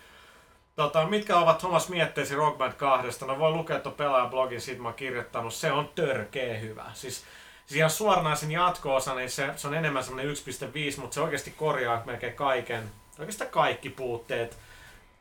Tota, 0.76 1.06
mitkä 1.06 1.38
ovat 1.38 1.58
Thomas 1.58 1.90
mietteesi 1.90 2.36
Rock 2.36 2.58
Band 2.58 2.74
2? 2.74 3.26
No 3.26 3.40
voi 3.40 3.52
lukea 3.52 3.80
tuon 3.80 3.96
pelaajablogin, 3.96 4.62
siitä 4.62 4.82
mä 4.82 4.88
oon 4.88 4.96
kirjoittanut. 4.96 5.54
Se 5.54 5.72
on 5.72 5.90
törkeä 5.96 6.58
hyvä. 6.58 6.86
Siis, 6.94 7.24
siis 7.66 7.78
ihan 7.78 7.90
suoranaisen 7.90 8.52
jatko-osa, 8.52 9.16
niin 9.16 9.30
se, 9.30 9.50
se 9.56 9.68
on 9.68 9.74
enemmän 9.74 10.04
semmoinen 10.04 10.36
1.5, 10.36 11.02
mutta 11.02 11.14
se 11.14 11.22
oikeasti 11.22 11.52
korjaa 11.52 12.04
melkein 12.06 12.34
kaiken, 12.34 12.92
oikeastaan 13.20 13.50
kaikki 13.50 13.90
puutteet 13.90 14.58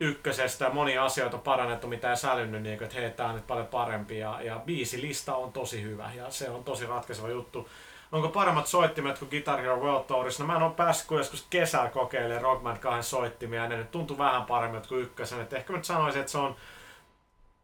ykkösestä. 0.03 0.71
Monia 0.71 1.05
asioita 1.05 1.37
on 1.37 1.43
parannettu, 1.43 1.87
mitä 1.87 2.11
ei 2.11 2.17
sälynyt, 2.17 2.63
niin 2.63 2.83
että 2.83 3.01
hei, 3.01 3.11
tää 3.11 3.29
on 3.29 3.35
nyt 3.35 3.47
paljon 3.47 3.67
parempi. 3.67 4.19
Ja, 4.19 4.39
ja 4.43 4.61
biisilista 4.67 5.35
on 5.35 5.53
tosi 5.53 5.83
hyvä 5.83 6.11
ja 6.17 6.31
se 6.31 6.51
on 6.51 6.65
tosi 6.65 6.87
ratkaiseva 6.87 7.29
juttu. 7.29 7.69
Onko 8.13 8.29
paremmat 8.29 8.67
soittimet 8.67 9.19
kuin 9.19 9.29
Guitar 9.29 9.61
Hero 9.61 9.77
World 9.77 10.05
Tourissa? 10.05 10.43
No 10.43 10.47
mä 10.47 10.57
en 10.57 10.63
ole 10.63 10.73
päässyt 10.73 11.09
kuin 11.09 11.19
joskus 11.19 11.47
kesällä 11.51 11.89
kokeilemaan 11.91 12.43
Rock 12.43 12.63
Band 12.63 12.79
2 12.79 13.11
soittimia, 13.11 13.63
ja 13.63 13.69
ne 13.69 13.77
nyt 13.77 13.91
tuntuu 13.91 14.19
vähän 14.19 14.43
paremmin 14.43 14.83
kuin 14.89 15.03
ykkösen. 15.03 15.41
Et 15.41 15.53
ehkä 15.53 15.73
mä 15.73 15.77
nyt 15.77 15.85
sanoisin, 15.85 16.21
että 16.21 16.33
se 16.33 16.39
on 16.39 16.57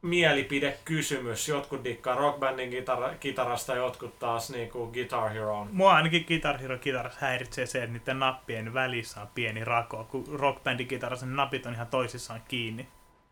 mielipidekysymys. 0.03 1.49
Jotkut 1.49 1.85
dikkaa 1.85 2.15
Rock 2.15 2.39
Bandin 2.39 2.71
kitara, 2.71 3.15
kitarasta, 3.21 3.75
jotkut 3.75 4.19
taas 4.19 4.51
niinku 4.51 4.87
Guitar 4.93 5.31
Heroon. 5.31 5.69
Mua 5.73 5.95
ainakin 5.95 6.25
Guitar 6.29 6.59
Hero 6.59 6.79
kitarassa 6.79 7.19
häiritsee 7.21 7.67
se, 7.67 7.83
että 7.83 7.99
niiden 7.99 8.19
nappien 8.19 8.75
välissä 8.75 9.21
on 9.21 9.29
pieni 9.35 9.65
rako, 9.65 10.05
kun 10.11 10.25
Rock 10.33 10.65
Bandin 10.65 10.89
kitarassa 10.89 11.27
ne 11.27 11.35
napit 11.35 11.67
on 11.67 11.75
ihan 11.75 11.87
toisissaan 11.87 12.43
kiinni. 12.49 12.89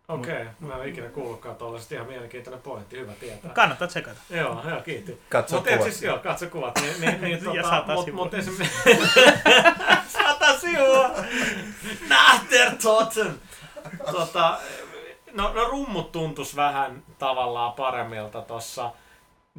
Okei, 0.09 0.35
okay. 0.35 0.47
mä 0.61 0.83
en 0.83 0.89
ikinä 0.89 1.09
kuullutkaan 1.09 1.57
tuollaisesta. 1.57 1.95
Ihan 1.95 2.07
mielenkiintoinen 2.07 2.63
pointti, 2.63 2.99
hyvä 2.99 3.13
tietää. 3.13 3.51
Kannattaa 3.51 3.89
tsekata. 3.89 4.21
Joo, 4.31 4.63
joo, 4.69 4.81
kiitti. 4.81 5.21
Katso 5.29 5.57
Mut 5.57 5.65
kuvat. 5.65 5.83
Siis, 5.83 6.03
joo, 6.03 6.19
katso 6.19 6.47
kuvat. 6.47 6.81
Niin, 6.81 7.01
niin, 7.01 7.21
niin, 7.21 7.45
Ja 7.55 7.63
tota, 7.63 7.71
sata 7.71 7.95
mut, 7.95 8.05
sivua. 8.05 8.25
mut 8.25 8.35
esimerkiksi... 8.35 8.81
sata 10.19 10.59
sivua! 10.59 11.11
Nachtertoten! 12.09 13.41
Tota, 14.13 14.59
no, 15.37 15.53
no 15.53 15.65
rummut 15.69 16.13
tuntus 16.13 16.57
vähän 16.57 17.03
tavallaan 17.19 17.73
paremmilta 17.73 18.43
tossa 18.43 18.91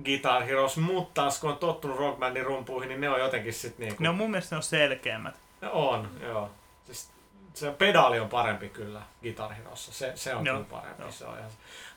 Guitar 0.06 0.44
Heroes, 0.44 0.78
mutta 0.78 1.22
taas 1.22 1.40
kun 1.40 1.50
on 1.50 1.58
tottunut 1.58 1.98
rockbandin 1.98 2.46
rumpuihin, 2.46 2.90
niin 2.90 3.02
ne 3.02 3.10
on 3.10 3.20
jotenkin 3.20 3.54
sit 3.54 3.78
niinku... 3.78 4.04
Ne 4.04 4.10
on 4.10 4.16
mun 4.16 4.32
mielestä 4.32 4.56
ne 4.56 4.58
on 4.58 4.64
selkeämmät. 4.64 5.36
On, 5.72 6.10
joo. 6.22 6.50
Siis 6.86 7.12
se 7.54 7.72
pedaali 7.72 8.20
on 8.20 8.30
parempi 8.30 8.70
kyllä 8.70 9.02
Guitar 9.22 9.54
Herossa. 9.54 9.94
Se, 9.94 10.12
se 10.16 10.36
on 10.36 10.46
Joo, 10.46 10.56
kyllä 10.56 10.70
parempi. 10.70 11.02
joo. 11.02 11.12
Se 11.12 11.26
on 11.26 11.38
ihan... 11.38 11.52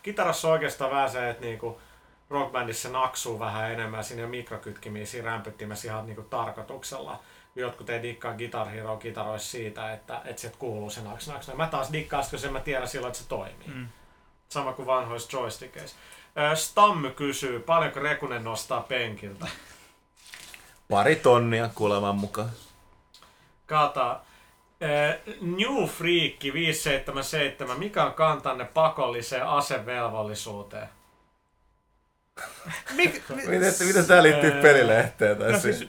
Gitarassa 0.05 0.49
on 0.49 0.53
oikeastaan 0.53 0.91
vähän 0.91 1.11
se, 1.11 1.31
että 1.31 1.45
niinku 1.45 1.81
rockbandissa 2.31 2.89
naksuu 2.89 3.39
vähän 3.39 3.73
enemmän 3.73 4.05
siinä 4.05 4.27
mikrokytkimiä 4.27 5.07
siinä 5.07 5.27
rämpyttimessä 5.31 5.89
ihan 5.89 6.07
niinku 6.07 6.23
tarkoituksella. 6.23 7.21
Jotkut 7.57 7.91
ei 7.91 8.03
dikkaa 8.03 8.35
Guitar 8.35 8.69
Hero 8.69 8.97
kitaroissa 8.97 9.51
siitä, 9.51 9.93
että, 9.93 10.21
että 10.25 10.41
sieltä 10.41 10.59
kuuluu 10.59 10.91
se 10.91 11.01
naks 11.01 11.29
naks. 11.29 11.51
Mä 11.55 11.67
taas 11.67 11.93
dikkaan, 11.93 12.23
koska 12.23 12.39
sen 12.39 12.53
mä 12.53 12.61
tiedän 12.61 12.89
silloin, 12.89 13.11
että 13.11 13.23
se 13.23 13.29
toimii. 13.29 13.69
Mm. 13.75 13.89
Sama 14.49 14.73
kuin 14.73 14.87
vanhoissa 14.87 15.37
joystickeissa. 15.37 15.97
Stammy 16.55 17.11
kysyy, 17.11 17.61
paljonko 17.61 18.01
Rekunen 18.01 18.45
nostaa 18.45 18.81
penkiltä? 18.81 19.47
Pari 20.91 21.17
tonnia 21.17 21.71
kuuleman 21.75 22.17
mukaan. 22.17 22.51
Kata. 23.67 24.21
New 25.41 25.85
Freak 25.87 26.55
577, 26.55 27.79
mikä 27.79 28.05
on 28.05 28.15
kantanne 28.15 28.65
pakolliseen 28.65 29.47
asevelvollisuuteen? 29.47 30.89
Mik, 32.93 33.29
Miten, 33.29 33.75
miten 33.87 34.07
tää 34.07 34.23
liittyy 34.23 34.51
pelilehteen? 34.51 35.37
Tai 35.37 35.53
no 35.53 35.61
siis, 35.61 35.89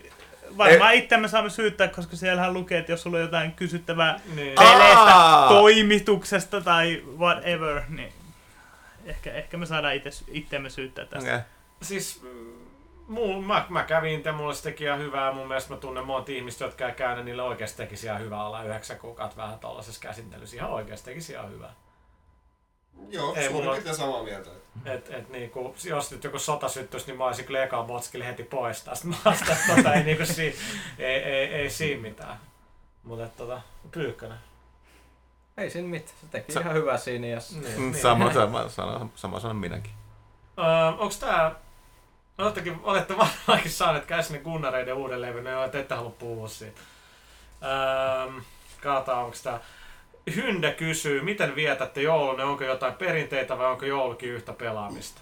varmaan 0.58 0.94
itse 0.94 1.18
me 1.18 1.28
saamme 1.28 1.50
syyttää, 1.50 1.88
koska 1.88 2.16
siellähän 2.16 2.54
lukee, 2.54 2.80
että 2.80 2.92
jos 2.92 3.02
sulla 3.04 3.18
on 3.18 3.24
jotain 3.24 3.52
kysyttävää 3.52 4.20
Niin. 4.36 4.56
peleistä, 4.56 5.16
Aa! 5.16 5.50
toimituksesta 5.50 6.62
tai 6.62 7.04
whatever, 7.18 7.82
niin 7.90 8.14
ehkä, 9.06 9.34
ehkä 9.34 9.58
me 9.58 9.66
saadaan 9.66 9.96
itse, 9.96 10.10
itseämme 10.28 10.70
syyttää 10.70 11.06
tästä. 11.06 11.30
okay. 11.30 11.42
Siis 11.82 12.22
mm, 12.24 12.54
muu, 13.08 13.42
mä, 13.42 13.66
mä 13.70 13.84
kävin 13.84 14.14
itse, 14.18 14.32
mulle 14.32 14.54
se 14.54 14.64
teki 14.64 14.84
ihan 14.84 15.00
hyvää. 15.00 15.32
Mun 15.32 15.48
mielestä 15.48 15.74
mä 15.74 15.80
tunnen 15.80 16.06
monta 16.06 16.32
ihmistä, 16.32 16.66
jotka 16.66 16.86
ei 16.88 16.94
käynyt, 16.94 17.26
niille 17.26 17.42
oikeasti 17.44 17.78
tekisi 17.78 18.06
ihan 18.08 18.20
hyvää 18.22 18.44
olla 18.48 18.64
yhdeksän 18.64 18.98
kuukautta 18.98 19.38
vähän 19.42 19.60
tuollaisessa 19.60 20.02
käsittelyssä. 20.02 20.56
Ihan 20.56 20.70
oikeasti 20.72 21.06
tekisi 21.06 21.34
ihan 21.34 21.52
hyvää. 21.52 21.74
Joo, 23.10 23.36
Ei, 23.36 23.50
suurin 23.50 23.68
on- 23.70 23.74
piirtein 23.76 23.96
samaa 23.96 24.24
mieltä. 24.24 24.50
Et, 24.86 25.10
et 25.14 25.30
niinku, 25.30 25.76
jos 25.84 26.12
nyt 26.12 26.24
joku 26.24 26.40
sota 26.40 26.70
syttyisi, 26.70 27.08
niin 27.08 27.18
mä 27.18 27.26
olisin 27.26 27.46
kyllä 27.46 27.64
ekaan 27.64 27.86
botskille 27.86 28.26
heti 28.26 28.44
pois 28.44 28.84
tästä 28.84 29.08
maasta. 29.08 29.56
Tota, 29.76 29.94
ei, 29.94 30.04
niinku, 30.04 30.26
si, 30.26 30.56
ei, 31.00 31.16
ei, 31.16 31.54
ei, 31.54 31.70
siinä 31.70 32.02
mitään. 32.02 32.40
Mutta 33.04 33.28
tota, 33.28 33.62
pyykkönen. 33.92 34.38
Ei 35.58 35.70
siinä 35.70 35.88
mitään, 35.88 36.18
se 36.22 36.28
teki 36.32 36.52
Sa- 36.52 36.60
ihan 36.60 36.74
hyvää 36.74 36.98
siinä 36.98 37.28
ja 37.28 37.40
s- 37.40 37.52
Niin, 37.56 37.76
Mm, 37.78 37.92
niin. 37.92 38.02
Sama, 38.02 38.34
sama, 38.34 38.70
sama, 38.70 39.08
sama 39.16 39.40
sanon 39.40 39.56
minäkin. 39.56 39.92
Öö, 40.60 40.66
onks 40.98 41.18
tää... 41.20 41.56
Olettekin, 42.38 42.80
olette 42.84 43.18
varmaankin 43.18 43.72
saaneet 43.72 44.06
käsin 44.06 44.42
Gunnareiden 44.42 44.94
uuden 44.94 45.22
levyn, 45.22 45.44
no 45.44 45.68
te 45.68 45.80
ette 45.80 45.96
halua 45.96 46.10
puhua 46.20 46.48
siitä. 46.48 46.82
Öö, 47.64 48.42
Kata, 48.82 49.16
onks 49.18 49.44
tää... 49.44 49.60
Hynde 50.36 50.72
kysyy, 50.72 51.22
miten 51.22 51.56
vietätte 51.56 52.02
joulun, 52.02 52.42
onko 52.42 52.64
jotain 52.64 52.94
perinteitä 52.94 53.58
vai 53.58 53.68
onko 53.72 53.86
joulukin 53.86 54.30
yhtä 54.30 54.54
pelaamista? 54.54 55.22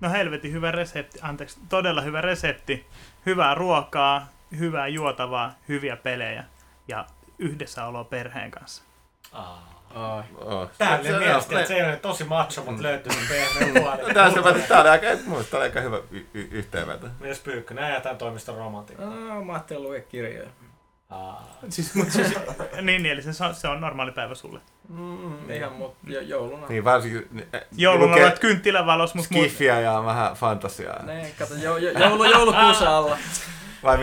No 0.00 0.10
helvetin 0.10 0.52
hyvä 0.52 0.70
resepti, 0.70 1.18
anteeksi, 1.22 1.58
todella 1.68 2.00
hyvä 2.00 2.20
resepti. 2.20 2.86
Hyvää 3.26 3.54
ruokaa, 3.54 4.28
hyvää 4.58 4.88
juotavaa, 4.88 5.54
hyviä 5.68 5.96
pelejä 5.96 6.44
ja 6.88 7.06
yhdessäoloa 7.38 8.04
perheen 8.04 8.50
kanssa. 8.50 8.82
Aa. 9.32 9.76
Ai. 9.94 10.22
Oh. 10.38 10.70
Tälle 10.78 11.08
Se- 11.10 11.18
mielestä, 11.18 11.54
että 11.56 11.68
se 11.68 11.74
ei 11.74 11.84
ole 11.88 11.96
tosi 11.96 12.24
macho, 12.24 12.64
mutta 12.64 12.82
löytyy 12.82 13.12
se 13.12 13.18
pehmeä 13.28 13.82
puoli. 13.82 14.14
Tää 14.68 14.80
oli 14.80 14.88
aika, 14.88 15.06
muista 15.26 15.58
aika 15.60 15.80
hyvä 15.80 15.96
y- 16.10 16.26
y- 16.34 16.48
yhteenveto. 16.50 17.06
Mies 17.20 17.40
Pyykkönen, 17.40 17.84
ja 17.84 17.90
jätän 17.94 18.16
toimiston 18.18 18.56
romantiikkaa. 18.56 19.44
Mä 19.44 19.52
ajattelin 19.52 19.82
lukea 19.82 20.00
kirjoja. 20.00 20.48
Aa. 21.10 21.48
Siis, 21.68 21.94
mut 21.94 22.10
siis, 22.10 22.28
niin, 22.82 23.02
niin, 23.02 23.06
eli 23.06 23.22
se, 23.22 23.44
on- 23.44 23.54
se 23.54 23.68
on 23.68 23.80
normaali 23.80 24.12
päivä 24.12 24.34
sulle. 24.34 24.60
Mm, 24.88 25.50
ihan 25.50 25.72
mut 25.72 25.96
jo, 26.06 26.20
jouluna. 26.20 26.66
Niin 26.66 26.84
varsinkin 26.84 27.46
eh, 27.52 27.60
Jouluna 27.76 28.10
lukee 28.10 28.24
olet 28.24 28.38
kynttilävalos, 28.38 29.14
mutta. 29.14 29.28
Skiffiä 29.34 29.80
ja 29.80 30.04
vähän 30.04 30.34
fantasiaa. 30.34 31.02
Ne, 31.02 31.30
kato, 31.38 31.54
jo, 31.54 31.76
jo, 31.76 31.90
joulu, 31.90 32.24
joulukuussa 32.24 32.96
alla. 32.96 33.18
Vai 33.82 33.98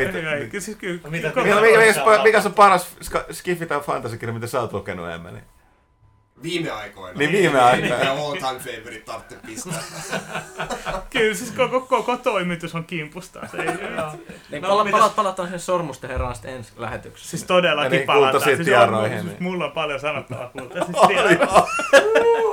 siis 0.59 0.77
kyllä, 0.77 0.99
No 1.03 1.09
mitä- 1.09 1.29
koko- 1.29 1.41
Mikä, 1.47 1.61
mikä, 1.61 1.77
mikä, 1.79 2.23
mikä 2.23 2.41
on 2.45 2.53
paras 2.53 2.95
ska- 3.01 3.33
Skiffi 3.33 3.65
tai 3.65 3.79
fantasikirja, 3.79 4.33
mitä 4.33 4.47
sä 4.47 4.61
oot 4.61 4.73
lukenut 4.73 5.09
Emmeli? 5.11 5.37
Viime 6.43 6.71
aikoina. 6.71 7.17
Niin 7.19 7.31
viime 7.31 7.61
aikoina. 7.61 7.95
Mikä 7.97 8.11
all 8.11 8.33
time 8.35 8.59
favorite 8.59 8.99
tarvitse 9.05 9.35
pistää. 9.45 9.83
Kyllä 11.09 11.33
siis 11.35 11.51
koko, 11.51 11.81
koko 11.81 12.17
toimitus 12.17 12.75
on 12.75 12.85
kimpustaa. 12.85 13.47
Se 13.47 13.57
ei, 13.57 13.65
Niin 14.49 14.61
No, 14.61 14.85
pala, 14.91 15.09
palataan 15.09 15.49
sen 15.49 15.59
sormusten 15.59 16.09
herran 16.09 16.35
sitten 16.35 16.53
ensi 16.53 16.71
lähetyksessä. 16.77 17.29
siis 17.29 17.41
Ja 17.41 17.47
todellakin 17.47 17.91
niin, 17.91 18.05
palataan. 18.05 18.31
kultaisiin 18.31 18.57
Siis, 18.57 18.65
tiaroihin, 18.67 19.17
on, 19.19 19.25
niin. 19.25 19.29
siis 19.29 19.39
mulla 19.39 19.65
on 19.65 19.71
paljon 19.71 19.99
sanottavaa 19.99 20.49
kultaisista 20.49 21.07
tiaroista. 21.07 21.67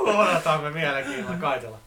Odotamme 0.05 0.71
mielenkiinnolla 0.71 1.37
kaitella. 1.37 1.77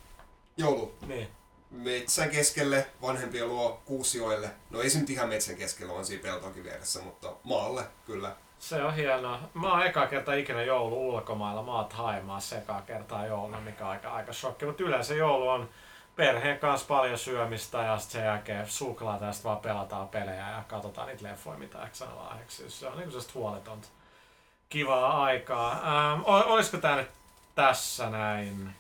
Joulu. 0.56 0.94
Niin. 1.06 1.28
Metsän 1.70 2.30
keskelle, 2.30 2.86
vanhempien 3.02 3.48
luo 3.48 3.82
Kuusioille. 3.84 4.50
No 4.70 4.80
ei 4.82 4.90
se 4.90 4.98
nyt 5.00 5.10
ihan 5.10 5.28
metsän 5.28 5.56
keskellä, 5.56 5.92
on 5.92 6.04
siinä 6.04 6.22
peltoakin 6.22 6.64
vieressä, 6.64 7.00
mutta 7.00 7.28
maalle 7.44 7.82
kyllä. 8.06 8.32
Se 8.58 8.82
on 8.82 8.94
hienoa. 8.94 9.38
Mä 9.54 9.70
oon 9.70 9.86
eka 9.86 10.06
kerta 10.06 10.34
ikinä 10.34 10.62
joulu 10.62 11.08
ulkomailla. 11.08 11.62
Mä 11.62 11.72
oon 11.72 11.86
Haimaassa 11.92 12.56
ekaa 12.58 12.82
kertaa 12.82 13.26
jouluna, 13.26 13.60
mikä 13.60 13.84
on 13.84 13.90
aika, 13.90 14.10
aika 14.10 14.32
shokki. 14.32 14.66
Mutta 14.66 14.82
yleensä 14.82 15.14
joulu 15.14 15.48
on 15.48 15.68
perheen 16.16 16.58
kanssa 16.58 16.86
paljon 16.86 17.18
syömistä 17.18 17.78
ja 17.78 17.98
sitten 17.98 18.20
sen 18.20 18.26
jälkeen 18.26 18.66
suklaata 18.68 19.24
ja 19.24 19.32
sitten 19.32 19.48
vaan 19.48 19.60
pelataan 19.60 20.08
pelejä 20.08 20.50
ja 20.50 20.62
katsotaan 20.68 21.08
niitä 21.08 21.22
leffoja, 21.24 21.58
mitä 21.58 21.82
ehkä 21.82 21.94
saa 21.96 22.16
lahjaksi. 22.30 22.70
Se 22.70 22.88
on 22.88 22.98
niinku 22.98 23.18
huoletonta 23.34 23.88
kivaa 24.68 25.24
aikaa. 25.24 25.72
Ähm, 25.72 26.20
ol- 26.24 26.42
olisiko 26.46 26.76
tää 26.76 26.96
nyt 26.96 27.08
tässä 27.54 28.10
näin? 28.10 28.70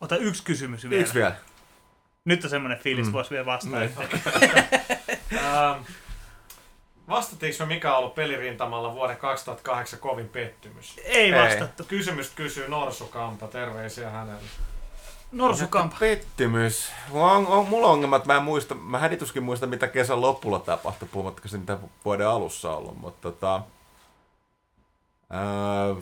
Ota 0.00 0.16
yksi 0.16 0.42
kysymys 0.42 0.84
vielä. 0.90 1.00
Yksi 1.02 1.14
vielä. 1.14 1.34
Nyt 2.24 2.44
on 2.44 2.50
semmoinen 2.50 2.78
fiilis, 2.78 3.06
Mm. 3.06 3.10
mm. 3.10 3.12
voisi 3.12 3.30
vielä 3.30 3.46
vastata. 3.46 3.78
Niin. 3.78 3.92
Ähm, 5.32 5.82
vastattiinko 7.12 7.66
me 7.66 7.74
mikä 7.74 7.92
on 7.92 7.98
ollut 7.98 8.14
pelirintamalla 8.14 8.94
vuoden 8.94 9.16
2008 9.16 9.98
kovin 9.98 10.28
pettymys? 10.28 11.00
Ei 11.04 11.32
Ei. 11.32 11.42
vastattu. 11.42 11.84
Kysymystä 11.84 12.36
kysyy 12.36 12.68
Norsukampa, 12.68 13.48
terveisiä 13.48 14.10
hänelle. 14.10 14.42
Norsukampa. 15.32 15.96
Pettymys. 16.00 16.92
Mulla 17.08 17.32
on, 17.32 17.46
on, 17.46 17.68
mulla 17.68 17.86
on 17.86 17.92
ongelma, 17.92 18.16
että 18.16 18.26
mä 18.26 18.36
en 18.36 18.42
muista, 18.42 18.74
mä 18.74 18.98
hädituskin 18.98 19.42
muista, 19.42 19.66
mitä 19.66 19.88
kesän 19.88 20.20
lopulla 20.20 20.58
tapahtui, 20.58 21.08
puhumattakaan 21.12 21.50
se, 21.50 21.58
mitä 21.58 21.78
vuoden 22.04 22.28
alussa 22.28 22.76
ollut, 22.76 22.98
mutta 22.98 23.30
tota... 23.30 23.62
Ää, 25.30 25.94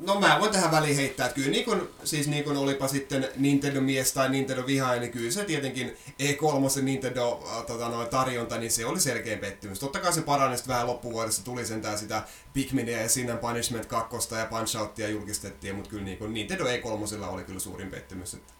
No 0.00 0.20
mä 0.20 0.36
voin 0.40 0.52
tähän 0.52 0.70
väliin 0.70 0.96
heittää, 0.96 1.26
että 1.26 1.34
kyllä 1.34 1.50
niin 1.50 1.64
kun, 1.64 1.88
siis 2.04 2.28
niin 2.28 2.44
kun 2.44 2.56
olipa 2.56 2.88
sitten 2.88 3.28
Nintendo-mies 3.36 4.12
tai 4.12 4.28
Nintendo-vihaaja, 4.28 5.00
niin 5.00 5.12
kyllä 5.12 5.30
se 5.30 5.44
tietenkin 5.44 5.96
E3 6.22 6.82
Nintendo 6.82 7.44
tota, 7.66 7.88
noin, 7.88 8.08
tarjonta, 8.08 8.58
niin 8.58 8.70
se 8.70 8.86
oli 8.86 9.00
selkeä 9.00 9.36
pettymys. 9.36 9.78
Totta 9.80 9.98
kai 9.98 10.12
se 10.12 10.22
parani 10.22 10.56
sitten 10.56 10.74
vähän 10.74 10.86
loppuvuodessa, 10.86 11.44
tuli 11.44 11.66
sentään 11.66 11.98
sitä 11.98 12.22
Pikminia 12.52 13.02
ja 13.02 13.08
Sin 13.08 13.30
and 13.30 13.38
Punishment 13.38 13.86
2 13.86 14.34
ja 14.38 14.46
Punch 14.46 14.76
Outia 14.76 15.08
julkistettiin, 15.08 15.74
mutta 15.74 15.90
kyllä 15.90 16.04
niin 16.04 16.18
kun 16.18 16.34
Nintendo 16.34 16.64
E3 16.64 17.24
oli 17.28 17.44
kyllä 17.44 17.60
suurin 17.60 17.90
pettymys. 17.90 18.34
Että 18.34 18.54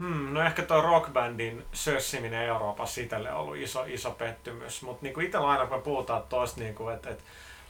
Hmm, 0.00 0.34
no 0.34 0.42
ehkä 0.42 0.62
tuo 0.62 0.80
rockbandin 0.80 1.64
sössiminen 1.72 2.42
Euroopassa 2.42 3.00
itselle 3.00 3.32
on 3.32 3.40
ollut 3.40 3.56
iso, 3.56 3.84
iso 3.84 4.10
pettymys, 4.10 4.82
mutta 4.82 5.02
niinku 5.02 5.20
itsellä 5.20 5.48
aina 5.48 5.66
kun 5.66 5.76
me 5.76 5.82
puhutaan 5.82 6.22
tosta, 6.22 6.60
niinku, 6.60 6.88
että 6.88 7.10
et, 7.10 7.24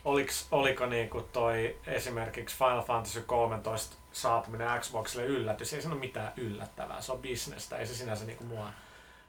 oliks, 0.04 0.48
oliko 0.50 0.86
niinku 0.86 1.20
toi 1.20 1.78
esimerkiksi 1.86 2.56
Final 2.56 2.82
Fantasy 2.82 3.20
13 3.20 3.96
saapuminen 4.12 4.80
Xboxille 4.80 5.26
yllätys, 5.26 5.72
ei 5.72 5.82
se 5.82 5.88
ole 5.88 5.96
mitään 5.96 6.32
yllättävää, 6.36 7.00
se 7.00 7.12
on 7.12 7.18
bisnestä, 7.18 7.76
ei 7.76 7.86
se 7.86 7.94
sinänsä 7.94 8.24
niinku 8.24 8.44
mua 8.44 8.70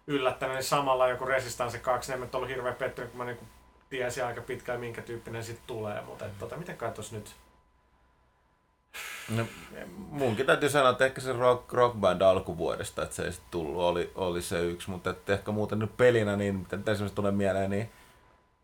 yllättänyt, 0.07 0.55
niin 0.55 0.63
samalla 0.63 1.07
joku 1.07 1.25
Resistance 1.25 1.77
2, 1.77 2.11
niin 2.11 2.23
en 2.23 2.29
ollut 2.33 2.49
hirveän 2.49 2.75
pettynyt, 2.75 3.09
kun 3.09 3.17
mä 3.17 3.25
niinku 3.25 3.45
tiesin 3.89 4.25
aika 4.25 4.41
pitkään 4.41 4.79
minkä 4.79 5.01
tyyppinen 5.01 5.43
sit 5.43 5.59
tulee, 5.67 6.01
mutta 6.01 6.25
et, 6.25 6.39
tota, 6.39 6.57
miten 6.57 6.77
kai 6.77 6.91
nyt? 7.11 7.35
no, 9.29 9.45
munkin 10.09 10.45
täytyy 10.45 10.69
sanoa, 10.69 10.89
että 10.89 11.05
ehkä 11.05 11.21
se 11.21 11.33
rock, 11.33 11.73
rock 11.73 11.95
band 11.95 12.21
alkuvuodesta, 12.21 13.03
että 13.03 13.15
se 13.15 13.23
ei 13.23 13.31
sit 13.31 13.51
tullut, 13.51 13.81
oli, 13.81 14.11
oli 14.15 14.41
se 14.41 14.61
yksi, 14.61 14.89
mutta 14.89 15.15
ehkä 15.27 15.51
muuten 15.51 15.79
nyt 15.79 15.97
pelinä, 15.97 16.35
niin 16.35 16.55
mitä 16.55 16.91
esimerkiksi 16.91 17.15
tulee 17.15 17.31
mieleen, 17.31 17.69
niin 17.69 17.89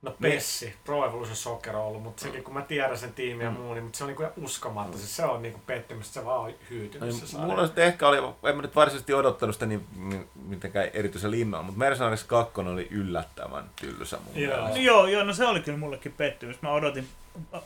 No 0.01 0.15
Pessi, 0.21 0.75
Pro 0.85 1.05
Evolution 1.05 1.35
Soccer 1.35 1.75
on 1.75 1.81
ollut, 1.85 2.03
mutta 2.03 2.21
sekin 2.23 2.43
kun 2.43 2.53
mä 2.53 2.61
tiedän 2.61 2.97
sen 2.97 3.13
tiimin 3.13 3.43
ja 3.45 3.51
Mm. 3.51 3.57
muu, 3.57 3.73
niin 3.73 3.83
mutta 3.83 3.97
se 3.97 4.03
on 4.03 4.07
niinku 4.07 4.21
ihan 4.23 4.33
uskomatta. 4.37 4.97
Se, 4.97 5.07
se 5.07 5.25
on 5.25 5.41
niinku 5.41 5.59
pettymys, 5.65 6.07
että 6.07 6.19
se 6.19 6.25
vaan 6.25 6.39
on 6.39 6.53
hyytynyt. 6.69 7.09
No, 7.33 7.39
Mulla 7.45 7.65
sitten 7.65 7.83
ehkä 7.85 8.07
oli, 8.07 8.17
en 8.17 8.55
mä 8.55 8.61
nyt 8.61 8.75
varsinaisesti 8.75 9.13
odottanut 9.13 9.55
sitä 9.55 9.65
niin, 9.65 9.87
niin 9.95 10.29
mitenkään 10.47 10.89
erityisen 10.93 11.31
linnoa, 11.31 11.61
mutta 11.63 11.79
Mercenaries 11.79 12.23
2 12.23 12.61
oli 12.61 12.87
yllättävän 12.91 13.69
tylsä 13.81 14.17
mun 14.25 14.35
Joo. 14.43 14.55
mielestä. 14.57 14.79
Joo, 14.79 15.07
joo, 15.07 15.23
no 15.23 15.33
se 15.33 15.45
oli 15.47 15.59
kyllä 15.59 15.77
mullekin 15.77 16.11
pettymys. 16.13 16.61
Mä 16.61 16.71
odotin 16.71 17.07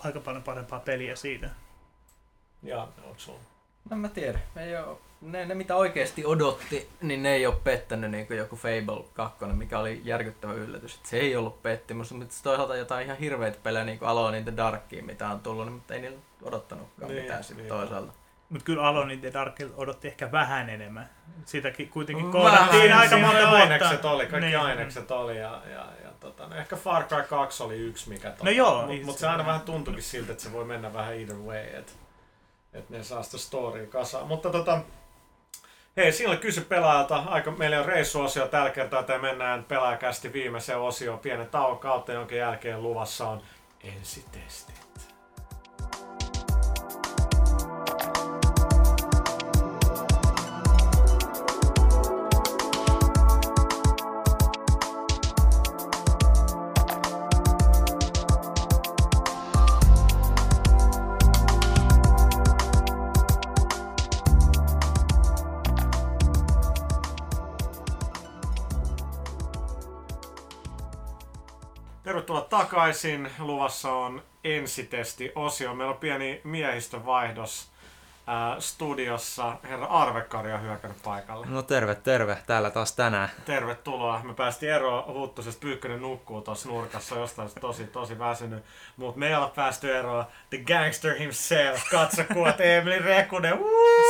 aika 0.04 0.20
paljon 0.20 0.44
parempaa 0.44 0.80
peliä 0.80 1.16
siitä. 1.16 1.50
Ja 2.64 2.82
onko 2.82 3.16
sulla? 3.18 3.40
No 3.90 3.98
mä 3.98 4.10
tiedän. 4.10 4.42
Ei 4.56 4.76
oo, 4.76 5.02
ne, 5.22 5.46
ne, 5.46 5.56
mitä 5.56 5.76
oikeasti 5.76 6.26
odotti, 6.26 6.90
niin 7.02 7.24
ne 7.24 7.34
ei 7.34 7.46
ole 7.48 7.56
pettänyt 7.64 8.12
niin 8.12 8.28
kuin 8.28 8.38
joku 8.38 8.56
Fable 8.56 9.04
2, 9.14 9.46
mikä 9.46 9.80
oli 9.80 10.02
järkyttävä 10.04 10.54
yllätys. 10.54 10.96
Et 10.96 11.06
se 11.06 11.18
ei 11.18 11.36
ollut 11.36 11.64
pettymys, 11.64 12.12
mutta 12.12 12.36
toisaalta 12.44 12.76
jotain 12.76 13.06
ihan 13.06 13.18
hirveitä 13.18 13.58
pelejä, 13.64 13.86
niin 13.86 14.00
kuin 14.00 14.10
Alone 14.10 14.38
in 14.38 14.44
the 14.44 14.58
Darkia, 14.58 15.04
mitä 15.04 15.30
on 15.30 15.40
tullut, 15.40 15.66
niin, 15.66 15.74
mutta 15.74 15.94
ei 15.94 16.02
niillä 16.02 16.18
odottanutkaan 16.44 17.12
Niin, 17.12 17.22
mitään 17.24 17.44
sitten 17.44 17.66
niin. 17.66 17.70
toisaalta. 17.78 18.14
Mutta 18.50 18.66
kyllä 18.66 18.84
Alone 18.84 19.14
in 19.14 19.22
the 19.22 19.34
Dark 19.34 19.56
odotti 19.76 20.08
ehkä 20.08 20.32
vähän 20.32 20.70
enemmän. 20.70 21.10
Sitäkin 21.46 21.90
kuitenkin 21.90 22.34
Vähän. 22.34 22.42
koodattiin 22.42 22.94
aika 22.94 23.18
monta 23.18 23.38
vuotta. 23.42 23.50
ainekset 23.58 24.06
oli, 24.06 24.26
kaikki 24.26 24.48
Niin. 24.50 24.60
ainekset 24.60 25.12
oli 25.12 25.38
ja, 25.40 25.62
ja, 25.72 25.86
ja 26.04 26.10
tota, 26.20 26.48
no 26.48 26.56
ehkä 26.56 26.76
Far 26.76 27.04
Cry 27.04 27.24
2 27.24 27.64
oli 27.64 27.78
yksi 27.78 28.10
mikä 28.10 28.30
tota, 28.30 28.44
No 28.44 28.52
joo, 28.52 28.88
mutta 28.88 29.06
mut 29.06 29.16
se 29.16 29.20
se- 29.20 29.28
aina 29.28 29.46
vähän 29.46 29.62
tuntuikin 29.62 30.04
siltä, 30.04 30.32
että 30.32 30.44
se 30.44 30.52
voi 30.54 30.66
mennä 30.66 30.94
vähän 30.94 31.14
either 31.16 31.36
way, 31.38 31.58
että 31.66 31.92
et 32.74 32.90
ne 32.90 33.04
saa 33.04 33.24
sitä 33.24 33.38
storya 33.38 33.88
kasaan. 33.88 34.28
Mutta 34.28 34.50
tota, 34.50 34.82
hei, 35.98 36.12
siinä 36.12 36.32
oli 36.32 36.40
kysy 36.40 36.62
pelaajalta, 36.62 37.16
aika, 37.16 37.52
meillä 37.52 37.80
on 37.80 37.86
reissuosio 37.86 38.48
tällä 38.48 38.70
kertaa, 38.70 39.00
että 39.00 39.18
mennään 39.18 39.64
pelaajakästi 39.64 40.34
viimeiseen 40.34 40.80
osioon 40.80 41.20
pienen 41.20 41.50
tauon 41.50 41.80
kautta, 41.80 42.14
jonka 42.14 42.36
jälkeen 42.36 42.84
luvassa 42.84 43.30
on 43.30 43.42
ensitestit. 43.84 45.11
Takaisin. 72.72 73.30
Luvassa 73.40 73.94
on 73.94 74.24
ensitesti-osio. 74.44 75.76
Meillä 75.76 75.94
on 75.94 76.00
pieni 76.00 76.42
miehistövaihdos 76.44 77.71
ää, 78.32 78.56
studiossa. 78.60 79.56
Herra 79.64 79.86
Arvekari 79.86 80.54
on 80.54 80.62
hyökännyt 80.62 81.04
paikalle. 81.04 81.46
No 81.50 81.62
terve, 81.62 81.96
terve. 81.96 82.38
Täällä 82.48 82.70
taas 82.70 82.96
tänään. 82.96 83.30
Tervetuloa. 83.46 84.22
Me 84.24 84.34
päästiin 84.34 84.72
eroon 84.72 85.14
Huttusesta. 85.14 85.62
Pyykkönen 85.62 86.02
nukkuu 86.02 86.42
tuossa 86.42 86.70
nurkassa 86.70 87.16
jostain 87.16 87.50
tosi, 87.62 87.84
tosi 87.84 88.20
väsynyt. 88.20 88.64
Mutta 88.98 89.20
me 89.20 89.28
ei 89.28 89.36
olla 89.36 89.52
päästy 89.56 89.98
eroon. 89.98 90.26
The 90.50 90.58
gangster 90.58 91.16
himself. 91.16 91.90
Katso 91.92 92.24
kuvat 92.34 92.62
Emeli 92.62 93.00
Rekunen. 93.00 93.60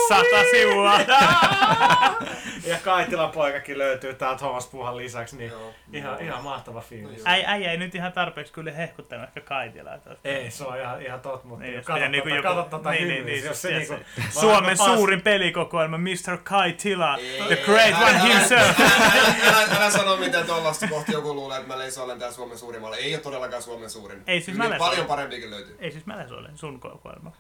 Sata 0.10 0.44
sivua. 0.52 1.00
ja 2.72 2.78
Kaitilan 2.84 3.32
poikakin 3.32 3.78
löytyy 3.78 4.14
täältä 4.14 4.38
Thomas 4.40 4.68
Puhan 4.68 4.98
lisäksi. 4.98 5.38
Niin 5.38 5.52
Joo. 5.52 5.74
ihan, 5.94 6.22
ihan 6.22 6.44
mahtava 6.44 6.82
fiilis. 6.82 7.22
Äi, 7.26 7.44
äijä 7.48 7.72
ei 7.72 7.78
nyt 7.78 7.96
ihan 7.96 8.12
tarpeeksi 8.14 8.54
kyllä 8.54 8.72
hehkuttanut 8.72 9.24
ehkä 9.28 9.42
Kaitilaa. 9.42 9.98
Ei, 10.24 10.52
se 10.52 10.64
on 10.64 10.80
ihan, 10.80 11.02
ihan 11.02 11.20
totta, 11.20 11.48
mutta 11.48 11.64
Niin, 11.64 11.72
niin, 11.72 11.78
jos 11.78 11.86
tehdään 11.86 12.12
tota, 12.12 12.28
niinku 12.30 12.48
joku- 12.48 12.70
tota 12.70 12.92
niin, 12.92 13.08
niin, 13.08 13.26
niin, 13.26 13.26
niin, 13.26 13.46
jos 13.46 13.62
se 13.62 13.68
siis 13.68 13.90
niinku... 13.90 13.94
se- 13.94 13.94
vaan 13.94 14.11
Suomen 14.30 14.78
pas- 14.78 14.86
suurin 14.86 15.22
pelikokoelma, 15.22 15.98
Mr. 15.98 16.38
Kai 16.44 16.74
Tila, 16.74 17.18
the 17.48 17.54
Ei, 17.54 17.66
great 17.66 17.94
älä- 17.96 18.00
one 18.00 18.10
älä- 18.20 18.20
himself. 18.20 18.80
Älä, 18.80 19.58
älä, 19.58 19.68
älä 19.78 19.92
sano 19.92 20.18
mitään 20.18 20.46
tuollaista 20.46 20.88
kohti 20.88 21.12
joku 21.12 21.34
luulee, 21.36 21.58
että 21.58 21.68
mä 21.74 21.78
leissä 21.80 22.04
olen 22.04 22.20
tää 22.20 22.32
Suomen 22.32 22.58
suurin. 22.58 22.82
Mä 22.82 22.88
ei 22.96 23.14
ole 23.16 23.22
todellakaan 23.22 23.64
Suomen 23.64 23.90
suurin. 23.90 24.24
Ei, 24.28 24.42
siis 24.42 24.58
Yli- 24.58 24.68
mä 24.70 24.76
Paljon 24.78 25.06
parempikin 25.06 25.52
löytyy. 25.52 25.76
Ei 25.80 25.92
siis 25.92 26.06
mä 26.06 26.14
olen 26.38 26.58
sun 26.58 26.80
kokoelma. 26.80 27.32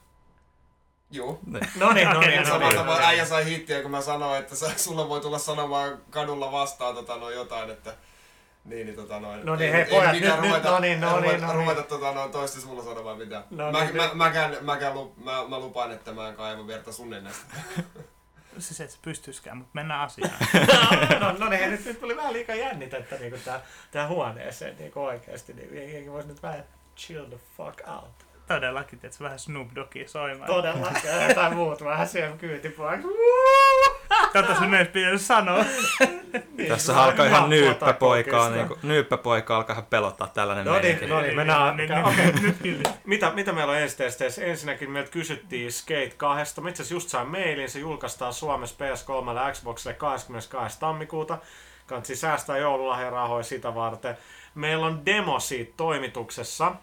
Joo. 1.11 1.39
No 1.51 1.59
niin, 1.93 2.09
no 2.09 2.19
niin, 2.19 2.35
no 2.35 2.39
no 2.39 2.45
Samalla 2.45 2.67
niin. 2.69 2.77
tavalla 2.77 3.07
äijä 3.07 3.25
sai 3.25 3.45
hittiä, 3.45 3.81
kun 3.81 3.91
mä 3.91 4.01
sanoin, 4.01 4.39
että 4.39 4.55
sä, 4.55 4.71
sulla 4.77 5.09
voi 5.09 5.21
tulla 5.21 5.39
sanomaan 5.39 5.97
kadulla 6.09 6.51
vastaan 6.51 6.95
tota, 6.95 7.15
no, 7.17 7.29
jotain, 7.29 7.69
että 7.69 7.93
niin, 8.65 8.85
niin, 8.87 8.95
tota, 8.95 9.19
noin. 9.19 9.45
No 9.45 9.55
niin, 9.55 9.65
ei- 9.67 9.71
hei, 9.73 9.81
ei 9.81 9.89
pojat, 9.89 10.11
nyt- 10.13 10.21
nyt, 10.23 10.39
ruveta, 10.39 10.69
no 10.69 10.79
niin, 10.79 11.01
no 11.01 11.07
niin, 11.19 11.23
ruveta, 11.23 11.45
no 11.45 11.53
niin. 11.53 11.61
ruveta 11.61 11.83
tota, 11.83 12.11
noin, 12.11 12.31
toista 12.31 12.61
sulla 12.61 12.83
sanomaan 12.83 13.17
mitään. 13.17 13.43
No 13.49 13.71
mä, 13.71 13.83
niin, 13.83 13.95
mä, 13.95 14.03
nyt- 14.05 14.13
mäkään, 14.13 14.57
mäkään 14.61 14.93
lu, 14.93 15.13
mä, 15.23 15.31
mä, 15.47 15.59
lupaan, 15.59 15.91
että 15.91 16.11
mä 16.13 16.27
en 16.27 16.35
kaiva 16.35 16.67
verta 16.67 16.91
sun 16.91 17.09
nenästä. 17.09 17.55
Siis 18.59 18.81
et 18.81 18.91
sä 18.91 18.97
pystyiskään, 19.01 19.57
mutta 19.57 19.71
mennään 19.73 20.01
asiaan. 20.01 20.33
no, 21.19 21.31
no 21.37 21.49
niin, 21.49 21.71
nyt, 21.71 21.85
nyt 21.85 21.99
tuli 21.99 22.15
vähän 22.17 22.33
liikaa 22.33 22.55
jännitettä 22.55 23.15
niinku 23.15 23.37
tää, 23.45 23.61
tää 23.91 24.07
huoneeseen 24.07 24.77
niinku 24.77 25.03
oikeesti. 25.03 25.53
Niinku, 25.53 25.75
jengi 25.75 26.11
voisi 26.11 26.27
nyt 26.27 26.43
vähän 26.43 26.63
chill 26.97 27.25
the 27.25 27.37
fuck 27.57 27.81
out. 27.87 28.25
Todellakin, 28.47 28.99
että 29.03 29.17
se 29.17 29.23
vähän 29.23 29.39
Snoop 29.39 29.67
Doggia 29.75 30.07
soimaan. 30.07 30.47
Todellakin. 30.47 31.09
Jotain 31.29 31.55
muut 31.55 31.83
vähän 31.83 32.07
siihen 32.07 32.37
kyytipuoliksi. 32.37 33.07
Tätä 34.33 34.55
sun 34.55 34.73
ei 34.75 34.85
pitänyt 34.85 35.21
sanoa. 35.21 35.65
Niin, 36.57 36.69
Tässä 36.69 37.03
alkaa 37.03 37.25
ihan 37.25 37.49
nyyppäpoikaa. 37.49 38.49
nyyppäpoikaa, 38.49 38.49
niin 38.49 38.67
kuin, 38.67 38.79
nyyppäpoika 38.83 39.55
alkaa 39.57 39.73
ihan 39.73 39.85
pelottaa 39.85 40.27
tällainen 40.27 40.65
No 40.65 40.79
niin, 40.79 41.09
no 41.09 41.21
niin, 41.21 41.35
mennään. 41.35 41.77
Niin, 41.77 42.05
Okei, 42.05 42.31
niin, 42.31 42.43
nyt 42.43 42.55
kyllä. 42.63 42.93
Mitä, 43.05 43.31
mitä 43.31 43.51
meillä 43.51 43.71
on 43.71 43.79
ensitesteissä? 43.79 44.43
Ensinnäkin 44.43 44.91
meiltä 44.91 45.11
kysyttiin 45.11 45.71
Skate 45.71 46.13
2. 46.17 46.61
Mä 46.61 46.69
itse 46.69 46.83
asiassa 46.83 46.95
just 46.95 47.09
sain 47.09 47.27
mailin, 47.27 47.69
se 47.69 47.79
julkaistaan 47.79 48.33
Suomessa 48.33 48.75
PS3 48.75 49.35
ja 49.35 49.51
Xboxille 49.53 49.93
22. 49.93 50.79
tammikuuta. 50.79 51.37
Kansi 51.87 52.15
säästää 52.15 52.57
joululahjarahoja 52.57 53.43
sitä 53.43 53.75
varten. 53.75 54.17
Meillä 54.55 54.85
on 54.85 55.05
demo 55.05 55.39
siitä 55.39 55.73
toimituksessa, 55.77 56.75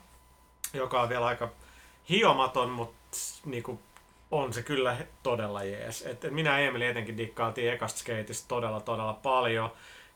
joka 0.74 1.02
on 1.02 1.08
vielä 1.08 1.26
aika 1.26 1.48
hiomaton, 2.10 2.70
mutta 2.70 2.96
niinku, 3.44 3.80
on 4.30 4.52
se 4.52 4.62
kyllä 4.62 4.96
todella 5.22 5.64
jees. 5.64 6.02
Et 6.02 6.26
minä 6.30 6.60
ja 6.60 6.66
Emeli 6.66 6.86
etenkin 6.86 7.16
dikkailtiin 7.16 7.72
ekasta 7.72 7.98
skateista 7.98 8.48
todella 8.48 8.80
todella 8.80 9.12
paljon. 9.12 9.72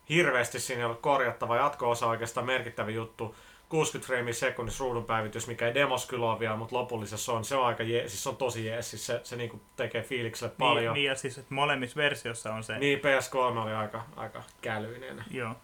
Hirveästi 0.08 0.60
siinä 0.60 0.80
ei 0.80 0.84
ollut 0.84 1.00
korjattava 1.00 1.56
jatko-osa 1.56 2.06
oikeastaan 2.06 2.46
merkittävä 2.46 2.90
juttu. 2.90 3.34
60 3.68 4.06
freimiä 4.06 4.32
sekunnissa 4.32 4.84
ruudunpäivitys, 4.84 5.46
mikä 5.46 5.66
ei 5.66 5.74
demos 5.74 6.06
kyllä 6.06 6.30
ole 6.30 6.38
vielä, 6.40 6.56
mutta 6.56 6.76
lopullisessa 6.76 7.32
on. 7.32 7.44
Se 7.44 7.56
on 7.56 7.66
aika 7.66 7.82
jees, 7.82 8.10
siis 8.12 8.22
se 8.22 8.28
on 8.28 8.36
tosi 8.36 8.66
jees, 8.66 8.90
siis 8.90 9.06
se, 9.06 9.20
se 9.24 9.36
niinku 9.36 9.60
tekee 9.76 10.02
fiilikselle 10.02 10.48
Niin, 10.50 10.58
paljon. 10.58 10.94
niin, 10.94 11.06
ja 11.06 11.14
siis, 11.14 11.38
että 11.38 11.54
molemmissa 11.54 11.96
versioissa 11.96 12.54
on 12.54 12.64
se. 12.64 12.78
Niin, 12.78 12.98
PS3 12.98 13.58
oli 13.58 13.72
aika, 13.72 14.04
aika 14.16 14.42
kälyinen. 14.60 15.24
Joo. 15.30 15.54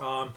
Um, 0.00 0.32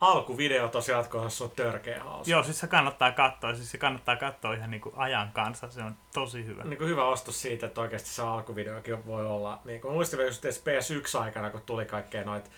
alkuvideo 0.00 0.68
tosiaan 0.68 0.98
jatko-osassa 0.98 1.44
on 1.44 1.50
törkeä 1.50 2.02
hauska. 2.04 2.30
Joo, 2.30 2.42
siis 2.42 2.60
se 2.60 2.66
kannattaa 2.66 3.12
katsoa. 3.12 3.54
Siis 3.54 3.70
se 3.70 3.78
kannattaa 3.78 4.16
katsoa 4.16 4.54
ihan 4.54 4.70
niinku 4.70 4.92
ajan 4.96 5.32
kanssa. 5.32 5.70
Se 5.70 5.82
on 5.82 5.96
tosi 6.14 6.46
hyvä. 6.46 6.64
niin 6.64 6.78
kuin 6.78 6.90
hyvä 6.90 7.04
ostos 7.04 7.42
siitä, 7.42 7.66
että 7.66 7.80
oikeasti 7.80 8.08
se 8.10 8.22
alkuvideokin 8.22 9.06
voi 9.06 9.26
olla. 9.26 9.60
Niin 9.64 9.80
kuin 9.80 9.94
muistin 9.94 10.20
just 10.20 10.44
edes 10.44 10.64
PS1-aikana, 10.64 11.50
kun 11.50 11.62
tuli 11.66 11.86
kaikkea 11.86 12.24
noita 12.24 12.50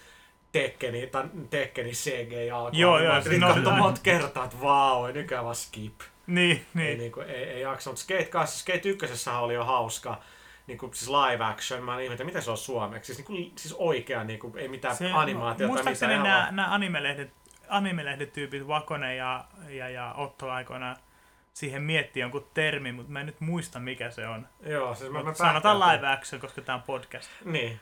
Tekkeni, 0.52 1.06
tai 1.06 1.24
Tekkeni 1.50 1.90
CG 1.90 2.52
alkua. 2.54 2.80
Joo, 2.80 2.96
niin 2.96 3.04
joo, 3.06 3.14
mä 3.14 3.20
siis 3.20 3.40
no- 3.40 3.54
katsoa 3.54 3.76
monta 3.76 4.00
kertaa, 4.02 4.44
että 4.44 4.60
vau, 4.60 5.06
nykyään 5.12 5.44
vaan 5.44 5.56
skip. 5.56 6.00
Niin, 6.26 6.56
Ei, 6.56 6.64
niin. 6.74 6.98
niin 6.98 7.12
kuin, 7.12 7.30
ei, 7.30 7.44
ei 7.44 7.60
jaksa, 7.60 7.90
mutta 7.90 8.02
Skate 8.02 8.24
2, 8.24 8.58
Skate 8.58 8.88
1 8.88 9.30
oli 9.38 9.54
jo 9.54 9.64
hauska. 9.64 10.18
Niin 10.70 10.78
kuin, 10.78 10.94
siis 10.94 11.10
live 11.10 11.44
action, 11.44 11.82
mä 11.84 12.00
ihmettelin, 12.00 12.26
mitä 12.26 12.40
se 12.40 12.50
on 12.50 12.58
suomeksi. 12.58 13.14
Siis, 13.14 13.18
niin 13.18 13.26
kuin, 13.26 13.52
siis 13.56 13.74
oikea, 13.78 14.24
niin 14.24 14.38
kuin, 14.38 14.58
ei 14.58 14.68
mitään 14.68 14.96
Se, 14.96 15.12
animaatiota, 15.12 15.68
muistaakseni 15.72 16.18
mitään. 16.18 16.38
nämä, 16.38 16.48
nämä 16.50 16.74
animelehdet, 16.74 17.30
animelehdet 17.68 18.32
tyypit 18.32 18.68
Vakone 18.68 19.16
ja, 19.16 19.44
ja, 19.68 19.88
ja 19.88 20.14
Otto 20.16 20.50
aikoinaan 20.50 20.96
siihen 21.52 21.82
miettii 21.82 22.20
jonkun 22.20 22.46
termi, 22.54 22.92
mutta 22.92 23.12
mä 23.12 23.20
en 23.20 23.26
nyt 23.26 23.40
muista 23.40 23.80
mikä 23.80 24.10
se 24.10 24.26
on. 24.26 24.48
Joo, 24.60 24.94
siis 24.94 25.10
mä, 25.12 25.22
mä 25.22 25.34
sanotaan 25.34 25.80
live 25.80 26.08
action, 26.08 26.40
koska 26.40 26.60
tämä 26.60 26.76
on 26.76 26.82
podcast. 26.82 27.30
Niin. 27.44 27.80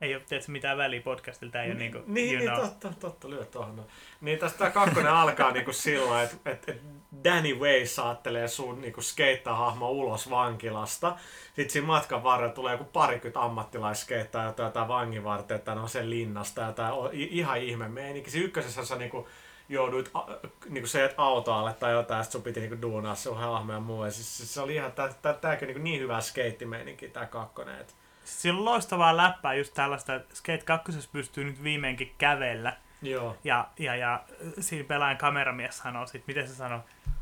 Ei 0.00 0.14
ole 0.14 0.22
tiedätkö, 0.28 0.52
mitään 0.52 0.78
väliä 0.78 1.00
podcastilta, 1.00 1.62
ei 1.62 1.70
ole 1.70 1.78
niinku, 1.78 1.98
Niin, 2.06 2.32
you 2.34 2.38
niin 2.38 2.50
know. 2.50 2.64
totta, 2.68 2.92
totta, 3.00 3.30
lyö 3.30 3.44
tuohon. 3.44 3.86
Niin 4.20 4.38
tästä 4.38 4.58
tää 4.58 4.70
kakkonen 4.70 5.12
alkaa 5.12 5.50
niinku 5.50 5.72
sillä 5.72 6.22
että 6.22 6.36
et, 6.50 6.68
et 6.68 6.82
Danny 7.24 7.54
Way 7.54 7.86
saattelee 7.86 8.48
sun 8.48 8.80
niinku 8.80 9.02
skeittahahmo 9.02 9.90
ulos 9.90 10.30
vankilasta. 10.30 11.16
Sitten 11.46 11.70
siinä 11.70 11.86
matkan 11.86 12.22
varrella 12.22 12.54
tulee 12.54 12.72
joku 12.72 12.84
parikymmentä 12.84 13.40
ammattilaisskeittaa 13.42 14.44
jotain, 14.44 14.64
jotain 14.66 14.88
vangin 14.88 15.24
varten, 15.24 15.54
että 15.56 15.74
ne 15.74 15.80
on 15.80 15.88
sen 15.88 16.10
linnasta. 16.10 16.60
Ja 16.60 16.72
tää 16.72 16.92
on 16.92 17.10
i- 17.14 17.28
ihan 17.38 17.58
ihme 17.58 17.88
meininki. 17.88 18.30
Siinä 18.30 18.46
ykkösessä 18.46 18.84
sä 18.84 18.96
niinku 18.96 19.28
jouduit 19.68 20.10
a, 20.14 20.20
niinku 20.68 20.86
se, 20.86 21.04
että 21.04 21.22
auto 21.22 21.52
alle 21.52 21.72
tai 21.72 21.92
jotain, 21.92 22.18
ja 22.18 22.22
sit 22.24 22.32
sun 22.32 22.42
piti 22.42 22.60
niinku 22.60 22.82
duunaa 22.82 23.14
sun 23.14 23.36
hahmo 23.38 23.72
ja 23.72 23.80
muu. 23.80 24.04
Ja 24.04 24.10
siis, 24.10 24.36
siis 24.36 24.54
se 24.54 24.60
oli 24.60 24.74
ihan, 24.74 24.92
tää, 24.92 25.08
tää, 25.22 25.32
tääkin 25.32 25.66
niinku 25.66 25.82
niin 25.82 26.00
hyvä 26.00 26.20
skeittimeininki 26.20 27.08
tää 27.08 27.26
kakkonen. 27.26 27.80
Et, 27.80 27.94
Sillä 28.30 28.58
on 28.58 28.64
loistavaa 28.64 29.16
läppää 29.16 29.54
just 29.54 29.74
tällaista, 29.74 30.14
että 30.14 30.36
Skate 30.36 30.62
2 30.64 31.08
pystyy 31.12 31.44
nyt 31.44 31.62
viimeinkin 31.62 32.14
kävellä. 32.18 32.76
joo. 33.02 33.36
Ja, 33.44 33.68
ja, 33.78 33.96
ja 33.96 34.20
siinä 34.60 34.84
pelaajan 34.88 35.16
kameramies 35.18 35.78
sanoo 35.78 36.06
sit, 36.06 36.22
miten 36.26 36.48
se 36.48 36.54
sanoo, 36.54 36.80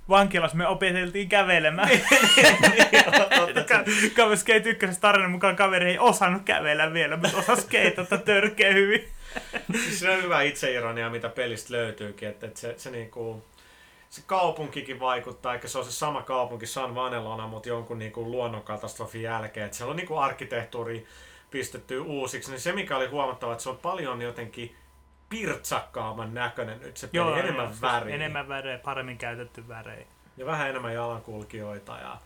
vankilas 0.08 0.54
me 0.54 0.66
opeteltiin 0.66 1.28
kävelemään. 1.28 1.88
Ka- 3.68 3.84
ka- 4.16 4.36
Skate 4.36 4.70
1 4.70 5.00
tarinan 5.00 5.30
mukaan 5.30 5.56
kaveri 5.56 5.90
ei 5.90 5.98
osannut 5.98 6.42
kävellä 6.44 6.92
vielä, 6.92 7.16
mutta 7.16 7.36
osasi 7.38 7.62
skeitata 7.62 8.18
törkeä 8.18 8.72
hyvin. 8.72 9.08
Siis 9.72 9.98
se 10.00 10.10
on 10.10 10.22
hyvä 10.22 10.42
itseironia, 10.42 11.10
mitä 11.10 11.28
pelistä 11.28 11.74
löytyykin, 11.74 12.28
että, 12.28 12.46
että 12.46 12.60
se, 12.60 12.74
se 12.76 12.90
niinku, 12.90 13.44
se 14.10 14.22
kaupunkikin 14.26 15.00
vaikuttaa, 15.00 15.54
eikä 15.54 15.68
se 15.68 15.78
ole 15.78 15.86
se 15.86 15.92
sama 15.92 16.22
kaupunki 16.22 16.66
San 16.66 16.94
Vanelona, 16.94 17.46
mutta 17.46 17.68
jonkun 17.68 17.98
niin 17.98 18.12
kuin 18.12 18.30
luonnonkatastrofin 18.30 19.22
jälkeen. 19.22 19.66
Että 19.66 19.76
siellä 19.76 19.90
on 19.90 19.96
niin 19.96 20.06
kuin 20.06 20.20
arkkitehtuuri 20.20 21.06
pistetty 21.50 21.98
uusiksi. 21.98 22.50
Niin 22.50 22.60
se, 22.60 22.72
mikä 22.72 22.96
oli 22.96 23.06
huomattava, 23.06 23.52
että 23.52 23.62
se 23.62 23.70
on 23.70 23.78
paljon 23.78 24.22
jotenkin 24.22 24.76
pirtsakkaamman 25.28 26.34
näköinen 26.34 26.80
nyt. 26.80 26.96
Se 26.96 27.06
peli 27.06 27.38
enemmän 27.38 27.66
joo, 27.66 27.74
väriä. 27.82 28.14
Enemmän 28.14 28.48
värejä, 28.48 28.78
paremmin 28.78 29.18
käytetty 29.18 29.68
värejä. 29.68 30.06
Ja 30.36 30.46
vähän 30.46 30.68
enemmän 30.70 30.94
jalankulkijoita. 30.94 31.98
Ja 31.98 32.18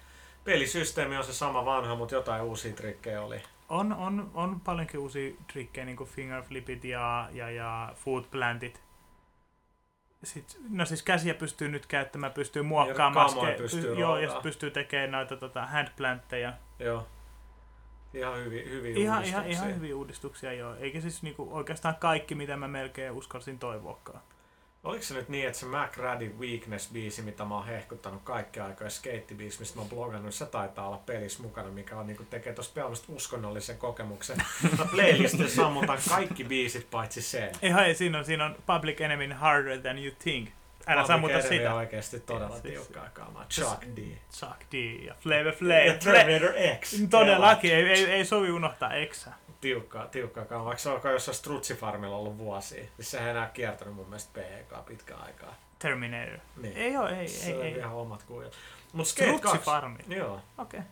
pelisysteemi 0.45 1.17
on 1.17 1.25
se 1.25 1.33
sama 1.33 1.65
vanha, 1.65 1.95
mutta 1.95 2.15
jotain 2.15 2.43
uusia 2.43 2.73
trikkejä 2.73 3.23
oli. 3.23 3.43
On, 3.69 3.93
on, 3.93 4.31
on 4.35 4.61
paljonkin 4.61 5.01
uusia 5.01 5.35
trikkejä, 5.53 5.85
niin 5.85 5.97
kuin 5.97 6.11
fingerflipit 6.11 6.85
ja, 6.85 7.29
ja, 7.33 7.51
ja 7.51 7.93
food 7.97 8.25
plantit. 8.31 8.81
Sitten, 10.25 10.57
no 10.71 10.85
siis 10.85 11.03
käsiä 11.03 11.35
pystyy 11.35 11.69
nyt 11.69 11.87
käyttämään, 11.87 12.33
pystyy 12.33 12.63
muokkaamaan. 12.63 13.31
ske- 13.31 13.57
pystyy 13.59 13.95
joo, 13.95 14.19
ja 14.19 14.31
sit 14.31 14.43
pystyy 14.43 14.71
tekemään 14.71 15.11
noita 15.11 15.37
tota, 15.37 15.67
handplantteja. 15.67 16.53
Joo. 16.79 17.07
Ihan 18.15 18.39
hyvin, 18.39 18.71
hyvin 18.71 18.97
Ihan, 18.97 19.25
ihan, 19.25 19.47
ihan 19.47 19.75
hyviä 19.75 19.97
uudistuksia 19.97 20.53
joo. 20.53 20.75
Eikä 20.75 21.01
siis 21.01 21.23
niinku 21.23 21.49
oikeastaan 21.51 21.97
kaikki, 21.97 22.35
mitä 22.35 22.57
mä 22.57 22.69
melkein 22.69 23.13
uskalsin 23.13 23.59
toivoakaan. 23.59 24.21
Oliko 24.85 25.03
se 25.05 25.15
nyt 25.15 25.29
niin, 25.29 25.47
että 25.47 25.59
se 25.59 25.67
McRaddy 25.67 26.35
Weakness-biisi, 26.41 27.23
mitä 27.23 27.45
mä 27.45 27.55
oon 27.55 27.67
hehkuttanut 27.67 28.21
kaikki 28.25 28.61
aikoja, 28.61 28.91
skate-biisi, 28.91 29.59
mistä 29.61 29.77
mä 29.77 29.81
oon 29.81 29.89
blogannut, 29.91 30.35
se 30.35 30.47
taitaa 30.47 30.87
olla 30.89 30.97
pelissä 31.07 31.43
mukana, 31.43 31.69
mikä 31.69 31.97
on, 31.97 32.07
niin 32.07 32.27
tekee 32.31 32.53
tosta 32.53 32.75
pelmasta 32.75 33.13
uskonnollisen 33.13 33.79
kokemuksen. 33.79 34.37
Mä 34.79 34.85
playlistissa 34.91 35.63
sammutan 35.63 35.99
kaikki 36.09 36.45
biisit 36.45 36.91
paitsi 36.91 37.23
sen. 37.23 37.51
Ihan 37.63 37.85
ei, 37.87 37.95
siinä 37.95 38.19
on, 38.19 38.25
siinä 38.25 38.45
on 38.45 38.57
Public 38.67 39.01
Enemy 39.01 39.33
Harder 39.33 39.79
Than 39.79 39.99
You 39.99 40.15
Think. 40.19 40.49
Älä 40.87 41.01
Public 41.01 41.07
sammuta 41.07 41.35
Enemy 41.35 41.49
sitä. 41.49 41.71
on 41.71 41.77
oikeesti 41.79 42.21
todella 42.21 42.61
Siis- 42.61 42.63
tiukkaa 42.75 43.09
kaamaa. 43.13 43.45
Chuck 43.51 43.83
D. 43.97 43.99
Chuck 44.33 44.61
D 44.73 44.75
ja 45.07 45.15
Flavor 45.21 45.47
Ja 45.47 45.53
Flav. 45.53 45.99
Terminator 46.15 46.53
X. 46.81 46.95
Todellakin, 47.11 47.75
ei, 47.75 47.85
ei, 47.89 48.05
ei 48.05 48.25
sovi 48.25 48.51
unohtaa 48.51 48.95
Eksää. 48.95 49.39
Tiukkaa, 49.63 50.07
tiukkaa 50.07 50.45
kaamaa. 50.45 50.67
Vaikka 50.67 50.83
se 50.83 50.89
on 50.89 51.01
jossain 51.13 51.35
Strutsifarmilla 51.35 52.17
ollut 52.17 52.39
vuosia. 52.39 52.85
Niin 52.99 53.05
sehän 53.05 53.27
ei 53.27 53.31
enää 53.31 53.51
kiertänyt 53.55 53.95
mun 53.95 54.09
mielestä 54.09 54.31
PEK 54.33 54.87
pitkään 54.87 55.23
aikaa. 55.23 55.55
Terminator. 55.79 56.39
Niin. 56.57 56.77
Ei 56.77 56.97
oo, 56.97 57.09
ei, 57.09 57.29
se 57.29 57.47
ei, 57.47 57.57
on 57.57 57.65
ei. 57.65 57.77
ihan 57.77 57.93
omat 57.93 58.23
kuvia. 58.23 58.49
Mut 58.93 59.07
Skate 59.07 59.31
2. 59.31 59.49
Strutsifarmi. 59.49 59.99
Joo. 60.09 60.41
Okei. 60.59 60.81
Okay. 60.81 60.91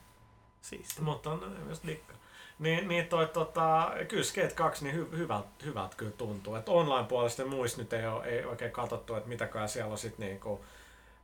Siisti. 0.60 1.02
Mutta 1.02 1.30
on 1.30 1.56
myös 1.64 1.82
dikka. 1.86 2.14
Niin, 2.58 2.88
niin 2.88 3.06
toi, 3.06 3.26
tota, 3.26 3.90
kyllä 4.08 4.24
Skate 4.24 4.54
2 4.54 4.84
niin 4.84 4.96
hy, 4.96 5.08
hyvältä, 5.12 5.48
hyvältä 5.64 5.96
kyllä 5.96 6.12
tuntuu. 6.12 6.54
Et 6.54 6.68
online 6.68 7.08
puolesta 7.08 7.46
muista 7.46 7.80
nyt 7.82 7.92
ei, 7.92 8.06
ole, 8.06 8.24
ei 8.24 8.44
oikein 8.44 8.72
katsottu, 8.72 9.14
että 9.14 9.28
mitäkään 9.28 9.68
siellä 9.68 9.92
on 9.92 9.98
sit 9.98 10.18
niinku 10.18 10.64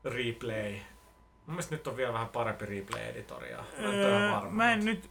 replay. 0.05 0.72
Mun 0.72 1.55
mielestä 1.55 1.74
nyt 1.74 1.86
on 1.86 1.97
vielä 1.97 2.12
vähän 2.12 2.28
parempi 2.28 2.66
replay-editoria. 2.66 3.64
Mä 3.78 3.88
en 3.88 3.94
Öö, 3.94 4.32
varma, 4.32 4.51
mä 4.51 4.72
en 4.72 4.84
nyt 4.84 5.11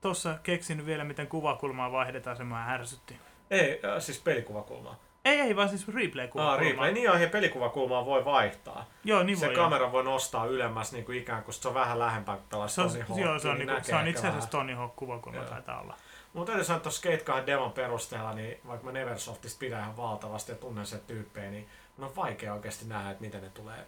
tossa 0.00 0.38
keksinyt 0.42 0.86
vielä, 0.86 1.04
miten 1.04 1.26
kuvakulmaa 1.26 1.92
vaihdetaan, 1.92 2.36
se 2.36 2.44
mä 2.44 2.72
ärsytti. 2.74 3.16
Ei, 3.50 3.80
äh, 3.84 4.02
siis 4.02 4.20
pelikuvakulmaa. 4.20 4.96
Ei, 5.24 5.40
ei, 5.40 5.56
vaan 5.56 5.68
siis 5.68 5.88
Ah, 5.88 5.94
replay-kuvakulmaa. 5.94 6.56
replay. 6.56 6.92
Niin 6.92 7.10
on, 7.10 7.18
he 7.18 7.26
pelikuvakulmaa 7.26 8.06
voi 8.06 8.24
vaihtaa. 8.24 8.86
Joo, 9.04 9.22
niin 9.22 9.36
se 9.38 9.46
voi. 9.46 9.54
kamera 9.54 9.92
voi 9.92 10.04
nostaa 10.04 10.46
ylemmäs 10.46 10.92
niin 10.92 11.04
kuin 11.04 11.18
ikään 11.18 11.42
kuin 11.44 11.54
se 11.54 11.68
on 11.68 11.74
vähän 11.74 11.98
lähempää 11.98 12.36
kuin 12.36 12.46
tällaista 12.48 12.74
Se 12.88 12.98
on, 12.98 13.06
Tony 13.06 13.20
joo, 13.20 13.28
Hawkia, 13.28 13.38
se 13.38 13.48
on, 13.48 13.54
niin 13.54 13.58
niinku, 13.58 13.72
näkee 13.74 13.84
se 13.84 13.94
on 13.94 13.98
ehkä 14.00 14.10
itse 14.10 14.28
asiassa. 14.28 14.50
Tony 14.50 14.74
Hawk 14.74 14.96
kuvakulma 14.96 15.38
Joo. 15.38 15.46
taitaa 15.48 15.80
olla. 15.80 15.96
Mutta 16.32 16.46
täytyy 16.52 16.64
sanoa, 16.64 16.76
että 16.76 16.90
Skate 16.90 17.16
2 17.16 17.46
demon 17.46 17.72
perusteella, 17.72 18.32
niin 18.34 18.60
vaikka 18.66 18.86
mä 18.86 18.92
Neversoftista 18.92 19.58
pidän 19.58 19.80
ihan 19.80 19.96
valtavasti 19.96 20.52
ja 20.52 20.58
tunnen 20.58 20.86
sen 20.86 21.00
tyyppejä, 21.06 21.50
niin 21.50 21.68
mun 21.96 22.06
on 22.08 22.16
vaikea 22.16 22.54
oikeasti 22.54 22.84
nähdä, 22.88 23.10
että 23.10 23.24
miten 23.24 23.42
ne 23.42 23.48
tulee 23.48 23.86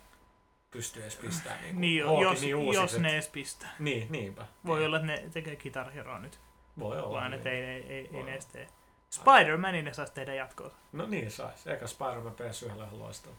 pystyä 0.70 1.02
edes 1.02 1.16
pistämään 1.16 1.60
niin, 1.62 1.80
Niin, 1.80 2.06
Hawkin 2.06 2.22
jos, 2.22 2.40
niin 2.40 2.56
uusiksi, 2.56 2.82
jos 2.82 2.98
ne 2.98 3.12
edes 3.12 3.28
pistää. 3.28 3.74
Niin, 3.78 4.06
niinpä. 4.10 4.46
Voi 4.66 4.84
olla, 4.84 4.96
että 4.96 5.06
ne 5.06 5.24
tekee 5.32 5.56
Guitar 5.56 5.90
Heroa 5.90 6.18
nyt. 6.18 6.40
Voi 6.78 7.00
olla. 7.00 7.20
Vaan 7.20 7.30
niin. 7.30 7.46
ei, 7.46 7.64
ei, 7.64 7.86
ei, 7.88 8.10
ei 8.12 8.22
ne 8.22 8.32
edes 8.32 8.46
tee. 8.46 8.68
Spider-Manin 9.10 9.84
ne 9.84 9.92
saisi 9.92 10.12
tehdä 10.12 10.34
jatkoa. 10.34 10.70
No 10.92 11.06
niin 11.06 11.30
sais. 11.30 11.66
Eikä 11.66 11.86
Spider-Man 11.86 12.34
PS1 12.34 12.76
ihan 12.76 12.98
loistava. 12.98 13.34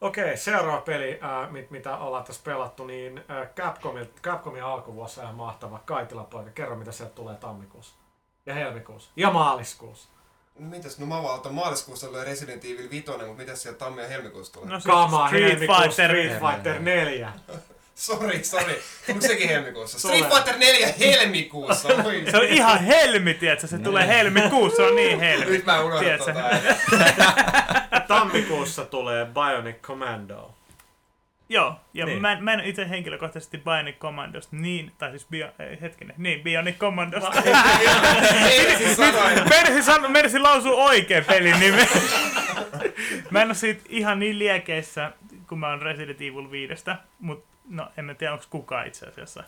Okei, 0.00 0.36
seuraava 0.36 0.80
peli, 0.80 1.20
äh, 1.22 1.50
mit, 1.50 1.70
mitä 1.70 1.96
ollaan 1.96 2.24
tässä 2.24 2.42
pelattu, 2.44 2.86
niin 2.86 3.18
äh, 3.18 3.48
Capcomin, 3.54 4.10
Capcomin 4.22 4.62
alkuvuosi 4.62 5.20
on 5.20 5.24
ihan 5.24 5.36
mahtava. 5.36 5.80
Kaitila 5.84 6.24
poika, 6.24 6.50
kerro 6.50 6.76
mitä 6.76 6.92
sieltä 6.92 7.14
tulee 7.14 7.36
tammikuussa. 7.36 7.94
Ja 8.46 8.54
helmikuussa. 8.54 9.10
Ja 9.16 9.30
maaliskuussa. 9.30 10.08
Mitäs, 10.58 10.98
no 10.98 11.06
mä 11.06 11.22
vaan 11.22 11.34
otan 11.34 11.54
maaliskuussa 11.54 12.06
tulee 12.06 12.24
Resident 12.24 12.64
Evil 12.64 12.90
5, 12.90 13.06
mutta 13.10 13.26
mitäs 13.36 13.62
sieltä 13.62 13.78
tammi- 13.84 14.02
ja 14.02 14.08
helmikuussa 14.08 14.52
tulee? 14.52 14.68
No 14.68 14.80
se 14.80 14.88
Kama, 14.88 15.26
Street 15.26 15.44
helmikuussa, 15.44 15.82
Fighter. 15.84 16.10
Street 16.10 16.40
Fighter 16.40 16.78
4. 16.80 17.32
Sori, 17.94 18.44
sori. 18.44 18.82
Onko 19.08 19.20
sekin 19.26 19.48
helmikuussa? 19.48 19.98
Street 20.08 20.28
Fighter 20.28 20.58
4 20.58 20.88
helmikuussa. 20.98 21.88
Se 22.30 22.36
on 22.36 22.44
ihan 22.44 22.84
helmi, 22.84 23.34
tiedätkö? 23.34 23.66
Se 23.66 23.78
tulee 23.78 24.06
helmikuussa, 24.08 24.76
se 24.76 24.82
on 24.82 24.96
niin 24.96 25.20
helmi. 25.20 25.50
Nyt 25.50 25.66
mä 25.66 25.80
unohdan 25.80 26.18
tota. 26.18 26.34
Tammikuussa 28.08 28.84
tulee 28.84 29.24
Bionic 29.26 29.80
Commando. 29.82 30.54
Joo, 31.50 31.80
ja 31.94 32.06
Niin. 32.06 32.20
mä, 32.22 32.32
en- 32.32 32.44
mä 32.44 32.52
en 32.52 32.60
itse 32.60 32.88
henkilökohtaisesti 32.88 33.58
Bionic 33.58 33.98
Commandosta 33.98 34.56
niin, 34.56 34.92
tai 34.98 35.10
siis 35.10 35.26
bio, 35.30 35.48
ei, 35.58 35.78
hetkinen, 35.80 36.14
niin, 36.18 36.42
Bionic 36.42 36.76
Commandosta. 36.78 37.42
Mersi, 39.48 39.82
san, 39.82 40.12
Mersi 40.12 40.38
lausuu 40.38 40.76
oikein 40.80 41.24
pelin 41.24 41.60
nimen. 41.60 41.88
mä 43.30 43.42
en 43.42 43.48
oo 43.48 43.54
siitä 43.54 43.82
ihan 43.88 44.18
niin 44.18 44.38
liekeissä, 44.38 45.12
kun 45.48 45.58
mä 45.58 45.68
oon 45.68 45.82
Resident 45.82 46.20
Evil 46.20 46.50
5, 46.50 46.74
mut 47.20 47.44
no 47.68 47.88
en 47.96 48.04
mä 48.04 48.14
tiedä 48.14 48.32
onko 48.32 48.44
kukaan 48.50 48.86
itse 48.86 49.06
asiassa. 49.06 49.44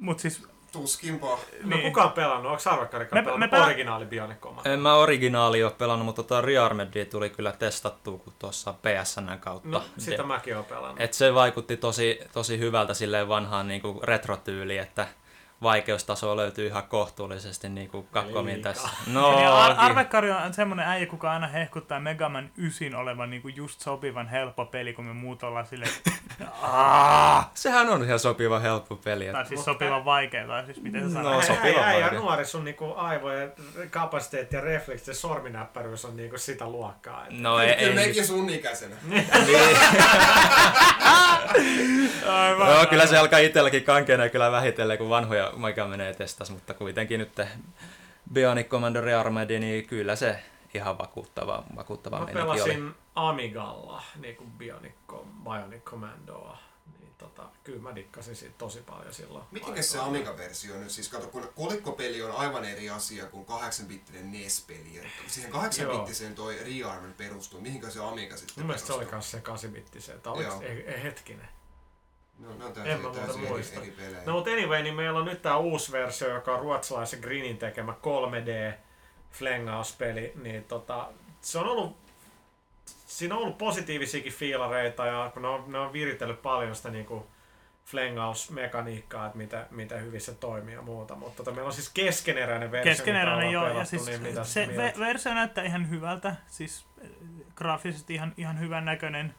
Mut 0.00 0.18
siis, 0.20 0.48
Tuskinpa. 0.80 1.38
No 1.62 1.76
niin. 1.76 1.82
kuka 1.82 2.02
on 2.04 2.12
pelannut? 2.12 2.52
Onko 2.52 2.62
Arvakkarikaan 2.70 3.18
Me- 3.22 3.24
pelannut 3.24 3.50
me 3.50 3.56
pela- 3.58 3.64
originaali 3.64 4.06
Bionic? 4.06 4.38
En 4.64 4.80
mä 4.80 4.94
originaali 4.94 5.64
ole 5.64 5.72
pelannut, 5.72 6.06
mutta 6.06 6.22
tota 6.22 6.40
Rearmedia 6.40 7.04
tuli 7.04 7.30
kyllä 7.30 7.52
testattua 7.52 8.18
kun 8.18 8.32
tuossa 8.38 8.72
PSN 8.82 9.38
kautta. 9.40 9.68
No, 9.68 9.82
sitä 9.98 10.16
De- 10.22 10.22
mäkin 10.26 10.56
oon 10.56 10.64
pelannut. 10.64 11.00
Et 11.00 11.12
se 11.14 11.34
vaikutti 11.34 11.76
tosi, 11.76 12.20
tosi 12.32 12.58
hyvältä 12.58 12.94
silleen 12.94 13.28
vanhaan 13.28 13.68
niinku 13.68 14.00
retrotyyliin, 14.02 14.80
että 14.80 15.06
vaikeustaso 15.64 16.36
löytyy 16.36 16.66
ihan 16.66 16.82
kohtuullisesti 16.82 17.68
niinku 17.68 18.06
Capcomin 18.12 18.54
liikaa. 18.54 18.72
tässä. 18.72 18.88
no, 19.06 19.20
No, 19.30 19.36
niin 19.36 19.48
Ar- 19.48 19.70
Ar- 19.70 19.74
Arvekari 19.78 20.30
on 20.30 20.54
semmonen 20.54 20.86
äijä, 20.88 21.06
kuka 21.06 21.30
aina 21.32 21.46
hehkuttaa 21.46 22.00
Mega 22.00 22.28
Man 22.28 22.50
9 22.56 22.94
olevan 22.94 23.30
niinku 23.30 23.48
just 23.48 23.80
sopivan 23.80 24.28
helppo 24.28 24.64
peli, 24.66 24.92
kun 24.92 25.04
me 25.04 25.12
muut 25.12 25.42
ollaan 25.42 25.66
sille, 25.66 25.86
sehän 27.54 27.88
on 27.88 28.04
ihan 28.04 28.18
sopiva 28.18 28.58
helppo 28.58 28.96
peli. 28.96 29.28
tai 29.32 29.46
siis 29.46 29.64
sopivan 29.64 30.04
vaikea, 30.04 30.46
tai 30.46 30.64
siis 30.64 30.82
miten 30.82 31.12
sä 31.12 31.22
No, 31.22 31.42
sopiva 31.42 31.80
Äijä 31.80 32.02
vaikea. 32.02 32.20
nuori, 32.20 32.44
sun 32.44 32.64
niinku 32.64 32.92
aivojen 32.96 33.52
kapasiteetti 33.90 34.56
ja 34.56 34.62
refleksi 34.62 35.10
ja 35.10 35.14
sorminäppäryys 35.14 36.04
on 36.04 36.16
niinku 36.16 36.38
sitä 36.38 36.68
luokkaa. 36.68 37.22
että- 37.26 37.34
no 37.40 37.58
ei, 37.60 37.76
Kyllä 37.76 38.00
ei 38.00 38.24
sun 38.24 38.50
ikäisenä. 38.50 38.96
Aivan. 42.26 42.68
Joo, 42.70 42.86
kyllä 42.86 43.06
se 43.06 43.18
alkaa 43.18 43.38
itselläkin 43.38 43.84
kankeena 43.84 44.28
kyllä 44.28 44.52
vähitellen, 44.52 44.98
kun 44.98 45.08
vanhoja 45.10 45.52
Mega 45.56 45.86
menee 45.86 46.14
testas, 46.14 46.50
mutta 46.50 46.74
kuitenkin 46.74 47.18
nyt 47.20 47.40
Bionic 48.32 48.68
Commando 48.68 49.00
Rearmedy, 49.00 49.58
niin 49.58 49.86
kyllä 49.86 50.16
se 50.16 50.42
ihan 50.74 50.98
vakuuttava, 50.98 51.64
vakuuttava 51.76 52.18
Mä 52.18 52.24
meininki 52.24 52.50
oli. 52.50 52.58
pelasin 52.60 52.94
Amigalla 53.14 54.02
niinku 54.20 54.44
Bionic, 54.58 54.92
Bionic 55.44 55.82
Commandoa. 55.82 56.58
Niin 57.00 57.14
tota, 57.18 57.42
kyllä 57.64 57.82
mä 57.82 57.94
dikkasin 57.94 58.36
siitä 58.36 58.54
tosi 58.58 58.80
paljon 58.80 59.14
silloin. 59.14 59.44
Mitenkäs 59.50 59.92
se 59.92 59.98
Amiga-versio 59.98 60.76
nyt? 60.76 60.90
Siis 60.90 61.08
kato, 61.08 61.26
kun 61.26 61.48
kolikkopeli 61.54 62.22
on 62.22 62.36
aivan 62.36 62.64
eri 62.64 62.90
asia 62.90 63.26
kuin 63.26 63.46
8-bittinen 63.46 64.32
NES-peli. 64.32 65.10
Siihen 65.26 65.52
8-bittiseen 65.52 66.34
toi 66.34 66.58
Rearmen 66.64 67.14
perustuu. 67.14 67.60
Mihinkä 67.60 67.90
se 67.90 68.00
Amiga 68.00 68.36
sitten 68.36 68.54
Mun 68.56 68.66
mielestä 68.66 68.86
se 68.86 68.92
oli 68.92 69.06
kans 69.06 69.30
se 69.30 69.40
8 69.40 69.72
Tai 70.22 70.32
oliko, 70.32 70.50
Joo. 70.50 70.62
ei, 70.62 70.88
ei, 70.90 71.02
hetkinen. 71.02 71.48
No, 72.38 72.48
ne 72.58 72.64
on 72.64 72.72
En 72.84 73.00
mä 73.00 73.08
muuta 73.08 73.20
eri, 73.20 73.48
muista. 73.48 73.80
eri 73.80 73.90
pelejä. 73.90 74.22
No 74.26 74.32
mutta 74.32 74.50
anyway, 74.50 74.82
niin 74.82 74.94
meillä 74.94 75.18
on 75.18 75.24
nyt 75.24 75.42
tää 75.42 75.56
uusi 75.56 75.92
versio, 75.92 76.34
joka 76.34 76.54
on 76.54 76.60
ruotsalaisen 76.60 77.20
Grinin 77.20 77.58
tekemä 77.58 77.92
3D 77.92 78.74
flengauspeli, 79.32 80.32
niin 80.42 80.64
tota, 80.64 81.08
se 81.40 81.58
on 81.58 81.66
ollut 81.66 81.96
siinä 83.06 83.34
on 83.34 83.40
ollut 83.42 83.58
positiivisiakin 83.58 84.32
fiilareita 84.32 85.06
ja 85.06 85.30
kun 85.34 85.42
ne 85.42 85.48
on, 85.48 85.64
ne 85.72 85.78
on 85.78 85.92
viritellyt 85.92 86.42
paljon 86.42 86.74
sitä 86.74 86.90
niinku 86.90 87.26
flengausmekaniikkaa, 87.84 89.26
että 89.26 89.38
mitä, 89.38 89.66
mitä 89.70 89.96
hyvin 89.96 90.20
se 90.20 90.34
toimii 90.34 90.74
ja 90.74 90.82
muuta, 90.82 91.14
mutta 91.14 91.36
tota, 91.36 91.50
meillä 91.50 91.66
on 91.66 91.72
siis 91.72 91.88
keskeneräinen 91.88 92.70
versio, 92.70 92.92
Keskeneräinen 92.92 93.46
mitä 93.46 93.52
joo, 93.52 93.62
ollaan 93.62 93.76
ja 93.78 93.86
pelattu, 93.90 94.04
siis 94.06 94.20
niin 94.20 94.22
mitä 94.22 94.44
se 94.44 94.66
mieltä? 94.66 94.96
ve- 94.96 95.00
versio 95.00 95.34
näyttää 95.34 95.64
ihan 95.64 95.90
hyvältä, 95.90 96.36
siis 96.46 96.86
äh, 97.04 97.10
graafisesti 97.54 98.14
ihan, 98.14 98.34
ihan 98.36 98.60
hyvän 98.60 98.84
näköinen. 98.84 99.34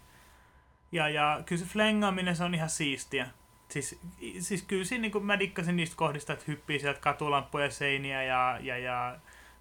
Ja, 0.92 1.10
ja 1.10 1.42
kyllä 1.46 1.64
se 1.64 1.68
flengaaminen, 1.70 2.36
se 2.36 2.44
on 2.44 2.56
ihan 2.56 2.70
siistiä. 2.70 3.28
Siis, 3.70 4.00
siis 4.40 4.64
kyllä 4.64 4.84
siinä 4.84 5.02
niin 5.02 5.26
mä 5.26 5.40
dikkasin 5.40 5.76
niistä 5.76 5.96
kohdista, 5.96 6.34
että 6.34 6.46
hyppii 6.48 6.80
sieltä 6.80 7.00
katulampuja 7.00 7.72
seiniä 7.72 8.24
ja, 8.24 8.60
ja, 8.62 8.78
ja 8.78 9.16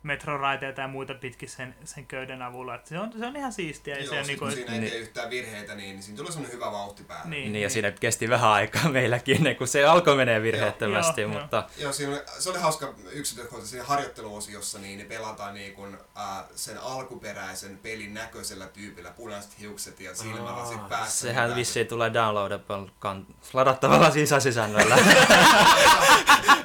metroraiteita 0.04 0.80
ja 0.80 0.88
muita 0.88 1.14
pitkin 1.14 1.48
sen, 1.48 1.74
sen 1.84 2.06
köyden 2.06 2.42
avulla. 2.42 2.74
Et 2.74 2.86
se, 2.86 2.98
on, 2.98 3.12
se 3.18 3.26
on 3.26 3.36
ihan 3.36 3.52
siistiä. 3.52 3.94
Ja 3.94 4.04
Joo, 4.04 4.12
se 4.12 4.18
on 4.18 4.24
sit, 4.24 4.26
niinku, 4.26 4.44
kun 4.44 4.54
siinä 4.54 4.72
ei 4.72 4.78
niin. 4.80 4.90
tee 4.90 5.00
yhtään 5.00 5.30
virheitä, 5.30 5.74
niin, 5.74 5.90
niin 5.90 6.02
siinä 6.02 6.16
tulee 6.16 6.32
semmoinen 6.32 6.56
hyvä 6.56 6.72
vauhti 6.72 7.04
päälle. 7.04 7.30
niin, 7.30 7.52
Niin, 7.52 7.62
ja 7.62 7.70
siinä 7.70 7.90
kesti 7.90 8.28
vähän 8.30 8.50
aikaa 8.50 8.88
meilläkin, 8.88 9.36
ennen 9.36 9.56
kuin 9.56 9.68
se 9.68 9.84
alkoi 9.84 10.16
menee 10.16 10.42
virheettömästi, 10.42 11.20
Joo, 11.20 11.30
mutta 11.30 11.68
Joo, 11.78 11.92
siinä 11.92 12.12
oli, 12.12 12.20
se 12.38 12.50
oli 12.50 12.58
hauska 12.58 12.94
yksityiskohta 13.12 13.66
siinä 13.66 13.84
harjoitteluosiossa, 13.84 14.78
niin 14.78 14.98
ne 14.98 15.04
pelataan 15.04 15.54
niin 15.54 15.74
kuin, 15.74 15.96
äh, 16.18 16.44
sen 16.54 16.78
alkuperäisen 16.78 17.78
pelin 17.82 18.14
näköisellä 18.14 18.66
tyypillä, 18.66 19.10
punaiset 19.10 19.60
hiukset 19.60 20.00
ja 20.00 20.14
silmälasit 20.14 20.78
Aa, 20.80 20.88
päässä. 20.88 21.26
sehän 21.26 21.48
niin 21.48 21.56
vissiin 21.56 21.86
tulee 21.86 22.12
downloadable 22.14 22.90
kan- 22.98 23.26
ladattavalla 23.52 24.10
sisäsisännöllä. 24.10 24.98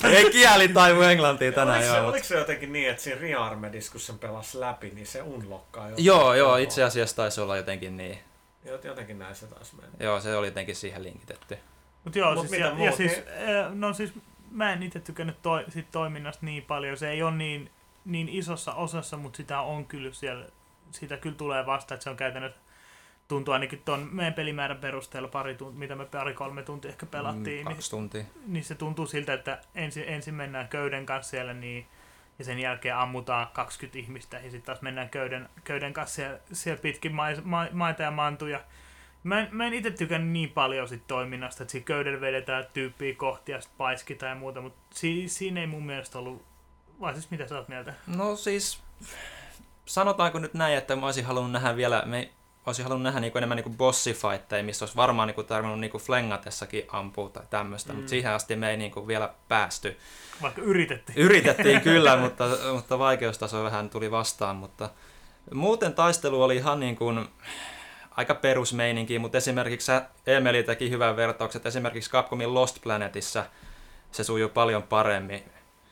Ei 0.04 0.30
kieli 0.32 0.68
taivu 0.68 1.02
englantia 1.02 1.52
tänään, 1.52 1.78
oliko, 1.78 1.92
se, 1.92 1.98
joo. 1.98 2.08
oliko 2.10 2.26
se 2.26 2.38
jotenkin 2.38 2.74
niin, 2.74 2.90
että 2.90 3.04
siinä 3.04 3.22
Rearmedissa, 3.38 3.92
kun 3.92 4.02
sen 4.02 4.20
pelasi 4.20 4.60
läpi, 4.60 4.90
niin 4.90 5.08
se 5.08 5.22
unlockkaa 5.22 5.90
jotain? 5.90 6.06
Joo, 6.06 6.34
joo, 6.34 6.58
itse 6.58 6.84
asiassa 6.84 7.16
taisi 7.16 7.42
olla 7.42 7.58
jotenkin 7.58 7.98
niin. 7.98 8.20
Jot- 8.66 8.88
Jotenkin 8.88 9.20
näin 9.20 9.36
se 9.36 9.48
taas 9.48 9.74
meni. 9.74 9.92
Joo, 10.00 10.20
se 10.20 10.36
oli 10.36 10.48
jotenkin 10.48 10.76
siihen 10.76 11.04
linkitetty. 11.04 11.58
Mut 12.04 12.16
joo, 12.16 12.34
Mut 12.34 12.40
siis, 12.42 12.52
mitä 12.52 12.64
ja, 12.64 12.70
ja 12.70 12.76
muut, 12.76 12.96
siis, 12.96 13.12
niin- 13.12 13.28
eh, 13.28 13.66
no 13.74 13.94
siis 13.94 14.14
mä 14.52 14.74
en 14.74 14.84
itse 14.84 15.00
tykännyt 15.00 15.42
toi, 15.42 15.66
siitä 15.70 15.90
toiminnasta 15.92 16.46
niin 16.46 16.64
paljon. 16.64 16.98
Se 16.98 17.10
ei 17.10 17.24
ole 17.24 17.32
niin, 17.36 17.72
niin 18.06 18.30
isossa 18.30 18.74
osassa, 18.74 19.18
mutta 19.18 19.38
sitä 19.38 19.62
on 19.62 19.86
kyllä 19.86 20.14
siellä, 20.14 20.46
siitä 20.92 21.18
kyllä 21.18 21.36
tulee 21.36 21.66
vasta, 21.66 21.94
että 21.94 22.04
se 22.04 22.10
on 22.10 22.18
käytännössä 22.18 22.58
tuntuu 23.28 23.54
ainakin 23.54 23.82
tuon 23.86 24.10
meidän 24.12 24.34
pelimäärän 24.34 24.78
perusteella 24.78 25.28
pari 25.30 25.56
tuntia, 25.56 25.80
mitä 25.80 25.96
me 25.96 26.06
pari-kolme 26.06 26.64
tuntia 26.64 26.90
ehkä 26.92 27.06
pelattiin, 27.06 27.44
Mm, 27.66 27.68
niin, 27.68 27.76
kaksi 27.76 27.90
tuntia. 27.90 28.24
niin 28.48 28.64
se 28.64 28.76
tuntuu 28.76 29.06
siltä, 29.08 29.34
että 29.34 29.62
ensin, 29.76 30.04
ensin 30.08 30.34
mennään 30.34 30.68
köyden 30.68 31.06
kanssa 31.06 31.30
siellä 31.30 31.54
niin, 31.54 31.88
ja 32.40 32.46
sen 32.46 32.60
jälkeen 32.60 32.96
ammutaan 32.96 33.48
20 33.54 34.00
ihmistä 34.00 34.38
ja 34.38 34.44
sitten 34.44 34.62
taas 34.62 34.82
mennään 34.82 35.10
köyden, 35.10 35.50
köyden 35.64 35.94
kanssa 35.94 36.16
siellä, 36.16 36.40
siellä 36.54 36.82
pitkin 36.82 37.16
mais, 37.16 37.44
ma, 37.44 37.68
maita 37.72 38.04
ja 38.04 38.12
mantuja. 38.12 38.64
Mä 39.24 39.40
en, 39.40 39.48
mä 39.52 39.68
en 39.68 39.74
itse 39.74 39.92
tykännyt 39.92 40.32
niin 40.32 40.50
paljon 40.50 40.90
sit 40.90 41.08
toiminnasta, 41.08 41.64
että 41.64 41.72
siinä 41.72 41.86
köydellä 41.86 42.22
vedetään 42.22 42.66
tyyppiä 42.74 43.16
kohti 43.16 43.52
ja 43.52 43.62
sitten 43.62 43.78
paiskitaan 43.78 44.30
ja 44.30 44.36
muuta, 44.36 44.62
mutta 44.62 44.80
si, 44.94 45.28
siinä 45.28 45.62
ei 45.62 45.68
mun 45.68 45.86
mielestä 45.86 46.20
ollut, 46.20 46.46
vai 47.00 47.14
siis 47.14 47.32
mitä 47.32 47.48
sä 47.48 47.58
oot 47.58 47.68
mieltä? 47.68 47.94
No 48.08 48.36
siis, 48.36 48.82
sanotaanko 49.86 50.40
nyt 50.40 50.54
näin, 50.54 50.78
että 50.78 50.96
mä 50.96 51.06
olisin 51.06 51.26
halunnut 51.26 51.52
nähdä 51.52 51.76
vielä, 51.76 52.04
me 52.06 52.32
olisin 52.66 52.86
halunnut 52.86 53.04
nähdä 53.04 53.20
niinku 53.20 53.38
enemmän 53.38 53.56
niinku 53.56 53.70
bossifightteja, 53.70 54.64
missä 54.64 54.86
olisi 54.86 54.96
varmaan 54.96 55.28
niinku 55.28 55.44
tarvinnut 55.44 55.80
niinku 55.80 56.00
flengatessakin 56.00 56.84
ampua 56.92 57.30
tai 57.30 57.44
tämmöistä, 57.50 57.94
mm. 57.94 57.98
Mutta 57.98 58.10
siihen 58.10 58.32
asti 58.32 58.56
me 58.56 58.70
ei 58.72 58.78
niinku 58.78 59.08
vielä 59.08 59.34
päästy. 59.48 59.98
Vaikka 60.42 60.62
yritettiin. 60.62 61.18
Yritettiin 61.18 61.82
kyllä, 61.82 62.18
mutta, 62.24 62.44
mutta 62.74 63.00
vaikeustaso 63.00 63.64
vähän 63.64 63.90
tuli 63.90 64.12
vastaan, 64.12 64.56
mutta 64.56 64.90
muuten 65.54 65.94
taistelu 65.94 66.44
oli 66.44 66.56
ihan 66.56 66.80
niin 66.80 66.96
kuin 66.96 67.28
aika 68.12 68.36
perusmeininki, 68.36 69.20
mutta 69.20 69.38
esimerkiksi 69.38 69.92
Emeli 70.28 70.64
teki 70.64 70.90
hyvän 70.90 71.16
vertauksen, 71.16 71.60
että 71.60 71.70
esimerkiksi 71.70 72.12
Capcomin 72.12 72.54
Lost 72.54 72.78
Planetissa 72.84 73.46
se 74.12 74.24
sujuu 74.24 74.50
paljon 74.50 74.84
paremmin. 74.84 75.44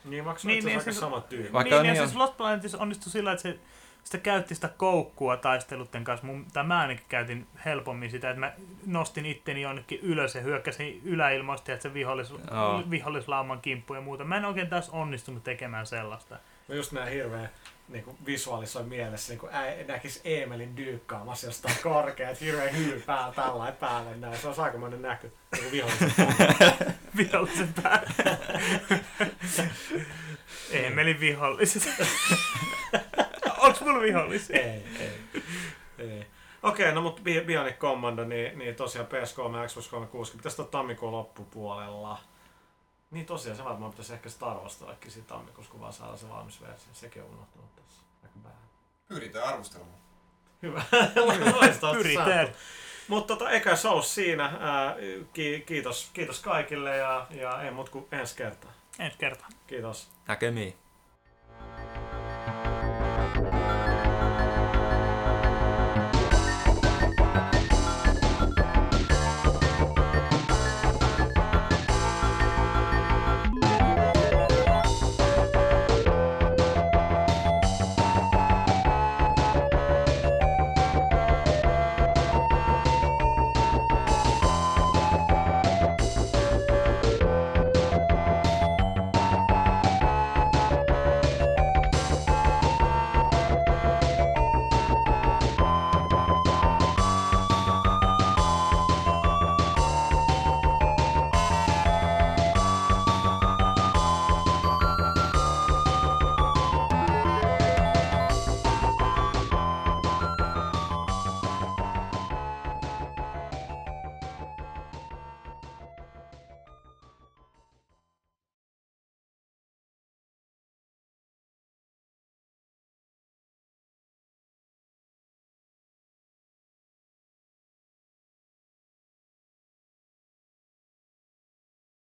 Niin, 0.04 0.24
vaikka 0.24 0.42
se 0.42 0.48
Niin, 0.48 0.54
niin, 0.56 0.64
niin, 0.66 0.78
aika 0.78 0.90
siis- 0.90 1.00
sama 1.00 1.20
tyyli. 1.20 1.52
Vaikka 1.52 1.74
niin, 1.74 1.86
ja 1.86 1.92
niin 1.92 2.06
siis 2.08 2.16
Lost 2.16 2.36
Planetissa 2.36 2.78
onnistui 2.78 3.12
sillä, 3.12 3.32
että 3.32 3.42
se 3.42 3.58
sitä 4.08 4.18
käytti 4.18 4.54
sitä 4.54 4.68
koukkua 4.68 5.36
taistelutten 5.36 6.04
kanssa. 6.04 6.26
Mun, 6.26 6.46
tai 6.52 6.64
mä 6.64 6.80
ainakin 6.80 7.04
käytin 7.08 7.46
helpommin 7.64 8.10
sitä, 8.10 8.30
että 8.30 8.40
mä 8.40 8.52
nostin 8.86 9.26
itteni 9.26 9.62
jonnekin 9.62 10.00
ylös 10.02 10.34
ja 10.34 10.40
hyökkäsin 10.40 11.00
yläilmoista, 11.04 11.72
että 11.72 11.82
se 11.82 11.94
vihollis, 11.94 12.30
Joo. 12.30 12.82
vihollislauman 12.90 13.60
kimppu 13.60 13.94
ja 13.94 14.00
muuta. 14.00 14.24
Mä 14.24 14.36
en 14.36 14.44
oikein 14.44 14.68
taas 14.68 14.90
onnistunut 14.90 15.44
tekemään 15.44 15.86
sellaista. 15.86 16.36
Mä 16.68 16.74
just 16.74 16.92
näin 16.92 17.12
hirveä 17.12 17.48
niin 17.88 18.04
kuin 18.04 18.16
visualisoi 18.26 18.82
mielessä, 18.82 19.32
niin 19.32 19.40
kuin 19.40 19.54
ä, 19.54 19.62
näkis 19.88 20.20
Eemelin 20.24 20.76
dyykkaamassa 20.76 21.46
jostain 21.46 21.74
korkeat, 21.82 22.40
hirveä 22.40 22.68
hyypää 22.70 23.32
tällä 23.36 23.72
päälle 23.72 24.16
näin. 24.16 24.36
Se 24.38 24.48
on 24.48 24.54
aikamoinen 24.58 25.02
näky. 25.02 25.32
Niin 25.52 25.62
kuin 25.62 25.72
vihollisen 25.72 26.12
Vihollisen 27.16 27.74
päälle. 27.82 28.38
Eemelin 30.72 31.20
viholliset. 31.20 31.82
Mulla 33.88 34.00
vihollisia? 34.02 34.56
ei, 34.60 34.84
ei, 35.00 35.42
ei. 35.98 36.26
Okei, 36.62 36.92
no 36.92 37.00
mutta 37.02 37.22
Bi- 37.22 37.44
Bionic 37.46 37.76
Commando, 37.78 38.24
niin, 38.24 38.58
niin 38.58 38.74
tosiaan 38.74 39.06
PS3 39.08 39.56
ja 39.56 39.66
Xbox 39.68 39.88
360, 39.88 40.36
pitäisi 40.36 40.60
olla 40.62 40.70
tammikuun 40.70 41.12
loppupuolella. 41.12 42.18
Niin 43.10 43.26
tosiaan, 43.26 43.56
se 43.56 43.64
varmaan 43.64 43.90
pitäisi 43.90 44.12
ehkä 44.12 44.28
Star 44.28 44.56
Warsillekin 44.56 45.10
siitä 45.10 45.28
tammikuussa, 45.28 45.72
kun 45.72 45.80
vaan 45.80 45.92
saadaan 45.92 46.18
se 46.18 46.28
valmis 46.28 46.60
versio. 46.60 46.88
Sekin 46.92 47.22
on 47.22 47.28
unohtunut 47.28 47.76
tässä 47.76 48.02
aika 48.22 48.34
vähän. 48.44 48.58
Pyritään 49.08 49.48
arvostelemaan. 49.48 49.98
Hyvä. 50.62 50.82
Loistavasti 51.60 52.02
Pyritään. 52.02 52.48
Mutta 53.08 53.36
tota, 53.36 53.50
eikä 53.50 53.76
se 53.76 53.88
ole 53.88 54.02
siinä. 54.02 54.44
Ää, 54.60 54.96
ki- 55.32 55.62
kiitos, 55.66 56.10
kiitos 56.12 56.40
kaikille 56.40 56.96
ja, 56.96 57.26
ja 57.30 57.62
ei 57.62 57.70
muut 57.70 57.88
kuin 57.88 58.06
ensi 58.12 58.36
kertaa. 58.36 58.72
Ensi 58.98 59.18
kertaa. 59.18 59.48
Kiitos. 59.66 60.10
Näkemiin. 60.28 60.74